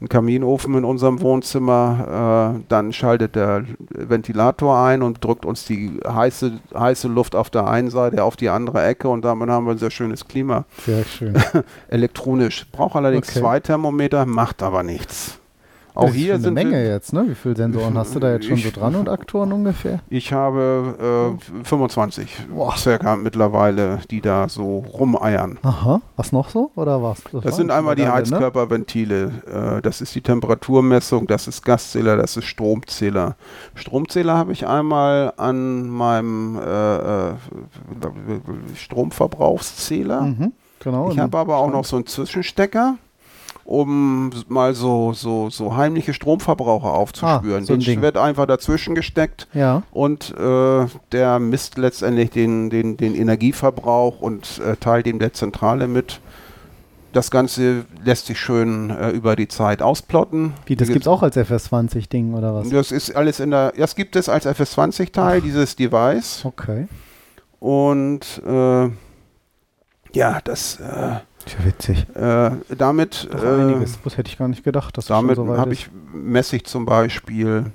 einen 0.00 0.08
Kaminofen 0.08 0.74
in 0.74 0.84
unserem 0.84 1.20
Wohnzimmer. 1.20 2.56
Äh, 2.58 2.64
dann 2.68 2.92
schaltet 2.92 3.36
der 3.36 3.64
Ventilator 3.90 4.76
ein 4.76 5.02
und 5.02 5.24
drückt 5.24 5.46
uns 5.46 5.66
die 5.66 6.00
heiße, 6.04 6.58
heiße 6.74 7.06
Luft 7.06 7.36
auf 7.36 7.48
der 7.48 7.68
einen 7.68 7.90
Seite 7.90 8.24
auf 8.24 8.34
die 8.34 8.48
andere 8.48 8.84
Ecke 8.84 9.08
und 9.08 9.24
damit 9.24 9.50
haben 9.50 9.66
wir 9.66 9.72
ein 9.72 9.78
sehr 9.78 9.92
schönes 9.92 10.26
Klima. 10.26 10.64
Sehr 10.84 11.04
schön. 11.04 11.36
Elektronisch. 11.88 12.66
Braucht 12.72 12.96
allerdings 12.96 13.28
okay. 13.28 13.38
zwei 13.38 13.60
Thermometer, 13.60 14.26
macht 14.26 14.64
aber 14.64 14.82
nichts. 14.82 15.37
Auch 15.98 16.14
hier 16.14 16.34
eine 16.34 16.42
sind 16.44 16.54
Menge 16.54 16.86
jetzt, 16.86 17.12
ne? 17.12 17.24
Wie 17.28 17.34
viele 17.34 17.56
Sensoren 17.56 17.98
hast 17.98 18.14
du 18.14 18.20
da 18.20 18.32
jetzt 18.32 18.46
schon 18.46 18.56
so 18.56 18.70
dran 18.70 18.94
und 18.94 19.08
Aktoren 19.08 19.52
ungefähr? 19.52 19.98
Ich 20.08 20.32
habe 20.32 21.36
äh, 21.60 21.64
25 21.64 22.46
Boah. 22.54 22.76
circa 22.76 23.16
mittlerweile, 23.16 23.98
die 24.08 24.20
da 24.20 24.48
so 24.48 24.78
rumeiern. 24.78 25.58
Aha. 25.62 26.00
Was 26.14 26.30
noch 26.30 26.50
so 26.50 26.70
oder 26.76 27.02
was? 27.02 27.24
Das, 27.32 27.42
das 27.42 27.56
sind 27.56 27.72
einmal 27.72 27.96
die 27.96 28.02
ne? 28.02 28.12
Heizkörperventile. 28.12 29.32
Ne? 29.52 29.80
Das 29.82 30.00
ist 30.00 30.14
die 30.14 30.20
Temperaturmessung, 30.20 31.26
das 31.26 31.48
ist 31.48 31.64
Gaszähler, 31.64 32.16
das 32.16 32.36
ist 32.36 32.44
Stromzähler. 32.44 33.34
Stromzähler 33.74 34.38
habe 34.38 34.52
ich 34.52 34.68
einmal 34.68 35.32
an 35.36 35.88
meinem 35.88 36.60
äh, 36.64 37.30
äh 37.30 37.34
Stromverbrauchszähler. 38.76 40.20
Mhm, 40.20 40.52
genau. 40.78 41.10
Ich 41.10 41.18
habe 41.18 41.36
aber 41.38 41.56
auch 41.56 41.72
noch 41.72 41.84
so 41.84 41.96
einen 41.96 42.06
Zwischenstecker 42.06 42.98
um 43.68 44.30
mal 44.48 44.74
so, 44.74 45.12
so, 45.12 45.50
so 45.50 45.76
heimliche 45.76 46.14
Stromverbraucher 46.14 46.90
aufzuspüren. 46.90 47.64
Ah, 47.64 47.66
so 47.66 47.76
den 47.76 48.00
wird 48.00 48.16
einfach 48.16 48.46
dazwischen 48.46 48.94
gesteckt 48.94 49.46
ja. 49.52 49.82
und 49.90 50.34
äh, 50.38 50.86
der 51.12 51.38
misst 51.38 51.76
letztendlich 51.76 52.30
den, 52.30 52.70
den, 52.70 52.96
den 52.96 53.14
Energieverbrauch 53.14 54.20
und 54.20 54.58
äh, 54.64 54.76
teilt 54.76 55.06
ihm 55.06 55.18
der 55.18 55.34
Zentrale 55.34 55.86
mit. 55.86 56.20
Das 57.12 57.30
Ganze 57.30 57.84
lässt 58.02 58.26
sich 58.26 58.40
schön 58.40 58.88
äh, 58.88 59.10
über 59.10 59.36
die 59.36 59.48
Zeit 59.48 59.82
ausplotten. 59.82 60.54
Wie, 60.64 60.74
das 60.74 60.88
gibt 60.88 61.02
es 61.02 61.06
auch 61.06 61.22
als 61.22 61.36
FS20-Ding 61.36 62.32
oder 62.32 62.54
was? 62.54 62.70
Das 62.70 62.90
ist 62.90 63.14
alles 63.14 63.38
in 63.38 63.50
der, 63.50 63.72
das 63.76 63.94
gibt 63.94 64.16
es 64.16 64.30
als 64.30 64.46
FS20-Teil, 64.46 65.42
dieses 65.42 65.76
Device. 65.76 66.42
Okay. 66.46 66.88
Und 67.60 68.40
äh, 68.46 68.88
ja, 70.14 70.40
das 70.42 70.80
äh, 71.54 71.58
ja 71.60 71.66
witzig. 71.66 72.06
Äh, 72.14 72.50
damit. 72.76 73.28
Doch 73.30 73.42
einiges. 73.42 73.94
Äh, 73.94 73.98
das 74.04 74.16
hätte 74.16 74.30
ich 74.30 74.38
gar 74.38 74.48
nicht 74.48 74.64
gedacht. 74.64 74.96
Dass 74.96 75.06
damit 75.06 75.36
so 75.36 75.56
habe 75.56 75.72
ich 75.72 75.90
messe 76.12 76.56
ich 76.56 76.64
zum 76.64 76.84
Beispiel. 76.84 77.66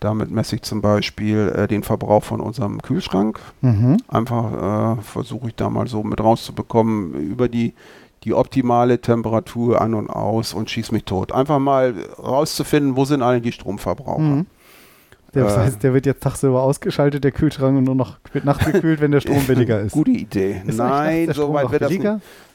Damit 0.00 0.32
messe 0.32 0.56
ich 0.56 0.62
zum 0.62 0.82
Beispiel 0.82 1.52
äh, 1.54 1.68
den 1.68 1.84
Verbrauch 1.84 2.24
von 2.24 2.40
unserem 2.40 2.82
Kühlschrank. 2.82 3.38
Mhm. 3.60 3.98
Einfach 4.08 4.98
äh, 4.98 5.02
versuche 5.02 5.48
ich 5.48 5.54
da 5.54 5.70
mal 5.70 5.86
so 5.86 6.02
mit 6.02 6.18
rauszubekommen 6.18 7.14
über 7.14 7.48
die, 7.48 7.74
die 8.24 8.34
optimale 8.34 9.00
Temperatur 9.00 9.80
an 9.80 9.94
und 9.94 10.10
aus 10.10 10.54
und 10.54 10.68
schieß 10.70 10.90
mich 10.90 11.04
tot. 11.04 11.30
Einfach 11.30 11.60
mal 11.60 11.94
rauszufinden, 12.18 12.96
wo 12.96 13.04
sind 13.04 13.22
eigentlich 13.22 13.42
die 13.42 13.52
Stromverbraucher. 13.52 14.18
Mhm. 14.22 14.46
Der, 15.34 15.44
das 15.44 15.56
heißt, 15.56 15.82
der 15.82 15.94
wird 15.94 16.04
jetzt 16.04 16.22
tagsüber 16.22 16.62
ausgeschaltet, 16.62 17.24
der 17.24 17.32
Kühlschrank, 17.32 17.78
und 17.78 17.84
nur 17.84 17.94
noch 17.94 18.18
wird 18.32 18.44
nachts 18.44 18.64
gekühlt, 18.72 19.00
wenn 19.00 19.12
der 19.12 19.20
Strom 19.20 19.44
billiger 19.46 19.80
ist. 19.82 19.92
Gute 19.92 20.10
Idee. 20.10 20.62
Ist 20.66 20.76
Nein, 20.76 21.32
so 21.32 21.52
weit 21.54 21.70
wird 21.70 21.82
das 21.82 21.90
nicht. 21.90 22.04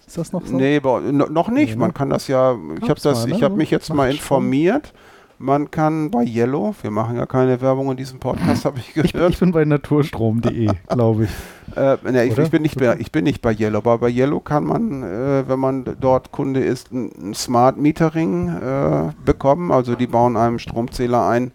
Ist 0.08 0.18
das 0.18 0.32
noch 0.32 0.46
so? 0.46 0.56
Nee, 0.56 0.80
noch 0.82 1.50
nicht. 1.50 1.76
Man 1.76 1.94
kann 1.94 2.10
das 2.10 2.30
ja, 2.30 2.58
ich 2.82 2.90
habe 2.90 3.00
das, 3.00 3.26
ich 3.26 3.44
habe 3.44 3.56
mich 3.56 3.70
jetzt 3.70 3.94
mal 3.94 4.10
informiert. 4.10 4.94
Man 5.40 5.70
kann 5.70 6.10
bei 6.10 6.24
Yellow, 6.24 6.74
wir 6.82 6.90
machen 6.90 7.16
ja 7.16 7.28
keine 7.28 7.62
Werbung 7.62 7.92
in 7.92 7.98
diesem 7.98 8.18
Podcast, 8.18 8.66
habe 8.66 8.80
ich 8.80 8.94
gehört. 8.94 9.14
Ich, 9.14 9.34
ich, 9.34 9.40
bin 9.40 9.52
bei 9.52 9.66
naturstrom.de, 9.66 10.70
glaube 10.90 11.26
ich. 11.26 11.30
Äh, 11.76 11.98
ne, 12.10 12.24
ich, 12.24 12.36
ich, 12.36 12.50
bin 12.50 12.62
nicht 12.62 12.80
bei, 12.80 12.96
ich 12.98 13.12
bin 13.12 13.26
nicht 13.26 13.42
bei 13.42 13.54
Yellow, 13.54 13.80
aber 13.80 13.98
bei 14.00 14.10
Yellow 14.10 14.40
kann 14.40 14.64
man, 14.64 15.04
äh, 15.04 15.48
wenn 15.48 15.60
man 15.60 15.98
dort 16.00 16.32
Kunde 16.32 16.62
ist, 16.62 16.92
ein, 16.92 17.12
ein 17.22 17.34
Smart 17.36 17.78
Metering 17.78 18.48
äh, 18.48 19.12
bekommen. 19.26 19.72
Also 19.72 19.94
die 19.94 20.08
bauen 20.08 20.38
einen 20.38 20.58
Stromzähler 20.58 21.28
ein, 21.28 21.52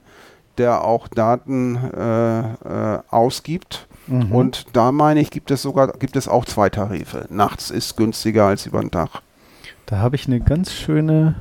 der 0.59 0.85
auch 0.85 1.09
Daten 1.09 1.77
äh, 1.77 2.41
äh, 2.41 2.99
ausgibt. 3.09 3.89
Mhm. 4.07 4.33
Und 4.33 4.66
da 4.73 4.93
meine 4.93 5.20
ich, 5.20 5.31
gibt 5.31 5.51
es 5.51 5.62
sogar, 5.62 5.93
gibt 5.93 6.16
es 6.16 6.29
auch 6.29 6.45
zwei 6.45 6.70
Tarife. 6.70 7.27
Nachts 7.31 7.70
ist 7.70 7.97
günstiger 7.97 8.47
als 8.47 8.66
über 8.66 8.81
den 8.81 8.91
Tag. 8.91 9.23
Da 9.87 9.99
habe 9.99 10.16
ich 10.16 10.27
eine 10.27 10.41
ganz 10.41 10.73
schöne 10.73 11.37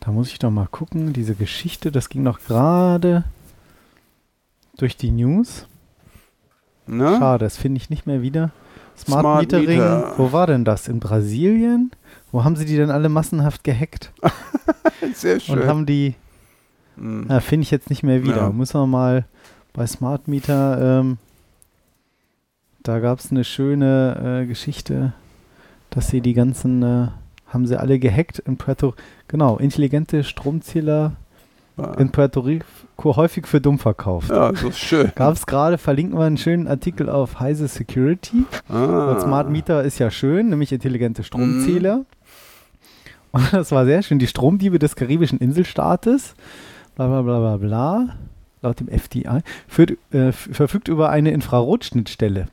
da 0.00 0.12
muss 0.12 0.28
ich 0.28 0.38
doch 0.38 0.50
mal 0.50 0.68
gucken. 0.70 1.12
Diese 1.12 1.34
Geschichte, 1.34 1.90
das 1.92 2.08
ging 2.08 2.22
noch 2.22 2.40
gerade 2.40 3.24
durch 4.76 4.96
die 4.96 5.10
News. 5.10 5.66
Ne? 6.86 7.16
Schade, 7.18 7.44
das 7.44 7.56
finde 7.56 7.78
ich 7.78 7.90
nicht 7.90 8.06
mehr 8.06 8.22
wieder. 8.22 8.50
Smart, 8.96 9.20
Smart 9.20 9.40
Metering, 9.42 9.78
Meter. 9.78 10.14
wo 10.16 10.32
war 10.32 10.46
denn 10.46 10.64
das? 10.64 10.88
In 10.88 10.98
Brasilien? 10.98 11.90
Wo 12.32 12.42
haben 12.42 12.56
sie 12.56 12.64
die 12.64 12.76
denn 12.76 12.90
alle 12.90 13.08
massenhaft 13.08 13.64
gehackt? 13.64 14.12
Sehr 15.14 15.40
schön. 15.40 15.58
Und 15.58 15.66
haben 15.66 15.86
die, 15.86 16.14
hm. 16.96 17.28
finde 17.40 17.62
ich 17.64 17.70
jetzt 17.70 17.90
nicht 17.90 18.02
mehr 18.02 18.22
wieder. 18.24 18.36
Ja. 18.36 18.50
Muss 18.50 18.74
man 18.74 18.88
mal 18.90 19.26
bei 19.72 19.86
Smart 19.86 20.26
Meter, 20.26 21.00
ähm, 21.00 21.18
da 22.88 23.00
gab 23.00 23.18
es 23.18 23.30
eine 23.30 23.44
schöne 23.44 24.40
äh, 24.42 24.46
Geschichte, 24.46 25.12
dass 25.90 26.08
sie 26.08 26.22
die 26.22 26.32
ganzen 26.32 26.82
äh, 26.82 27.08
haben 27.46 27.66
sie 27.66 27.78
alle 27.78 27.98
gehackt 27.98 28.38
in 28.38 28.56
Puerto 28.56 28.94
Genau, 29.28 29.58
intelligente 29.58 30.24
Stromzähler 30.24 31.12
ah. 31.76 31.94
in 31.98 32.10
Puerto 32.10 32.40
Rico 32.40 33.16
häufig 33.16 33.46
für 33.46 33.60
dumm 33.60 33.78
verkauft. 33.78 34.30
Ja, 34.30 34.48
ist 34.48 34.78
schön. 34.78 35.12
Gab 35.14 35.34
es 35.34 35.44
gerade, 35.44 35.76
verlinken 35.76 36.18
wir 36.18 36.24
einen 36.24 36.38
schönen 36.38 36.66
Artikel 36.66 37.10
auf 37.10 37.40
Heise 37.40 37.68
Security. 37.68 38.44
Ah. 38.70 39.20
Smart 39.20 39.50
Meter 39.50 39.84
ist 39.84 39.98
ja 39.98 40.10
schön, 40.10 40.48
nämlich 40.48 40.72
intelligente 40.72 41.24
Stromzähler. 41.24 41.98
Mhm. 41.98 42.06
Und 43.32 43.52
das 43.52 43.70
war 43.70 43.84
sehr 43.84 44.02
schön. 44.02 44.18
Die 44.18 44.26
Stromdiebe 44.26 44.78
des 44.78 44.96
karibischen 44.96 45.38
Inselstaates, 45.40 46.34
bla 46.96 47.06
bla 47.06 47.20
bla 47.20 47.38
bla 47.38 47.56
bla, 47.58 48.16
laut 48.62 48.80
dem 48.80 48.88
FDI, 48.88 49.42
führt, 49.66 49.98
äh, 50.10 50.32
verfügt 50.32 50.88
über 50.88 51.10
eine 51.10 51.32
Infrarotschnittstelle 51.32 52.46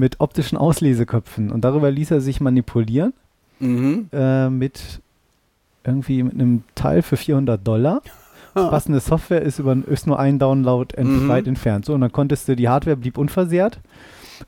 mit 0.00 0.18
optischen 0.18 0.58
Ausleseköpfen. 0.58 1.52
Und 1.52 1.60
darüber 1.62 1.90
ließ 1.90 2.10
er 2.10 2.20
sich 2.20 2.40
manipulieren 2.40 3.12
mhm. 3.60 4.08
äh, 4.12 4.50
mit 4.50 5.00
irgendwie 5.84 6.22
mit 6.22 6.34
einem 6.34 6.64
Teil 6.74 7.02
für 7.02 7.16
400 7.16 7.64
Dollar. 7.64 8.02
Passende 8.54 8.98
Software 8.98 9.42
ist, 9.42 9.60
über, 9.60 9.76
ist 9.86 10.08
nur 10.08 10.18
ein 10.18 10.40
Download 10.40 10.92
ent 10.96 11.08
mhm. 11.08 11.28
weit 11.28 11.46
entfernt. 11.46 11.84
So, 11.84 11.94
und 11.94 12.00
dann 12.00 12.10
konntest 12.10 12.48
du, 12.48 12.56
die 12.56 12.68
Hardware 12.68 12.96
blieb 12.96 13.16
unversehrt 13.16 13.78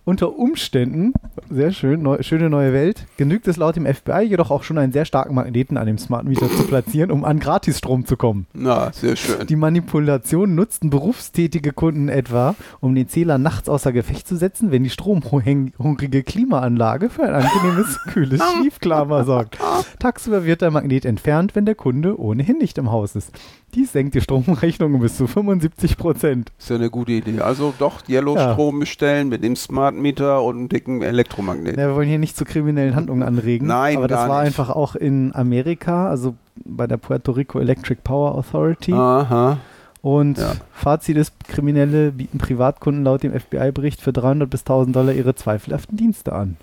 unter 0.05 0.39
Umständen, 0.39 1.13
sehr 1.51 1.73
schön, 1.73 2.03
neu, 2.03 2.23
schöne 2.23 2.51
neue 2.51 2.73
Welt, 2.73 3.07
genügt 3.17 3.49
es 3.49 3.57
laut 3.57 3.77
dem 3.77 3.87
FBI 3.87 4.23
jedoch 4.23 4.51
auch 4.51 4.63
schon 4.63 4.79
einen 4.79 4.93
sehr 4.93 5.05
starken 5.05 5.35
Magneten 5.35 5.77
an 5.77 5.87
dem 5.87 5.99
Smart 5.99 6.25
Meter 6.25 6.49
zu 6.51 6.65
platzieren, 6.65 7.11
um 7.11 7.25
an 7.25 7.39
Gratisstrom 7.39 8.07
zu 8.07 8.17
kommen. 8.17 8.47
Na, 8.53 8.93
sehr 8.93 9.17
schön. 9.17 9.47
Die 9.47 9.57
Manipulation 9.57 10.55
nutzten 10.55 10.91
berufstätige 10.91 11.73
Kunden 11.73 12.09
etwa, 12.09 12.55
um 12.81 12.95
den 12.95 13.09
Zähler 13.09 13.39
nachts 13.39 13.69
außer 13.69 13.93
Gefecht 13.93 14.27
zu 14.27 14.37
setzen, 14.37 14.71
wenn 14.71 14.85
die 14.85 14.91
stromhungrige 14.91 16.23
Klimaanlage 16.23 17.11
für 17.11 17.25
ein 17.25 17.35
angenehmes, 17.35 17.99
kühles 18.13 18.43
Schiefklima 18.43 19.25
sorgt. 19.25 19.59
Tagsüber 19.99 20.45
wird 20.45 20.63
der 20.63 20.71
Magnet 20.71 21.05
entfernt, 21.05 21.55
wenn 21.55 21.67
der 21.67 21.75
Kunde 21.75 22.19
ohnehin 22.19 22.59
nicht 22.59 22.79
im 22.79 22.91
Haus 22.91 23.17
ist. 23.17 23.33
Dies 23.75 23.93
senkt 23.93 24.15
die 24.15 24.21
Stromrechnung 24.21 25.01
bis 25.01 25.17
zu 25.17 25.27
75 25.27 25.97
Prozent. 25.97 26.53
Ist 26.59 26.69
ja 26.69 26.77
eine 26.77 26.91
gute 26.91 27.13
Idee. 27.13 27.41
Also 27.41 27.73
doch 27.79 28.07
Yellow-Strom 28.07 28.75
ja. 28.75 28.81
bestellen 28.81 29.31
mit 29.31 29.43
dem 29.43 29.57
Smart 29.57 29.95
Meter 29.95 30.43
und 30.43 30.57
einem 30.57 30.69
dicken 30.69 31.01
Elektromagnet. 31.01 31.79
Ja, 31.79 31.89
wir 31.89 31.95
wollen 31.95 32.09
hier 32.09 32.19
nicht 32.19 32.37
zu 32.37 32.45
kriminellen 32.45 32.95
Handlungen 32.95 33.23
anregen. 33.23 33.67
Nein, 33.67 33.97
aber 33.97 34.09
das 34.09 34.29
war 34.29 34.41
nicht. 34.41 34.49
einfach 34.49 34.69
auch 34.69 34.95
in 34.95 35.35
Amerika, 35.35 36.11
also 36.11 36.35
bei 36.67 36.87
der 36.87 36.99
Puerto 36.99 37.33
Rico 37.33 37.61
Electric 37.61 38.03
Power 38.05 38.35
Authority. 38.35 38.93
Aha. 38.93 39.57
Und 40.03 40.37
ja. 40.37 40.53
Fazit 40.73 41.17
ist, 41.17 41.33
Kriminelle 41.49 42.13
bieten 42.13 42.37
Privatkunden 42.37 43.05
laut 43.05 43.23
dem 43.23 43.33
FBI-Bericht 43.33 44.03
für 44.03 44.13
300 44.13 44.51
bis 44.51 44.63
1000 44.63 44.95
Dollar 44.95 45.15
ihre 45.15 45.35
zweifelhaften 45.35 45.97
Dienste 45.97 46.35
an. 46.35 46.57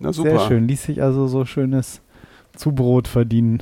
Na 0.00 0.12
super. 0.12 0.30
Sehr 0.30 0.40
schön. 0.48 0.66
Ließ 0.66 0.82
sich 0.82 1.00
also 1.00 1.28
so 1.28 1.44
schönes 1.44 2.00
Zubrot 2.56 3.06
verdienen. 3.06 3.60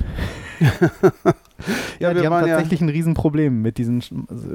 ja, 1.99 2.11
ja 2.11 2.13
die 2.13 2.27
haben 2.27 2.45
tatsächlich 2.45 2.79
ja 2.79 2.87
ein 2.87 2.89
Riesenproblem 2.89 3.61
mit 3.61 3.77
diesen 3.77 4.01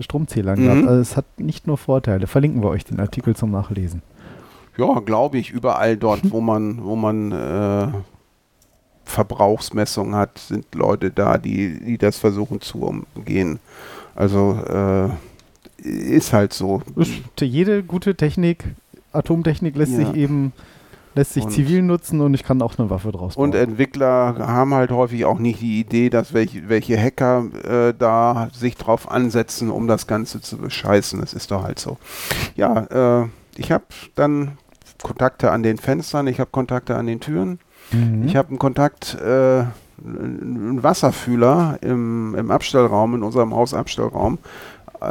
Stromzählern 0.01 0.59
mhm. 0.59 0.65
gehabt. 0.65 0.89
Also 0.89 1.01
es 1.01 1.17
hat 1.17 1.27
nicht 1.39 1.67
nur 1.67 1.79
Vorteile. 1.79 2.27
Verlinken 2.27 2.63
wir 2.63 2.69
euch 2.71 2.85
den 2.85 3.01
Artikel 3.01 3.37
zum 3.37 3.51
Nachlesen. 3.51 4.03
Ja, 4.77 5.01
glaube 5.01 5.39
ich. 5.39 5.51
Überall 5.51 5.97
dort, 5.97 6.31
wo 6.31 6.41
man, 6.41 6.85
wo 6.85 6.97
man 6.97 7.33
äh, 7.33 7.89
Verbrauchsmessungen 9.05 10.15
hat, 10.15 10.39
sind 10.39 10.75
Leute 10.75 11.11
da, 11.11 11.39
die, 11.39 11.81
die 11.81 11.99
das 11.99 12.19
versuchen 12.19 12.61
zu 12.61 12.83
umgehen. 13.15 13.59
Also 14.15 14.59
äh, 14.69 15.09
ist 15.83 16.33
halt 16.33 16.53
so. 16.53 16.83
Jede 17.41 17.83
gute 17.83 18.15
Technik, 18.15 18.65
Atomtechnik 19.13 19.77
lässt 19.77 19.93
ja. 19.93 19.99
sich 19.99 20.15
eben 20.15 20.53
lässt 21.15 21.35
sich 21.35 21.45
und 21.45 21.51
zivil 21.51 21.83
nutzen 21.83 22.21
und 22.21 22.35
ich 22.35 22.45
kann 22.45 22.61
auch 22.63 22.79
eine 22.79 22.91
Waffe 22.91 23.13
draus 23.13 23.35
bauen. 23.35 23.45
Und 23.45 23.55
Entwickler 23.55 24.37
haben 24.39 24.75
halt 24.75 24.91
häufig 24.91 25.25
auch 25.25 25.39
nicht 25.39 25.61
die 25.61 25.81
Idee, 25.81 26.11
dass 26.11 26.33
welche, 26.33 26.69
welche 26.69 26.99
Hacker 26.99 27.45
äh, 27.65 27.95
da 27.97 28.49
sich 28.53 28.77
drauf 28.77 29.11
ansetzen, 29.11 29.71
um 29.71 29.89
das 29.89 30.07
Ganze 30.07 30.41
zu 30.41 30.57
bescheißen. 30.57 31.21
Das 31.21 31.35
ist 31.35 31.51
doch 31.51 31.63
halt 31.63 31.79
so. 31.79 31.99
Ja, 32.57 33.23
äh, 33.23 33.29
ich 33.57 33.71
habe 33.73 33.85
dann 34.15 34.53
Kontakte 35.03 35.51
an 35.51 35.63
den 35.63 35.79
Fenstern, 35.79 36.27
ich 36.27 36.41
habe 36.41 36.51
Kontakte 36.51 36.97
an 36.97 37.07
den 37.07 37.21
Türen, 37.21 37.59
mhm. 37.91 38.25
ich 38.27 38.37
habe 38.37 38.49
einen 38.49 38.59
Kontakt, 38.59 39.17
äh, 39.21 39.65
einen 40.05 40.83
Wasserfühler 40.83 41.79
im, 41.83 42.35
im 42.35 42.51
Abstellraum, 42.51 43.15
in 43.15 43.23
unserem 43.23 43.55
Hausabstellraum, 43.55 44.39
äh, 45.01 45.05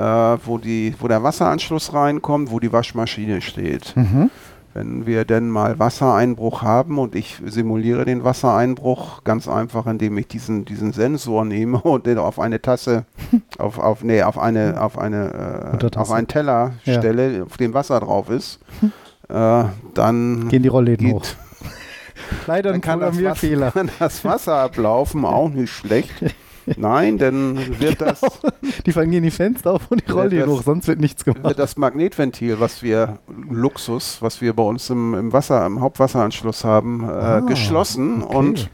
wo, 0.45 0.57
die, 0.57 0.95
wo 0.99 1.07
der 1.07 1.23
Wasseranschluss 1.23 1.94
reinkommt, 1.94 2.52
wo 2.52 2.60
die 2.60 2.72
Waschmaschine 2.72 3.41
steht. 3.41 3.95
Mhm. 3.95 4.30
Wenn 4.73 5.06
wir 5.06 5.26
denn 5.26 5.49
mal 5.49 5.80
Wassereinbruch 5.80 6.61
haben 6.61 6.98
und 6.98 7.14
ich 7.15 7.41
simuliere 7.45 8.06
den 8.06 8.23
Wassereinbruch 8.23 9.23
ganz 9.26 9.48
einfach, 9.48 9.85
indem 9.85 10.18
ich 10.18 10.27
diesen, 10.27 10.64
diesen 10.64 10.93
Sensor 10.93 11.43
nehme 11.43 11.77
und 11.81 12.06
den 12.06 12.18
auf 12.18 12.39
eine 12.39 12.61
Tasse, 12.61 13.06
auf, 13.57 13.80
auf, 13.80 14.03
nee, 14.03 14.23
auf 14.23 14.38
eine, 14.38 14.81
auf 14.81 14.98
eine, 14.98 15.80
äh, 15.81 15.98
auf 15.98 16.11
einen 16.11 16.27
Teller 16.27 16.73
ja. 16.85 16.99
stelle, 16.99 17.43
auf 17.45 17.57
dem 17.57 17.73
Wasser 17.73 17.99
drauf 17.99 18.30
ist, 18.30 18.60
äh, 19.30 19.64
dann 19.93 20.48
gehen 20.49 20.64
die 20.64 20.69
Rollläden 20.69 21.11
hoch. 21.11 21.26
Leider 22.48 22.72
ein 22.72 22.81
kann 22.81 22.99
das, 22.99 23.39
Fehler. 23.39 23.72
kann 23.72 23.89
das 23.99 24.23
Wasser 24.23 24.56
ablaufen, 24.56 25.26
auch 25.26 25.49
nicht 25.49 25.72
schlecht. 25.72 26.11
Nein, 26.78 27.18
dann 27.18 27.58
wird 27.80 28.00
genau. 28.00 28.12
das. 28.12 28.22
Die 28.86 28.92
fangen 28.92 29.12
hier 29.12 29.22
die 29.22 29.32
Fenster 29.32 29.74
auf 29.74 29.90
und 29.90 30.08
die 30.08 30.12
rollen 30.12 30.32
hier 30.32 30.48
hoch, 30.48 30.64
sonst 30.64 30.88
wird 30.88 31.00
nichts 31.00 31.26
gemacht. 31.26 31.44
Wird 31.44 31.60
das 31.60 31.78
Magnetventil, 31.78 32.60
was 32.60 32.84
wir, 32.84 33.20
Luxus, 33.50 34.22
was 34.22 34.42
wir 34.42 34.54
bei 34.54 34.64
uns 34.64 34.90
im, 34.90 35.14
im 35.14 35.34
Wasser, 35.34 35.66
im 35.66 35.82
Hauptwasseranschluss 35.82 36.64
haben, 36.64 37.04
äh, 37.04 37.12
ah, 37.12 37.40
geschlossen 37.42 38.24
okay. 38.24 38.36
und 38.36 38.70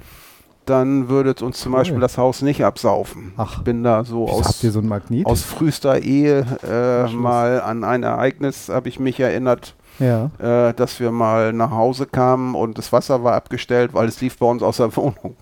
dann 0.65 1.09
würde 1.09 1.33
uns 1.45 1.59
zum. 1.59 1.71
Beispiel 1.71 1.99
das 1.99 2.17
Haus 2.17 2.41
nicht 2.41 2.63
absaufen. 2.63 3.33
Ach, 3.37 3.57
ich 3.57 3.63
bin 3.63 3.83
da 3.83 4.03
so 4.03 4.27
aus, 4.27 4.47
habt 4.47 4.63
ihr 4.63 4.71
so 4.71 4.79
ein 4.79 4.87
Magnet? 4.87 5.25
aus 5.25 5.41
frühester 5.41 6.01
Ehe 6.01 6.45
äh, 6.63 7.11
mal 7.13 7.61
an 7.61 7.83
ein 7.83 8.03
Ereignis, 8.03 8.69
habe 8.69 8.89
ich 8.89 8.99
mich 8.99 9.19
erinnert. 9.19 9.75
Ja. 9.99 10.29
Äh, 10.37 10.73
dass 10.75 10.99
wir 10.99 11.11
mal 11.11 11.53
nach 11.53 11.71
Hause 11.71 12.05
kamen 12.05 12.53
und 12.53 12.77
das 12.77 12.93
Wasser 12.93 13.23
war 13.23 13.33
abgestellt, 13.33 13.95
weil 13.95 14.07
es 14.07 14.21
lief 14.21 14.37
bei 14.37 14.45
uns 14.45 14.61
aus 14.61 14.77
der 14.77 14.95
Wohnung. 14.95 15.35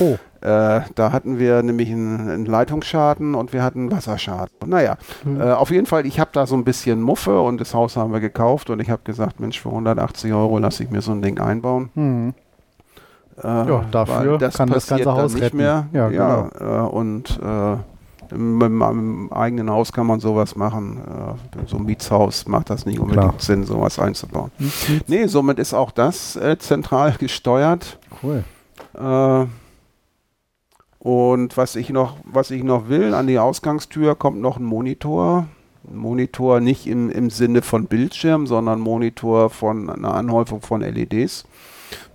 Oh. 0.00 0.16
Äh, 0.44 0.82
da 0.94 1.10
hatten 1.10 1.38
wir 1.38 1.62
nämlich 1.62 1.90
einen, 1.90 2.28
einen, 2.28 2.44
Leitungsschaden 2.44 3.34
und 3.34 3.54
wir 3.54 3.62
hatten 3.62 3.90
Wasserschaden. 3.90 4.52
Naja, 4.66 4.98
mhm. 5.24 5.40
äh, 5.40 5.52
auf 5.52 5.70
jeden 5.70 5.86
Fall, 5.86 6.04
ich 6.04 6.20
habe 6.20 6.30
da 6.34 6.46
so 6.46 6.54
ein 6.54 6.64
bisschen 6.64 7.00
Muffe 7.00 7.40
und 7.40 7.62
das 7.62 7.72
Haus 7.72 7.96
haben 7.96 8.12
wir 8.12 8.20
gekauft 8.20 8.68
und 8.68 8.78
ich 8.78 8.90
habe 8.90 9.00
gesagt, 9.04 9.40
Mensch, 9.40 9.58
für 9.58 9.70
180 9.70 10.34
Euro 10.34 10.58
lasse 10.58 10.82
ich 10.82 10.90
mir 10.90 11.00
so 11.00 11.12
ein 11.12 11.22
Ding 11.22 11.40
einbauen. 11.40 11.88
Mhm. 11.94 12.34
Äh, 13.42 13.46
ja, 13.46 13.84
dafür 13.90 14.36
das 14.36 14.58
kann 14.58 14.68
das 14.68 14.86
ganze 14.86 15.10
Haus 15.10 15.32
nicht 15.32 15.44
retten. 15.44 15.56
mehr. 15.56 15.86
Ja, 15.94 16.10
ja 16.10 16.48
genau. 16.50 16.88
Äh, 16.88 16.88
und 16.90 17.40
äh, 17.42 18.34
im, 18.34 18.60
im, 18.60 18.82
im, 18.82 19.32
eigenen 19.32 19.70
Haus 19.70 19.94
kann 19.94 20.06
man 20.06 20.20
sowas 20.20 20.56
machen. 20.56 21.00
Äh, 21.56 21.66
so 21.68 21.78
ein 21.78 21.84
Mietshaus 21.84 22.46
macht 22.46 22.68
das 22.68 22.84
nicht 22.84 22.98
unbedingt 22.98 23.28
Klar. 23.28 23.40
Sinn, 23.40 23.64
sowas 23.64 23.98
einzubauen. 23.98 24.50
Mhm. 24.58 25.00
Nee, 25.06 25.26
somit 25.26 25.58
ist 25.58 25.72
auch 25.72 25.90
das 25.90 26.38
zentral 26.58 27.12
gesteuert. 27.12 27.98
Cool. 28.22 28.44
Und 31.04 31.58
was 31.58 31.76
ich 31.76 31.90
noch, 31.90 32.16
was 32.24 32.50
ich 32.50 32.64
noch 32.64 32.88
will, 32.88 33.12
an 33.12 33.26
die 33.26 33.38
Ausgangstür 33.38 34.14
kommt 34.14 34.40
noch 34.40 34.56
ein 34.56 34.64
Monitor. 34.64 35.46
Monitor 35.86 36.60
nicht 36.60 36.86
im, 36.86 37.10
im 37.10 37.28
Sinne 37.28 37.60
von 37.60 37.84
Bildschirm, 37.84 38.46
sondern 38.46 38.80
Monitor 38.80 39.50
von 39.50 39.90
einer 39.90 40.14
Anhäufung 40.14 40.62
von 40.62 40.80
LEDs. 40.80 41.44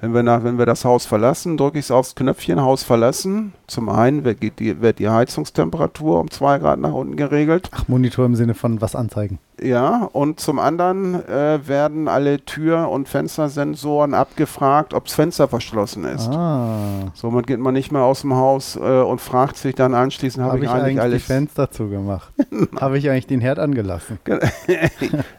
Wenn 0.01 0.13
wir, 0.13 0.23
nach, 0.23 0.43
wenn 0.43 0.57
wir 0.57 0.65
das 0.65 0.85
Haus 0.85 1.05
verlassen, 1.05 1.57
drücke 1.57 1.77
ich 1.77 1.85
es 1.85 1.91
aufs 1.91 2.15
Knöpfchen 2.15 2.61
Haus 2.61 2.83
verlassen. 2.83 3.53
Zum 3.67 3.89
einen 3.89 4.23
wird 4.23 4.41
die, 4.41 4.81
wird 4.81 4.99
die 4.99 5.09
Heizungstemperatur 5.09 6.19
um 6.19 6.31
2 6.31 6.59
Grad 6.59 6.79
nach 6.79 6.93
unten 6.93 7.17
geregelt. 7.17 7.69
Ach, 7.71 7.87
Monitor 7.87 8.25
im 8.25 8.35
Sinne 8.35 8.53
von 8.53 8.81
was 8.81 8.95
anzeigen. 8.95 9.39
Ja, 9.61 10.09
und 10.13 10.39
zum 10.39 10.59
anderen 10.59 11.15
äh, 11.27 11.67
werden 11.67 12.07
alle 12.07 12.39
Tür- 12.45 12.89
und 12.89 13.09
Fenstersensoren 13.09 14.13
abgefragt, 14.13 14.93
ob 14.93 15.05
das 15.05 15.13
Fenster 15.13 15.47
verschlossen 15.47 16.05
ist. 16.05 16.29
Ah. 16.29 17.11
Somit 17.13 17.47
geht 17.47 17.59
man 17.59 17.73
nicht 17.73 17.91
mehr 17.91 18.03
aus 18.03 18.21
dem 18.21 18.35
Haus 18.35 18.75
äh, 18.77 18.79
und 18.79 19.19
fragt 19.19 19.57
sich 19.57 19.75
dann 19.75 19.93
anschließend, 19.93 20.45
habe 20.45 20.57
Hab 20.57 20.63
ich, 20.63 20.69
eigentlich 20.69 21.01
alles... 21.01 21.23
die 21.23 21.33
Fenster 21.33 21.71
zugemacht? 21.71 22.31
habe 22.79 22.97
ich 22.97 23.09
eigentlich 23.09 23.27
den 23.27 23.41
Herd 23.41 23.59
angelassen? 23.59 24.19
äh, 24.67 24.87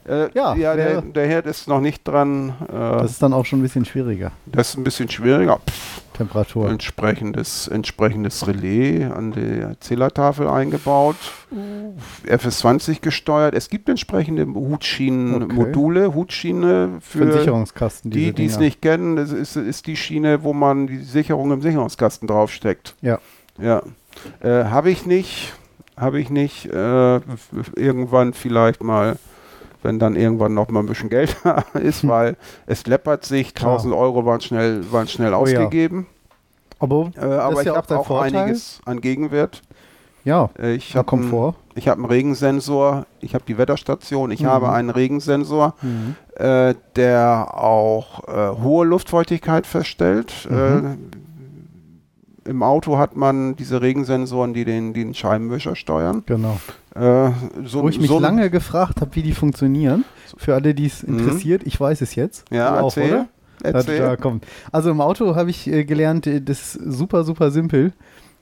ja, 0.35 0.55
ja 0.55 0.77
der, 0.77 1.03
der, 1.03 1.27
Herd 1.27 1.47
ist 1.47 1.69
noch 1.69 1.81
nicht 1.81 2.07
dran. 2.07 2.55
Äh, 2.69 2.73
das 2.73 3.13
ist 3.13 3.23
dann 3.23 3.33
auch 3.33 3.47
schon 3.47 3.61
ein 3.61 3.63
bisschen 3.63 3.85
schwieriger. 3.85 4.33
Das 4.53 4.71
ist 4.71 4.79
ein 4.79 4.85
bisschen 4.85 5.09
schwieriger. 5.09 5.59
Pff, 5.59 6.03
Temperatur. 6.21 6.69
Entsprechendes, 6.69 7.67
entsprechendes 7.69 8.47
Relais 8.47 9.11
an 9.11 9.33
der 9.33 9.81
Zählertafel 9.81 10.49
eingebaut. 10.49 11.17
FS20 12.27 13.01
gesteuert. 13.01 13.55
Es 13.55 13.71
gibt 13.71 13.89
entsprechende 13.89 14.47
Hutschienen-Module, 14.47 16.09
okay. 16.09 16.15
Hutschiene 16.15 16.99
für, 17.01 17.27
für 17.27 17.33
Sicherungskasten. 17.33 18.11
Die, 18.11 18.35
die 18.35 18.45
es 18.45 18.59
nicht 18.59 18.83
kennen, 18.83 19.17
das 19.17 19.33
ist, 19.33 19.57
ist 19.57 19.87
die 19.87 19.97
Schiene, 19.97 20.43
wo 20.43 20.53
man 20.53 20.87
die 20.87 20.99
Sicherung 20.99 21.53
im 21.53 21.63
Sicherungskasten 21.63 22.29
draufsteckt. 22.29 22.97
Ja. 23.01 23.19
Ja. 23.59 23.83
Äh, 24.41 24.65
Habe 24.65 24.91
ich 24.91 25.07
nicht. 25.07 25.55
Habe 25.97 26.21
ich 26.21 26.29
nicht. 26.29 26.67
Äh, 26.67 27.21
irgendwann 27.77 28.35
vielleicht 28.35 28.83
mal 28.83 29.17
wenn 29.83 29.99
dann 29.99 30.17
irgendwann 30.17 30.55
noch 30.55 30.69
mal 30.69 30.81
ein 30.81 30.87
bisschen 30.87 31.11
Geld 31.11 31.37
da 31.45 31.65
ist, 31.75 32.07
weil 32.07 32.37
es 32.67 32.87
läppert 32.87 33.25
sich. 33.25 33.49
1000 33.49 33.95
Euro 33.95 34.25
waren 34.25 34.41
schnell, 34.41 34.91
waren 34.93 35.09
schnell 35.09 35.35
oh, 35.35 35.39
ausgegeben. 35.39 36.07
Ja. 36.09 36.17
Aber, 36.81 37.11
äh, 37.17 37.21
aber 37.21 37.61
ich 37.61 37.67
ja 37.67 37.77
habe 37.77 37.99
auch, 37.99 38.11
auch 38.11 38.23
einiges 38.23 38.81
an 38.85 39.01
Gegenwert. 39.01 39.63
Ja, 40.25 40.51
äh, 40.59 40.75
ich 40.75 40.97
habe 40.97 41.07
Komfort. 41.07 41.55
ich 41.75 41.89
habe 41.89 41.99
einen 41.99 42.11
Regensensor, 42.11 43.07
ich 43.21 43.35
habe 43.35 43.45
die 43.47 43.57
Wetterstation, 43.59 44.31
ich 44.31 44.43
mhm. 44.43 44.47
habe 44.47 44.73
einen 44.73 44.91
Regensensor, 44.91 45.75
mhm. 45.83 46.17
äh, 46.37 46.75
der 46.97 47.55
auch 47.55 48.29
äh, 48.29 48.63
hohe 48.63 48.87
Luftfeuchtigkeit 48.87 49.67
feststellt. 49.67 50.49
Mhm. 50.51 50.99
Im 52.51 52.65
Auto 52.65 52.99
hat 52.99 53.15
man 53.15 53.55
diese 53.55 53.81
Regensensoren, 53.81 54.55
die 54.55 54.65
den, 54.65 54.93
den 54.93 55.15
Scheibenwischer 55.15 55.77
steuern. 55.77 56.25
Genau. 56.27 56.59
Äh, 56.97 57.31
so, 57.65 57.85
Wo 57.85 57.89
ich 57.89 58.01
mich 58.01 58.09
so 58.09 58.19
lange 58.19 58.51
gefragt 58.51 59.01
habe, 59.01 59.15
wie 59.15 59.23
die 59.23 59.35
funktionieren. 59.35 60.05
Für 60.37 60.57
alle, 60.57 60.75
die 60.75 60.87
es 60.87 61.07
mhm. 61.07 61.21
interessiert, 61.21 61.63
ich 61.65 61.79
weiß 61.79 62.01
es 62.01 62.17
jetzt. 62.17 62.45
Ja, 62.51 62.73
du 62.73 62.81
auch, 62.81 62.97
erzähl. 62.97 63.13
oder? 63.13 63.29
Erzähl. 63.63 64.01
Da, 64.01 64.17
kommt. 64.17 64.49
Also 64.73 64.91
im 64.91 65.01
Auto 65.01 65.37
habe 65.37 65.49
ich 65.49 65.69
äh, 65.69 65.85
gelernt, 65.85 66.27
äh, 66.27 66.43
das 66.43 66.75
ist 66.75 66.93
super, 66.93 67.23
super 67.23 67.53
simpel. 67.53 67.93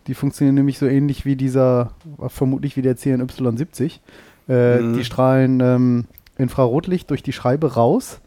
Die 0.07 0.15
funktionieren 0.15 0.55
nämlich 0.55 0.79
so 0.79 0.87
ähnlich 0.87 1.27
wie 1.27 1.37
dieser, 1.37 1.91
vermutlich 2.29 2.79
wie 2.79 2.83
der 2.83 2.97
CNY70. 2.97 3.99
Äh, 4.49 4.79
mhm. 4.79 4.95
Die 4.95 5.05
strahlen 5.05 5.61
ähm, 5.61 6.05
Infrarotlicht 6.39 7.11
durch 7.11 7.23
die 7.23 7.35
Scheibe 7.35 7.75
raus 7.75 8.23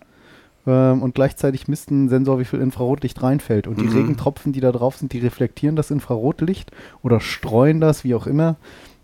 ähm, 0.68 1.02
und 1.02 1.16
gleichzeitig 1.16 1.68
misst 1.68 1.92
ein 1.92 2.10
Sensor, 2.10 2.40
wie 2.40 2.46
viel 2.46 2.62
Infrarotlicht 2.62 3.22
reinfällt. 3.22 3.68
Und 3.68 3.80
die 3.80 3.86
mhm. 3.86 3.98
Regentropfen, 3.98 4.54
die 4.54 4.60
da 4.60 4.72
drauf 4.72 4.98
sind, 4.98 5.14
die 5.14 5.20
reflektieren 5.20 5.76
das 5.76 5.92
Infrarotlicht 5.92 6.72
oder 7.02 7.20
streuen 7.20 7.80
das, 7.80 8.04
wie 8.04 8.16
auch 8.16 8.28
immer 8.28 8.58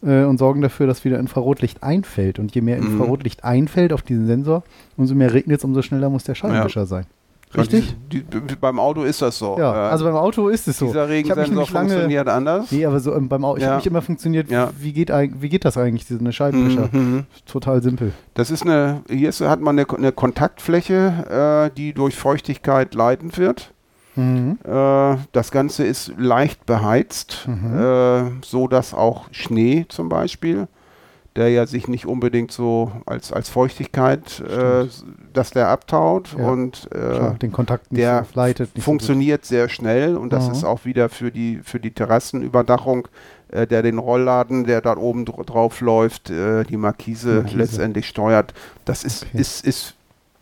äh, 0.04 0.24
und 0.24 0.38
sorgen 0.38 0.62
dafür, 0.62 0.88
dass 0.88 1.06
wieder 1.06 1.20
Infrarotlicht 1.20 1.84
einfällt. 1.84 2.40
Und 2.40 2.54
je 2.54 2.62
mehr 2.62 2.82
mhm. 2.82 2.88
Infrarotlicht 2.88 3.44
einfällt 3.44 3.94
auf 3.94 4.02
diesen 4.02 4.28
Sensor, 4.28 4.64
umso 4.96 5.16
mehr 5.16 5.34
regnet 5.34 5.60
es, 5.60 5.64
umso 5.64 5.82
schneller 5.82 6.10
muss 6.10 6.24
der 6.24 6.36
Scheibenwischer 6.36 6.82
ja. 6.82 6.86
sein. 6.86 7.06
Richtig? 7.56 7.96
Die, 8.12 8.24
die, 8.24 8.56
beim 8.60 8.80
Auto 8.80 9.04
ist 9.04 9.22
das 9.22 9.38
so. 9.40 9.58
Ja, 9.58 9.88
äh, 9.88 9.90
also 9.90 10.06
beim 10.06 10.16
Auto 10.16 10.50
ist 10.50 10.68
es 10.68 10.78
so. 10.78 10.88
Dieser 10.88 11.08
Regensensor 11.08 11.66
funktioniert 11.66 12.28
anders. 12.28 12.72
Nee, 12.72 12.86
aber 12.86 13.00
so 13.00 13.16
ähm, 13.16 13.30
beim 13.30 13.46
Auto, 13.46 13.58
ich 13.58 13.64
ja. 13.64 13.70
habe 13.70 13.78
mich 13.78 13.88
immer 13.88 14.02
funktioniert, 14.02 14.52
ja. 14.52 14.70
wie, 14.78 14.92
geht, 14.92 15.10
wie 15.10 15.50
geht 15.50 15.64
das 15.64 15.78
eigentlich, 15.78 16.06
diese 16.06 16.32
Scheibenwischer? 16.34 16.90
Mhm, 16.92 17.00
mhm. 17.00 17.26
Total 17.46 17.82
simpel. 17.82 18.12
Das 18.34 18.52
ist 18.52 18.64
eine, 18.64 19.02
hier 19.10 19.30
ist, 19.30 19.40
hat 19.42 19.62
man 19.62 19.80
eine, 19.80 19.90
eine 19.90 20.12
Kontaktfläche, 20.12 21.70
äh, 21.72 21.76
die 21.76 21.94
durch 21.94 22.16
Feuchtigkeit 22.16 22.94
leitend 22.94 23.38
wird. 23.38 23.72
Mhm. 24.18 24.58
Äh, 24.66 25.18
das 25.32 25.52
Ganze 25.52 25.86
ist 25.86 26.12
leicht 26.18 26.66
beheizt, 26.66 27.48
mhm. 27.48 27.80
äh, 27.80 28.32
so 28.44 28.68
dass 28.68 28.94
auch 28.94 29.28
Schnee 29.32 29.86
zum 29.88 30.10
Beispiel, 30.10 30.68
der 31.38 31.50
ja 31.50 31.66
sich 31.68 31.88
nicht 31.88 32.06
unbedingt 32.06 32.52
so 32.52 32.92
als, 33.06 33.32
als 33.32 33.48
Feuchtigkeit, 33.50 34.42
äh, 34.42 34.88
dass 35.34 35.52
der 35.52 35.70
abtaut 35.70 36.36
ja. 36.38 36.50
und 36.50 36.88
Klar, 36.90 37.36
den 37.36 37.52
Kontakt 37.52 37.92
nicht 37.92 38.02
der 38.02 38.26
leitet. 38.34 38.72
funktioniert 38.80 39.46
so 39.46 39.50
sehr 39.56 39.70
schnell 39.70 40.18
und 40.18 40.34
das 40.34 40.48
mhm. 40.48 40.54
ist 40.54 40.64
auch 40.64 40.84
wieder 40.84 41.10
für 41.10 41.32
die, 41.32 41.60
für 41.64 41.80
die 41.80 41.92
Terrassenüberdachung 41.92 43.08
äh, 43.50 43.66
der 43.66 43.82
den 43.82 43.98
Rollladen, 43.98 44.66
der 44.66 44.82
da 44.82 44.98
oben 44.98 45.24
drauf 45.26 45.80
läuft, 45.80 46.30
äh, 46.30 46.64
die 46.66 46.76
Markise, 46.76 47.36
Markise, 47.36 47.58
letztendlich 47.58 48.08
steuert. 48.08 48.54
Das 48.84 49.04
ist, 49.04 49.24
okay. 49.24 49.40
ist, 49.40 49.66
ist 49.66 49.94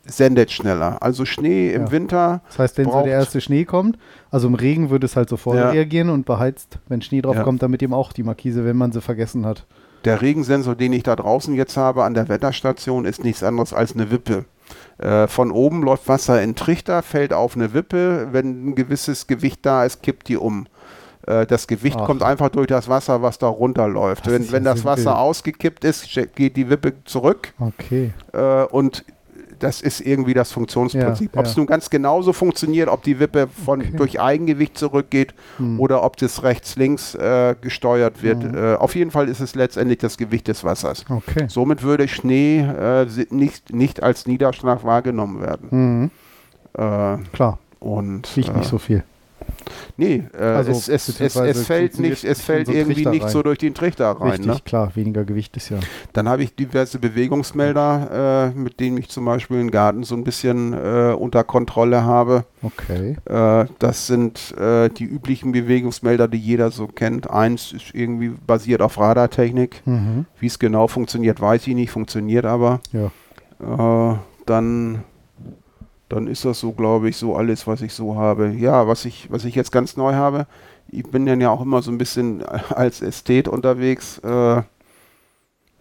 sendet 0.07 0.51
schneller. 0.51 1.01
Also 1.01 1.25
Schnee 1.25 1.71
im 1.71 1.83
ja. 1.83 1.91
Winter. 1.91 2.41
Das 2.47 2.59
heißt, 2.59 2.77
wenn 2.77 2.85
so 2.85 3.03
der 3.03 3.13
erste 3.13 3.41
Schnee 3.41 3.65
kommt, 3.65 3.97
also 4.31 4.47
im 4.47 4.55
Regen 4.55 4.89
würde 4.89 5.05
es 5.05 5.15
halt 5.15 5.29
sofort 5.29 5.57
ja. 5.57 5.69
reagieren 5.69 6.09
und 6.09 6.25
beheizt, 6.25 6.79
wenn 6.87 7.01
Schnee 7.01 7.21
drauf 7.21 7.41
kommt, 7.43 7.63
damit 7.63 7.81
eben 7.81 7.93
auch 7.93 8.13
die 8.13 8.23
Markise, 8.23 8.65
wenn 8.65 8.77
man 8.77 8.91
sie 8.91 9.01
vergessen 9.01 9.45
hat. 9.45 9.65
Der 10.05 10.21
Regensensor, 10.21 10.75
den 10.75 10.93
ich 10.93 11.03
da 11.03 11.15
draußen 11.15 11.55
jetzt 11.55 11.77
habe 11.77 12.03
an 12.03 12.13
der 12.13 12.29
Wetterstation, 12.29 13.05
ist 13.05 13.23
nichts 13.23 13.43
anderes 13.43 13.73
als 13.73 13.93
eine 13.93 14.11
Wippe. 14.11 14.45
Äh, 14.97 15.27
von 15.27 15.51
oben 15.51 15.81
läuft 15.81 16.07
Wasser 16.07 16.41
in 16.41 16.55
Trichter, 16.55 17.01
fällt 17.01 17.33
auf 17.33 17.55
eine 17.55 17.73
Wippe. 17.73 18.29
Wenn 18.31 18.69
ein 18.69 18.75
gewisses 18.75 19.27
Gewicht 19.27 19.65
da 19.65 19.83
ist, 19.83 20.03
kippt 20.03 20.27
die 20.29 20.37
um 20.37 20.67
äh, 21.27 21.45
das 21.45 21.67
Gewicht 21.67 21.97
Ach. 21.99 22.05
kommt 22.05 22.23
einfach 22.23 22.49
durch 22.49 22.67
das 22.67 22.87
Wasser, 22.87 23.21
was 23.21 23.37
da 23.37 23.47
runterläuft. 23.47 24.27
Das 24.27 24.33
wenn, 24.33 24.51
wenn 24.51 24.63
das 24.63 24.85
Wasser 24.85 25.17
ausgekippt 25.17 25.83
ist, 25.83 26.07
geht 26.35 26.55
die 26.55 26.69
Wippe 26.69 26.93
zurück. 27.05 27.53
Okay. 27.59 28.13
Äh, 28.33 28.63
und 28.65 29.03
das 29.65 29.81
ist 29.81 30.01
irgendwie 30.01 30.33
das 30.33 30.51
Funktionsprinzip. 30.51 31.33
Ja, 31.33 31.39
ob 31.39 31.45
es 31.45 31.55
ja. 31.55 31.59
nun 31.59 31.67
ganz 31.67 31.89
genauso 31.89 32.33
funktioniert, 32.33 32.87
ob 32.87 33.03
die 33.03 33.19
Wippe 33.19 33.47
von, 33.47 33.81
okay. 33.81 33.93
durch 33.95 34.19
Eigengewicht 34.19 34.77
zurückgeht 34.77 35.33
hm. 35.57 35.79
oder 35.79 36.03
ob 36.03 36.17
das 36.17 36.43
rechts-links 36.43 37.15
äh, 37.15 37.55
gesteuert 37.59 38.21
wird. 38.21 38.43
Hm. 38.43 38.55
Äh, 38.55 38.75
auf 38.75 38.95
jeden 38.95 39.11
Fall 39.11 39.27
ist 39.27 39.39
es 39.39 39.55
letztendlich 39.55 39.97
das 39.97 40.17
Gewicht 40.17 40.47
des 40.47 40.63
Wassers. 40.63 41.05
Okay. 41.09 41.47
Somit 41.47 41.83
würde 41.83 42.07
Schnee 42.07 42.59
äh, 42.59 43.07
nicht, 43.29 43.73
nicht 43.73 44.03
als 44.03 44.27
Niederschlag 44.27 44.83
wahrgenommen 44.83 45.41
werden. 45.41 45.67
Mhm. 45.71 46.11
Klar. 47.31 47.57
Und, 47.79 48.35
Riecht 48.35 48.53
nicht 48.53 48.65
äh, 48.65 48.69
so 48.69 48.77
viel. 48.77 49.03
Nee, 49.97 50.23
äh, 50.37 50.43
also, 50.43 50.71
es, 50.71 50.89
es, 50.89 51.07
es, 51.21 51.35
es, 51.35 51.65
fällt, 51.65 51.99
nicht, 51.99 52.23
es 52.25 52.41
fällt 52.41 52.67
so 52.67 52.73
irgendwie 52.73 53.05
nicht 53.05 53.23
rein. 53.23 53.29
so 53.29 53.41
durch 53.43 53.59
den 53.59 53.73
Trichter 53.73 54.11
rein. 54.11 54.31
Richtig, 54.31 54.47
ne? 54.47 54.57
klar, 54.65 54.91
weniger 54.95 55.23
Gewicht 55.23 55.55
ist 55.55 55.69
ja. 55.69 55.77
Dann 56.11 56.27
habe 56.27 56.43
ich 56.43 56.53
diverse 56.53 56.99
Bewegungsmelder, 56.99 58.51
äh, 58.53 58.57
mit 58.57 58.79
denen 58.79 58.97
ich 58.97 59.09
zum 59.09 59.25
Beispiel 59.25 59.57
den 59.57 59.71
Garten 59.71 60.03
so 60.03 60.15
ein 60.15 60.23
bisschen 60.23 60.73
äh, 60.73 61.15
unter 61.17 61.43
Kontrolle 61.45 62.03
habe. 62.03 62.45
Okay. 62.61 63.15
Äh, 63.25 63.67
das 63.79 64.07
sind 64.07 64.53
äh, 64.57 64.89
die 64.89 65.05
üblichen 65.05 65.53
Bewegungsmelder, 65.53 66.27
die 66.27 66.39
jeder 66.39 66.71
so 66.71 66.87
kennt. 66.87 67.29
Eins 67.29 67.71
ist 67.71 67.93
irgendwie 67.93 68.29
basiert 68.29 68.81
auf 68.81 68.99
Radartechnik. 68.99 69.81
Mhm. 69.85 70.25
Wie 70.39 70.47
es 70.47 70.59
genau 70.59 70.87
funktioniert, 70.87 71.39
weiß 71.39 71.67
ich 71.67 71.75
nicht, 71.75 71.91
funktioniert 71.91 72.45
aber. 72.45 72.81
Ja. 72.91 73.11
Äh, 73.61 74.17
dann 74.45 75.03
dann 76.09 76.27
ist 76.27 76.45
das 76.45 76.59
so, 76.59 76.71
glaube 76.71 77.09
ich, 77.09 77.17
so 77.17 77.35
alles, 77.35 77.65
was 77.67 77.81
ich 77.81 77.93
so 77.93 78.15
habe. 78.15 78.49
Ja, 78.49 78.87
was 78.87 79.05
ich, 79.05 79.31
was 79.31 79.45
ich 79.45 79.55
jetzt 79.55 79.71
ganz 79.71 79.97
neu 79.97 80.13
habe, 80.13 80.47
ich 80.89 81.03
bin 81.03 81.25
dann 81.25 81.41
ja 81.41 81.49
auch 81.49 81.61
immer 81.61 81.81
so 81.81 81.91
ein 81.91 81.97
bisschen 81.97 82.43
als 82.69 83.01
Ästhet 83.01 83.47
unterwegs. 83.47 84.19
Äh, 84.19 84.61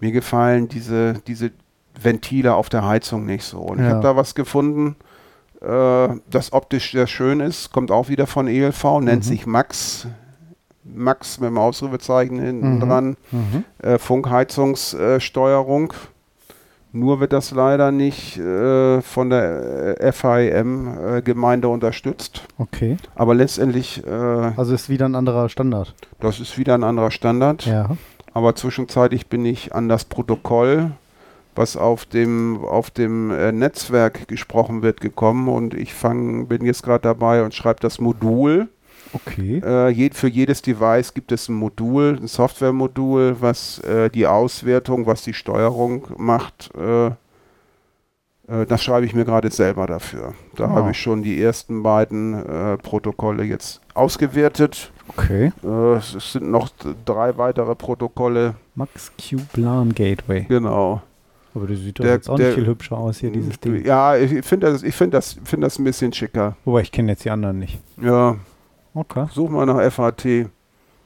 mir 0.00 0.12
gefallen 0.12 0.68
diese, 0.68 1.14
diese 1.26 1.52
Ventile 2.00 2.54
auf 2.54 2.68
der 2.68 2.86
Heizung 2.86 3.24
nicht 3.26 3.44
so. 3.44 3.58
Und 3.58 3.78
ja. 3.78 3.86
ich 3.86 3.90
habe 3.92 4.02
da 4.02 4.16
was 4.16 4.34
gefunden, 4.34 4.96
äh, 5.60 6.08
das 6.30 6.52
optisch 6.52 6.92
sehr 6.92 7.06
schön 7.06 7.40
ist, 7.40 7.72
kommt 7.72 7.90
auch 7.90 8.08
wieder 8.08 8.26
von 8.26 8.48
ELV, 8.48 9.00
nennt 9.00 9.24
mhm. 9.24 9.28
sich 9.28 9.46
Max. 9.46 10.06
Max 10.86 11.40
mit 11.40 11.48
dem 11.48 11.56
Ausrufezeichen 11.56 12.38
hinten 12.38 12.74
mhm. 12.74 12.80
dran. 12.80 13.16
Mhm. 13.30 13.64
Äh, 13.78 13.98
Funkheizungssteuerung. 13.98 15.94
Nur 16.96 17.18
wird 17.18 17.32
das 17.32 17.50
leider 17.50 17.90
nicht 17.90 18.38
äh, 18.38 19.02
von 19.02 19.28
der 19.28 20.00
äh, 20.00 20.12
FIM-Gemeinde 20.12 21.66
äh, 21.66 21.70
unterstützt. 21.70 22.46
Okay. 22.56 22.98
Aber 23.16 23.34
letztendlich. 23.34 24.06
Äh, 24.06 24.10
also 24.10 24.72
ist 24.72 24.88
wieder 24.88 25.06
ein 25.06 25.16
anderer 25.16 25.48
Standard. 25.48 25.92
Das 26.20 26.38
ist 26.38 26.56
wieder 26.56 26.74
ein 26.74 26.84
anderer 26.84 27.10
Standard. 27.10 27.66
Ja. 27.66 27.90
Aber 28.32 28.54
zwischenzeitlich 28.54 29.26
bin 29.26 29.44
ich 29.44 29.74
an 29.74 29.88
das 29.88 30.04
Protokoll, 30.04 30.92
was 31.56 31.76
auf 31.76 32.04
dem, 32.04 32.64
auf 32.64 32.92
dem 32.92 33.32
äh, 33.32 33.50
Netzwerk 33.50 34.28
gesprochen 34.28 34.82
wird, 34.82 35.00
gekommen 35.00 35.48
und 35.48 35.74
ich 35.74 35.94
fang, 35.94 36.46
bin 36.46 36.64
jetzt 36.64 36.84
gerade 36.84 37.02
dabei 37.02 37.42
und 37.42 37.54
schreibe 37.54 37.80
das 37.80 37.98
Modul 37.98 38.68
Okay. 39.12 39.58
Äh, 39.58 40.10
für 40.12 40.28
jedes 40.28 40.62
Device 40.62 41.14
gibt 41.14 41.32
es 41.32 41.48
ein 41.48 41.54
Modul, 41.54 42.18
ein 42.20 42.26
Softwaremodul, 42.26 43.36
was 43.40 43.78
äh, 43.80 44.10
die 44.10 44.26
Auswertung, 44.26 45.06
was 45.06 45.22
die 45.22 45.34
Steuerung 45.34 46.06
macht. 46.16 46.70
Äh, 46.76 47.06
äh 47.06 48.66
das 48.68 48.82
schreibe 48.82 49.06
ich 49.06 49.14
mir 49.14 49.24
gerade 49.24 49.50
selber 49.50 49.86
dafür. 49.86 50.34
Da 50.56 50.66
oh. 50.66 50.70
habe 50.70 50.90
ich 50.90 51.00
schon 51.00 51.22
die 51.22 51.40
ersten 51.40 51.82
beiden 51.82 52.34
äh, 52.34 52.76
Protokolle 52.78 53.44
jetzt 53.44 53.80
ausgewertet. 53.94 54.92
Okay. 55.08 55.52
Äh, 55.62 55.96
es 55.96 56.32
sind 56.32 56.50
noch 56.50 56.70
drei 57.04 57.36
weitere 57.36 57.74
Protokolle. 57.74 58.54
Max 58.74 59.12
Q 59.18 59.38
LAN 59.54 59.94
Gateway. 59.94 60.46
Genau. 60.48 61.02
Aber 61.54 61.68
das 61.68 61.78
sieht 61.78 62.00
doch 62.00 62.04
der, 62.04 62.14
jetzt 62.14 62.28
auch 62.28 62.36
der, 62.36 62.46
nicht 62.48 62.54
viel 62.56 62.66
hübscher 62.66 62.98
aus 62.98 63.18
hier, 63.18 63.30
dieses 63.30 63.60
Ding. 63.60 63.84
Ja, 63.84 64.16
ich 64.16 64.44
finde 64.44 64.72
das, 64.72 64.82
find 64.82 65.14
das, 65.14 65.36
find 65.44 65.62
das 65.62 65.78
ein 65.78 65.84
bisschen 65.84 66.12
schicker. 66.12 66.56
Wobei 66.64 66.80
ich 66.80 66.90
kenne 66.90 67.12
jetzt 67.12 67.24
die 67.24 67.30
anderen 67.30 67.60
nicht. 67.60 67.80
Ja. 68.02 68.36
Okay. 68.94 69.26
Such 69.32 69.50
mal 69.50 69.66
nach 69.66 69.90
FAT. 69.90 70.48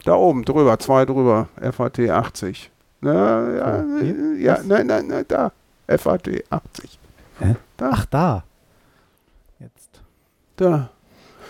Da 0.05 0.15
oben 0.15 0.45
drüber, 0.45 0.79
zwei 0.79 1.05
drüber. 1.05 1.49
FAT 1.73 2.01
80. 2.01 2.71
Na, 3.01 3.55
ja, 3.55 3.85
oh, 3.85 4.37
ja, 4.39 4.59
nein, 4.65 4.87
nein, 4.87 5.07
nein, 5.07 5.25
da. 5.27 5.53
FAT 5.87 6.29
80. 6.51 6.99
Hä? 7.41 7.57
Da. 7.77 7.91
Ach, 7.93 8.07
da. 8.07 8.45
Jetzt. 9.59 10.01
Da. 10.57 10.91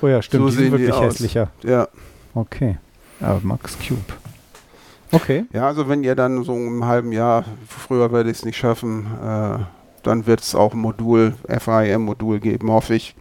Oh 0.01 0.07
ja, 0.07 0.23
stimmt, 0.23 0.45
so 0.45 0.51
die 0.51 0.57
sind 0.57 0.73
wirklich 0.73 0.95
die 0.95 1.01
hässlicher. 1.01 1.51
Ja. 1.65 1.89
Okay. 2.35 2.79
Aber 3.21 3.41
Max 3.43 3.77
Cube. 3.79 4.01
Okay. 5.11 5.47
Ja, 5.53 5.67
also 5.67 5.89
wenn 5.89 6.05
ihr 6.05 6.15
dann 6.15 6.45
so 6.45 6.55
im 6.55 6.85
halben 6.85 7.13
Jahr, 7.13 7.45
früher 7.67 8.13
werde 8.13 8.31
ich 8.31 8.39
es 8.39 8.45
nicht 8.45 8.57
schaffen, 8.57 9.07
äh, 9.23 9.59
dann 10.03 10.27
wird 10.27 10.41
es 10.41 10.55
auch 10.55 10.75
ein 10.75 10.79
Modul, 10.79 11.35
FAIM-Modul 11.49 12.41
geben, 12.41 12.71
hoffe 12.71 12.95
ich, 12.95 13.17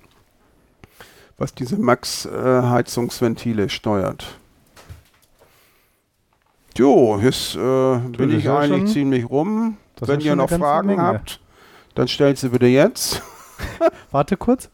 was 1.37 1.53
diese 1.53 1.77
Max-Heizungsventile 1.77 3.69
steuert. 3.69 4.37
Jo, 6.75 7.19
jetzt 7.21 7.55
äh, 7.55 7.97
bin 8.17 8.37
ich 8.37 8.49
eigentlich 8.49 8.93
ziemlich 8.93 9.27
rum. 9.29 9.77
Wenn 9.99 10.19
ihr 10.19 10.35
noch 10.35 10.49
Fragen 10.49 10.89
Menge. 10.89 11.01
habt, 11.01 11.39
dann 11.95 12.07
stellt 12.07 12.37
sie 12.37 12.49
bitte 12.49 12.67
jetzt. 12.67 13.23
Warte 14.11 14.37
kurz. 14.37 14.69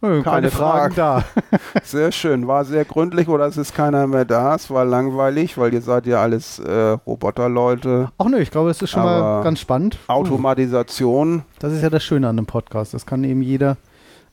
Keine, 0.00 0.22
keine 0.22 0.50
Fragen, 0.52 0.94
Fragen 0.94 1.24
da. 1.50 1.58
sehr 1.82 2.12
schön. 2.12 2.46
War 2.46 2.64
sehr 2.64 2.84
gründlich 2.84 3.28
oder 3.28 3.46
es 3.46 3.56
ist 3.56 3.74
keiner 3.74 4.06
mehr 4.06 4.24
da. 4.24 4.54
Es 4.54 4.70
war 4.70 4.84
langweilig, 4.84 5.58
weil 5.58 5.74
ihr 5.74 5.80
seid 5.80 6.06
ja 6.06 6.22
alles 6.22 6.60
äh, 6.60 6.90
Roboterleute. 7.06 8.12
Ach 8.18 8.26
nö, 8.26 8.38
ich 8.38 8.52
glaube, 8.52 8.70
es 8.70 8.80
ist 8.80 8.90
schon 8.90 9.02
mal 9.02 9.42
ganz 9.42 9.58
spannend. 9.58 9.98
Automatisation. 10.06 11.42
Das 11.58 11.72
ist 11.72 11.82
ja 11.82 11.90
das 11.90 12.04
Schöne 12.04 12.28
an 12.28 12.38
einem 12.38 12.46
Podcast. 12.46 12.94
Das 12.94 13.04
kann 13.04 13.24
eben 13.24 13.42
jeder 13.42 13.78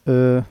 äh, 0.05 0.41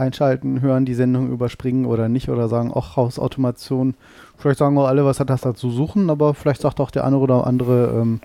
einschalten, 0.00 0.60
hören, 0.60 0.84
die 0.84 0.94
Sendung 0.94 1.30
überspringen 1.30 1.86
oder 1.86 2.08
nicht 2.08 2.28
oder 2.28 2.48
sagen, 2.48 2.72
ach, 2.74 2.96
Hausautomation. 2.96 3.94
Vielleicht 4.36 4.58
sagen 4.58 4.76
auch 4.78 4.86
alle, 4.86 5.04
was 5.04 5.20
hat 5.20 5.30
das 5.30 5.42
da 5.42 5.54
zu 5.54 5.70
suchen, 5.70 6.10
aber 6.10 6.34
vielleicht 6.34 6.62
sagt 6.62 6.80
auch 6.80 6.90
der 6.90 7.04
eine 7.04 7.18
oder 7.18 7.46
andere, 7.46 8.00
ähm, 8.00 8.20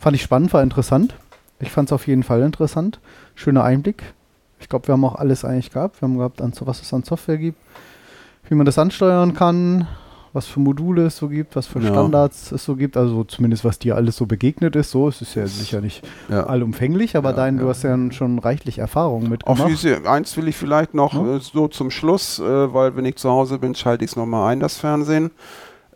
fand 0.00 0.16
ich 0.16 0.22
spannend, 0.22 0.52
war 0.52 0.62
interessant. 0.62 1.14
Ich 1.60 1.70
fand 1.70 1.88
es 1.88 1.92
auf 1.92 2.06
jeden 2.06 2.22
Fall 2.22 2.42
interessant. 2.42 3.00
Schöner 3.34 3.64
Einblick. 3.64 4.02
Ich 4.60 4.68
glaube, 4.68 4.88
wir 4.88 4.92
haben 4.94 5.04
auch 5.04 5.16
alles 5.16 5.44
eigentlich 5.44 5.70
gehabt. 5.70 6.00
Wir 6.00 6.08
haben 6.08 6.16
gehabt, 6.16 6.40
was 6.40 6.80
es 6.80 6.94
an 6.94 7.02
Software 7.02 7.38
gibt, 7.38 7.58
wie 8.48 8.54
man 8.54 8.66
das 8.66 8.78
ansteuern 8.78 9.34
kann, 9.34 9.86
was 10.32 10.46
für 10.46 10.60
Module 10.60 11.06
es 11.06 11.16
so 11.16 11.28
gibt, 11.28 11.56
was 11.56 11.66
für 11.66 11.80
ja. 11.80 11.88
Standards 11.88 12.52
es 12.52 12.64
so 12.64 12.76
gibt. 12.76 12.96
Also 12.96 13.24
zumindest, 13.24 13.64
was 13.64 13.78
dir 13.78 13.96
alles 13.96 14.16
so 14.16 14.26
begegnet 14.26 14.76
ist. 14.76 14.90
So, 14.90 15.08
es 15.08 15.22
ist 15.22 15.34
ja 15.34 15.46
sicher 15.46 15.80
nicht 15.80 16.06
ja. 16.28 16.44
allumfänglich, 16.44 17.16
aber 17.16 17.30
ja, 17.30 17.36
dein, 17.36 17.58
du 17.58 17.68
hast 17.68 17.82
ja 17.82 17.96
schon 18.12 18.38
reichlich 18.38 18.78
Erfahrung 18.78 19.28
mitgemacht. 19.28 19.62
Auf 19.62 19.68
diese, 19.68 20.08
eins 20.08 20.36
will 20.36 20.48
ich 20.48 20.56
vielleicht 20.56 20.94
noch 20.94 21.14
äh, 21.14 21.40
so 21.40 21.68
zum 21.68 21.90
Schluss, 21.90 22.38
äh, 22.38 22.74
weil 22.74 22.96
wenn 22.96 23.04
ich 23.04 23.16
zu 23.16 23.30
Hause 23.30 23.58
bin, 23.58 23.74
schalte 23.74 24.04
ich 24.04 24.12
es 24.12 24.16
nochmal 24.16 24.52
ein, 24.52 24.60
das 24.60 24.76
Fernsehen. 24.76 25.30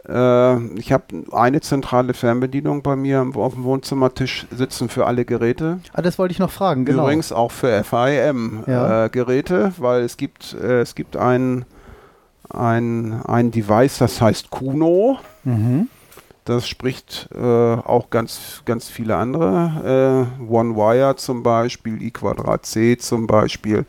Äh, 0.09 0.79
ich 0.79 0.93
habe 0.93 1.05
eine 1.33 1.61
zentrale 1.61 2.15
Fernbedienung 2.15 2.83
bei 2.83 2.97
mir 2.97 3.27
auf 3.35 3.55
dem 3.55 3.65
Wohnzimmertisch 3.65 4.47
sitzen 4.51 4.89
für 4.89 5.07
alle 5.07 5.25
Geräte. 5.25 5.79
Ah, 5.93 6.03
das 6.03 6.19
wollte 6.19 6.33
ich 6.33 6.39
noch 6.39 6.51
fragen, 6.51 6.85
genau. 6.85 7.05
Übrigens 7.05 7.33
auch 7.33 7.53
für 7.53 7.85
FIM-Geräte, 7.85 9.73
äh, 9.77 9.81
weil 9.81 10.03
es 10.03 10.17
gibt, 10.17 10.55
äh, 10.55 10.81
es 10.81 10.95
gibt 10.95 11.17
ein, 11.17 11.65
ein, 12.55 13.23
ein 13.23 13.51
Device, 13.51 13.99
das 13.99 14.21
heißt 14.21 14.51
Kuno. 14.51 15.19
Mhm. 15.45 15.89
Das 16.45 16.67
spricht 16.67 17.29
äh, 17.33 17.39
auch 17.41 18.11
ganz, 18.11 18.63
ganz 18.65 18.89
viele 18.89 19.17
andere. 19.17 20.29
Äh, 20.41 20.43
OneWire 20.53 21.15
zum 21.17 21.45
Beispiel, 21.45 21.95
I2C 21.99 22.99
zum 22.99 23.29
Beispiel. 23.29 23.87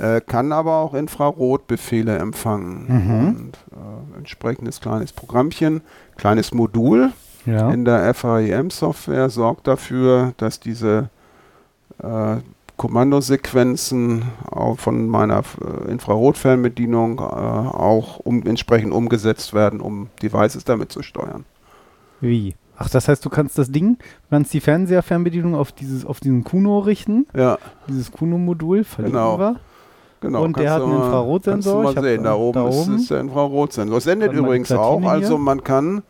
Äh, 0.00 0.20
kann 0.20 0.50
aber 0.50 0.78
auch 0.78 0.94
Infrarotbefehle 0.94 2.18
empfangen. 2.18 2.86
Mhm. 2.88 3.28
Und, 3.28 3.58
äh, 3.70 4.18
entsprechendes 4.18 4.80
kleines 4.80 5.12
Programmchen, 5.12 5.82
kleines 6.16 6.52
Modul 6.52 7.12
ja. 7.46 7.70
in 7.70 7.84
der 7.84 8.12
FAEM-Software 8.14 9.30
sorgt 9.30 9.68
dafür, 9.68 10.34
dass 10.38 10.58
diese 10.58 11.08
äh, 12.02 12.36
Kommandosequenzen 12.82 14.24
von 14.74 15.06
meiner 15.06 15.44
äh, 15.60 15.88
Infrarotfernbedienung 15.88 17.20
äh, 17.20 17.22
auch 17.22 18.18
um, 18.18 18.42
entsprechend 18.44 18.92
umgesetzt 18.92 19.54
werden, 19.54 19.80
um 19.80 20.08
Devices 20.20 20.64
damit 20.64 20.90
zu 20.90 21.04
steuern. 21.04 21.44
Wie? 22.20 22.56
Ach, 22.76 22.90
das 22.90 23.06
heißt, 23.06 23.24
du 23.24 23.30
kannst 23.30 23.56
das 23.56 23.70
Ding, 23.70 23.98
du 23.98 24.30
kannst 24.30 24.52
die 24.52 24.58
Fernseherfernbedienung 24.58 25.54
auf 25.54 25.70
dieses, 25.70 26.04
auf 26.04 26.18
diesen 26.18 26.42
Kuno 26.42 26.80
richten. 26.80 27.28
Ja. 27.36 27.56
Dieses 27.86 28.10
Kuno-Modul, 28.10 28.82
verlinken 28.82 29.20
genau. 29.20 29.38
wir. 29.38 29.56
Genau, 30.20 30.42
und 30.42 30.56
der 30.56 30.72
hat 30.72 30.82
einen 30.82 30.96
Infrarotsensor. 30.96 31.82
Kannst 31.84 31.96
du 31.98 32.00
mal 32.00 32.08
sehen, 32.08 32.24
da 32.24 32.34
oben, 32.34 32.54
da 32.54 32.64
oben 32.64 32.96
ist, 32.96 33.02
ist 33.02 33.10
der 33.12 33.20
Infrarotsensor. 33.20 33.98
Es 33.98 34.04
sendet 34.04 34.32
übrigens 34.32 34.72
auch, 34.72 35.00
also 35.04 35.38
man 35.38 35.62
kann, 35.62 36.02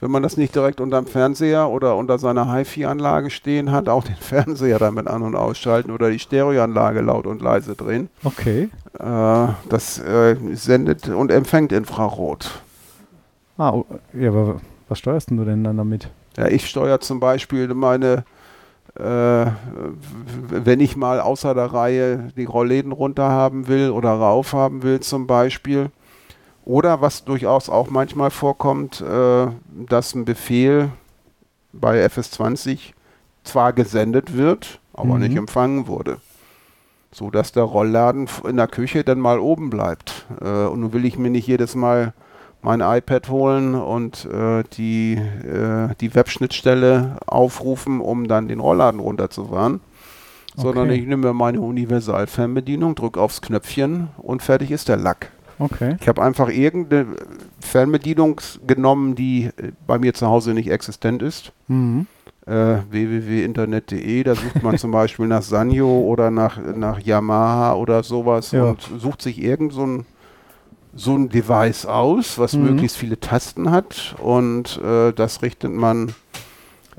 wenn 0.00 0.10
man 0.10 0.22
das 0.22 0.36
nicht 0.36 0.54
direkt 0.54 0.80
unterm 0.80 1.06
Fernseher 1.06 1.68
oder 1.68 1.96
unter 1.96 2.18
seiner 2.18 2.52
HiFi-Anlage 2.52 3.30
stehen 3.30 3.70
hat, 3.70 3.88
auch 3.88 4.04
den 4.04 4.16
Fernseher 4.20 4.78
damit 4.78 5.06
an- 5.06 5.22
und 5.22 5.36
ausschalten 5.36 5.90
oder 5.90 6.10
die 6.10 6.18
Stereoanlage 6.18 7.00
laut 7.00 7.26
und 7.26 7.42
leise 7.42 7.74
drehen. 7.74 8.08
Okay. 8.24 8.68
Äh, 8.98 9.48
das 9.68 9.98
äh, 9.98 10.36
sendet 10.54 11.08
und 11.08 11.30
empfängt 11.30 11.72
Infrarot. 11.72 12.62
Ah, 13.58 13.72
oh, 13.72 13.86
ja, 14.14 14.30
aber 14.30 14.60
was 14.88 14.98
steuerst 14.98 15.30
du 15.30 15.44
denn 15.44 15.62
dann 15.64 15.76
damit? 15.76 16.08
Ja, 16.36 16.48
ich 16.48 16.66
steuere 16.68 17.00
zum 17.00 17.20
Beispiel 17.20 17.72
meine 17.74 18.24
äh, 18.98 19.46
wenn 20.48 20.80
ich 20.80 20.96
mal 20.96 21.20
außer 21.20 21.54
der 21.54 21.66
Reihe 21.66 22.28
die 22.36 22.44
Rollläden 22.44 22.92
runter 22.92 23.28
haben 23.28 23.68
will 23.68 23.90
oder 23.90 24.10
rauf 24.10 24.52
haben 24.52 24.82
will 24.82 25.00
zum 25.00 25.26
Beispiel. 25.26 25.90
Oder 26.70 27.00
was 27.00 27.24
durchaus 27.24 27.68
auch 27.68 27.90
manchmal 27.90 28.30
vorkommt, 28.30 29.00
äh, 29.00 29.48
dass 29.88 30.14
ein 30.14 30.24
Befehl 30.24 30.90
bei 31.72 32.06
FS20 32.06 32.92
zwar 33.42 33.72
gesendet 33.72 34.36
wird, 34.36 34.78
aber 34.92 35.14
mhm. 35.14 35.20
nicht 35.22 35.36
empfangen 35.36 35.88
wurde. 35.88 36.18
So 37.10 37.28
dass 37.32 37.50
der 37.50 37.64
Rollladen 37.64 38.28
in 38.48 38.56
der 38.56 38.68
Küche 38.68 39.02
dann 39.02 39.18
mal 39.18 39.40
oben 39.40 39.68
bleibt. 39.68 40.26
Äh, 40.40 40.66
und 40.66 40.78
nun 40.78 40.92
will 40.92 41.04
ich 41.04 41.18
mir 41.18 41.30
nicht 41.30 41.48
jedes 41.48 41.74
Mal 41.74 42.14
mein 42.62 42.82
iPad 42.82 43.28
holen 43.28 43.74
und 43.74 44.26
äh, 44.26 44.62
die, 44.74 45.14
äh, 45.14 45.92
die 46.00 46.14
Webschnittstelle 46.14 47.16
aufrufen, 47.26 48.00
um 48.00 48.28
dann 48.28 48.46
den 48.46 48.60
Rollladen 48.60 49.00
runterzufahren. 49.00 49.80
Okay. 50.52 50.62
Sondern 50.62 50.90
ich 50.90 51.04
nehme 51.04 51.26
mir 51.26 51.34
meine 51.34 51.60
Universal-Fernbedienung, 51.60 52.94
drücke 52.94 53.20
aufs 53.20 53.42
Knöpfchen 53.42 54.10
und 54.18 54.44
fertig 54.44 54.70
ist 54.70 54.88
der 54.88 54.98
Lack. 54.98 55.32
Okay. 55.60 55.96
Ich 56.00 56.08
habe 56.08 56.22
einfach 56.22 56.48
irgendeine 56.48 57.06
Fernbedienung 57.60 58.40
genommen, 58.66 59.14
die 59.14 59.50
bei 59.86 59.98
mir 59.98 60.14
zu 60.14 60.26
Hause 60.26 60.54
nicht 60.54 60.70
existent 60.70 61.22
ist. 61.22 61.52
Mhm. 61.68 62.06
Äh, 62.46 62.78
www.internet.de, 62.90 64.24
da 64.24 64.34
sucht 64.34 64.62
man 64.62 64.78
zum 64.78 64.90
Beispiel 64.90 65.26
nach 65.26 65.42
Sanyo 65.42 66.00
oder 66.00 66.30
nach, 66.30 66.58
nach 66.74 66.98
Yamaha 66.98 67.74
oder 67.74 68.02
sowas 68.02 68.52
ja. 68.52 68.64
und 68.64 68.80
sucht 68.98 69.22
sich 69.22 69.40
irgend 69.40 69.72
so 69.72 69.86
ein 69.86 70.06
so 70.92 71.14
ein 71.14 71.28
Device 71.28 71.86
aus, 71.86 72.36
was 72.36 72.54
mhm. 72.54 72.64
möglichst 72.64 72.96
viele 72.96 73.20
Tasten 73.20 73.70
hat 73.70 74.16
und 74.18 74.80
äh, 74.82 75.12
das 75.12 75.40
richtet 75.42 75.70
man 75.70 76.08
äh, 76.08 76.12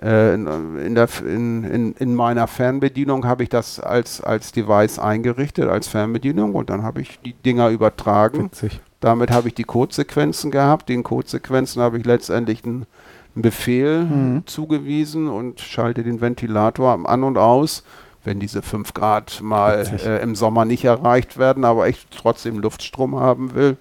in, 0.02 0.48
in, 0.78 0.95
der, 0.95 1.07
in, 1.22 1.64
in, 1.64 1.94
in, 1.94 2.15
meiner 2.15 2.48
Fernbedienung 2.48 3.26
habe 3.26 3.44
ich 3.44 3.49
das 3.49 3.80
als, 3.80 4.22
als 4.22 4.52
Device 4.52 4.98
eingerichtet, 4.98 5.69
als 5.69 5.88
Fernbedienung 5.88 6.56
und 6.56 6.69
dann 6.69 6.82
habe 6.82 7.02
ich 7.02 7.19
die 7.19 7.34
Dinger 7.34 7.69
übertragen. 7.69 8.45
Witzig. 8.45 8.80
Damit 8.99 9.32
habe 9.32 9.48
ich 9.48 9.53
die 9.53 9.64
Codesequenzen 9.64 10.49
gehabt. 10.52 10.90
Den 10.90 11.03
Codesequenzen 11.03 11.82
habe 11.82 11.99
ich 11.99 12.06
letztendlich 12.06 12.65
einen, 12.65 12.88
einen 13.36 13.41
Befehl 13.44 14.03
mhm. 14.03 14.44
zugewiesen 14.45 15.28
und 15.28 15.60
schalte 15.60 16.03
den 16.03 16.19
Ventilator 16.19 17.07
an 17.07 17.23
und 17.23 17.38
aus 17.38 17.84
wenn 18.23 18.40
diese 18.40 18.61
5 18.61 18.94
Grad 18.94 19.41
mal 19.41 19.86
äh, 20.06 20.22
im 20.22 20.36
Sommer 20.36 20.65
nicht 20.65 20.86
erreicht 20.86 21.38
werden, 21.38 21.65
aber 21.65 21.90
ich 21.90 22.07
trotzdem 22.11 22.60
Luftstrom 22.60 23.15
haben 23.19 23.56
will, 23.56 23.78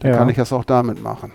dann 0.00 0.12
ja. 0.12 0.16
kann 0.16 0.28
ich 0.28 0.36
das 0.36 0.52
auch 0.52 0.64
damit 0.64 1.02
machen. 1.02 1.32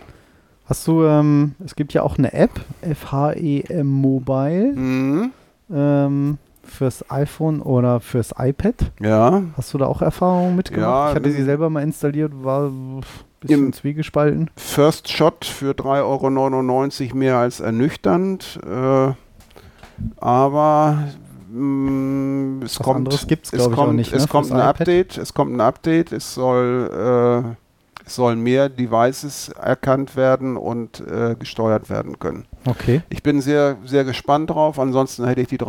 Hast 0.69 0.87
du, 0.87 1.03
ähm, 1.03 1.55
es 1.65 1.75
gibt 1.75 1.93
ja 1.93 2.03
auch 2.03 2.19
eine 2.19 2.31
App, 2.31 2.51
FHEM 2.81 3.87
Mobile, 3.87 4.73
mhm. 4.75 5.31
ähm, 5.73 6.37
fürs 6.63 7.09
iPhone 7.09 7.61
oder 7.61 7.99
fürs 7.99 8.35
iPad. 8.37 8.75
Ja. 8.99 9.41
Hast 9.57 9.73
du 9.73 9.79
da 9.79 9.87
auch 9.87 10.03
Erfahrungen 10.03 10.55
mitgemacht? 10.55 10.87
Ja, 10.87 11.09
ich 11.09 11.15
hatte 11.15 11.31
sie 11.31 11.43
selber 11.43 11.71
mal 11.71 11.81
installiert, 11.81 12.31
war 12.43 12.67
ein 12.67 13.01
bisschen 13.39 13.73
zwiegespalten. 13.73 14.51
First 14.57 15.09
Shot 15.09 15.45
für 15.45 15.71
3,99 15.71 17.05
Euro 17.05 17.15
mehr 17.17 17.37
als 17.37 17.59
ernüchternd. 17.61 18.59
Äh, 18.63 19.13
aber 20.17 21.07
mh, 21.51 22.65
es 22.65 22.79
Was 22.79 22.85
kommt, 22.85 23.11
es 23.11 23.27
kommt, 23.71 23.95
nicht, 23.95 24.13
es 24.13 24.21
ne, 24.23 24.27
kommt 24.27 24.47
fürs 24.47 24.51
ein 24.51 24.59
iPad? 24.59 24.81
Update. 24.81 25.17
Es 25.17 25.33
kommt 25.33 25.53
ein 25.53 25.61
Update. 25.61 26.11
Es 26.11 26.33
soll, 26.33 26.91
äh, 26.93 27.49
es 27.49 27.68
sollen 28.15 28.41
mehr 28.41 28.69
Devices 28.69 29.49
erkannt 29.49 30.15
werden 30.15 30.57
und 30.57 31.01
äh, 31.01 31.35
gesteuert 31.37 31.89
werden 31.89 32.19
können. 32.19 32.45
Okay. 32.65 33.01
Ich 33.09 33.23
bin 33.23 33.41
sehr, 33.41 33.77
sehr 33.85 34.03
gespannt 34.03 34.49
drauf. 34.49 34.79
Ansonsten 34.79 35.25
hätte 35.25 35.41
ich 35.41 35.47
die 35.47 35.57
3,99 35.59 35.65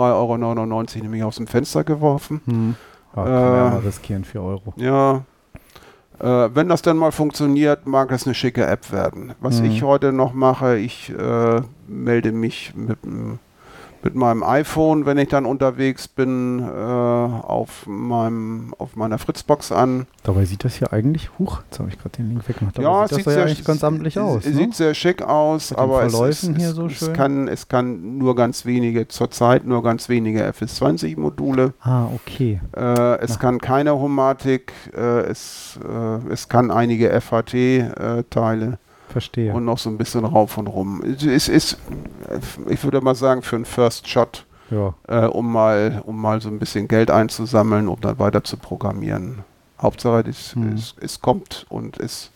Euro 0.96 1.02
nämlich 1.02 1.22
aus 1.24 1.36
dem 1.36 1.46
Fenster 1.46 1.84
geworfen. 1.84 2.40
Hm. 2.46 2.74
Ja, 3.16 3.24
kann 3.24 3.32
man 3.32 3.42
ja 3.54 3.66
Äh, 3.66 3.70
mal 3.70 3.78
riskieren, 3.80 4.24
4 4.24 4.42
Euro. 4.42 4.72
Ja. 4.76 5.22
Äh, 6.20 6.54
wenn 6.54 6.68
das 6.68 6.82
dann 6.82 6.96
mal 6.98 7.12
funktioniert, 7.12 7.86
mag 7.86 8.10
das 8.10 8.26
eine 8.26 8.34
schicke 8.34 8.66
App 8.66 8.92
werden. 8.92 9.32
Was 9.40 9.60
Mhm. 9.60 9.66
ich 9.70 9.82
heute 9.82 10.12
noch 10.12 10.32
mache, 10.34 10.76
ich 10.76 11.10
äh, 11.18 11.62
melde 11.88 12.32
mich 12.32 12.74
mit, 12.76 12.98
m- 13.04 13.38
mit 14.02 14.14
meinem 14.14 14.42
iPhone, 14.42 15.06
wenn 15.06 15.18
ich 15.18 15.28
dann 15.28 15.44
unterwegs 15.44 16.08
bin, 16.08 16.60
äh, 16.60 16.64
auf, 16.70 17.86
meinem, 17.86 18.74
auf 18.78 18.96
meiner 18.96 19.18
Fritzbox 19.18 19.72
an. 19.72 20.06
Dabei 20.22 20.44
sieht 20.44 20.64
das 20.64 20.76
hier 20.76 20.92
eigentlich, 20.92 21.30
huch, 21.38 21.62
jetzt 21.64 21.78
habe 21.78 21.88
ich 21.88 21.98
gerade 21.98 22.16
den 22.16 22.28
Link 22.30 22.48
weggemacht. 22.48 22.78
Dabei 22.78 22.88
ja, 22.88 23.08
sieht 23.08 23.18
das 23.18 23.24
doch 23.24 23.32
ja 23.32 23.42
eigentlich 23.42 23.64
ganz 23.64 23.84
amtlich 23.84 24.18
aus. 24.18 24.44
Sieht 24.44 24.54
Ne? 24.56 24.72
sehr 24.72 24.94
schick 24.94 25.22
aus, 25.22 25.72
aber 25.72 26.04
es, 26.04 26.14
es, 26.14 26.42
es, 26.44 26.70
so 26.74 26.86
es, 26.86 27.12
kann, 27.12 27.48
es 27.48 27.68
kann 27.68 28.18
nur 28.18 28.36
ganz 28.36 28.64
wenige, 28.64 29.08
zurzeit 29.08 29.66
nur 29.66 29.82
ganz 29.82 30.08
wenige 30.08 30.48
FS20-Module. 30.48 31.74
Ah, 31.80 32.06
okay. 32.06 32.60
Äh, 32.76 33.18
es 33.20 33.36
Ach. 33.36 33.38
kann 33.40 33.58
keine 33.58 33.98
Homatik, 33.98 34.72
äh, 34.96 35.20
es, 35.22 35.78
äh, 35.86 36.32
es 36.32 36.48
kann 36.48 36.70
einige 36.70 37.10
FHT-Teile 37.20 38.78
Verstehe. 39.10 39.52
und 39.52 39.64
noch 39.64 39.78
so 39.78 39.90
ein 39.90 39.98
bisschen 39.98 40.24
rauf 40.24 40.56
und 40.58 40.66
rum. 40.66 41.02
Es 41.04 41.48
ist, 41.48 41.74
äh, 42.28 42.38
ich 42.72 42.82
würde 42.84 43.00
mal 43.00 43.14
sagen, 43.14 43.42
für 43.42 43.56
einen 43.56 43.64
First 43.64 44.08
Shot, 44.08 44.46
ja. 44.70 44.94
äh, 45.08 45.26
um, 45.26 45.52
mal, 45.52 46.02
um 46.06 46.20
mal 46.20 46.40
so 46.40 46.48
ein 46.48 46.58
bisschen 46.58 46.88
Geld 46.88 47.10
einzusammeln, 47.10 47.88
um 47.88 48.00
dann 48.00 48.18
weiter 48.18 48.44
zu 48.44 48.56
programmieren. 48.56 49.40
Hauptsache, 49.80 50.28
es, 50.28 50.54
Hm. 50.54 50.74
es, 50.74 50.94
es 51.00 51.20
kommt 51.20 51.66
und 51.68 51.98
es 51.98 52.30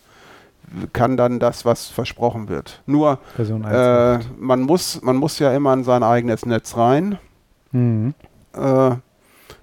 kann 0.93 1.15
dann 1.15 1.39
das, 1.39 1.63
was 1.63 1.87
versprochen 1.87 2.49
wird. 2.49 2.81
Nur, 2.87 3.19
Version 3.35 3.63
1. 3.63 4.23
äh, 4.23 4.25
man, 4.39 4.61
muss, 4.61 5.01
man 5.03 5.15
muss 5.15 5.37
ja 5.39 5.53
immer 5.53 5.73
in 5.73 5.83
sein 5.83 6.01
eigenes 6.03 6.45
Netz 6.45 6.75
rein. 6.75 7.17
mhm. 7.71 8.13
Äh, 8.53 8.95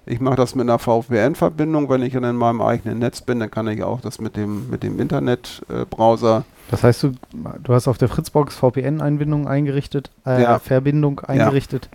ich 0.05 0.19
mache 0.19 0.35
das 0.35 0.53
mit 0.53 0.63
einer 0.69 0.79
VPN-Verbindung. 0.79 1.89
Wenn 1.89 2.01
ich 2.01 2.11
dann 2.13 2.25
in 2.25 2.35
meinem 2.35 2.61
eigenen 2.61 2.99
Netz 2.99 3.21
bin, 3.21 3.39
dann 3.39 3.49
kann 3.49 3.67
ich 3.69 3.83
auch 3.83 4.01
das 4.01 4.19
mit 4.19 4.35
dem, 4.35 4.69
mit 4.69 4.83
dem 4.83 4.99
Internet-Browser. 4.99 6.43
Das 6.71 6.83
heißt, 6.83 7.03
du, 7.03 7.11
du 7.63 7.73
hast 7.73 7.87
auf 7.87 7.97
der 7.97 8.07
Fritzbox 8.09 8.55
VPN-Einbindung 8.55 9.47
eingerichtet, 9.47 10.11
äh, 10.25 10.41
Ja. 10.41 10.59
Verbindung 10.59 11.19
eingerichtet. 11.21 11.89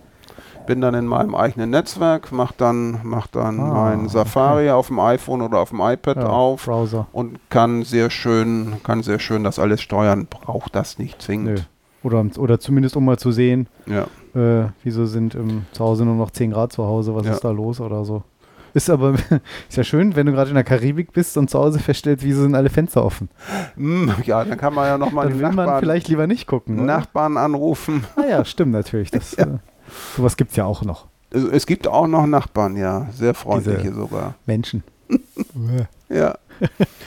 bin 0.67 0.81
dann 0.81 0.93
in 0.93 1.07
meinem 1.07 1.33
eigenen 1.33 1.71
Netzwerk, 1.71 2.31
mache 2.31 2.53
dann, 2.57 2.99
mach 3.03 3.25
dann 3.27 3.59
Ah, 3.59 3.73
mein 3.73 4.07
Safari 4.07 4.69
auf 4.69 4.87
dem 4.87 4.99
iPhone 4.99 5.41
oder 5.41 5.57
auf 5.59 5.69
dem 5.69 5.79
iPad 5.81 6.17
Ja, 6.17 6.27
auf 6.27 6.65
Browser. 6.65 7.07
und 7.11 7.39
kann 7.49 7.83
sehr 7.83 8.11
schön, 8.11 8.73
kann 8.83 9.01
sehr 9.01 9.17
schön 9.19 9.43
das 9.43 9.57
alles 9.57 9.81
steuern. 9.81 10.27
Braucht 10.29 10.75
das 10.75 10.99
nicht 10.99 11.15
Nö. 11.17 11.25
zwingend. 11.25 11.69
Oder, 12.03 12.23
oder 12.37 12.59
zumindest 12.59 12.95
um 12.95 13.03
mal 13.05 13.17
zu 13.17 13.31
sehen, 13.31 13.67
Ja. 13.87 14.03
äh, 14.39 14.67
wieso 14.83 15.05
sind 15.07 15.33
ähm, 15.33 15.65
zu 15.71 15.83
Hause 15.83 16.05
nur 16.05 16.15
noch 16.15 16.29
10 16.31 16.51
Grad 16.51 16.71
zu 16.71 16.85
Hause, 16.85 17.15
was 17.15 17.25
Ja. 17.25 17.33
ist 17.33 17.43
da 17.43 17.49
los 17.49 17.81
oder 17.81 18.05
so. 18.05 18.21
Ist 18.73 18.89
aber 18.89 19.13
ist 19.69 19.75
ja 19.77 19.83
schön, 19.83 20.15
wenn 20.15 20.25
du 20.25 20.31
gerade 20.31 20.49
in 20.49 20.55
der 20.55 20.63
Karibik 20.63 21.13
bist 21.13 21.37
und 21.37 21.49
zu 21.49 21.57
Hause 21.59 21.79
feststellst, 21.79 22.23
wieso 22.23 22.41
sind 22.43 22.55
alle 22.55 22.69
Fenster 22.69 23.03
offen. 23.03 23.29
Hm, 23.75 24.13
ja, 24.25 24.43
dann 24.43 24.57
kann 24.57 24.73
man 24.73 24.85
ja 24.87 24.97
nochmal 24.97 25.27
die 25.27 25.35
will 25.35 25.41
man 25.41 25.55
Nachbarn, 25.55 25.79
vielleicht 25.81 26.07
lieber 26.07 26.27
nicht 26.27 26.47
gucken. 26.47 26.75
oder? 26.77 26.85
Nachbarn 26.85 27.37
anrufen. 27.37 28.03
Ah 28.15 28.27
ja, 28.29 28.45
stimmt 28.45 28.71
natürlich. 28.71 29.11
Das, 29.11 29.33
äh, 29.35 29.47
sowas 30.15 30.37
gibt 30.37 30.51
es 30.51 30.57
ja 30.57 30.65
auch 30.65 30.83
noch. 30.83 31.07
Es 31.31 31.65
gibt 31.67 31.87
auch 31.87 32.07
noch 32.07 32.25
Nachbarn, 32.25 32.75
ja, 32.75 33.07
sehr 33.11 33.33
freundliche 33.35 33.81
Diese- 33.83 33.93
sogar. 33.95 34.35
Menschen. 34.45 34.83
Ja. 36.09 36.35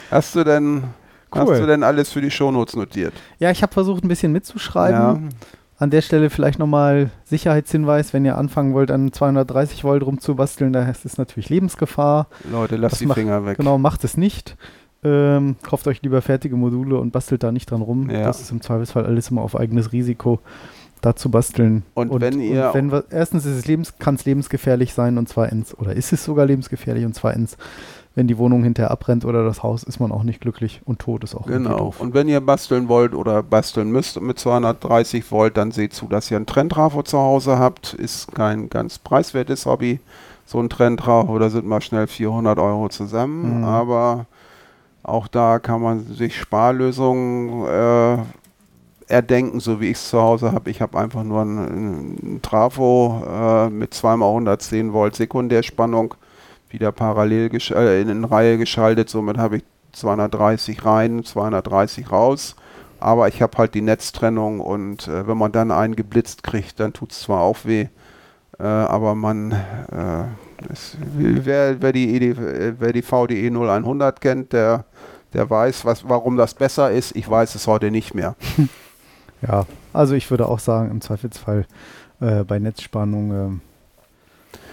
Hast 0.09 0.33
du 0.35 0.43
denn, 0.45 0.83
hast 1.31 1.47
Cool. 1.49 1.59
du 1.59 1.67
denn 1.67 1.83
alles 1.83 2.09
für 2.11 2.21
die 2.21 2.31
Shownotes 2.31 2.75
notiert? 2.75 3.13
Ja, 3.37 3.51
ich 3.51 3.61
habe 3.61 3.73
versucht, 3.73 4.03
ein 4.03 4.07
bisschen 4.07 4.31
mitzuschreiben. 4.31 4.99
Ja. 4.99 5.29
An 5.83 5.89
der 5.89 5.99
Stelle 6.01 6.29
vielleicht 6.29 6.59
nochmal 6.59 7.09
Sicherheitshinweis, 7.25 8.13
wenn 8.13 8.23
ihr 8.23 8.37
anfangen 8.37 8.73
wollt, 8.73 8.89
an 8.89 9.11
230 9.11 9.83
Volt 9.83 10.05
rumzubasteln, 10.05 10.71
da 10.71 10.87
ist 10.89 11.03
es 11.03 11.17
natürlich 11.17 11.49
Lebensgefahr. 11.49 12.27
Leute, 12.49 12.77
lasst 12.77 12.93
Das 12.93 12.99
die 12.99 13.05
macht- 13.07 13.17
Finger 13.19 13.45
weg. 13.45 13.57
Genau, 13.57 13.77
macht 13.77 14.05
es 14.05 14.15
nicht. 14.15 14.55
Ähm, 15.03 15.57
kauft 15.61 15.85
euch 15.87 16.01
lieber 16.01 16.21
fertige 16.21 16.55
Module 16.55 16.97
und 16.97 17.11
bastelt 17.11 17.43
da 17.43 17.51
nicht 17.51 17.69
dran 17.69 17.81
rum. 17.81 18.09
Ja. 18.09 18.23
Das 18.23 18.39
ist 18.39 18.49
im 18.51 18.61
Zweifelsfall 18.61 19.05
alles 19.05 19.29
immer 19.29 19.41
auf 19.41 19.57
eigenes 19.59 19.91
Risiko, 19.91 20.39
da 21.01 21.17
zu 21.17 21.29
basteln. 21.29 21.83
Und 21.95 22.17
wenn 22.21 22.39
ihr- 22.39 22.69
wenn 22.71 22.89
wir, 22.89 23.03
erstens 23.09 23.45
ist 23.45 23.57
es 23.57 23.65
lebens, 23.67 23.97
kann 23.99 24.15
es 24.15 24.23
lebensgefährlich 24.23 24.93
sein 24.93 25.17
und 25.17 25.27
zweitens, 25.27 25.77
oder 25.77 25.93
ist 25.93 26.13
es 26.13 26.23
sogar 26.23 26.45
lebensgefährlich 26.45 27.03
und 27.03 27.13
zweitens, 27.13 27.57
wenn 28.15 28.27
die 28.27 28.37
Wohnung 28.37 28.63
hinterher 28.63 28.91
abbrennt 28.91 29.25
oder 29.25 29.43
das 29.43 29.63
Haus, 29.63 29.83
ist 29.83 29.99
man 29.99 30.11
auch 30.11 30.23
nicht 30.23 30.39
glücklich 30.39 30.81
und 30.85 30.99
tot 30.99 31.23
ist 31.23 31.33
auch 31.35 31.47
Genau. 31.47 31.77
doof. 31.77 31.99
Und 31.99 32.13
wenn 32.13 32.27
ihr 32.27 32.41
basteln 32.41 32.87
wollt 32.87 33.15
oder 33.15 33.41
basteln 33.41 33.91
müsst 33.91 34.21
mit 34.21 34.37
230 34.39 35.31
Volt, 35.31 35.57
dann 35.57 35.71
seht 35.71 35.93
zu, 35.93 36.07
dass 36.07 36.29
ihr 36.29 36.37
einen 36.37 36.45
Trenntrafo 36.45 37.01
zu 37.01 37.17
Hause 37.17 37.57
habt. 37.57 37.93
Ist 37.93 38.33
kein 38.35 38.69
ganz 38.69 38.99
preiswertes 38.99 39.65
Hobby. 39.65 39.99
So 40.45 40.59
ein 40.59 40.69
Trenntrafo, 40.69 41.39
da 41.39 41.49
sind 41.49 41.65
mal 41.65 41.81
schnell 41.81 42.05
400 42.05 42.59
Euro 42.59 42.89
zusammen. 42.89 43.59
Mhm. 43.59 43.63
Aber 43.63 44.25
auch 45.01 45.27
da 45.27 45.57
kann 45.59 45.81
man 45.81 46.05
sich 46.05 46.37
Sparlösungen 46.39 47.65
äh, 47.65 48.17
erdenken, 49.07 49.59
so 49.59 49.81
wie 49.81 49.87
ich 49.89 49.97
es 49.97 50.09
zu 50.09 50.21
Hause 50.21 50.51
habe. 50.51 50.69
Ich 50.69 50.81
habe 50.81 50.99
einfach 50.99 51.23
nur 51.23 51.41
einen, 51.41 51.57
einen 52.21 52.39
Trafo 52.41 53.23
äh, 53.27 53.69
mit 53.69 53.93
2x110 53.93 54.93
Volt 54.93 55.15
Sekundärspannung 55.15 56.13
wieder 56.73 56.91
parallel 56.91 57.51
äh, 57.53 58.01
in, 58.01 58.09
in 58.09 58.23
Reihe 58.25 58.57
geschaltet. 58.57 59.09
Somit 59.09 59.37
habe 59.37 59.57
ich 59.57 59.63
230 59.93 60.83
rein, 60.85 61.23
230 61.23 62.11
raus. 62.11 62.55
Aber 62.99 63.27
ich 63.27 63.41
habe 63.41 63.57
halt 63.57 63.73
die 63.73 63.81
Netztrennung 63.81 64.59
und 64.59 65.07
äh, 65.07 65.27
wenn 65.27 65.37
man 65.37 65.51
dann 65.51 65.71
einen 65.71 65.95
geblitzt 65.95 66.43
kriegt, 66.43 66.79
dann 66.79 66.93
tut 66.93 67.11
es 67.11 67.21
zwar 67.21 67.41
auch 67.41 67.65
weh, 67.65 67.87
äh, 68.59 68.63
aber 68.63 69.13
man, 69.13 69.51
äh, 69.51 70.23
wer, 71.17 71.81
wer, 71.81 71.91
die 71.91 72.15
ED, 72.15 72.37
wer 72.79 72.93
die 72.93 73.01
VDE 73.01 73.47
0100 73.47 74.21
kennt, 74.21 74.53
der, 74.53 74.85
der 75.33 75.49
weiß, 75.49 75.83
was, 75.83 76.07
warum 76.07 76.37
das 76.37 76.53
besser 76.53 76.91
ist. 76.91 77.13
Ich 77.15 77.29
weiß 77.29 77.55
es 77.55 77.67
heute 77.67 77.91
nicht 77.91 78.13
mehr. 78.13 78.35
Ja, 79.45 79.65
also 79.91 80.13
ich 80.15 80.31
würde 80.31 80.47
auch 80.47 80.59
sagen, 80.59 80.89
im 80.89 81.01
Zweifelsfall 81.01 81.65
äh, 82.21 82.45
bei 82.45 82.59
Netzspannung 82.59 83.31
ähm, 83.31 83.61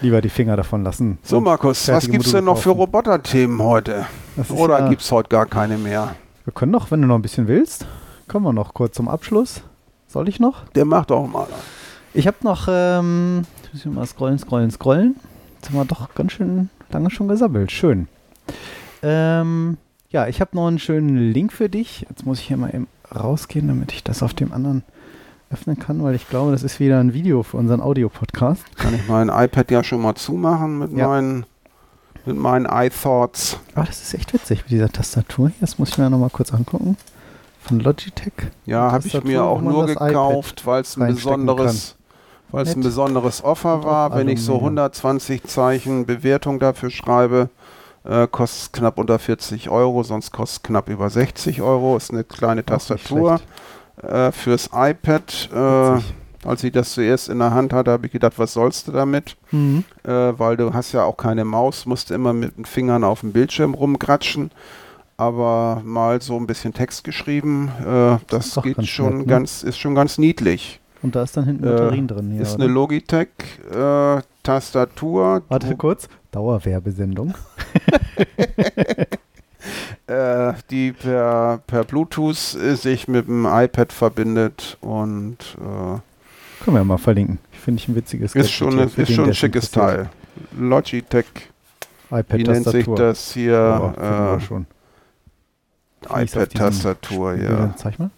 lieber 0.01 0.21
die 0.21 0.29
Finger 0.29 0.55
davon 0.55 0.83
lassen. 0.83 1.17
So, 1.23 1.39
Markus, 1.39 1.87
was 1.87 2.09
gibt 2.09 2.25
es 2.25 2.31
denn 2.31 2.45
noch 2.45 2.57
für 2.57 2.69
kaufen. 2.69 2.79
Roboter-Themen 2.81 3.61
heute? 3.61 4.05
Oder 4.49 4.79
ja- 4.79 4.89
gibt 4.89 5.01
es 5.01 5.11
heute 5.11 5.29
gar 5.29 5.45
keine 5.45 5.77
mehr? 5.77 6.15
Wir 6.45 6.53
können 6.53 6.71
noch, 6.71 6.89
wenn 6.91 7.01
du 7.01 7.07
noch 7.07 7.15
ein 7.15 7.21
bisschen 7.21 7.47
willst, 7.47 7.85
kommen 8.27 8.45
wir 8.45 8.53
noch 8.53 8.73
kurz 8.73 8.95
zum 8.95 9.07
Abschluss. 9.07 9.61
Soll 10.07 10.27
ich 10.27 10.39
noch? 10.39 10.67
Der 10.69 10.85
macht 10.85 11.11
auch 11.11 11.27
mal. 11.27 11.47
Ich 12.13 12.27
habe 12.27 12.37
noch, 12.41 12.67
ähm, 12.69 13.43
jetzt 13.63 13.73
müssen 13.73 13.91
wir 13.93 13.99
mal 13.99 14.05
scrollen, 14.05 14.39
scrollen, 14.39 14.71
scrollen. 14.71 15.15
Jetzt 15.55 15.69
haben 15.69 15.77
wir 15.77 15.85
doch 15.85 16.13
ganz 16.15 16.33
schön 16.33 16.69
lange 16.91 17.09
schon 17.11 17.27
gesammelt. 17.27 17.71
Schön. 17.71 18.07
Ähm, 19.03 19.77
ja, 20.09 20.27
ich 20.27 20.41
habe 20.41 20.51
noch 20.55 20.67
einen 20.67 20.79
schönen 20.79 21.31
Link 21.31 21.53
für 21.53 21.69
dich. 21.69 22.05
Jetzt 22.09 22.25
muss 22.25 22.39
ich 22.39 22.47
hier 22.47 22.57
mal 22.57 22.69
eben 22.73 22.87
rausgehen, 23.15 23.67
damit 23.67 23.93
ich 23.93 24.03
das 24.03 24.23
auf 24.23 24.33
dem 24.33 24.51
anderen 24.51 24.83
öffnen 25.51 25.77
kann, 25.77 26.03
weil 26.03 26.15
ich 26.15 26.27
glaube, 26.29 26.51
das 26.51 26.63
ist 26.63 26.79
wieder 26.79 26.99
ein 26.99 27.13
Video 27.13 27.43
für 27.43 27.57
unseren 27.57 27.81
Audiopodcast. 27.81 28.63
Kann 28.77 28.95
ich 28.95 29.07
mein 29.07 29.29
iPad 29.29 29.69
ja 29.71 29.83
schon 29.83 30.01
mal 30.01 30.15
zumachen 30.15 30.79
mit 30.79 30.93
Ja. 30.97 31.07
meinen 31.07 31.45
mit 32.25 32.37
meinen 32.37 32.65
iThoughts. 32.67 33.57
Aber 33.73 33.85
das 33.87 34.01
ist 34.01 34.13
echt 34.13 34.31
witzig 34.33 34.59
mit 34.63 34.69
dieser 34.71 34.89
Tastatur. 34.89 35.47
hier. 35.47 35.57
Das 35.59 35.79
muss 35.79 35.89
ich 35.89 35.97
mir 35.97 36.09
noch 36.09 36.19
mal 36.19 36.29
kurz 36.29 36.53
angucken. 36.53 36.95
Von 37.61 37.79
Logitech. 37.79 38.33
Ja, 38.65 38.91
habe 38.91 39.07
ich 39.07 39.23
mir 39.23 39.43
auch 39.43 39.61
nur 39.61 39.87
gekauft, 39.87 40.65
weil 40.65 40.81
es 40.81 40.97
ein 40.97 41.13
besonderes 41.15 41.95
weil 42.51 42.65
es 42.67 42.75
ein 42.75 42.81
besonderes 42.81 43.43
Offer 43.43 43.83
war. 43.83 44.13
Wenn 44.15 44.27
ich 44.27 44.41
so 44.43 44.53
Aluminium. 44.53 44.77
120 44.79 45.43
Zeichen 45.45 46.05
Bewertung 46.05 46.59
dafür 46.59 46.89
schreibe, 46.89 47.49
äh, 48.03 48.27
kostet 48.27 48.61
es 48.61 48.71
knapp 48.73 48.97
unter 48.99 49.17
40 49.19 49.69
Euro, 49.69 50.03
sonst 50.03 50.31
kostet 50.31 50.57
es 50.57 50.63
knapp 50.63 50.89
über 50.89 51.09
60 51.09 51.61
Euro. 51.61 51.95
Ist 51.95 52.11
eine 52.11 52.23
kleine 52.23 52.65
Tastatur. 52.65 53.39
Äh, 54.03 54.31
fürs 54.31 54.69
iPad. 54.73 55.49
Äh, 55.53 55.99
als 56.43 56.63
ich 56.63 56.71
das 56.71 56.93
zuerst 56.93 57.29
in 57.29 57.37
der 57.39 57.51
Hand 57.51 57.71
hatte, 57.71 57.91
habe 57.91 58.07
ich 58.07 58.11
gedacht, 58.11 58.33
was 58.37 58.53
sollst 58.53 58.87
du 58.87 58.91
damit? 58.91 59.35
Mhm. 59.51 59.83
äh, 60.03 60.09
weil 60.09 60.57
du 60.57 60.73
hast 60.73 60.91
ja 60.91 61.03
auch 61.03 61.17
keine 61.17 61.45
Maus, 61.45 61.85
musst 61.85 62.09
immer 62.09 62.33
mit 62.33 62.57
den 62.57 62.65
Fingern 62.65 63.03
auf 63.03 63.19
dem 63.19 63.31
Bildschirm 63.31 63.73
rumkratschen. 63.75 64.49
Aber 65.17 65.83
mal 65.85 66.19
so 66.19 66.35
ein 66.37 66.47
bisschen 66.47 66.73
Text 66.73 67.03
geschrieben, 67.03 67.71
äh, 67.81 68.17
das 68.27 68.47
ist 68.47 68.57
doch 68.57 68.63
geht 68.63 68.77
ganz 68.77 68.87
schon 68.87 69.09
nett, 69.09 69.17
ne? 69.19 69.25
ganz, 69.27 69.61
ist 69.61 69.77
schon 69.77 69.93
ganz 69.93 70.17
niedlich. 70.17 70.79
Und 71.03 71.15
da 71.15 71.21
ist 71.23 71.37
dann 71.37 71.45
hinten 71.45 71.63
Äh, 71.63 71.69
Batterien 71.69 72.07
drin. 72.07 72.31
Hier, 72.31 72.41
ist 72.41 72.55
oder? 72.55 72.63
eine 72.63 72.73
Logitech, 72.73 73.27
äh. 73.71 74.21
Warte 75.49 75.75
kurz, 75.77 76.09
Dauerwerbesendung. 76.31 77.35
äh, 80.07 80.53
die 80.69 80.91
per, 80.91 81.61
per 81.67 81.83
Bluetooth 81.83 82.35
sich 82.35 83.07
mit 83.07 83.27
dem 83.27 83.45
iPad 83.45 83.91
verbindet 83.93 84.77
und 84.81 85.37
äh, 85.59 85.99
können 86.63 86.77
wir 86.77 86.83
mal 86.83 86.97
verlinken. 86.97 87.39
Finde 87.51 87.81
ich 87.81 87.87
ein 87.87 87.95
witziges 87.95 88.35
Ist 88.35 88.51
schon, 88.51 88.79
eine, 88.79 88.91
ist 88.95 89.11
schon 89.11 89.25
ein 89.25 89.33
schickes 89.33 89.71
Teil. 89.71 90.09
Logitech. 90.57 91.25
iPad 92.11 92.39
Wie 92.39 92.43
nennt 92.43 92.67
sich 92.67 92.85
das 92.87 93.33
hier? 93.33 93.93
Oh, 93.97 94.01
äh, 94.01 94.39
schon. 94.41 94.65
iPad-Tastatur, 96.07 97.35
ja. 97.35 97.73
Zeig 97.77 97.99
mal. 97.99 98.09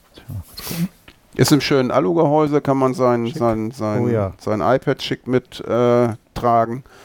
Ist 1.35 1.51
im 1.51 1.61
schönen 1.61 1.89
Alugehäuse, 1.89 2.61
kann 2.61 2.77
man 2.77 2.93
sein, 2.93 3.25
sein, 3.33 3.71
sein, 3.71 4.01
oh, 4.03 4.07
ja. 4.07 4.33
sein 4.39 4.61
iPad 4.61 5.01
schick 5.01 5.25
mittragen. 5.27 6.13
Äh, 6.13 6.15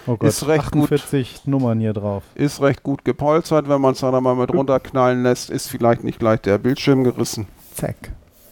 oh 0.07 0.17
Gott, 0.17 0.29
ist 0.29 0.47
recht 0.47 0.65
48 0.65 1.35
gut, 1.35 1.49
Nummern 1.49 1.81
hier 1.81 1.93
drauf. 1.93 2.23
Ist 2.35 2.61
recht 2.61 2.83
gut 2.83 3.05
gepolstert, 3.05 3.69
wenn 3.69 3.81
man 3.81 3.93
es 3.93 4.01
dann 4.01 4.23
mal 4.23 4.35
mit 4.35 4.53
runterknallen 4.53 5.23
lässt, 5.23 5.51
ist 5.51 5.69
vielleicht 5.69 6.05
nicht 6.05 6.19
gleich 6.19 6.41
der 6.41 6.59
Bildschirm 6.59 7.05
gerissen. 7.05 7.47
Zack. 7.75 7.97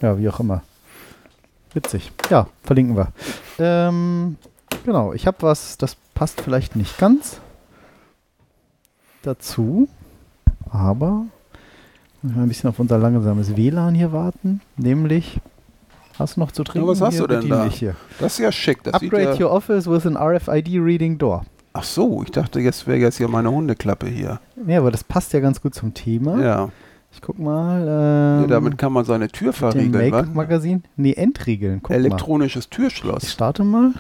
Ja, 0.01 0.19
wie 0.19 0.28
auch 0.28 0.40
immer. 0.40 0.62
Witzig. 1.73 2.12
Ja, 2.31 2.48
verlinken 2.62 2.97
wir. 2.97 3.12
Ähm, 3.59 4.36
genau, 4.85 5.12
ich 5.12 5.27
habe 5.27 5.39
was, 5.40 5.77
das 5.78 5.97
passt 6.15 6.40
vielleicht 6.40 6.77
nicht 6.77 6.98
ganz 6.98 7.40
dazu, 9.23 9.89
aber 10.70 11.27
müssen 12.23 12.36
wir 12.36 12.43
ein 12.43 12.48
bisschen 12.48 12.70
auf 12.70 12.78
unser 12.78 12.98
langsames 12.98 13.57
WLAN 13.57 13.94
hier 13.94 14.12
warten, 14.12 14.61
nämlich 14.77 15.40
Hast 16.19 16.37
du 16.37 16.41
noch 16.41 16.53
zu 16.53 16.65
trinken? 16.65 16.87
Ja, 16.87 16.93
was 16.93 17.01
hast 17.01 17.15
hier, 17.15 17.27
du 17.27 17.41
denn 17.41 17.49
da? 17.49 17.65
Hier. 17.67 17.95
Das 18.19 18.35
ist 18.35 18.39
ja 18.39 18.51
schick. 18.53 18.83
Das 18.83 18.95
Upgrade 18.95 19.37
your 19.43 19.51
office 19.51 19.89
with 19.89 20.07
an 20.07 20.17
RFID 20.17 20.69
reading 20.81 21.19
door. 21.19 21.45
Ach 21.75 21.85
so, 21.85 22.23
ich 22.23 22.31
dachte, 22.31 22.59
jetzt 22.61 22.87
wäre 22.87 22.97
jetzt 22.99 23.19
hier 23.19 23.29
meine 23.29 23.51
Hundeklappe 23.51 24.07
hier. 24.07 24.41
Ja, 24.67 24.79
aber 24.79 24.91
das 24.91 25.05
passt 25.05 25.35
ja 25.35 25.41
ganz 25.41 25.61
gut 25.61 25.75
zum 25.75 25.93
Thema. 25.93 26.43
Ja. 26.43 26.69
Ich 27.13 27.21
guck 27.21 27.39
mal. 27.39 27.81
Ähm, 27.81 28.43
ja, 28.43 28.47
damit 28.47 28.79
kann 28.79 28.93
man 28.93 29.05
seine 29.05 29.29
Tür 29.29 29.53
verriegeln. 29.53 30.11
Make-Magazin? 30.11 30.85
Nee, 30.97 31.13
entriegeln. 31.13 31.81
Guck 31.83 31.95
Elektronisches 31.95 32.69
mal. 32.71 32.77
Türschloss. 32.77 33.25
Ich 33.25 33.31
starte 33.31 33.65
mal. 33.65 33.93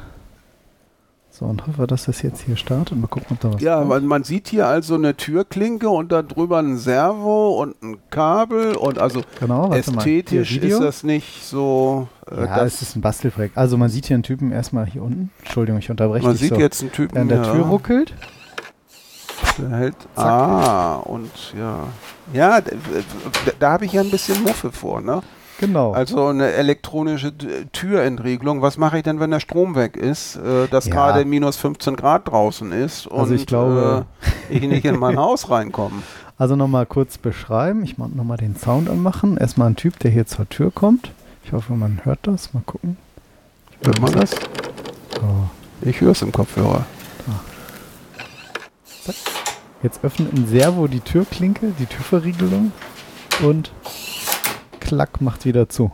So, 1.38 1.44
und 1.44 1.66
hoffe, 1.66 1.86
dass 1.86 2.06
das 2.06 2.22
jetzt 2.22 2.40
hier 2.46 2.56
startet. 2.56 2.98
Mal 2.98 3.08
gucken, 3.08 3.26
ob 3.32 3.40
da 3.40 3.52
was 3.52 3.60
Ja, 3.60 3.84
kommt. 3.84 4.06
man 4.06 4.24
sieht 4.24 4.48
hier 4.48 4.66
also 4.68 4.94
eine 4.94 5.18
Türklinke 5.18 5.90
und 5.90 6.10
da 6.10 6.22
drüber 6.22 6.60
ein 6.60 6.78
Servo 6.78 7.60
und 7.60 7.82
ein 7.82 7.98
Kabel 8.08 8.74
und 8.74 8.98
also 8.98 9.20
genau, 9.38 9.70
ästhetisch 9.70 10.56
ist 10.56 10.80
das 10.80 11.02
nicht 11.02 11.44
so. 11.44 12.08
Äh, 12.30 12.46
ja, 12.46 12.64
es 12.64 12.80
ist 12.80 12.96
ein 12.96 13.02
Bastelprojekt. 13.02 13.58
Also 13.58 13.76
man 13.76 13.90
sieht 13.90 14.06
hier 14.06 14.14
einen 14.14 14.22
Typen 14.22 14.50
erstmal 14.50 14.86
hier 14.86 15.02
unten. 15.02 15.30
Entschuldigung, 15.40 15.78
ich 15.78 15.90
unterbreche 15.90 16.24
Man 16.26 16.36
sieht 16.36 16.54
so. 16.54 16.56
jetzt 16.58 16.80
einen 16.80 16.92
Typen, 16.92 17.12
der 17.14 17.22
an 17.22 17.28
der 17.28 17.42
ja. 17.42 17.52
Tür 17.52 17.66
ruckelt. 17.66 18.14
Der 19.58 19.68
hält. 19.68 19.96
Zack. 20.14 20.24
Ah, 20.24 20.94
und 21.04 21.30
ja. 21.58 21.80
Ja, 22.32 22.62
da, 22.62 22.70
da 23.58 23.72
habe 23.72 23.84
ich 23.84 23.92
ja 23.92 24.00
ein 24.00 24.10
bisschen 24.10 24.42
Muffe 24.42 24.72
vor, 24.72 25.02
ne? 25.02 25.20
Genau. 25.58 25.92
Also 25.92 26.26
eine 26.26 26.52
elektronische 26.52 27.32
Türentriegelung. 27.72 28.60
Was 28.62 28.76
mache 28.76 28.98
ich 28.98 29.04
denn, 29.04 29.20
wenn 29.20 29.30
der 29.30 29.40
Strom 29.40 29.74
weg 29.74 29.96
ist, 29.96 30.36
äh, 30.36 30.68
dass 30.68 30.86
ja. 30.86 30.94
gerade 30.94 31.24
minus 31.24 31.56
15 31.56 31.96
Grad 31.96 32.28
draußen 32.28 32.72
ist 32.72 33.06
und 33.06 33.20
also 33.20 33.34
ich, 33.34 33.46
glaube, 33.46 34.06
äh, 34.50 34.54
ich 34.54 34.62
nicht 34.62 34.84
in 34.84 34.98
mein 34.98 35.16
Haus 35.18 35.50
reinkomme? 35.50 36.02
Also 36.38 36.56
nochmal 36.56 36.84
kurz 36.84 37.16
beschreiben. 37.16 37.82
Ich 37.84 37.96
mag 37.96 38.14
nochmal 38.14 38.36
den 38.36 38.56
Sound 38.56 38.90
anmachen. 38.90 39.38
Erstmal 39.38 39.70
ein 39.70 39.76
Typ, 39.76 39.98
der 40.00 40.10
hier 40.10 40.26
zur 40.26 40.48
Tür 40.48 40.70
kommt. 40.70 41.10
Ich 41.44 41.52
hoffe, 41.52 41.72
man 41.72 42.00
hört 42.04 42.18
das. 42.22 42.52
Mal 42.52 42.62
gucken. 42.66 42.98
Hört 43.82 44.00
man 44.00 44.12
das? 44.12 44.34
Oh. 45.16 45.48
Ich 45.80 46.00
höre 46.00 46.12
es 46.12 46.22
im 46.22 46.32
Kopfhörer. 46.32 46.84
Jetzt 49.82 50.02
öffnet 50.02 50.32
ein 50.32 50.46
Servo 50.46 50.88
die 50.88 51.00
Türklinke, 51.00 51.72
die 51.78 51.86
Türverriegelung 51.86 52.72
und 53.42 53.70
klack, 54.86 55.20
macht 55.20 55.44
wieder 55.44 55.68
zu. 55.68 55.90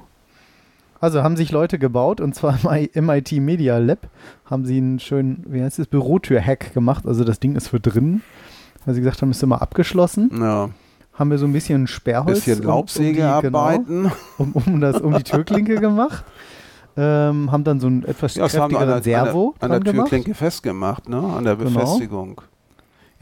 Also 1.01 1.23
haben 1.23 1.36
sich 1.36 1.51
Leute 1.51 1.78
gebaut 1.78 2.20
und 2.20 2.35
zwar 2.35 2.59
im 2.93 3.06
MIT 3.06 3.32
Media 3.32 3.78
Lab 3.78 4.06
haben 4.44 4.64
sie 4.66 4.77
einen 4.77 5.01
schönen, 5.01 5.44
wie 5.48 5.62
heißt 5.62 5.78
es, 5.78 5.86
Bürotür-Hack 5.86 6.74
gemacht. 6.74 7.06
Also 7.06 7.24
das 7.24 7.40
Ding 7.40 7.56
ist 7.56 7.69
für 7.69 7.81
drinnen. 7.81 8.23
Weil 8.85 8.94
sie 8.94 9.01
gesagt 9.01 9.23
haben, 9.23 9.31
ist 9.31 9.43
immer 9.43 9.62
abgeschlossen. 9.62 10.31
Ja. 10.40 10.70
Haben 11.14 11.31
wir 11.31 11.39
so 11.39 11.47
ein 11.47 11.52
bisschen 11.52 11.86
Sperrholz. 11.86 12.44
Bisschen 12.44 12.62
Laubsägearbeiten. 12.62 14.12
Um, 14.39 14.52
um, 14.52 14.52
um, 14.52 14.74
um, 14.74 14.81
das, 14.81 15.01
um 15.01 15.16
die 15.16 15.23
Türklinke 15.23 15.77
gemacht. 15.77 16.24
Ähm, 16.97 17.51
haben 17.51 17.64
dann 17.64 17.81
so 17.81 17.86
ein 17.86 18.05
etwas 18.05 18.35
ja, 18.35 18.47
kräftigeren 18.47 19.02
Servo 19.02 19.55
an 19.60 19.70
der, 19.70 19.78
an 19.78 19.85
der 19.85 19.94
Türklinke 19.94 20.24
gemacht. 20.24 20.39
festgemacht, 20.39 21.09
ne? 21.09 21.16
An 21.16 21.44
der 21.44 21.56
genau. 21.56 21.70
Befestigung. 21.70 22.36
Genau. 22.36 22.48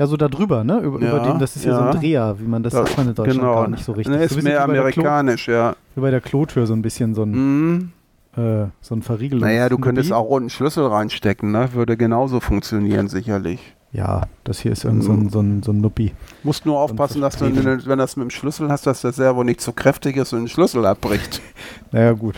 Ja, 0.00 0.06
so 0.06 0.16
da 0.16 0.28
drüber, 0.28 0.64
ne? 0.64 0.78
Über, 0.78 0.98
ja, 0.98 1.10
über 1.10 1.20
den, 1.20 1.38
das 1.38 1.56
ist 1.56 1.66
ja, 1.66 1.76
so 1.76 1.82
ein 1.82 2.00
Dreher, 2.00 2.34
wie 2.38 2.46
man 2.46 2.62
das, 2.62 2.72
das 2.72 2.86
sagt 2.86 2.96
man 2.96 3.08
in 3.08 3.14
Deutschland 3.14 3.40
genau. 3.40 3.54
gar 3.56 3.68
nicht 3.68 3.84
so 3.84 3.92
richtig. 3.92 4.16
Ne, 4.16 4.24
ist 4.24 4.32
so 4.32 4.40
mehr 4.40 4.64
amerikanisch, 4.64 5.46
ja. 5.46 5.76
Wie 5.94 6.00
bei 6.00 6.10
der 6.10 6.22
Klotür 6.22 6.66
so 6.66 6.72
ein 6.72 6.80
bisschen 6.80 7.14
so 7.14 7.24
ein, 7.24 7.32
mhm. 7.32 7.92
äh, 8.34 8.68
so 8.80 8.94
ein 8.94 9.02
Verriegelung. 9.02 9.46
Naja, 9.46 9.68
du 9.68 9.76
könntest 9.76 10.10
auch 10.10 10.24
unten 10.24 10.48
Schlüssel 10.48 10.86
reinstecken, 10.86 11.52
ne? 11.52 11.74
Würde 11.74 11.98
genauso 11.98 12.40
funktionieren, 12.40 13.08
sicherlich. 13.08 13.60
Ja, 13.92 14.22
das 14.44 14.60
hier 14.60 14.72
ist 14.72 14.84
irgend 14.84 15.04
so 15.04 15.12
ein, 15.12 15.28
so 15.28 15.40
ein, 15.40 15.62
so 15.62 15.72
ein 15.72 15.82
Nuppi. 15.82 16.14
Musst 16.44 16.64
nur 16.64 16.78
aufpassen, 16.80 17.20
dass 17.20 17.36
du, 17.36 17.44
wenn 17.44 17.78
du 17.78 17.96
das 17.96 18.16
mit 18.16 18.24
dem 18.24 18.30
Schlüssel 18.30 18.70
hast, 18.70 18.86
dass 18.86 19.02
der 19.02 19.12
Servo 19.12 19.44
nicht 19.44 19.60
zu 19.60 19.74
kräftig 19.74 20.16
ist 20.16 20.32
und 20.32 20.38
den 20.38 20.48
Schlüssel 20.48 20.86
abbricht. 20.86 21.42
naja, 21.92 22.12
gut. 22.12 22.36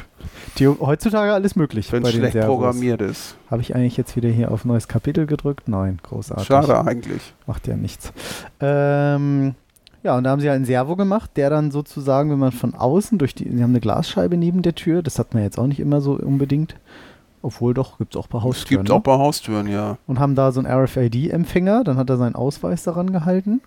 Die, 0.59 0.69
heutzutage 0.69 1.33
alles 1.33 1.57
möglich. 1.57 1.91
Wenn 1.93 2.05
es 2.05 2.12
schlecht 2.12 2.39
programmiert 2.41 3.01
ist. 3.01 3.37
Habe 3.51 3.62
ich 3.62 3.74
eigentlich 3.74 3.97
jetzt 3.97 4.16
wieder 4.16 4.29
hier 4.29 4.51
auf 4.51 4.65
neues 4.65 4.89
Kapitel 4.89 5.27
gedrückt? 5.27 5.69
Nein, 5.69 5.99
großartig. 6.03 6.47
Schade 6.47 6.85
eigentlich. 6.85 7.35
Macht 7.47 7.66
ja 7.66 7.77
nichts. 7.77 8.12
Ähm, 8.61 9.55
ja, 10.03 10.16
und 10.16 10.24
da 10.24 10.31
haben 10.31 10.41
sie 10.41 10.49
halt 10.49 10.57
einen 10.57 10.65
Servo 10.65 10.97
gemacht, 10.97 11.31
der 11.37 11.49
dann 11.49 11.70
sozusagen, 11.70 12.31
wenn 12.31 12.39
man 12.39 12.53
von 12.53 12.74
außen 12.74 13.19
durch 13.19 13.35
die, 13.35 13.49
sie 13.49 13.62
haben 13.62 13.70
eine 13.70 13.81
Glasscheibe 13.81 14.37
neben 14.37 14.62
der 14.62 14.74
Tür, 14.74 15.03
das 15.03 15.19
hat 15.19 15.33
man 15.33 15.43
jetzt 15.43 15.59
auch 15.59 15.66
nicht 15.66 15.81
immer 15.81 16.01
so 16.01 16.15
unbedingt, 16.15 16.77
obwohl 17.41 17.73
doch, 17.73 17.99
gibt 17.99 18.15
es 18.15 18.20
auch 18.20 18.27
bei 18.27 18.41
Haustüren. 18.41 18.83
Es 18.85 18.87
gibt 18.87 18.89
ne? 18.89 18.95
auch 18.95 19.03
bei 19.03 19.12
Haustüren, 19.12 19.69
ja. 19.69 19.99
Und 20.07 20.19
haben 20.19 20.35
da 20.35 20.51
so 20.51 20.61
einen 20.61 20.69
RFID-Empfänger, 20.69 21.85
dann 21.85 21.97
hat 21.97 22.11
er 22.11 22.16
seinen 22.16 22.35
Ausweis 22.35 22.83
daran 22.83 23.12
gehalten. 23.12 23.61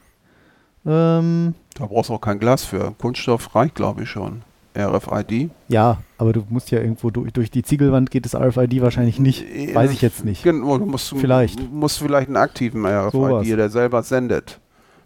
Ähm, 0.86 1.56
da 1.74 1.86
brauchst 1.86 2.10
du 2.10 2.14
auch 2.14 2.22
kein 2.22 2.40
Glas 2.40 2.66
für. 2.66 2.94
Kunststoff 2.99 3.56
reicht, 3.56 3.76
glaube 3.76 4.03
ich, 4.03 4.10
schon. 4.10 4.44
RFID. 4.77 5.49
Ja, 5.68 5.97
aber 6.18 6.34
du 6.34 6.43
musst 6.49 6.72
ja 6.72 6.80
irgendwo 6.80 7.10
durch, 7.10 7.31
durch 7.34 7.52
die 7.52 7.64
Ziegelwand 7.64 8.11
geht 8.11 8.26
das 8.26 8.35
RFID 8.35 8.81
wahrscheinlich 8.81 9.19
nicht. 9.19 9.45
Weiß 9.73 9.91
ich 9.91 10.02
jetzt 10.02 10.26
nicht. 10.26 10.43
Genau, 10.43 10.77
du 10.77 10.85
musst 10.85 11.14
vielleicht, 11.18 11.72
musst 11.72 11.99
vielleicht 11.99 12.27
einen 12.27 12.38
aktiven 12.38 12.85
RFID, 12.85 13.11
Sowas. 13.11 13.47
der 13.47 13.69
selber 13.69 14.03
sendet. 14.03 14.60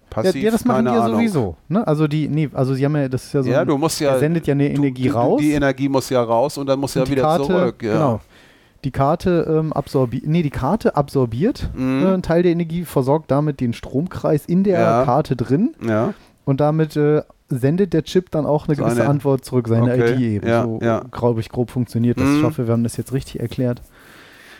Passiv, 0.10 0.36
ja, 0.36 0.46
ja, 0.46 0.52
das 0.52 0.66
machen 0.66 0.86
die 0.86 0.92
ja 0.92 1.08
sowieso. 1.08 1.56
Ne? 1.68 1.86
Also 1.86 2.08
die, 2.08 2.28
nee, 2.28 2.50
also 2.54 2.74
sie 2.74 2.84
haben 2.84 2.96
ja, 2.96 3.08
das 3.08 3.26
ist 3.26 3.34
ja 3.34 3.44
so, 3.44 3.50
ja, 3.52 3.64
du 3.64 3.78
musst 3.78 4.02
ja, 4.02 4.18
sendet 4.18 4.48
ja 4.48 4.54
eine 4.54 4.68
Energie 4.68 5.08
du, 5.08 5.14
raus. 5.14 5.40
Die 5.40 5.52
Energie 5.52 5.88
muss 5.88 6.10
ja 6.10 6.24
raus 6.24 6.58
und 6.58 6.66
dann 6.66 6.80
muss 6.80 6.96
ja 6.96 7.08
wieder 7.08 7.22
Karte, 7.22 7.46
zurück. 7.46 7.84
Ja. 7.84 7.94
Genau 7.94 8.22
die 8.84 8.92
Karte 8.92 9.46
ähm, 9.50 9.74
absorbiert, 9.74 10.26
nee, 10.26 10.42
die 10.42 10.50
Karte 10.50 10.96
absorbiert 10.96 11.70
mhm. 11.76 12.04
äh, 12.04 12.08
einen 12.14 12.22
Teil 12.22 12.44
der 12.44 12.52
Energie, 12.52 12.86
versorgt 12.86 13.30
damit 13.32 13.60
den 13.60 13.74
Stromkreis 13.74 14.46
in 14.46 14.64
der 14.64 14.80
ja. 14.80 15.06
Karte 15.06 15.36
drin. 15.36 15.76
Ja. 15.86 16.14
Und 16.46 16.62
damit 16.62 16.96
äh, 16.96 17.22
sendet 17.50 17.94
der 17.94 18.04
Chip 18.04 18.32
dann 18.32 18.46
auch 18.46 18.68
eine 18.68 18.76
seine, 18.76 18.90
gewisse 18.90 19.08
Antwort 19.08 19.44
zurück, 19.44 19.68
seine 19.68 19.94
okay. 19.94 20.14
ID 20.14 20.20
eben. 20.20 20.48
Ja, 20.48 20.64
so, 20.64 20.80
ja. 20.82 21.02
glaube 21.12 21.40
ich, 21.42 21.50
grob 21.50 21.72
funktioniert 21.72 22.20
das. 22.20 22.26
Mhm. 22.26 22.38
Ich 22.38 22.44
hoffe, 22.44 22.68
wir 22.68 22.74
haben 22.74 22.84
das 22.84 22.98
jetzt 22.98 23.14
richtig 23.14 23.40
erklärt. 23.40 23.82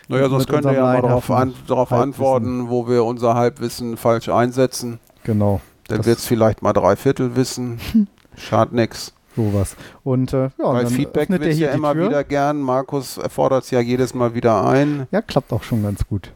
Naja, 0.08 0.28
sonst 0.28 0.48
könnt 0.48 0.66
ihr 0.66 0.72
ja 0.72 0.82
mal 0.82 1.00
darauf, 1.00 1.30
an, 1.30 1.54
darauf 1.68 1.92
antworten, 1.92 2.68
wo 2.68 2.88
wir 2.88 3.04
unser 3.04 3.34
Halbwissen 3.34 3.96
falsch 3.96 4.28
einsetzen. 4.28 4.98
Genau. 5.22 5.60
Dann 5.86 6.04
wird 6.04 6.18
es 6.18 6.26
vielleicht 6.26 6.62
mal 6.62 6.72
dreiviertel 6.72 7.36
wissen. 7.36 7.78
Schadet 8.36 8.72
nix. 8.72 9.12
Sowas. 9.36 9.76
Und 10.02 10.32
äh, 10.32 10.44
ja, 10.44 10.50
Weil 10.58 10.84
dann 10.84 10.92
Feedback 10.92 11.28
wird 11.30 11.54
ja 11.54 11.70
immer 11.70 11.92
Tür. 11.92 12.08
wieder 12.08 12.24
gern. 12.24 12.60
Markus 12.60 13.20
fordert 13.28 13.64
es 13.64 13.70
ja 13.70 13.80
jedes 13.80 14.12
Mal 14.12 14.34
wieder 14.34 14.66
ein. 14.66 15.06
Ja, 15.12 15.22
klappt 15.22 15.52
auch 15.52 15.62
schon 15.62 15.84
ganz 15.84 16.04
gut. 16.06 16.32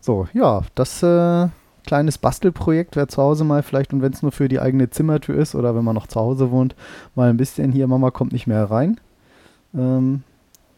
So, 0.00 0.28
ja, 0.32 0.62
das 0.76 1.02
äh, 1.02 1.48
kleines 1.86 2.18
Bastelprojekt, 2.18 2.96
wer 2.96 3.08
zu 3.08 3.22
Hause 3.22 3.44
mal 3.44 3.62
vielleicht, 3.62 3.92
und 3.92 4.02
wenn 4.02 4.12
es 4.12 4.22
nur 4.22 4.32
für 4.32 4.48
die 4.48 4.60
eigene 4.60 4.90
Zimmertür 4.90 5.36
ist 5.36 5.54
oder 5.54 5.74
wenn 5.74 5.84
man 5.84 5.94
noch 5.94 6.06
zu 6.06 6.20
Hause 6.20 6.50
wohnt, 6.50 6.74
mal 7.14 7.30
ein 7.30 7.36
bisschen 7.36 7.72
hier, 7.72 7.86
Mama 7.86 8.10
kommt 8.10 8.32
nicht 8.32 8.46
mehr 8.46 8.70
rein. 8.70 9.00
Ähm, 9.74 10.22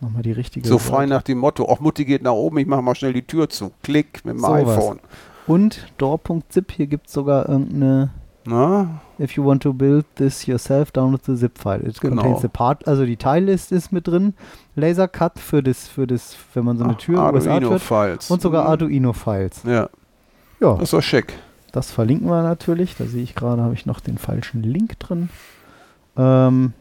Nochmal 0.01 0.23
die 0.23 0.33
richtige. 0.33 0.69
So 0.69 0.79
frei 0.79 1.07
nach 1.07 1.23
dem 1.23 1.39
Motto, 1.39 1.65
auch 1.65 1.81
Mutti 1.81 2.05
geht 2.05 2.23
nach 2.23 2.33
oben, 2.33 2.59
ich 2.59 2.67
mache 2.67 2.83
mal 2.83 2.95
schnell 2.95 3.13
die 3.13 3.27
Tür 3.27 3.49
zu. 3.49 3.73
Klick 3.83 4.25
mit 4.25 4.35
dem 4.35 4.41
so 4.41 4.47
iPhone. 4.47 5.01
Was. 5.03 5.49
Und 5.49 5.93
door.zip, 5.99 6.71
hier 6.71 6.87
gibt 6.87 7.09
es 7.09 7.15
sogar 7.15 7.49
irgendeine 7.49 8.11
na? 8.45 9.01
If 9.21 9.33
you 9.33 9.45
want 9.45 9.63
to 9.65 9.75
build 9.75 10.07
this 10.15 10.47
yourself, 10.47 10.91
download 10.91 11.25
the 11.25 11.37
zip 11.37 11.59
file. 11.59 11.87
It 11.87 12.01
genau. 12.01 12.23
contains 12.23 12.41
the 12.41 12.49
part, 12.49 12.87
also 12.89 13.05
die 13.05 13.17
Teillist 13.17 13.73
ist 13.73 13.93
mit 13.93 14.07
drin, 14.07 14.35
Laser 14.75 15.07
Cut 15.07 15.39
für 15.39 15.63
das, 15.63 15.87
für 15.87 16.07
das, 16.07 16.37
wenn 16.55 16.65
man 16.65 16.79
so 16.79 16.85
eine 16.85 16.97
Tür 16.97 17.19
Arduino 17.21 17.79
Files 17.79 18.31
und 18.31 18.41
sogar. 18.41 18.67
Arduino 18.67 19.13
Files. 19.13 19.63
Ja. 19.65 19.91
Ja. 20.61 20.75
Das 20.75 20.85
ist 20.85 20.93
doch 20.93 21.03
schick. 21.03 21.35
Das 21.73 21.91
verlinken 21.91 22.29
wir 22.29 22.43
natürlich. 22.43 22.97
Da 22.97 23.05
sehe 23.07 23.23
ich 23.23 23.35
gerade, 23.35 23.63
habe 23.63 23.75
ich 23.75 23.87
noch 23.87 24.01
den 24.01 24.19
falschen 24.19 24.63
Link 24.63 24.99
drin. 24.99 25.29
Ähm, 26.17 26.73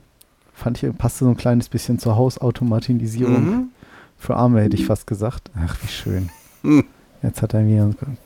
fand 0.53 0.81
ich, 0.81 0.97
passte 0.97 1.25
so 1.25 1.29
ein 1.29 1.37
kleines 1.37 1.69
bisschen 1.69 1.99
zur 1.99 2.15
Hausautomatisierung. 2.15 3.45
Mhm. 3.45 3.67
Für 4.17 4.35
Arme 4.35 4.61
hätte 4.61 4.75
ich 4.75 4.85
fast 4.85 5.05
gesagt. 5.05 5.51
Ach, 5.55 5.77
wie 5.83 5.87
schön. 5.87 6.29
Hm. 6.63 6.85
Jetzt 7.21 7.41
hat 7.41 7.53
er 7.53 7.65
wieder 7.65 7.83
einen 7.83 8.17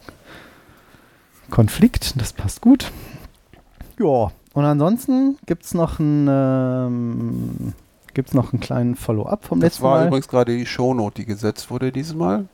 Konflikt, 1.50 2.20
das 2.20 2.32
passt 2.32 2.62
gut. 2.62 2.92
Ja, 4.00 4.32
und 4.54 4.66
ansonsten 4.66 5.38
gibt 5.46 5.66
es 5.66 5.74
noch 5.74 6.00
ein 6.00 6.28
ähm, 6.30 7.74
gibt 8.14 8.34
noch 8.34 8.52
einen 8.52 8.60
kleinen 8.60 8.96
Follow-up 8.96 9.46
vom 9.46 9.60
das 9.60 9.68
letzten 9.68 9.84
Mal. 9.84 9.90
Das 9.92 10.00
war 10.00 10.08
übrigens 10.08 10.28
gerade 10.28 10.58
die 10.58 10.66
Shownote, 10.66 11.22
die 11.22 11.26
gesetzt 11.26 11.70
wurde 11.70 11.92
dieses 11.92 12.16
Mal. 12.16 12.46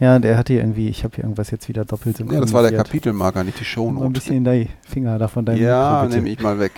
Ja, 0.00 0.18
der 0.18 0.38
hat 0.38 0.48
hier 0.48 0.60
irgendwie, 0.60 0.88
ich 0.88 1.02
habe 1.02 1.16
hier 1.16 1.24
irgendwas 1.24 1.50
jetzt 1.50 1.68
wieder 1.68 1.84
doppelt 1.84 2.20
im 2.20 2.30
Ja, 2.30 2.40
das 2.40 2.52
war 2.52 2.62
der 2.62 2.72
Kapitelmarker, 2.72 3.42
nicht 3.42 3.58
die 3.58 3.64
Shownote. 3.64 4.06
Ein 4.06 4.12
bisschen 4.12 4.36
in 4.36 4.44
deine 4.44 4.68
Finger 4.86 5.18
da 5.18 5.28
von 5.28 5.44
deinem 5.44 5.60
Ja, 5.60 6.06
nehme 6.08 6.28
ich 6.28 6.40
mal 6.40 6.60
weg. 6.60 6.72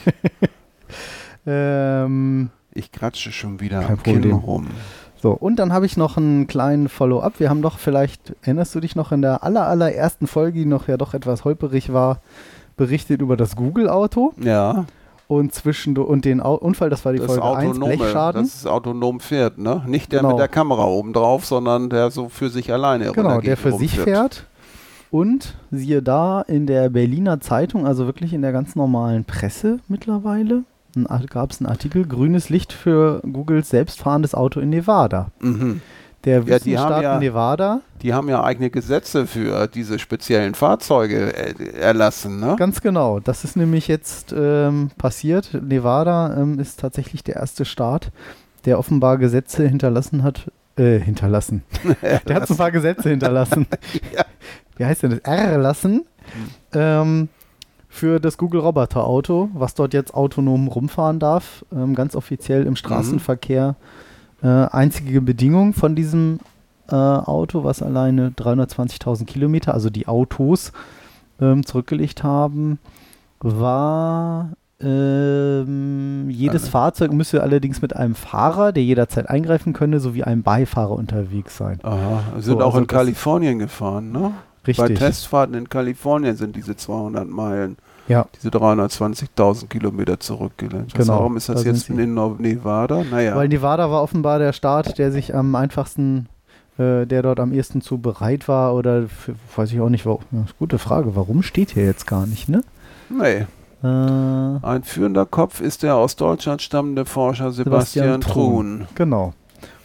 ähm, 1.46 2.50
ich 2.72 2.92
kratsche 2.92 3.30
schon 3.32 3.60
wieder 3.60 3.88
am 3.88 4.02
Kinn 4.02 4.30
rum. 4.32 4.68
So, 5.22 5.32
und 5.32 5.56
dann 5.56 5.70
habe 5.72 5.84
ich 5.84 5.98
noch 5.98 6.16
einen 6.16 6.46
kleinen 6.46 6.88
Follow-up. 6.88 7.40
Wir 7.40 7.50
haben 7.50 7.60
doch 7.60 7.78
vielleicht, 7.78 8.34
erinnerst 8.40 8.74
du 8.74 8.80
dich 8.80 8.96
noch 8.96 9.12
in 9.12 9.20
der 9.20 9.44
aller, 9.44 9.66
allerersten 9.66 10.26
Folge, 10.26 10.60
die 10.60 10.64
noch 10.64 10.88
ja 10.88 10.96
doch 10.96 11.12
etwas 11.12 11.44
holperig 11.44 11.92
war, 11.92 12.22
berichtet 12.78 13.20
über 13.20 13.36
das 13.36 13.54
Google-Auto. 13.54 14.32
Ja 14.40 14.86
und 15.30 15.54
zwischen 15.54 15.96
und 15.96 16.24
den 16.24 16.40
Au 16.40 16.56
Unfall, 16.56 16.90
das 16.90 17.04
war 17.04 17.12
die 17.12 17.20
das 17.20 17.28
Folge 17.28 17.44
autonome, 17.44 17.86
1, 17.86 17.98
Blechschaden. 17.98 18.42
Das 18.42 18.52
ist 18.52 18.66
autonom 18.66 19.20
fährt, 19.20 19.58
ne? 19.58 19.84
Nicht 19.86 20.10
der 20.10 20.22
genau. 20.22 20.30
mit 20.30 20.40
der 20.40 20.48
Kamera 20.48 20.84
oben 20.84 21.12
drauf, 21.12 21.46
sondern 21.46 21.88
der 21.88 22.10
so 22.10 22.28
für 22.28 22.50
sich 22.50 22.72
alleine 22.72 23.12
Genau, 23.12 23.40
der 23.40 23.56
für 23.56 23.70
sich 23.70 23.96
fährt. 23.96 24.46
Und 25.12 25.56
siehe 25.70 26.02
da, 26.02 26.42
in 26.42 26.66
der 26.66 26.88
Berliner 26.90 27.40
Zeitung, 27.40 27.86
also 27.86 28.06
wirklich 28.06 28.32
in 28.32 28.42
der 28.42 28.50
ganz 28.50 28.74
normalen 28.74 29.24
Presse 29.24 29.78
mittlerweile, 29.86 30.64
gab 31.28 31.52
es 31.52 31.60
einen 31.60 31.68
Artikel, 31.68 32.06
grünes 32.06 32.48
Licht 32.48 32.72
für 32.72 33.20
Googles 33.20 33.70
selbstfahrendes 33.70 34.34
Auto 34.34 34.58
in 34.58 34.70
Nevada. 34.70 35.30
Mhm 35.38 35.80
der 36.24 36.46
Wüstenstaat 36.46 37.02
ja, 37.02 37.18
Nevada. 37.18 37.80
Die 38.02 38.12
haben 38.12 38.28
ja 38.28 38.42
eigene 38.42 38.70
Gesetze 38.70 39.26
für 39.26 39.66
diese 39.66 39.98
speziellen 39.98 40.54
Fahrzeuge 40.54 41.34
erlassen, 41.74 42.40
ne? 42.40 42.56
Ganz 42.58 42.80
genau. 42.80 43.20
Das 43.20 43.44
ist 43.44 43.56
nämlich 43.56 43.88
jetzt 43.88 44.34
ähm, 44.36 44.90
passiert. 44.98 45.54
Nevada 45.62 46.36
ähm, 46.36 46.58
ist 46.58 46.80
tatsächlich 46.80 47.24
der 47.24 47.36
erste 47.36 47.64
Staat, 47.64 48.10
der 48.66 48.78
offenbar 48.78 49.18
Gesetze 49.18 49.66
hinterlassen 49.66 50.22
hat. 50.22 50.50
Äh, 50.76 50.98
hinterlassen. 50.98 51.62
der 52.02 52.36
hat 52.36 52.46
so 52.46 52.54
ein 52.54 52.58
paar 52.58 52.70
Gesetze 52.70 53.08
hinterlassen. 53.10 53.66
ja. 54.14 54.24
Wie 54.76 54.84
heißt 54.84 55.02
denn 55.02 55.10
das? 55.10 55.20
Erlassen. 55.20 56.04
Ähm, 56.72 57.28
für 57.88 58.20
das 58.20 58.38
Google 58.38 58.60
Roboter 58.60 59.04
Auto, 59.04 59.48
was 59.52 59.74
dort 59.74 59.94
jetzt 59.94 60.14
autonom 60.14 60.68
rumfahren 60.68 61.18
darf, 61.18 61.64
ähm, 61.72 61.94
ganz 61.94 62.14
offiziell 62.14 62.62
im 62.62 62.70
mhm. 62.70 62.76
Straßenverkehr. 62.76 63.72
Mhm 63.72 63.99
äh, 64.42 64.46
einzige 64.46 65.20
Bedingung 65.20 65.74
von 65.74 65.94
diesem 65.94 66.40
äh, 66.88 66.94
Auto, 66.94 67.64
was 67.64 67.82
alleine 67.82 68.30
320.000 68.30 69.24
Kilometer, 69.24 69.74
also 69.74 69.90
die 69.90 70.08
Autos, 70.08 70.72
ähm, 71.40 71.64
zurückgelegt 71.64 72.22
haben, 72.22 72.78
war 73.40 74.50
ähm, 74.82 76.30
jedes 76.30 76.62
also. 76.62 76.70
Fahrzeug 76.72 77.12
müsse 77.12 77.42
allerdings 77.42 77.82
mit 77.82 77.94
einem 77.94 78.14
Fahrer, 78.14 78.72
der 78.72 78.82
jederzeit 78.82 79.28
eingreifen 79.28 79.72
könne, 79.72 80.00
sowie 80.00 80.22
einem 80.22 80.42
Beifahrer 80.42 80.92
unterwegs 80.92 81.56
sein. 81.56 81.78
Aha, 81.82 82.22
sind 82.38 82.42
so, 82.44 82.60
auch 82.60 82.66
also 82.66 82.78
in 82.78 82.86
Kalifornien 82.86 83.58
gefahren, 83.58 84.10
ne? 84.10 84.32
Richtig. 84.66 84.88
Bei 84.88 84.94
Testfahrten 84.94 85.54
in 85.54 85.68
Kalifornien 85.68 86.36
sind 86.36 86.56
diese 86.56 86.76
200 86.76 87.28
Meilen 87.28 87.76
ja. 88.10 88.26
diese 88.36 88.48
320.000 88.48 89.68
Kilometer 89.68 90.18
zurückgelegt. 90.20 90.94
Genau. 90.94 91.14
Warum 91.14 91.36
ist 91.36 91.48
das 91.48 91.62
da 91.62 91.70
jetzt 91.70 91.88
in 91.88 92.14
Nevada? 92.14 93.04
Naja. 93.10 93.36
Weil 93.36 93.48
Nevada 93.48 93.90
war 93.90 94.02
offenbar 94.02 94.38
der 94.38 94.52
Staat, 94.52 94.98
der 94.98 95.12
sich 95.12 95.34
am 95.34 95.54
einfachsten, 95.54 96.26
äh, 96.78 97.06
der 97.06 97.22
dort 97.22 97.40
am 97.40 97.52
ehesten 97.52 97.80
zu 97.80 97.98
bereit 97.98 98.48
war 98.48 98.74
oder 98.74 99.08
für, 99.08 99.34
weiß 99.54 99.72
ich 99.72 99.80
auch 99.80 99.88
nicht, 99.88 100.06
warum. 100.06 100.24
Gute 100.58 100.78
Frage, 100.78 101.14
warum 101.14 101.42
steht 101.42 101.70
hier 101.70 101.84
jetzt 101.84 102.06
gar 102.06 102.26
nicht, 102.26 102.48
ne? 102.48 102.62
Nee. 103.08 103.46
Äh, 103.82 103.86
Ein 103.86 104.82
führender 104.82 105.24
Kopf 105.24 105.60
ist 105.60 105.82
der 105.82 105.96
aus 105.96 106.16
Deutschland 106.16 106.60
stammende 106.60 107.06
Forscher 107.06 107.52
Sebastian, 107.52 108.06
Sebastian 108.06 108.20
Truhn. 108.20 108.88
Genau. 108.94 109.32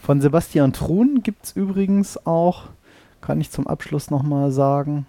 Von 0.02 0.20
Sebastian 0.20 0.72
Truhn 0.72 1.22
gibt 1.22 1.46
es 1.46 1.52
übrigens 1.52 2.26
auch, 2.26 2.64
kann 3.20 3.40
ich 3.40 3.50
zum 3.50 3.66
Abschluss 3.66 4.10
nochmal 4.10 4.50
sagen, 4.50 5.06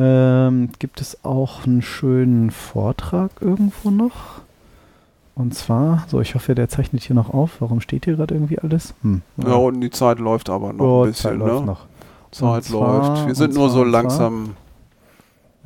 ähm, 0.00 0.70
gibt 0.78 1.02
es 1.02 1.24
auch 1.24 1.66
einen 1.66 1.82
schönen 1.82 2.50
Vortrag 2.50 3.30
irgendwo 3.40 3.90
noch. 3.90 4.40
Und 5.34 5.54
zwar, 5.54 6.04
so, 6.08 6.20
ich 6.20 6.34
hoffe, 6.34 6.54
der 6.54 6.68
zeichnet 6.68 7.02
hier 7.02 7.14
noch 7.14 7.32
auf. 7.32 7.60
Warum 7.60 7.80
steht 7.80 8.06
hier 8.06 8.16
gerade 8.16 8.34
irgendwie 8.34 8.58
alles? 8.58 8.94
Hm, 9.02 9.20
ja, 9.36 9.54
und 9.54 9.80
die 9.80 9.90
Zeit 9.90 10.18
läuft 10.18 10.48
aber 10.48 10.72
noch 10.72 10.84
oh, 10.84 11.02
ein 11.02 11.10
bisschen. 11.10 11.30
Zeit 11.30 11.38
ne? 11.38 11.44
läuft 11.44 11.66
noch. 11.66 11.86
Zeit 12.30 12.64
zwar, 12.64 13.08
läuft. 13.08 13.26
Wir 13.26 13.34
sind 13.34 13.54
nur 13.54 13.68
so 13.68 13.84
langsam. 13.84 14.56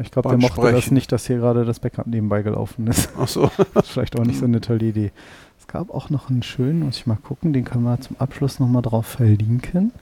Ich 0.01 0.11
glaube, 0.11 0.31
der 0.31 0.39
mochte 0.39 0.61
Sprechen. 0.61 0.77
das 0.77 0.91
nicht, 0.91 1.13
dass 1.13 1.27
hier 1.27 1.37
gerade 1.37 1.65
das 1.65 1.79
Backup 1.79 2.09
nebenbei 2.09 2.43
gelaufen 2.43 2.89
ist. 2.89 3.11
Ach 3.19 3.29
so. 3.29 3.51
das 3.75 3.85
ist 3.85 3.91
vielleicht 3.91 4.19
auch 4.19 4.25
nicht 4.25 4.41
so 4.41 4.47
eine 4.47 4.61
tolle 4.61 4.87
Idee. 4.87 5.13
Es 5.61 5.69
gab 5.69 5.95
auch 5.95 6.11
noch 6.11 6.29
einen 6.29 6.43
schönen, 6.43 6.81
muss 6.81 6.97
ich 6.97 7.07
mal 7.07 7.17
gucken, 7.17 7.53
den 7.53 7.65
können 7.65 7.85
wir 7.85 8.01
zum 8.01 8.17
Abschluss 8.19 8.59
nochmal 8.59 8.83
drauf 8.83 9.07
verlinken. 9.07 9.93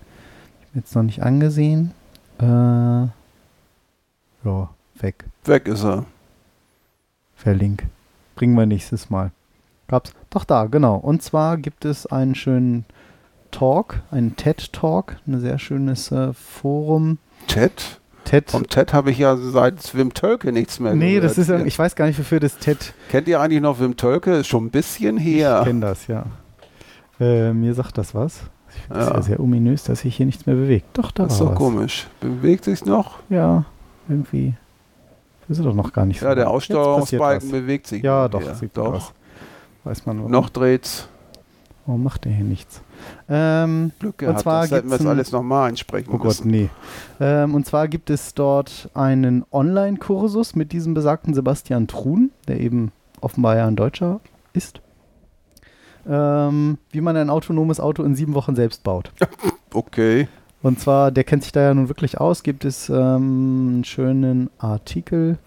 Ich 0.61 0.69
habe 0.69 0.79
jetzt 0.79 0.95
noch 0.95 1.03
nicht 1.03 1.23
angesehen. 1.23 1.91
Äh, 2.39 3.09
ja, 4.45 4.69
weg. 5.01 5.25
Weg 5.45 5.69
ist 5.69 5.85
er. 5.85 6.05
Verlink. 7.35 7.85
Bringen 8.37 8.55
wir 8.55 8.67
nächstes 8.67 9.11
Mal. 9.11 9.33
Gab's? 9.89 10.13
Doch 10.31 10.45
da, 10.45 10.67
genau. 10.67 10.97
Und 10.97 11.23
zwar 11.23 11.57
gibt 11.59 11.85
es 11.85 12.07
einen 12.07 12.35
schönen 12.35 12.85
Talk, 13.51 14.01
einen 14.11 14.37
TED-Talk, 14.37 15.17
ein 15.27 15.41
sehr 15.41 15.59
schönes 15.59 16.11
äh, 16.13 16.33
Forum. 16.33 17.19
TED? 17.49 18.01
TED. 18.25 18.51
Vom 18.51 18.69
TED 18.69 18.93
habe 18.95 19.11
ich 19.11 19.19
ja 19.19 19.37
seit 19.37 19.95
Wim 19.95 20.15
Tölke 20.15 20.53
nichts 20.53 20.79
mehr 20.79 20.95
Nee, 20.95 21.17
gehört. 21.17 21.25
das 21.25 21.39
ist, 21.39 21.51
ich 21.51 21.79
weiß 21.79 21.97
gar 21.97 22.07
nicht, 22.07 22.19
wofür 22.19 22.41
das 22.41 22.57
TED. 22.59 22.95
Kennt 23.11 23.29
ihr 23.29 23.41
eigentlich 23.41 23.61
noch 23.61 23.81
Wim 23.81 23.97
Tölke? 23.97 24.37
Ist 24.37 24.47
schon 24.47 24.67
ein 24.67 24.71
bisschen 24.71 25.19
her. 25.19 25.59
Ich 25.61 25.67
kenne 25.67 25.81
das, 25.81 26.07
ja. 26.07 26.25
Äh, 27.21 27.53
mir 27.53 27.75
sagt 27.75 27.99
das 27.99 28.15
was. 28.15 28.45
Ich 28.75 28.83
finde 28.83 29.01
es 29.01 29.09
ja. 29.09 29.15
ja 29.15 29.23
sehr 29.23 29.41
ominös, 29.41 29.85
dass 29.85 30.01
sich 30.01 30.17
hier 30.17 30.25
nichts 30.25 30.47
mehr 30.47 30.55
bewegt. 30.55 30.87
Doch, 30.95 31.11
da 31.11 31.25
das 31.25 31.35
ist 31.35 31.41
doch 31.41 31.55
komisch. 31.55 32.07
Bewegt 32.21 32.65
sich 32.65 32.85
noch? 32.87 33.19
Ja 33.29 33.67
irgendwie. 34.09 34.55
Wir 35.47 35.57
sind 35.57 35.65
doch 35.65 35.75
noch 35.75 35.93
gar 35.93 36.07
nicht 36.07 36.21
so. 36.21 36.27
Ja, 36.27 36.35
der 36.35 36.51
Aussteuerungsbalken 36.51 37.51
bewegt 37.51 37.87
sich. 37.87 38.03
Ja, 38.03 38.29
doch, 38.29 38.43
ja, 38.43 38.55
sieht 38.55 38.77
doch. 38.77 38.95
Aus. 38.95 39.13
Weiß 39.85 40.07
man 40.07 40.19
warum. 40.19 40.31
Noch 40.31 40.51
dreht's. 40.51 41.09
Warum 41.87 42.05
macht 42.05 42.25
der 42.25 42.33
hier 42.33 42.45
nichts? 42.45 42.81
Ähm, 43.29 43.91
Glück 43.99 44.19
gehabt, 44.19 44.37
und 44.37 44.43
zwar 44.43 44.67
sollten 44.69 44.89
wir 44.89 44.99
das 44.99 45.07
alles 45.07 45.33
nochmal 45.33 45.69
einsprechen 45.69 46.15
Oh 46.15 46.19
Gott, 46.19 46.45
nee. 46.45 46.71
Ähm, 47.19 47.57
und 47.57 47.67
zwar 47.67 47.89
gibt 47.89 48.09
es 48.09 48.35
dort 48.35 48.89
einen 48.95 49.45
Online-Kursus 49.51 50.55
mit 50.55 50.71
diesem 50.71 50.95
besagten 50.95 51.35
Sebastian 51.35 51.89
Truhn, 51.89 52.31
der 52.47 52.61
eben 52.61 52.93
offenbar 53.21 53.57
ja 53.57 53.67
ein 53.67 53.75
Deutscher 53.75 54.21
ist. 54.53 54.81
Ähm, 56.09 56.79
wie 56.91 57.01
man 57.01 57.17
ein 57.17 57.31
autonomes 57.31 57.81
Auto 57.81 58.05
in 58.05 58.15
sieben 58.15 58.35
Wochen 58.35 58.55
selbst 58.55 58.85
baut. 58.85 59.13
okay. 59.75 60.29
Und 60.63 60.79
zwar, 60.79 61.11
der 61.11 61.25
kennt 61.25 61.43
sich 61.43 61.53
da 61.53 61.61
ja 61.61 61.75
nun 61.75 61.89
wirklich 61.89 62.21
aus, 62.21 62.43
gibt 62.43 62.65
es 62.65 62.89
ähm, 62.89 62.95
einen 62.97 63.85
schönen 63.85 64.51
Artikel, 64.59 65.39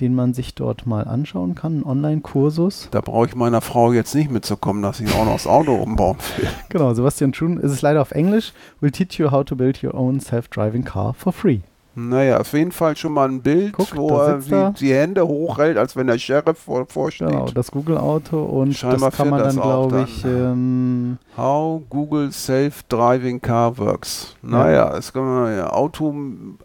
den 0.00 0.14
man 0.14 0.34
sich 0.34 0.54
dort 0.54 0.86
mal 0.86 1.06
anschauen 1.06 1.54
kann, 1.54 1.74
einen 1.74 1.84
Online-Kursus. 1.84 2.88
Da 2.90 3.00
brauche 3.00 3.26
ich 3.26 3.34
meiner 3.34 3.60
Frau 3.60 3.92
jetzt 3.92 4.14
nicht 4.14 4.30
mitzukommen, 4.30 4.82
dass 4.82 4.98
sie 4.98 5.06
auch 5.08 5.24
noch 5.24 5.34
das 5.34 5.46
Auto 5.46 5.74
umbauen 5.74 6.18
will. 6.36 6.48
Genau, 6.68 6.94
Sebastian 6.94 7.34
Schun 7.34 7.58
ist 7.58 7.72
es 7.72 7.82
leider 7.82 8.00
auf 8.02 8.12
Englisch. 8.12 8.52
Will 8.80 8.90
teach 8.90 9.18
you 9.18 9.30
how 9.30 9.44
to 9.44 9.56
build 9.56 9.82
your 9.82 9.94
own 9.94 10.20
self-driving 10.20 10.84
car 10.84 11.14
for 11.14 11.32
free. 11.32 11.60
Naja, 11.96 12.40
auf 12.40 12.52
jeden 12.52 12.72
Fall 12.72 12.96
schon 12.96 13.12
mal 13.12 13.28
ein 13.28 13.40
Bild, 13.40 13.74
Guck, 13.74 13.96
wo 13.96 14.18
er 14.18 14.38
die, 14.38 14.74
die, 14.80 14.92
Hände 14.92 15.26
hochhält, 15.26 15.78
als 15.78 15.94
wenn 15.94 16.08
der 16.08 16.18
Sheriff 16.18 16.58
vor, 16.58 16.86
vorsteht. 16.86 17.28
Genau, 17.28 17.46
das 17.46 17.70
Google-Auto 17.70 18.42
und 18.42 18.74
Scheinbar 18.74 19.10
das 19.10 19.16
kann 19.16 19.30
man 19.30 19.42
dann, 19.42 19.54
glaube 19.54 20.06
ich... 20.08 20.24
Ähm, 20.24 21.18
How 21.36 21.82
Google 21.88 22.32
Self-Driving 22.32 23.40
Car 23.40 23.78
Works. 23.78 24.34
Naja, 24.42 24.90
ja. 24.90 24.96
es 24.96 25.12
kann 25.12 25.24
man 25.24 25.56
ja, 25.56 25.70
Auto, 25.70 26.12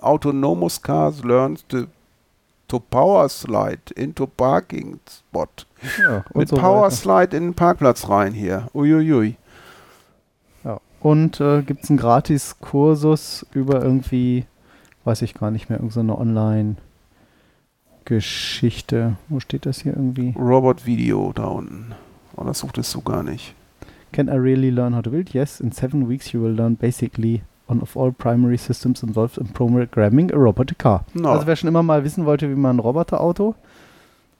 Autonomous 0.01 0.81
Cars 0.81 1.23
learn 1.23 1.57
to, 1.67 1.83
to 2.67 2.79
Power 2.79 3.29
Slide 3.29 3.93
into 3.95 4.25
Parking 4.25 4.99
Spot. 5.07 5.47
Ja, 5.99 6.23
Mit 6.33 6.49
so 6.49 6.55
Power. 6.55 6.89
Slide 6.89 7.37
in 7.37 7.43
den 7.43 7.53
Parkplatz 7.53 8.09
rein 8.09 8.33
hier. 8.33 8.67
Uiuiui. 8.73 9.37
Ja, 10.63 10.79
und 11.01 11.39
äh, 11.39 11.61
gibt 11.61 11.83
es 11.83 11.89
einen 11.91 11.99
Gratis-Kursus 11.99 13.45
über 13.53 13.83
irgendwie 13.83 14.45
weiß 15.09 15.23
ich 15.23 15.33
gar 15.33 15.49
nicht 15.49 15.69
mehr, 15.69 15.79
irgendeine 15.79 16.13
so 16.13 16.19
Online-Geschichte. 16.19 19.15
Wo 19.27 19.39
steht 19.39 19.65
das 19.65 19.79
hier 19.79 19.93
irgendwie? 19.93 20.35
Robot 20.37 20.85
Video 20.85 21.31
da 21.33 21.45
unten. 21.45 21.95
Oh, 22.35 22.43
das 22.43 22.59
suchtest 22.59 22.93
du 22.93 23.01
gar 23.01 23.23
nicht. 23.23 23.55
Can 24.11 24.27
I 24.27 24.33
really 24.33 24.69
learn 24.69 24.95
how 24.95 25.01
to 25.01 25.09
build? 25.09 25.33
Yes, 25.33 25.59
in 25.59 25.71
seven 25.71 26.07
weeks 26.07 26.31
you 26.31 26.43
will 26.43 26.53
learn 26.53 26.75
basically 26.75 27.41
on 27.67 27.81
of 27.81 27.97
all 27.97 28.11
primary 28.11 28.59
systems 28.59 29.01
involved 29.01 29.39
in 29.39 29.47
programming 29.47 30.31
a 30.31 30.37
robotic 30.37 30.77
car. 30.77 31.03
No. 31.15 31.31
Also 31.31 31.47
wer 31.47 31.55
schon 31.55 31.69
immer 31.69 31.81
mal 31.81 32.03
wissen 32.03 32.25
wollte, 32.25 32.47
wie 32.47 32.55
man 32.55 32.75
ein 32.75 32.79
Roboterauto 32.79 33.55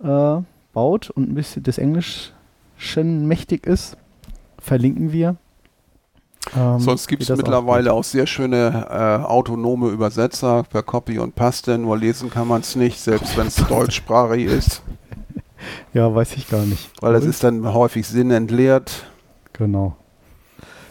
äh, 0.03 0.37
baut 0.73 1.09
und 1.09 1.31
ein 1.31 1.33
bisschen 1.33 1.63
des 1.63 1.79
Englischen 1.79 3.27
mächtig 3.27 3.65
ist, 3.65 3.97
verlinken 4.59 5.11
wir. 5.11 5.35
Ähm, 6.57 6.79
Sonst 6.79 7.07
gibt 7.07 7.23
es 7.23 7.29
mittlerweile 7.29 7.93
auch, 7.93 7.99
auch, 7.99 8.03
sehr 8.03 8.25
schöne 8.25 8.87
äh, 8.89 9.25
autonome 9.25 9.89
Übersetzer 9.89 10.63
per 10.63 10.83
Copy 10.83 11.19
und 11.19 11.35
Paste, 11.35 11.77
nur 11.77 11.97
lesen 11.97 12.29
kann 12.29 12.47
man 12.47 12.61
es 12.61 12.75
nicht, 12.75 12.99
selbst 12.99 13.37
wenn 13.37 13.47
es 13.47 13.55
deutschsprachig 13.55 14.45
ist. 14.45 14.81
Ja, 15.93 16.15
weiß 16.15 16.37
ich 16.37 16.49
gar 16.49 16.61
nicht. 16.61 16.89
Weil 17.01 17.15
es 17.15 17.25
ist 17.25 17.43
dann 17.43 17.73
häufig 17.73 18.07
sinnentleert. 18.07 19.05
Genau. 19.51 19.97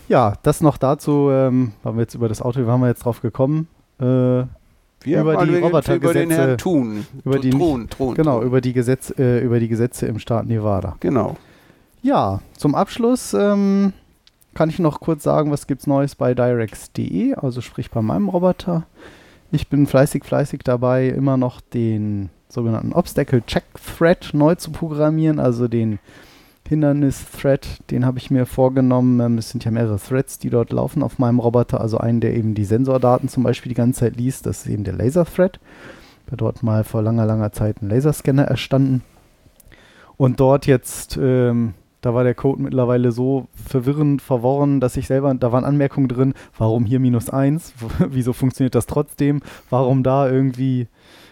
Ja, 0.09 0.35
das 0.43 0.61
noch 0.61 0.77
dazu, 0.77 1.31
ähm, 1.31 1.73
haben 1.83 1.97
wir 1.97 2.03
jetzt 2.03 2.15
über 2.15 2.29
das 2.29 2.43
Auto, 2.43 2.61
wie 2.61 2.67
waren 2.67 2.81
wir 2.83 2.89
jetzt 2.89 3.07
drauf 3.07 3.23
gekommen? 3.23 3.69
Äh, 3.99 4.05
wir 4.05 5.21
über 5.21 5.45
die 5.47 5.57
Robotergesetze, 5.57 5.95
über 5.95 6.13
den 6.13 6.31
Herrn 6.31 6.59
Thun, 6.59 7.07
über 7.25 7.39
die 7.39 7.51
Thun, 7.51 7.89
Thun, 7.89 8.15
genau 8.15 8.43
über 8.43 8.61
die 8.61 8.73
Gesetze, 8.73 9.15
äh, 9.19 9.45
über 9.45 9.61
die 9.61 9.69
Gesetze 9.69 10.07
im 10.07 10.19
Staat 10.19 10.47
Nevada. 10.47 10.97
Genau. 11.01 11.37
Ja, 12.03 12.41
zum 12.57 12.75
Abschluss 12.75 13.33
ähm, 13.33 13.93
kann 14.55 14.71
ich 14.71 14.79
noch 14.79 15.01
kurz 15.01 15.23
sagen, 15.23 15.51
was 15.51 15.67
gibt's 15.67 15.87
Neues 15.87 16.15
bei 16.15 16.35
Direx.de, 16.35 17.35
also 17.35 17.61
sprich 17.61 17.91
bei 17.91 18.03
meinem 18.03 18.29
Roboter. 18.29 18.87
Ich 19.51 19.69
bin 19.69 19.87
fleißig, 19.87 20.25
fleißig 20.25 20.61
dabei, 20.65 21.09
immer 21.09 21.37
noch 21.37 21.61
den 21.61 22.31
sogenannten 22.49 22.93
Obstacle 22.93 23.43
Check 23.47 23.65
Thread 23.97 24.31
neu 24.33 24.55
zu 24.55 24.71
programmieren, 24.71 25.39
also 25.39 25.69
den 25.69 25.99
Hindernis-Thread, 26.69 27.91
den 27.91 28.05
habe 28.05 28.19
ich 28.19 28.31
mir 28.31 28.45
vorgenommen. 28.45 29.21
Ähm, 29.21 29.39
es 29.39 29.49
sind 29.51 29.65
ja 29.65 29.71
mehrere 29.71 29.99
Threads, 29.99 30.39
die 30.39 30.51
dort 30.51 30.71
laufen 30.71 31.03
auf 31.03 31.19
meinem 31.19 31.39
Roboter. 31.39 31.81
Also 31.81 31.99
einen, 31.99 32.21
der 32.21 32.37
eben 32.37 32.55
die 32.55 32.67
Sensordaten 32.67 33.29
zum 33.29 33.43
Beispiel 33.43 33.71
die 33.71 33.75
ganze 33.75 34.01
Zeit 34.01 34.17
liest. 34.17 34.45
Das 34.45 34.67
ist 34.67 34.67
eben 34.71 34.85
der 34.85 34.95
Laser-Thread. 34.95 35.59
Da 36.27 36.37
dort 36.37 36.63
mal 36.63 36.85
vor 36.85 37.03
langer, 37.03 37.25
langer 37.25 37.53
Zeit 37.53 37.81
ein 37.81 37.89
Laserscanner 37.89 38.45
erstanden. 38.45 39.03
Und 40.19 40.41
dort 40.41 40.67
jetzt, 40.67 41.19
ähm, 41.21 41.73
da 42.01 42.15
war 42.15 42.25
der 42.25 42.35
Code 42.35 42.63
mittlerweile 42.63 43.13
so 43.13 43.49
verwirrend, 43.53 44.23
verworren, 44.23 44.81
dass 44.81 44.97
ich 44.97 45.07
selber, 45.07 45.35
da 45.35 45.53
waren 45.53 45.65
Anmerkungen 45.65 46.09
drin, 46.09 46.35
warum 46.57 46.85
hier 46.85 47.01
minus 47.01 47.31
eins, 47.31 47.73
wieso 47.99 48.33
funktioniert 48.33 48.75
das 48.75 48.87
trotzdem, 48.87 49.41
warum 49.71 50.03
da 50.03 50.29
irgendwie 50.29 50.89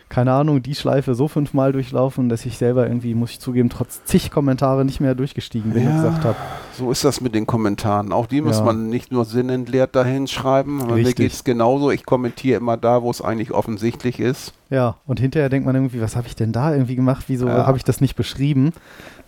keine 0.09 0.33
Ahnung, 0.33 0.63
die 0.63 0.75
Schleife 0.75 1.15
so 1.15 1.27
fünfmal 1.27 1.73
durchlaufen, 1.73 2.29
dass 2.29 2.47
ich 2.47 2.59
selber 2.59 2.87
irgendwie, 2.87 3.15
muss 3.15 3.33
ich 3.33 3.41
zugeben, 3.41 3.71
trotz 3.71 4.05
zig 4.05 4.31
Kommentare 4.31 4.85
nicht 4.85 5.01
mehr 5.01 5.17
durchgestiegen 5.17 5.73
bin 5.73 5.85
ja, 5.85 5.91
und 5.91 5.97
gesagt 5.97 6.25
habe. 6.25 6.37
So 6.79 6.93
ist 6.93 7.05
das 7.05 7.21
mit 7.21 7.35
den 7.35 7.47
Kommentaren. 7.47 8.13
Auch 8.13 8.27
die 8.27 8.41
muss 8.41 8.59
ja. 8.59 8.65
man 8.65 8.89
nicht 8.89 9.11
nur 9.11 9.25
sinnentleert 9.25 9.97
dahin 9.97 10.29
schreiben. 10.29 10.81
Aber 10.81 10.95
mir 10.95 11.13
geht 11.13 11.33
es 11.33 11.43
genauso. 11.43 11.91
Ich 11.91 12.07
kommentiere 12.07 12.59
immer 12.59 12.77
da, 12.77 13.03
wo 13.03 13.11
es 13.11 13.21
eigentlich 13.21 13.51
offensichtlich 13.51 14.21
ist. 14.21 14.53
Ja, 14.71 14.97
und 15.07 15.19
hinterher 15.19 15.49
denkt 15.49 15.67
man 15.67 15.75
irgendwie, 15.75 16.01
was 16.01 16.15
habe 16.15 16.29
ich 16.29 16.37
denn 16.37 16.53
da 16.53 16.73
irgendwie 16.73 16.97
gemacht? 16.97 17.25
Wieso 17.27 17.49
ja. 17.49 17.67
habe 17.67 17.77
ich 17.77 17.85
das 17.85 18.01
nicht 18.01 18.15
beschrieben? 18.15 18.73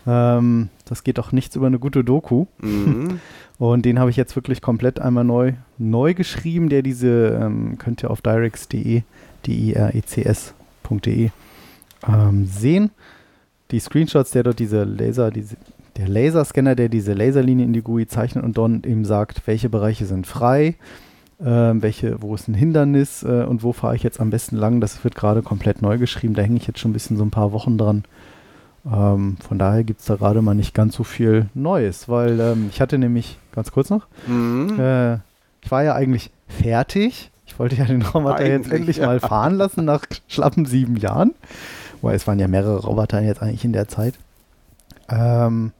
Ähm, 0.07 0.69
das 0.85 1.03
geht 1.03 1.17
doch 1.17 1.31
nichts 1.31 1.55
über 1.55 1.67
eine 1.67 1.79
gute 1.79 2.03
Doku. 2.03 2.45
Mhm. 2.61 3.19
Und 3.59 3.83
den 3.83 3.99
habe 3.99 4.09
ich 4.09 4.15
jetzt 4.15 4.35
wirklich 4.37 4.61
komplett 4.61 5.01
einmal 5.01 5.25
neu, 5.25 5.53
neu 5.77 6.13
geschrieben, 6.13 6.69
der 6.69 6.81
diese, 6.81 7.39
ähm, 7.41 7.77
könnt 7.77 8.01
ihr 8.03 8.09
auf 8.09 8.21
directs.de, 8.21 9.01
D-I-R-E-C-S 9.45 10.53
www.laserlinie.de 10.89 11.29
ähm, 12.07 12.45
sehen. 12.45 12.91
Die 13.71 13.79
Screenshots, 13.79 14.31
der 14.31 14.43
dort 14.43 14.59
diese 14.59 14.83
Laser, 14.83 15.31
diese, 15.31 15.55
der 15.97 16.07
Laserscanner, 16.07 16.75
der 16.75 16.89
diese 16.89 17.13
Laserlinie 17.13 17.65
in 17.65 17.73
die 17.73 17.81
GUI 17.81 18.07
zeichnet 18.07 18.43
und 18.43 18.57
dann 18.57 18.83
eben 18.83 19.05
sagt, 19.05 19.45
welche 19.45 19.69
Bereiche 19.69 20.05
sind 20.05 20.25
frei, 20.25 20.75
äh, 21.39 21.45
welche, 21.45 22.21
wo 22.21 22.33
ist 22.33 22.47
ein 22.47 22.55
Hindernis 22.55 23.23
äh, 23.23 23.43
und 23.43 23.63
wo 23.63 23.73
fahre 23.73 23.95
ich 23.95 24.03
jetzt 24.03 24.19
am 24.19 24.29
besten 24.29 24.55
lang. 24.55 24.81
Das 24.81 25.03
wird 25.03 25.15
gerade 25.15 25.41
komplett 25.41 25.81
neu 25.81 25.97
geschrieben. 25.97 26.33
Da 26.33 26.41
hänge 26.41 26.57
ich 26.57 26.67
jetzt 26.67 26.79
schon 26.79 26.91
ein 26.91 26.93
bisschen 26.93 27.17
so 27.17 27.23
ein 27.23 27.31
paar 27.31 27.51
Wochen 27.51 27.77
dran. 27.77 28.03
Ähm, 28.85 29.37
von 29.47 29.59
daher 29.59 29.83
gibt 29.83 29.99
es 29.99 30.05
da 30.05 30.15
gerade 30.15 30.41
mal 30.41 30.55
nicht 30.55 30.73
ganz 30.73 30.95
so 30.95 31.03
viel 31.03 31.49
Neues, 31.53 32.07
weil 32.09 32.39
ähm, 32.39 32.69
ich 32.71 32.81
hatte 32.81 32.97
nämlich, 32.97 33.37
ganz 33.51 33.71
kurz 33.71 33.89
noch, 33.89 34.07
mhm. 34.27 34.79
äh, 34.79 35.15
ich 35.61 35.71
war 35.71 35.83
ja 35.83 35.95
eigentlich 35.95 36.31
fertig 36.47 37.31
ich 37.49 37.57
wollte 37.57 37.75
ja 37.75 37.85
den 37.85 38.01
Roboter 38.03 38.35
eigentlich, 38.35 38.51
jetzt 38.51 38.71
endlich 38.71 38.97
ja. 38.97 39.07
mal 39.07 39.19
fahren 39.19 39.55
lassen 39.55 39.83
nach 39.83 40.05
schlappen 40.27 40.65
sieben 40.65 40.95
Jahren. 40.95 41.33
Weil 42.01 42.15
es 42.15 42.27
waren 42.27 42.39
ja 42.39 42.47
mehrere 42.47 42.77
Roboter 42.79 43.21
jetzt 43.21 43.41
eigentlich 43.41 43.65
in 43.65 43.73
der 43.73 43.87
Zeit. 43.87 44.13
Ähm, 45.09 45.71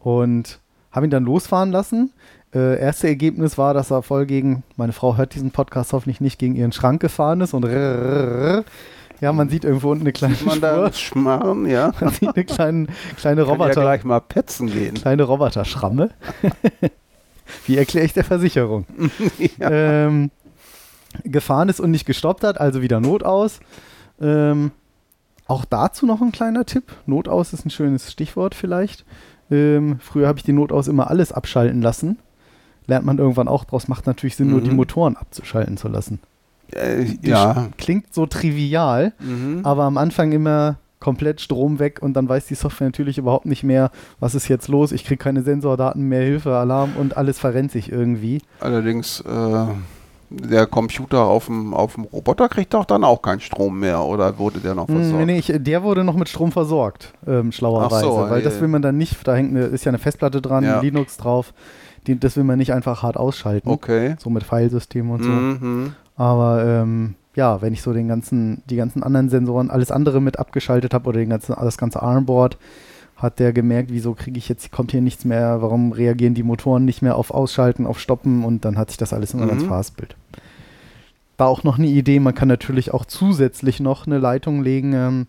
und 0.00 0.58
habe 0.90 1.06
ihn 1.06 1.10
dann 1.10 1.24
losfahren 1.24 1.70
lassen. 1.70 2.12
Äh, 2.54 2.80
erste 2.80 3.06
Ergebnis 3.06 3.56
war, 3.58 3.72
dass 3.74 3.92
er 3.92 4.02
voll 4.02 4.26
gegen, 4.26 4.64
meine 4.76 4.92
Frau 4.92 5.16
hört 5.16 5.34
diesen 5.34 5.52
Podcast 5.52 5.92
hoffentlich 5.92 6.20
nicht, 6.20 6.38
gegen 6.38 6.56
ihren 6.56 6.72
Schrank 6.72 7.00
gefahren 7.00 7.40
ist 7.40 7.54
und 7.54 7.64
ja, 9.22 9.32
man 9.32 9.48
sieht 9.48 9.64
irgendwo 9.64 9.92
unten 9.92 10.02
eine 10.02 10.12
kleine 10.12 10.34
sieht 10.34 10.46
man 10.46 10.56
Spur. 10.56 10.68
da 10.68 10.92
Schmarren, 10.92 11.66
ja. 11.66 11.92
Man 12.00 12.10
sieht 12.10 12.34
eine 12.34 12.44
kleine, 12.44 12.86
kleine 13.16 13.42
Roboter. 13.42 13.68
ja 13.68 13.82
gleich 13.82 14.02
mal 14.02 14.20
petzen 14.20 14.66
gehen. 14.66 14.94
Kleine 14.94 15.22
Roboter-Schramme. 15.22 16.10
Wie 17.66 17.78
erkläre 17.78 18.04
ich 18.04 18.14
der 18.14 18.24
Versicherung? 18.24 18.84
ja. 19.58 19.70
ähm, 19.70 20.32
gefahren 21.22 21.68
ist 21.68 21.78
und 21.78 21.92
nicht 21.92 22.04
gestoppt 22.04 22.42
hat, 22.42 22.60
also 22.60 22.82
wieder 22.82 22.98
Not 22.98 23.22
aus. 23.22 23.60
Ähm, 24.20 24.72
auch 25.46 25.64
dazu 25.66 26.04
noch 26.04 26.20
ein 26.20 26.32
kleiner 26.32 26.66
Tipp. 26.66 26.92
Notaus 27.06 27.52
ist 27.52 27.64
ein 27.64 27.70
schönes 27.70 28.10
Stichwort 28.10 28.56
vielleicht. 28.56 29.04
Ähm, 29.52 30.00
früher 30.00 30.26
habe 30.26 30.40
ich 30.40 30.44
die 30.44 30.52
Notaus 30.52 30.88
immer 30.88 31.10
alles 31.10 31.30
abschalten 31.30 31.80
lassen. 31.80 32.18
Lernt 32.88 33.06
man 33.06 33.18
irgendwann 33.18 33.46
auch 33.46 33.62
draus, 33.62 33.86
macht 33.86 34.08
natürlich 34.08 34.34
Sinn, 34.34 34.46
mhm. 34.46 34.52
nur 34.52 34.60
die 34.62 34.70
mhm. 34.70 34.76
Motoren 34.76 35.16
abzuschalten 35.16 35.76
zu 35.76 35.86
lassen. 35.86 36.18
Äh, 36.74 37.04
ja. 37.22 37.68
Klingt 37.78 38.12
so 38.12 38.26
trivial, 38.26 39.12
mhm. 39.18 39.60
aber 39.64 39.84
am 39.84 39.96
Anfang 39.96 40.32
immer 40.32 40.76
komplett 41.00 41.40
Strom 41.40 41.80
weg 41.80 42.00
und 42.00 42.14
dann 42.14 42.28
weiß 42.28 42.46
die 42.46 42.54
Software 42.54 42.86
natürlich 42.86 43.18
überhaupt 43.18 43.46
nicht 43.46 43.64
mehr, 43.64 43.90
was 44.20 44.36
ist 44.36 44.48
jetzt 44.48 44.68
los. 44.68 44.92
Ich 44.92 45.04
kriege 45.04 45.18
keine 45.18 45.42
Sensordaten 45.42 46.08
mehr, 46.08 46.22
Hilfe, 46.22 46.54
Alarm 46.56 46.92
und 46.96 47.16
alles 47.16 47.40
verrennt 47.40 47.72
sich 47.72 47.90
irgendwie. 47.90 48.40
Allerdings 48.60 49.20
äh 49.20 49.66
der 50.32 50.66
Computer 50.66 51.24
auf 51.24 51.46
dem, 51.46 51.74
auf 51.74 51.94
dem 51.94 52.04
Roboter 52.04 52.48
kriegt 52.48 52.74
doch 52.74 52.84
dann 52.84 53.04
auch 53.04 53.22
keinen 53.22 53.40
Strom 53.40 53.78
mehr 53.78 54.02
oder 54.02 54.38
wurde 54.38 54.60
der 54.60 54.74
noch 54.74 54.86
versorgt? 54.86 55.18
Nee, 55.18 55.24
nee, 55.26 55.38
ich, 55.38 55.52
der 55.54 55.82
wurde 55.82 56.04
noch 56.04 56.16
mit 56.16 56.28
Strom 56.28 56.52
versorgt, 56.52 57.12
ähm, 57.26 57.52
schlauerweise. 57.52 58.04
So, 58.04 58.16
weil 58.16 58.40
äh, 58.40 58.42
das 58.42 58.60
will 58.60 58.68
man 58.68 58.82
dann 58.82 58.96
nicht, 58.96 59.26
da 59.26 59.34
hängt 59.34 59.50
eine, 59.50 59.66
ist 59.66 59.84
ja 59.84 59.90
eine 59.90 59.98
Festplatte 59.98 60.40
dran, 60.40 60.64
ja. 60.64 60.80
Linux 60.80 61.16
drauf, 61.16 61.52
die, 62.06 62.18
das 62.18 62.36
will 62.36 62.44
man 62.44 62.58
nicht 62.58 62.72
einfach 62.72 63.02
hart 63.02 63.16
ausschalten. 63.16 63.68
Okay. 63.68 64.16
So 64.18 64.30
mit 64.30 64.42
Filesystem 64.42 65.10
und 65.10 65.22
so. 65.22 65.28
Mhm. 65.28 65.94
Aber 66.22 66.64
ähm, 66.64 67.16
ja, 67.34 67.60
wenn 67.62 67.72
ich 67.72 67.82
so 67.82 67.92
den 67.92 68.06
ganzen, 68.06 68.62
die 68.70 68.76
ganzen 68.76 69.02
anderen 69.02 69.28
Sensoren, 69.28 69.70
alles 69.70 69.90
andere 69.90 70.20
mit 70.20 70.38
abgeschaltet 70.38 70.94
habe 70.94 71.08
oder 71.08 71.18
den 71.18 71.30
ganzen, 71.30 71.52
das 71.52 71.76
ganze 71.76 72.00
Armboard, 72.00 72.58
hat 73.16 73.40
der 73.40 73.52
gemerkt, 73.52 73.90
wieso 73.90 74.14
kriege 74.14 74.38
ich 74.38 74.48
jetzt, 74.48 74.70
kommt 74.70 74.92
hier 74.92 75.00
nichts 75.00 75.24
mehr, 75.24 75.62
warum 75.62 75.90
reagieren 75.90 76.34
die 76.34 76.44
Motoren 76.44 76.84
nicht 76.84 77.02
mehr 77.02 77.16
auf 77.16 77.32
Ausschalten, 77.32 77.86
auf 77.86 77.98
Stoppen 77.98 78.44
und 78.44 78.64
dann 78.64 78.78
hat 78.78 78.90
sich 78.90 78.98
das 78.98 79.12
alles 79.12 79.34
immer 79.34 79.46
mhm. 79.46 79.48
ganz 79.48 79.64
Fastbild. 79.64 80.14
War 81.38 81.48
auch 81.48 81.64
noch 81.64 81.76
eine 81.76 81.88
Idee, 81.88 82.20
man 82.20 82.36
kann 82.36 82.46
natürlich 82.46 82.94
auch 82.94 83.04
zusätzlich 83.04 83.80
noch 83.80 84.06
eine 84.06 84.18
Leitung 84.18 84.62
legen. 84.62 84.92
Ähm, 84.92 85.26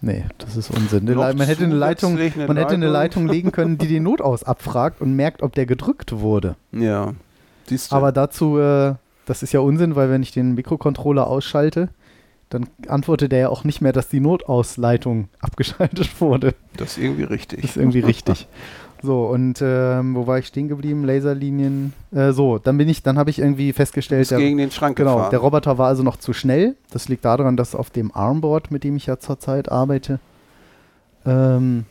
nee, 0.00 0.24
das 0.38 0.56
ist 0.56 0.70
Unsinn. 0.70 1.04
man 1.16 1.40
hätte 1.40 1.64
eine 1.64 1.74
Leitung, 1.74 2.14
man 2.14 2.22
Leitung. 2.22 2.56
hätte 2.56 2.74
eine 2.74 2.88
Leitung 2.88 3.26
legen 3.26 3.50
können, 3.50 3.76
die 3.76 3.88
den 3.88 4.04
Notaus 4.04 4.44
abfragt 4.44 5.00
und 5.00 5.16
merkt, 5.16 5.42
ob 5.42 5.52
der 5.56 5.66
gedrückt 5.66 6.20
wurde. 6.20 6.54
Ja. 6.70 7.14
Aber 7.90 8.12
dazu, 8.12 8.58
äh, 8.58 8.94
das 9.26 9.42
ist 9.42 9.52
ja 9.52 9.60
Unsinn, 9.60 9.96
weil 9.96 10.10
wenn 10.10 10.22
ich 10.22 10.32
den 10.32 10.54
Mikrocontroller 10.54 11.26
ausschalte, 11.26 11.88
dann 12.48 12.66
antwortet 12.88 13.32
er 13.32 13.38
ja 13.38 13.48
auch 13.50 13.64
nicht 13.64 13.80
mehr, 13.80 13.92
dass 13.92 14.08
die 14.08 14.20
Notausleitung 14.20 15.28
abgeschaltet 15.40 16.20
wurde. 16.20 16.54
Das 16.76 16.96
ist 16.96 16.98
irgendwie 16.98 17.24
richtig. 17.24 17.60
Das 17.60 17.70
ist 17.70 17.76
irgendwie 17.76 18.00
richtig. 18.00 18.46
So, 19.00 19.26
und 19.26 19.60
ähm, 19.62 20.16
wo 20.16 20.26
war 20.26 20.40
ich 20.40 20.46
stehen 20.46 20.66
geblieben? 20.66 21.04
Laserlinien. 21.04 21.92
Äh, 22.10 22.32
so, 22.32 22.58
dann 22.58 22.78
bin 22.78 22.88
ich, 22.88 23.02
dann 23.04 23.16
habe 23.16 23.30
ich 23.30 23.38
irgendwie 23.38 23.72
festgestellt, 23.72 24.28
der, 24.28 24.38
gegen 24.38 24.58
den 24.58 24.72
Schrank 24.72 24.96
genau, 24.96 25.14
gefahren. 25.14 25.30
der 25.30 25.38
Roboter 25.38 25.78
war 25.78 25.86
also 25.86 26.02
noch 26.02 26.16
zu 26.16 26.32
schnell. 26.32 26.74
Das 26.90 27.08
liegt 27.08 27.24
daran, 27.24 27.56
dass 27.56 27.76
auf 27.76 27.90
dem 27.90 28.12
Armboard, 28.12 28.72
mit 28.72 28.82
dem 28.82 28.96
ich 28.96 29.06
ja 29.06 29.18
zurzeit 29.20 29.70
arbeite, 29.70 30.18
ähm, 31.24 31.84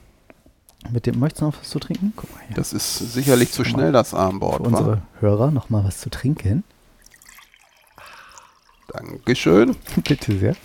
mit 0.91 1.06
dem, 1.06 1.20
möchtest 1.20 1.41
du 1.41 1.45
noch 1.45 1.60
was 1.60 1.70
zu 1.70 1.80
trinken? 1.80 2.14
Guck 2.16 2.34
mal 2.34 2.41
hier. 2.48 2.56
Das 2.56 2.74
ist 2.74 2.98
sicherlich 3.14 3.52
zu 3.52 3.64
schnell, 3.64 3.91
das 3.91 4.14
Armboard. 4.14 4.58
Für 4.58 4.64
unsere 4.64 5.02
Hörer 5.20 5.52
noch 5.52 5.70
mal 5.70 5.84
was 5.84 5.99
zu 5.99 6.10
trinken. 6.10 6.64
Dankeschön. 8.88 9.76
Bitte 10.08 10.38
sehr. 10.38 10.56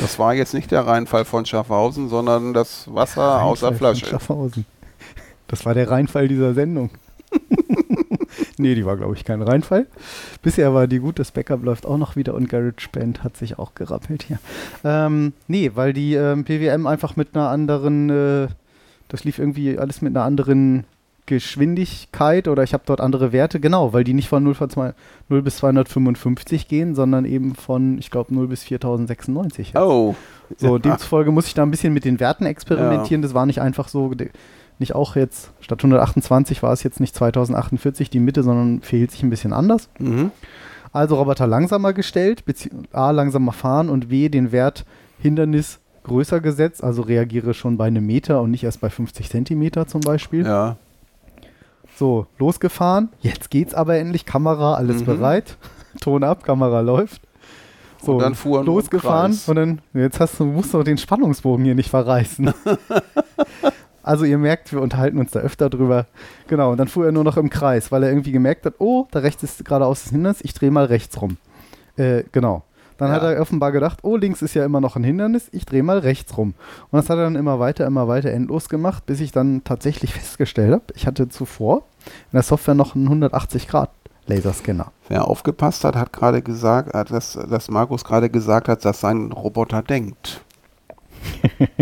Das 0.00 0.18
war 0.18 0.34
jetzt 0.34 0.54
nicht 0.54 0.70
der 0.70 0.86
Reinfall 0.86 1.24
von 1.24 1.44
Schaffhausen, 1.44 2.08
sondern 2.08 2.54
das 2.54 2.92
Wasser 2.92 3.42
aus 3.42 3.60
der 3.60 3.72
Flasche. 3.74 4.06
Schaffhausen. 4.06 4.64
Das 5.48 5.66
war 5.66 5.74
der 5.74 5.90
Reinfall 5.90 6.28
dieser 6.28 6.54
Sendung. 6.54 6.90
nee, 8.58 8.74
die 8.74 8.86
war, 8.86 8.96
glaube 8.96 9.14
ich, 9.14 9.24
kein 9.24 9.42
Reinfall. 9.42 9.86
Bisher 10.42 10.72
war 10.72 10.86
die 10.86 10.98
gut, 10.98 11.18
das 11.18 11.32
Backup 11.32 11.64
läuft 11.64 11.86
auch 11.86 11.98
noch 11.98 12.16
wieder 12.16 12.34
und 12.34 12.48
GarageBand 12.48 13.24
hat 13.24 13.36
sich 13.36 13.58
auch 13.58 13.74
gerappelt 13.74 14.22
hier. 14.22 14.38
Ähm, 14.84 15.32
nee, 15.48 15.72
weil 15.74 15.92
die 15.92 16.14
ähm, 16.14 16.44
PWM 16.44 16.86
einfach 16.86 17.16
mit 17.16 17.34
einer 17.34 17.48
anderen, 17.48 18.10
äh, 18.10 18.48
das 19.08 19.24
lief 19.24 19.38
irgendwie 19.38 19.78
alles 19.78 20.02
mit 20.02 20.16
einer 20.16 20.24
anderen 20.24 20.84
Geschwindigkeit 21.26 22.48
oder 22.48 22.62
ich 22.62 22.74
habe 22.74 22.82
dort 22.86 23.00
andere 23.00 23.32
Werte, 23.32 23.58
genau, 23.58 23.94
weil 23.94 24.04
die 24.04 24.12
nicht 24.12 24.28
von 24.28 24.42
0, 24.42 24.54
von 24.54 24.68
2, 24.68 24.92
0 25.30 25.42
bis 25.42 25.56
255 25.56 26.68
gehen, 26.68 26.94
sondern 26.94 27.24
eben 27.24 27.54
von, 27.54 27.98
ich 27.98 28.10
glaube, 28.10 28.34
0 28.34 28.48
bis 28.48 28.62
4096. 28.64 29.68
Jetzt. 29.68 29.76
Oh. 29.76 30.14
So, 30.58 30.76
demzufolge 30.76 31.30
muss 31.30 31.46
ich 31.46 31.54
da 31.54 31.62
ein 31.62 31.70
bisschen 31.70 31.94
mit 31.94 32.04
den 32.04 32.20
Werten 32.20 32.44
experimentieren. 32.44 33.22
Ja. 33.22 33.28
Das 33.28 33.34
war 33.34 33.46
nicht 33.46 33.62
einfach 33.62 33.88
so, 33.88 34.12
nicht 34.78 34.94
auch 34.94 35.16
jetzt, 35.16 35.52
statt 35.60 35.78
128 35.80 36.62
war 36.62 36.72
es 36.72 36.82
jetzt 36.82 37.00
nicht 37.00 37.14
2048 37.14 38.10
die 38.10 38.20
Mitte, 38.20 38.42
sondern 38.42 38.82
verhielt 38.82 39.10
sich 39.10 39.22
ein 39.22 39.30
bisschen 39.30 39.54
anders. 39.54 39.88
Mhm. 39.98 40.30
Also 40.92 41.16
Roboter 41.16 41.46
langsamer 41.46 41.92
gestellt, 41.92 42.44
A 42.92 43.10
langsamer 43.10 43.52
fahren 43.52 43.88
und 43.88 44.10
W 44.10 44.28
den 44.28 44.52
Wert 44.52 44.84
Hindernis 45.18 45.80
größer 46.04 46.40
gesetzt, 46.40 46.84
also 46.84 47.02
reagiere 47.02 47.54
schon 47.54 47.76
bei 47.76 47.86
einem 47.86 48.06
Meter 48.06 48.40
und 48.40 48.50
nicht 48.52 48.64
erst 48.64 48.80
bei 48.80 48.90
50 48.90 49.28
Zentimeter 49.30 49.86
zum 49.86 50.00
Beispiel. 50.02 50.44
Ja. 50.46 50.76
So, 51.96 52.26
losgefahren. 52.38 53.08
Jetzt 53.20 53.50
geht's 53.50 53.74
aber 53.74 53.96
endlich. 53.96 54.26
Kamera, 54.26 54.74
alles 54.74 55.00
Mhm. 55.02 55.06
bereit. 55.06 55.56
Ton 56.00 56.24
ab, 56.24 56.42
Kamera 56.44 56.80
läuft. 56.80 57.22
So, 58.02 58.14
Und 58.14 58.18
dann 58.22 58.34
fuhr 58.34 58.58
er 58.58 58.64
nur 58.64 58.74
im 58.74 58.80
losgefahren 58.80 59.30
Kreis. 59.32 59.48
und 59.48 59.56
dann, 59.56 59.80
jetzt 59.94 60.20
hast 60.20 60.38
du, 60.40 60.44
musst 60.44 60.74
du 60.74 60.82
den 60.82 60.98
Spannungsbogen 60.98 61.64
hier 61.64 61.74
nicht 61.74 61.88
verreißen. 61.90 62.52
also 64.02 64.24
ihr 64.24 64.36
merkt, 64.38 64.72
wir 64.72 64.82
unterhalten 64.82 65.18
uns 65.18 65.30
da 65.30 65.40
öfter 65.40 65.70
drüber. 65.70 66.06
Genau, 66.48 66.72
und 66.72 66.78
dann 66.78 66.88
fuhr 66.88 67.06
er 67.06 67.12
nur 67.12 67.24
noch 67.24 67.36
im 67.38 67.48
Kreis, 67.48 67.90
weil 67.92 68.02
er 68.02 68.10
irgendwie 68.10 68.32
gemerkt 68.32 68.66
hat, 68.66 68.74
oh, 68.78 69.06
da 69.10 69.20
rechts 69.20 69.42
ist 69.42 69.64
geradeaus 69.64 70.02
das 70.02 70.12
Hindernis, 70.12 70.40
ich 70.42 70.52
drehe 70.52 70.70
mal 70.70 70.84
rechts 70.84 71.20
rum. 71.22 71.38
Äh, 71.96 72.24
genau. 72.32 72.62
Dann 72.96 73.08
Ja. 73.08 73.14
hat 73.14 73.22
er 73.22 73.40
offenbar 73.40 73.72
gedacht, 73.72 74.00
oh, 74.02 74.16
links 74.16 74.40
ist 74.42 74.54
ja 74.54 74.64
immer 74.64 74.80
noch 74.80 74.96
ein 74.96 75.04
Hindernis, 75.04 75.48
ich 75.52 75.66
drehe 75.66 75.82
mal 75.82 75.98
rechts 75.98 76.36
rum. 76.36 76.54
Und 76.90 76.96
das 76.96 77.10
hat 77.10 77.18
er 77.18 77.24
dann 77.24 77.36
immer 77.36 77.58
weiter, 77.58 77.86
immer 77.86 78.06
weiter 78.08 78.30
endlos 78.30 78.68
gemacht, 78.68 79.04
bis 79.06 79.20
ich 79.20 79.32
dann 79.32 79.62
tatsächlich 79.64 80.12
festgestellt 80.14 80.72
habe, 80.72 80.84
ich 80.94 81.06
hatte 81.06 81.28
zuvor 81.28 81.82
in 82.06 82.36
der 82.36 82.42
Software 82.42 82.74
noch 82.74 82.94
einen 82.94 83.06
180 83.06 83.66
Grad 83.68 83.90
Laserscanner. 84.26 84.90
Wer 85.08 85.28
aufgepasst 85.28 85.84
hat, 85.84 85.96
hat 85.96 86.12
gerade 86.12 86.40
gesagt, 86.40 86.94
dass, 87.10 87.34
dass 87.34 87.70
Markus 87.70 88.04
gerade 88.04 88.30
gesagt 88.30 88.68
hat, 88.68 88.84
dass 88.84 89.00
sein 89.00 89.32
Roboter 89.32 89.82
denkt. 89.82 90.40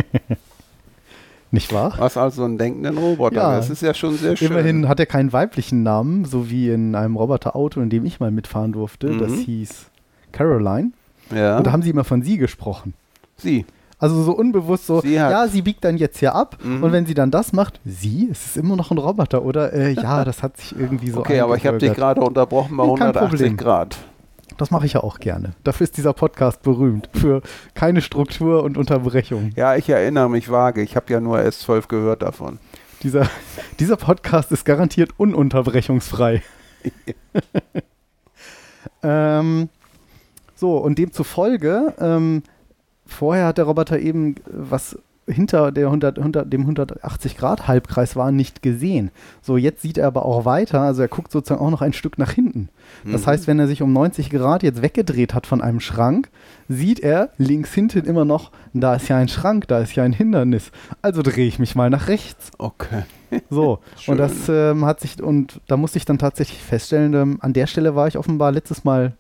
Nicht 1.51 1.73
wahr? 1.73 1.93
Was 1.99 2.17
also 2.17 2.45
einen 2.45 2.57
denkenden 2.57 2.97
Roboter? 2.97 3.37
Ja. 3.37 3.57
Das 3.57 3.69
ist 3.69 3.83
ja 3.83 3.93
schon 3.93 4.17
sehr 4.17 4.37
schön. 4.37 4.51
Immerhin 4.51 4.89
hat 4.89 4.99
er 4.99 5.07
keinen 5.07 5.33
weiblichen 5.35 5.83
Namen, 5.83 6.25
so 6.25 6.49
wie 6.49 6.71
in 6.71 6.95
einem 6.95 7.17
Roboterauto, 7.17 7.81
in 7.81 7.91
dem 7.91 8.07
ich 8.07 8.21
mal 8.21 8.31
mitfahren 8.31 8.73
durfte. 8.73 9.09
Mhm. 9.11 9.19
Das 9.19 9.33
hieß 9.35 9.87
Caroline. 10.33 10.93
Ja. 11.35 11.59
Und 11.59 11.67
da 11.67 11.73
haben 11.73 11.83
sie 11.83 11.91
immer 11.91 12.05
von 12.05 12.23
sie 12.23 12.39
gesprochen. 12.39 12.95
Sie. 13.37 13.65
Also 13.99 14.21
so 14.25 14.33
unbewusst 14.33 14.87
so, 14.87 15.01
Sie 15.01 15.15
ja, 15.15 15.47
sie 15.47 15.63
biegt 15.63 15.85
dann 15.85 15.97
jetzt 15.97 16.19
hier 16.19 16.35
ab 16.35 16.59
Mhm. 16.63 16.83
und 16.83 16.91
wenn 16.93 17.07
sie 17.07 17.15
dann 17.15 17.31
das 17.31 17.53
macht, 17.53 17.79
sie, 17.85 18.29
es 18.33 18.47
ist 18.47 18.57
immer 18.57 18.75
noch 18.75 18.91
ein 18.91 18.99
Roboter, 18.99 19.45
oder? 19.45 19.73
Äh, 19.73 19.93
ja, 19.93 20.25
das 20.25 20.43
hat 20.43 20.57
sich 20.57 20.77
irgendwie 20.77 21.11
so 21.11 21.21
okay, 21.21 21.39
aber 21.41 21.57
ich 21.57 21.67
habe 21.67 21.79
dich 21.79 21.93
gerade 21.95 22.21
unterbrochen 22.21 22.77
bei 22.77 22.85
Nee, 22.85 22.95
kein 22.95 23.09
180 23.09 23.31
Problem. 23.31 23.57
Grad. 23.57 23.97
Das 24.59 24.71
mache 24.71 24.87
ich 24.87 24.95
ja 24.95 25.03
auch 25.05 25.19
gerne. 25.21 25.53
Dafür 25.65 25.85
ist 25.85 25.97
dieser 25.97 26.13
Podcast 26.13 26.63
berühmt. 26.63 27.09
Für 27.15 27.43
keine 27.75 28.03
Struktur 28.03 28.63
und 28.65 28.77
Unterbrechung. 28.77 29.51
Ja, 29.57 29.77
ich 29.77 29.89
erinnere 29.89 30.29
mich 30.29 30.51
vage. 30.51 30.83
Ich 30.83 30.95
habe 30.97 31.11
ja 31.13 31.21
nur 31.21 31.39
S12 31.39 31.89
gehört 31.89 32.23
davon. 32.23 32.59
Dieser, 33.03 33.27
dieser 33.81 33.97
Podcast 33.97 34.51
ist 34.53 34.65
garantiert 34.65 35.11
ununterbrechungsfrei. 35.17 36.43
ähm, 39.03 39.69
so, 40.63 40.77
und 40.77 40.97
demzufolge, 40.97 41.93
ähm, 41.99 42.45
vorher 43.05 43.47
hat 43.47 43.59
der 43.59 43.65
Roboter 43.65 43.99
eben, 43.99 44.37
äh, 44.37 44.41
was 44.47 44.97
hinter 45.27 45.73
der 45.73 45.87
100, 45.87 46.19
100, 46.19 46.53
dem 46.53 46.63
180 46.63 47.37
Grad 47.37 47.67
Halbkreis 47.69 48.15
war, 48.15 48.31
nicht 48.31 48.63
gesehen. 48.63 49.11
So, 49.41 49.57
jetzt 49.57 49.83
sieht 49.83 49.99
er 49.99 50.07
aber 50.07 50.25
auch 50.25 50.45
weiter, 50.45 50.81
also 50.83 51.03
er 51.03 51.09
guckt 51.09 51.33
sozusagen 51.33 51.61
auch 51.65 51.71
noch 51.71 51.83
ein 51.83 51.93
Stück 51.93 52.17
nach 52.19 52.31
hinten. 52.31 52.69
Das 53.05 53.23
Mhm. 53.23 53.27
heißt, 53.27 53.47
wenn 53.49 53.59
er 53.59 53.67
sich 53.67 53.83
um 53.83 53.93
90 53.93 54.31
Grad 54.31 54.63
jetzt 54.63 54.83
weggedreht 54.83 55.35
hat 55.35 55.47
von 55.49 55.61
einem 55.61 55.81
Schrank, 55.81 56.29
sieht 56.69 57.01
er 57.01 57.31
links 57.39 57.73
hinten 57.73 58.05
immer 58.05 58.25
noch, 58.25 58.53
da 58.73 58.95
ist 58.95 59.09
ja 59.09 59.17
ein 59.17 59.29
Schrank, 59.29 59.67
da 59.69 59.81
ist 59.81 59.95
ja 59.97 60.05
ein 60.05 60.13
Hindernis. 60.13 60.71
Also 61.03 61.23
drehe 61.23 61.47
ich 61.49 61.59
mich 61.59 61.75
mal 61.75 61.91
nach 61.91 62.07
rechts. 62.07 62.51
Okay. 62.59 63.03
So, 63.49 63.79
und 64.09 64.19
das 64.19 64.47
ähm, 64.51 64.85
hat 64.85 65.01
sich, 65.01 65.23
und 65.23 65.61
da 65.67 65.79
musste 65.79 65.97
ich 65.97 66.05
dann 66.05 66.19
tatsächlich 66.19 66.63
feststellen, 66.63 67.15
ähm, 67.15 67.39
an 67.41 67.55
der 67.55 67.67
Stelle 67.67 67.95
war 67.97 68.07
ich 68.07 68.19
offenbar 68.19 68.53
letztes 68.53 68.85
Mal 68.85 69.15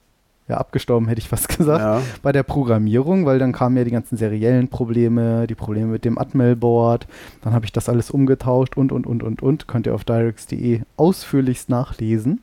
ja 0.48 0.56
abgestorben, 0.58 1.08
hätte 1.08 1.20
ich 1.20 1.28
fast 1.28 1.48
gesagt, 1.56 1.80
Ja. 1.80 2.00
bei 2.22 2.32
der 2.32 2.42
Programmierung, 2.42 3.26
weil 3.26 3.38
dann 3.38 3.52
kamen 3.52 3.76
ja 3.76 3.84
die 3.84 3.90
ganzen 3.90 4.16
seriellen 4.16 4.68
Probleme, 4.68 5.46
die 5.46 5.54
Probleme 5.54 5.86
mit 5.86 6.04
dem 6.04 6.18
Atmel-Board, 6.18 7.06
dann 7.42 7.52
habe 7.54 7.64
ich 7.64 7.72
das 7.72 7.88
alles 7.88 8.10
umgetauscht 8.10 8.76
und, 8.76 8.92
und, 8.92 9.06
und, 9.06 9.22
und, 9.22 9.42
und. 9.42 9.68
Könnt 9.68 9.86
ihr 9.86 9.94
auf 9.94 10.04
directs.de 10.04 10.80
ausführlichst 10.96 11.68
nachlesen. 11.68 12.40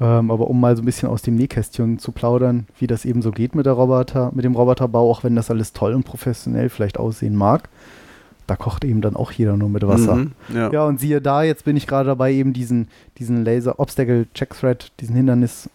Ähm, 0.00 0.30
aber 0.30 0.48
um 0.48 0.58
mal 0.58 0.76
so 0.76 0.82
ein 0.82 0.86
bisschen 0.86 1.10
aus 1.10 1.20
dem 1.20 1.34
Nähkästchen 1.36 1.98
zu 1.98 2.12
plaudern, 2.12 2.66
wie 2.78 2.86
das 2.86 3.04
eben 3.04 3.20
so 3.20 3.32
geht 3.32 3.54
mit 3.54 3.66
der 3.66 3.74
Roboter, 3.74 4.30
mit 4.34 4.46
dem 4.46 4.54
Roboterbau, 4.54 5.10
auch 5.10 5.24
wenn 5.24 5.36
das 5.36 5.50
alles 5.50 5.74
toll 5.74 5.92
und 5.92 6.04
professionell 6.04 6.70
vielleicht 6.70 6.98
aussehen 6.98 7.36
mag, 7.36 7.68
da 8.46 8.56
kocht 8.56 8.82
eben 8.84 9.02
dann 9.02 9.14
auch 9.14 9.30
jeder 9.30 9.56
nur 9.58 9.68
mit 9.68 9.86
Wasser. 9.86 10.14
Mhm. 10.16 10.32
Ja. 10.54 10.72
Ja, 10.72 10.84
und 10.86 10.98
siehe 10.98 11.20
da, 11.20 11.42
jetzt 11.42 11.64
bin 11.66 11.76
ich 11.76 11.86
gerade 11.86 12.06
dabei, 12.08 12.32
eben 12.32 12.52
diesen, 12.54 12.88
diesen 13.18 13.44
Laser 13.44 13.78
Obstacle 13.78 14.26
Check 14.32 14.54
Thread, 14.58 14.90
diesen 15.00 15.14
Hindernis 15.16 15.68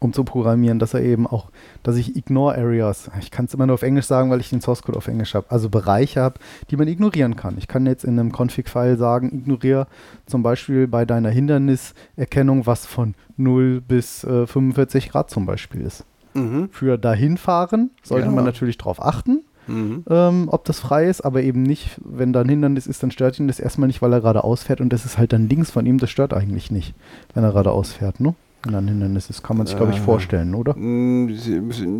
Prüf-Thread 0.00 0.02
umzuprogrammieren, 0.02 0.78
dass 0.78 0.94
er 0.94 1.02
eben 1.02 1.26
auch, 1.26 1.50
dass 1.82 1.96
ich 1.96 2.16
Ignore 2.16 2.56
Areas, 2.56 3.10
ich 3.20 3.30
kann 3.30 3.46
es 3.46 3.54
immer 3.54 3.66
nur 3.66 3.74
auf 3.74 3.82
Englisch 3.82 4.06
sagen, 4.06 4.30
weil 4.30 4.40
ich 4.40 4.50
den 4.50 4.60
Source 4.60 4.82
Code 4.82 4.98
auf 4.98 5.08
Englisch 5.08 5.34
habe, 5.34 5.46
also 5.50 5.68
Bereiche 5.68 6.20
habe, 6.20 6.38
die 6.70 6.76
man 6.76 6.88
ignorieren 6.88 7.36
kann. 7.36 7.56
Ich 7.58 7.68
kann 7.68 7.86
jetzt 7.86 8.04
in 8.04 8.18
einem 8.18 8.32
Config-File 8.32 8.96
sagen, 8.98 9.30
ignoriere 9.32 9.86
zum 10.26 10.42
Beispiel 10.42 10.86
bei 10.88 11.04
deiner 11.04 11.30
Hinderniserkennung, 11.30 12.66
was 12.66 12.86
von 12.86 13.14
0 13.36 13.80
bis 13.80 14.24
äh, 14.24 14.46
45 14.46 15.10
Grad 15.10 15.30
zum 15.30 15.46
Beispiel 15.46 15.80
ist. 15.82 16.04
Mhm. 16.34 16.68
Für 16.70 16.98
dahinfahren 16.98 17.90
sollte 18.02 18.26
Ja. 18.26 18.32
man 18.32 18.44
natürlich 18.44 18.78
darauf 18.78 19.02
achten 19.02 19.40
Mhm. 19.68 20.04
ähm, 20.08 20.48
ob 20.48 20.64
das 20.64 20.78
frei 20.78 21.06
ist, 21.06 21.22
aber 21.22 21.42
eben 21.42 21.64
nicht, 21.64 22.00
wenn 22.04 22.32
da 22.32 22.42
ein 22.42 22.48
Hindernis 22.48 22.86
ist, 22.86 23.02
dann 23.02 23.10
stört 23.10 23.40
ihn 23.40 23.48
das 23.48 23.58
erstmal 23.58 23.88
nicht, 23.88 24.00
weil 24.00 24.12
er 24.12 24.20
geradeaus 24.20 24.62
fährt 24.62 24.80
und 24.80 24.92
das 24.92 25.04
ist 25.04 25.18
halt 25.18 25.32
dann 25.32 25.48
links 25.48 25.72
von 25.72 25.84
ihm, 25.86 25.98
das 25.98 26.08
stört 26.08 26.32
eigentlich 26.32 26.70
nicht, 26.70 26.94
wenn 27.34 27.42
er 27.42 27.50
geradeaus 27.50 27.90
fährt, 27.92 28.20
ne? 28.20 28.36
Wenn 28.66 28.72
da 28.72 28.78
ein 28.80 28.88
Hindernis 28.88 29.30
ist, 29.30 29.42
kann 29.42 29.56
man 29.56 29.66
sich, 29.66 29.76
glaube 29.76 29.92
ich, 29.92 29.98
Äh, 29.98 30.02
vorstellen, 30.02 30.54
oder? 30.54 30.74
Mm, 30.76 31.30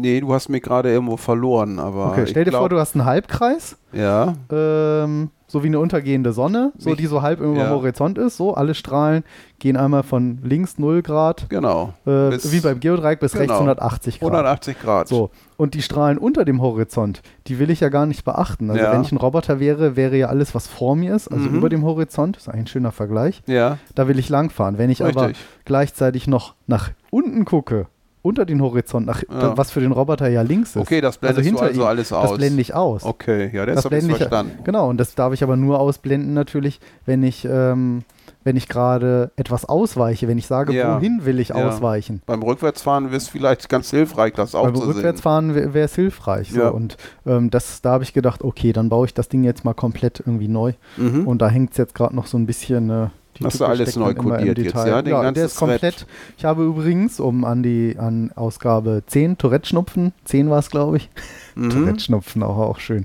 Nee, 0.00 0.20
du 0.20 0.32
hast 0.34 0.48
mich 0.48 0.62
gerade 0.62 0.90
irgendwo 0.90 1.16
verloren, 1.16 1.78
aber. 1.78 2.10
Okay, 2.10 2.26
stell 2.26 2.44
dir 2.44 2.50
vor, 2.50 2.60
glaub- 2.68 2.70
du 2.70 2.78
hast 2.80 2.94
einen 2.96 3.04
Halbkreis, 3.04 3.76
Ja. 3.92 4.34
ähm, 4.50 5.30
so 5.56 5.62
wie 5.62 5.68
eine 5.68 5.78
untergehende 5.78 6.32
Sonne, 6.34 6.72
so 6.76 6.94
die 6.94 7.06
so 7.06 7.22
halb 7.22 7.40
über 7.40 7.54
ja. 7.56 7.64
dem 7.64 7.70
Horizont 7.70 8.18
ist, 8.18 8.36
so 8.36 8.52
alle 8.52 8.74
Strahlen 8.74 9.24
gehen 9.58 9.78
einmal 9.78 10.02
von 10.02 10.38
links 10.42 10.78
0 10.78 11.00
Grad, 11.00 11.48
Genau. 11.48 11.94
äh, 12.04 12.28
Bis- 12.28 12.52
wie 12.52 12.60
beim 12.60 12.78
Geodreieck, 12.78 13.20
bis 13.20 13.34
rechts 13.36 13.46
genau. 13.46 13.60
180 13.60 14.20
Grad. 14.20 14.30
180 14.32 14.78
Grad. 14.80 15.08
So, 15.08 15.30
und 15.56 15.72
die 15.72 15.80
Strahlen 15.80 16.18
unter 16.18 16.44
dem 16.44 16.60
Horizont, 16.60 17.22
die 17.46 17.58
will 17.58 17.70
ich 17.70 17.80
ja 17.80 17.88
gar 17.88 18.04
nicht 18.04 18.24
beachten. 18.26 18.68
Also 18.70 18.82
Ja. 18.82 18.92
wenn 18.92 19.00
ich 19.00 19.12
ein 19.12 19.16
Roboter 19.16 19.58
wäre, 19.58 19.96
wäre 19.96 20.16
ja 20.16 20.26
alles, 20.28 20.54
was 20.54 20.66
vor 20.66 20.94
mir 20.94 21.16
ist, 21.16 21.28
also 21.28 21.48
Mhm. 21.48 21.56
über 21.56 21.68
dem 21.70 21.84
Horizont, 21.84 22.36
ist 22.36 22.50
ein 22.50 22.66
schöner 22.66 22.92
Vergleich, 22.92 23.42
Ja, 23.46 23.78
da 23.94 24.08
will 24.08 24.18
ich 24.18 24.28
langfahren. 24.28 24.76
Wenn 24.76 24.90
ich 24.90 25.02
aber 25.02 25.28
richtig. 25.28 25.42
gleichzeitig 25.64 26.26
noch 26.26 26.54
nach 26.66 26.90
unten 27.10 27.46
gucke, 27.46 27.86
unter 28.26 28.44
den 28.44 28.60
Horizont, 28.60 29.06
nach, 29.06 29.22
Ja. 29.30 29.56
was 29.56 29.70
für 29.70 29.80
den 29.80 29.92
Roboter 29.92 30.28
ja 30.28 30.42
links 30.42 30.70
ist, 30.70 30.76
Okay, 30.82 31.00
das 31.00 31.18
blendest 31.18 31.46
hinter 31.46 31.62
du 31.62 31.66
also 31.68 31.80
ihm, 31.82 31.86
alles 31.86 32.12
aus. 32.12 32.30
das 32.30 32.38
blende 32.38 32.60
ich 32.60 32.74
aus. 32.74 33.04
Okay, 33.04 33.50
ja, 33.52 33.64
das, 33.64 33.76
Das 33.76 33.84
habe 33.86 33.98
ich 33.98 34.04
verstanden. 34.04 34.58
Genau, 34.64 34.88
und 34.90 34.98
das 34.98 35.14
darf 35.14 35.32
ich 35.32 35.42
aber 35.42 35.56
nur 35.56 35.78
ausblenden 35.80 36.34
natürlich, 36.34 36.80
wenn 37.04 37.22
ich, 37.22 37.44
ähm, 37.50 38.02
wenn 38.44 38.56
ich 38.56 38.68
gerade 38.68 39.30
etwas 39.36 39.64
ausweiche, 39.64 40.28
wenn 40.28 40.38
ich 40.38 40.46
sage, 40.46 40.72
Ja. 40.72 40.96
wohin 40.96 41.24
will 41.24 41.40
ich 41.40 41.48
Ja. 41.48 41.54
ausweichen. 41.56 42.22
Beim 42.26 42.42
Rückwärtsfahren 42.42 43.10
ist 43.12 43.28
vielleicht 43.30 43.68
ganz 43.68 43.90
hilfreich, 43.90 44.34
das 44.34 44.52
Beim 44.52 44.62
aufzusehen. 44.66 44.92
Rückwärtsfahren 44.92 45.54
wäre 45.54 45.80
es 45.80 45.94
hilfreich. 45.94 46.50
So. 46.52 46.60
Ja. 46.60 46.68
Und 46.68 46.96
ähm, 47.26 47.50
das, 47.50 47.82
da 47.82 47.92
habe 47.92 48.04
ich 48.04 48.12
gedacht, 48.12 48.42
okay, 48.44 48.72
dann 48.72 48.88
baue 48.88 49.06
ich 49.06 49.14
das 49.14 49.28
Ding 49.28 49.44
jetzt 49.44 49.64
mal 49.64 49.74
komplett 49.74 50.20
irgendwie 50.20 50.48
neu. 50.48 50.72
Mhm. 50.96 51.26
Und 51.26 51.42
da 51.42 51.48
hängt 51.48 51.72
es 51.72 51.76
jetzt 51.76 51.94
gerade 51.94 52.14
noch 52.14 52.26
so 52.26 52.36
ein 52.38 52.46
bisschen. 52.46 52.90
Äh, 52.90 53.06
die 53.38 53.44
Hast 53.44 53.60
du 53.60 53.64
alles 53.64 53.96
neu 53.96 54.14
codiert 54.14 54.58
jetzt, 54.58 54.74
ja? 54.74 55.02
Den 55.02 55.12
ja, 55.12 55.30
der 55.32 55.44
ist 55.46 55.56
komplett. 55.56 56.06
Ich 56.36 56.44
habe 56.44 56.64
übrigens, 56.64 57.20
um 57.20 57.44
an 57.44 57.62
die 57.62 57.96
an 57.98 58.32
Ausgabe 58.34 59.02
10 59.06 59.38
Tourette-Schnupfen, 59.38 60.12
10 60.24 60.50
war 60.50 60.58
es, 60.58 60.70
glaube 60.70 60.96
ich, 60.98 61.10
Mhm. 61.54 61.70
Tourette-Schnupfen 61.70 62.42
auch, 62.42 62.58
auch 62.58 62.78
schön, 62.80 63.04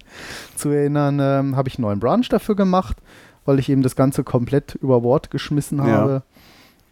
zu 0.56 0.70
erinnern, 0.70 1.20
ähm, 1.22 1.56
habe 1.56 1.70
ich 1.70 1.76
einen 1.78 1.84
neuen 1.84 2.00
Branch 2.00 2.28
dafür 2.30 2.56
gemacht, 2.56 2.98
weil 3.46 3.60
ich 3.60 3.70
eben 3.70 3.82
das 3.82 3.96
Ganze 3.96 4.24
komplett 4.24 4.76
über 4.76 5.02
Bord 5.02 5.32
geschmissen 5.32 5.78
Ja. 5.80 5.86
habe 5.86 6.24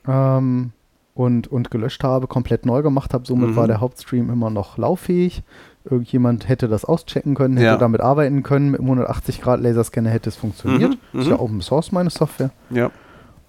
ähm, 0.08 0.72
und, 1.16 1.48
und 1.50 1.70
gelöscht 1.72 2.04
habe, 2.04 2.28
komplett 2.28 2.66
neu 2.66 2.82
gemacht 2.82 3.14
habe. 3.14 3.26
Somit 3.26 3.50
Mhm. 3.50 3.56
war 3.58 3.68
der 3.68 3.82
Hauptstream 3.82 4.30
immer 4.30 4.50
noch 4.50 4.78
lauffähig. 4.78 5.44
Irgendjemand 5.84 6.48
hätte 6.48 6.68
das 6.68 6.86
auschecken 6.86 7.36
können, 7.36 7.58
hätte 7.58 7.66
Ja. 7.68 7.78
damit 7.78 8.00
arbeiten 8.02 8.44
können. 8.44 8.70
Mit 8.72 8.80
einem 8.80 8.90
180 8.90 9.42
Grad 9.42 9.60
Laserscanner 9.62 10.10
hätte 10.10 10.30
es 10.30 10.36
funktioniert. 10.38 10.98
Mhm, 11.14 11.20
Ist 11.20 11.26
mhm. 11.26 11.32
ja 11.32 11.40
Open 11.40 11.62
Source 11.62 11.92
meine 11.92 12.10
Software. 12.10 12.52
Ja. 12.70 12.90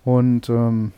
Und 0.05 0.49
ähm, 0.49 0.93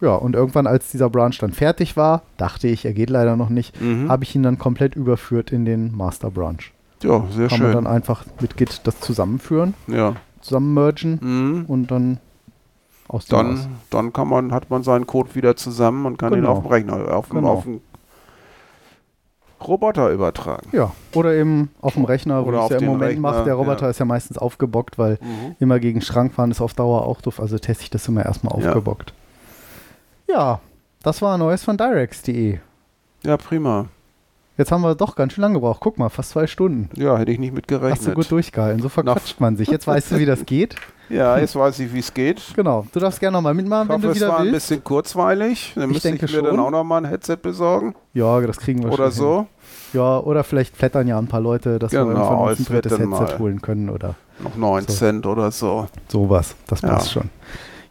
ja, 0.00 0.14
und 0.14 0.34
irgendwann, 0.34 0.66
als 0.66 0.90
dieser 0.90 1.08
Branch 1.08 1.32
dann 1.40 1.52
fertig 1.52 1.96
war, 1.96 2.22
dachte 2.36 2.68
ich, 2.68 2.84
er 2.84 2.92
geht 2.92 3.08
leider 3.10 3.36
noch 3.36 3.48
nicht, 3.48 3.80
Mhm. 3.80 4.08
habe 4.10 4.24
ich 4.24 4.34
ihn 4.34 4.42
dann 4.42 4.58
komplett 4.58 4.94
überführt 4.96 5.52
in 5.52 5.64
den 5.64 5.96
Master 5.96 6.30
Branch. 6.30 6.58
ja, 7.02 7.24
sehr 7.30 7.48
Kann 7.48 7.60
man 7.62 7.72
dann 7.72 7.84
schön. 7.84 7.92
einfach 7.92 8.24
mit 8.40 8.56
Git 8.56 8.80
das 8.84 9.00
zusammenführen, 9.00 9.74
Ja. 9.86 10.16
zusammenmergen 10.40 11.18
Mhm. 11.22 11.64
und 11.66 11.90
dann 11.90 12.18
aus 13.08 13.26
dem. 13.26 13.36
Dann, 13.38 13.66
dann 13.90 14.12
kann 14.12 14.28
man, 14.28 14.52
hat 14.52 14.70
man 14.70 14.82
seinen 14.82 15.06
Code 15.06 15.34
wieder 15.34 15.56
zusammen 15.56 16.06
und 16.06 16.18
kann 16.18 16.32
ihn 16.32 16.40
Genau. 16.40 16.52
auf 16.52 16.62
dem 16.62 16.72
Rechner, 16.72 17.14
auf 17.16 17.28
Genau. 17.28 17.48
auf 17.52 17.62
dem 17.64 17.80
Roboter 19.60 20.10
übertragen. 20.10 20.68
Ja, 20.72 20.92
oder 21.14 21.34
eben 21.34 21.70
auf 21.80 21.94
dem 21.94 22.04
Rechner, 22.04 22.44
wo 22.44 22.52
ich 22.52 22.58
es 22.58 22.68
ja 22.70 22.78
im 22.78 22.86
Moment 22.86 23.18
mache. 23.18 23.44
Der 23.44 23.54
Roboter 23.54 23.84
ja. 23.86 23.90
ist 23.90 23.98
ja 23.98 24.04
meistens 24.04 24.38
aufgebockt, 24.38 24.98
weil 24.98 25.18
mhm. 25.20 25.56
immer 25.58 25.80
gegen 25.80 26.00
Schrank 26.00 26.34
fahren 26.34 26.50
ist 26.50 26.60
auf 26.60 26.74
Dauer 26.74 27.06
auch 27.06 27.20
doof. 27.20 27.40
Also 27.40 27.58
teste 27.58 27.84
ich 27.84 27.90
das 27.90 28.06
immer 28.08 28.24
erstmal 28.24 28.52
aufgebockt. 28.54 29.12
Ja, 30.28 30.34
ja 30.34 30.60
das 31.02 31.22
war 31.22 31.38
Neues 31.38 31.64
von 31.64 31.76
Direx.de. 31.76 32.58
Ja, 33.22 33.36
prima. 33.36 33.86
Jetzt 34.58 34.72
haben 34.72 34.80
wir 34.80 34.94
doch 34.94 35.16
ganz 35.16 35.34
schön 35.34 35.42
lange 35.42 35.54
gebraucht. 35.54 35.80
Guck 35.80 35.98
mal, 35.98 36.08
fast 36.08 36.30
zwei 36.30 36.46
Stunden. 36.46 36.88
Ja, 36.94 37.18
hätte 37.18 37.30
ich 37.30 37.38
nicht 37.38 37.54
mit 37.54 37.68
gerechnet. 37.68 37.98
Hast 37.98 38.06
du 38.06 38.12
gut 38.12 38.30
durchgehalten. 38.30 38.80
So 38.80 38.88
verquatscht 38.88 39.38
man 39.38 39.56
sich. 39.56 39.68
Jetzt 39.68 39.86
weißt 39.86 40.12
du, 40.12 40.18
wie 40.18 40.24
das 40.24 40.46
geht. 40.46 40.76
Ja, 41.08 41.38
jetzt 41.38 41.54
weiß 41.54 41.78
ich, 41.80 41.92
wie 41.92 42.00
es 42.00 42.12
geht. 42.12 42.42
Genau. 42.56 42.86
Du 42.92 42.98
darfst 42.98 43.20
gerne 43.20 43.36
nochmal 43.36 43.54
mitmachen, 43.54 43.84
ich 43.84 43.88
wenn 43.90 43.96
hoffe, 43.96 44.08
du 44.08 44.14
wieder 44.14 44.26
es 44.26 44.32
war 44.32 44.38
willst. 44.40 44.48
ein 44.48 44.54
bisschen 44.54 44.84
kurzweilig. 44.84 45.72
Dann 45.76 45.90
müsste 45.90 46.08
ich 46.08 46.22
mir 46.22 46.28
schon. 46.28 46.44
dann 46.44 46.58
auch 46.58 46.70
nochmal 46.70 47.02
ein 47.02 47.08
Headset 47.08 47.36
besorgen. 47.36 47.94
Ja, 48.14 48.40
das 48.40 48.56
kriegen 48.56 48.82
wir 48.82 48.92
oder 48.92 48.96
schon. 48.96 49.04
Oder 49.04 49.10
so. 49.12 49.36
Hin. 49.36 49.46
Ja, 49.92 50.18
oder 50.18 50.42
vielleicht 50.42 50.76
flattern 50.76 51.06
ja 51.06 51.18
ein 51.18 51.28
paar 51.28 51.40
Leute, 51.40 51.78
dass 51.78 51.90
genau, 51.90 52.06
wir 52.06 52.14
irgendwann 52.16 52.48
uns 52.48 52.58
ein 52.58 52.64
drittes 52.64 52.98
Headset 52.98 53.38
holen 53.38 53.62
können. 53.62 53.90
Oder 53.90 54.14
noch 54.40 54.56
9 54.56 54.86
so. 54.88 54.94
Cent 54.94 55.26
oder 55.26 55.50
so. 55.50 55.86
Sowas. 56.08 56.56
Das 56.66 56.80
passt 56.80 57.06
ja. 57.08 57.12
schon. 57.12 57.30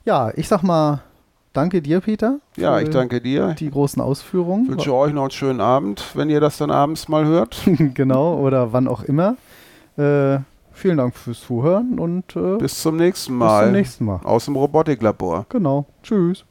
Ja, 0.04 0.32
ich 0.36 0.48
sag 0.48 0.64
mal 0.64 1.02
Danke 1.56 1.82
dir, 1.82 2.02
Peter. 2.02 2.40
Ja, 2.58 2.82
ich 2.82 2.90
danke 2.90 3.22
dir. 3.22 3.56
Die 3.58 3.72
großen 3.72 4.02
Ausführungen. 4.02 4.66
Ich 4.66 4.72
wünsche 4.72 4.94
euch 4.94 5.14
noch 5.14 5.22
einen 5.22 5.32
schönen 5.32 5.62
Abend, 5.62 6.04
wenn 6.14 6.30
ihr 6.30 6.42
das 6.42 6.58
dann 6.58 6.70
abends 6.70 7.08
mal 7.08 7.24
hört. 7.24 7.64
genau, 7.94 8.38
oder 8.42 8.74
wann 8.74 8.90
auch 8.90 9.04
immer. 9.04 9.38
Äh, 9.98 10.40
vielen 10.74 10.98
Dank 10.98 11.16
fürs 11.16 11.40
Zuhören 11.40 11.98
und 11.98 12.36
äh, 12.36 12.58
bis 12.58 12.82
zum 12.82 12.98
nächsten 12.98 13.36
Mal. 13.36 13.60
Bis 13.62 13.68
zum 13.68 13.72
nächsten 13.72 14.06
Mal. 14.06 14.20
Aus 14.26 14.44
dem 14.44 14.58
Robotiklabor. 14.58 15.46
Genau. 15.48 15.86
Tschüss. 16.04 16.44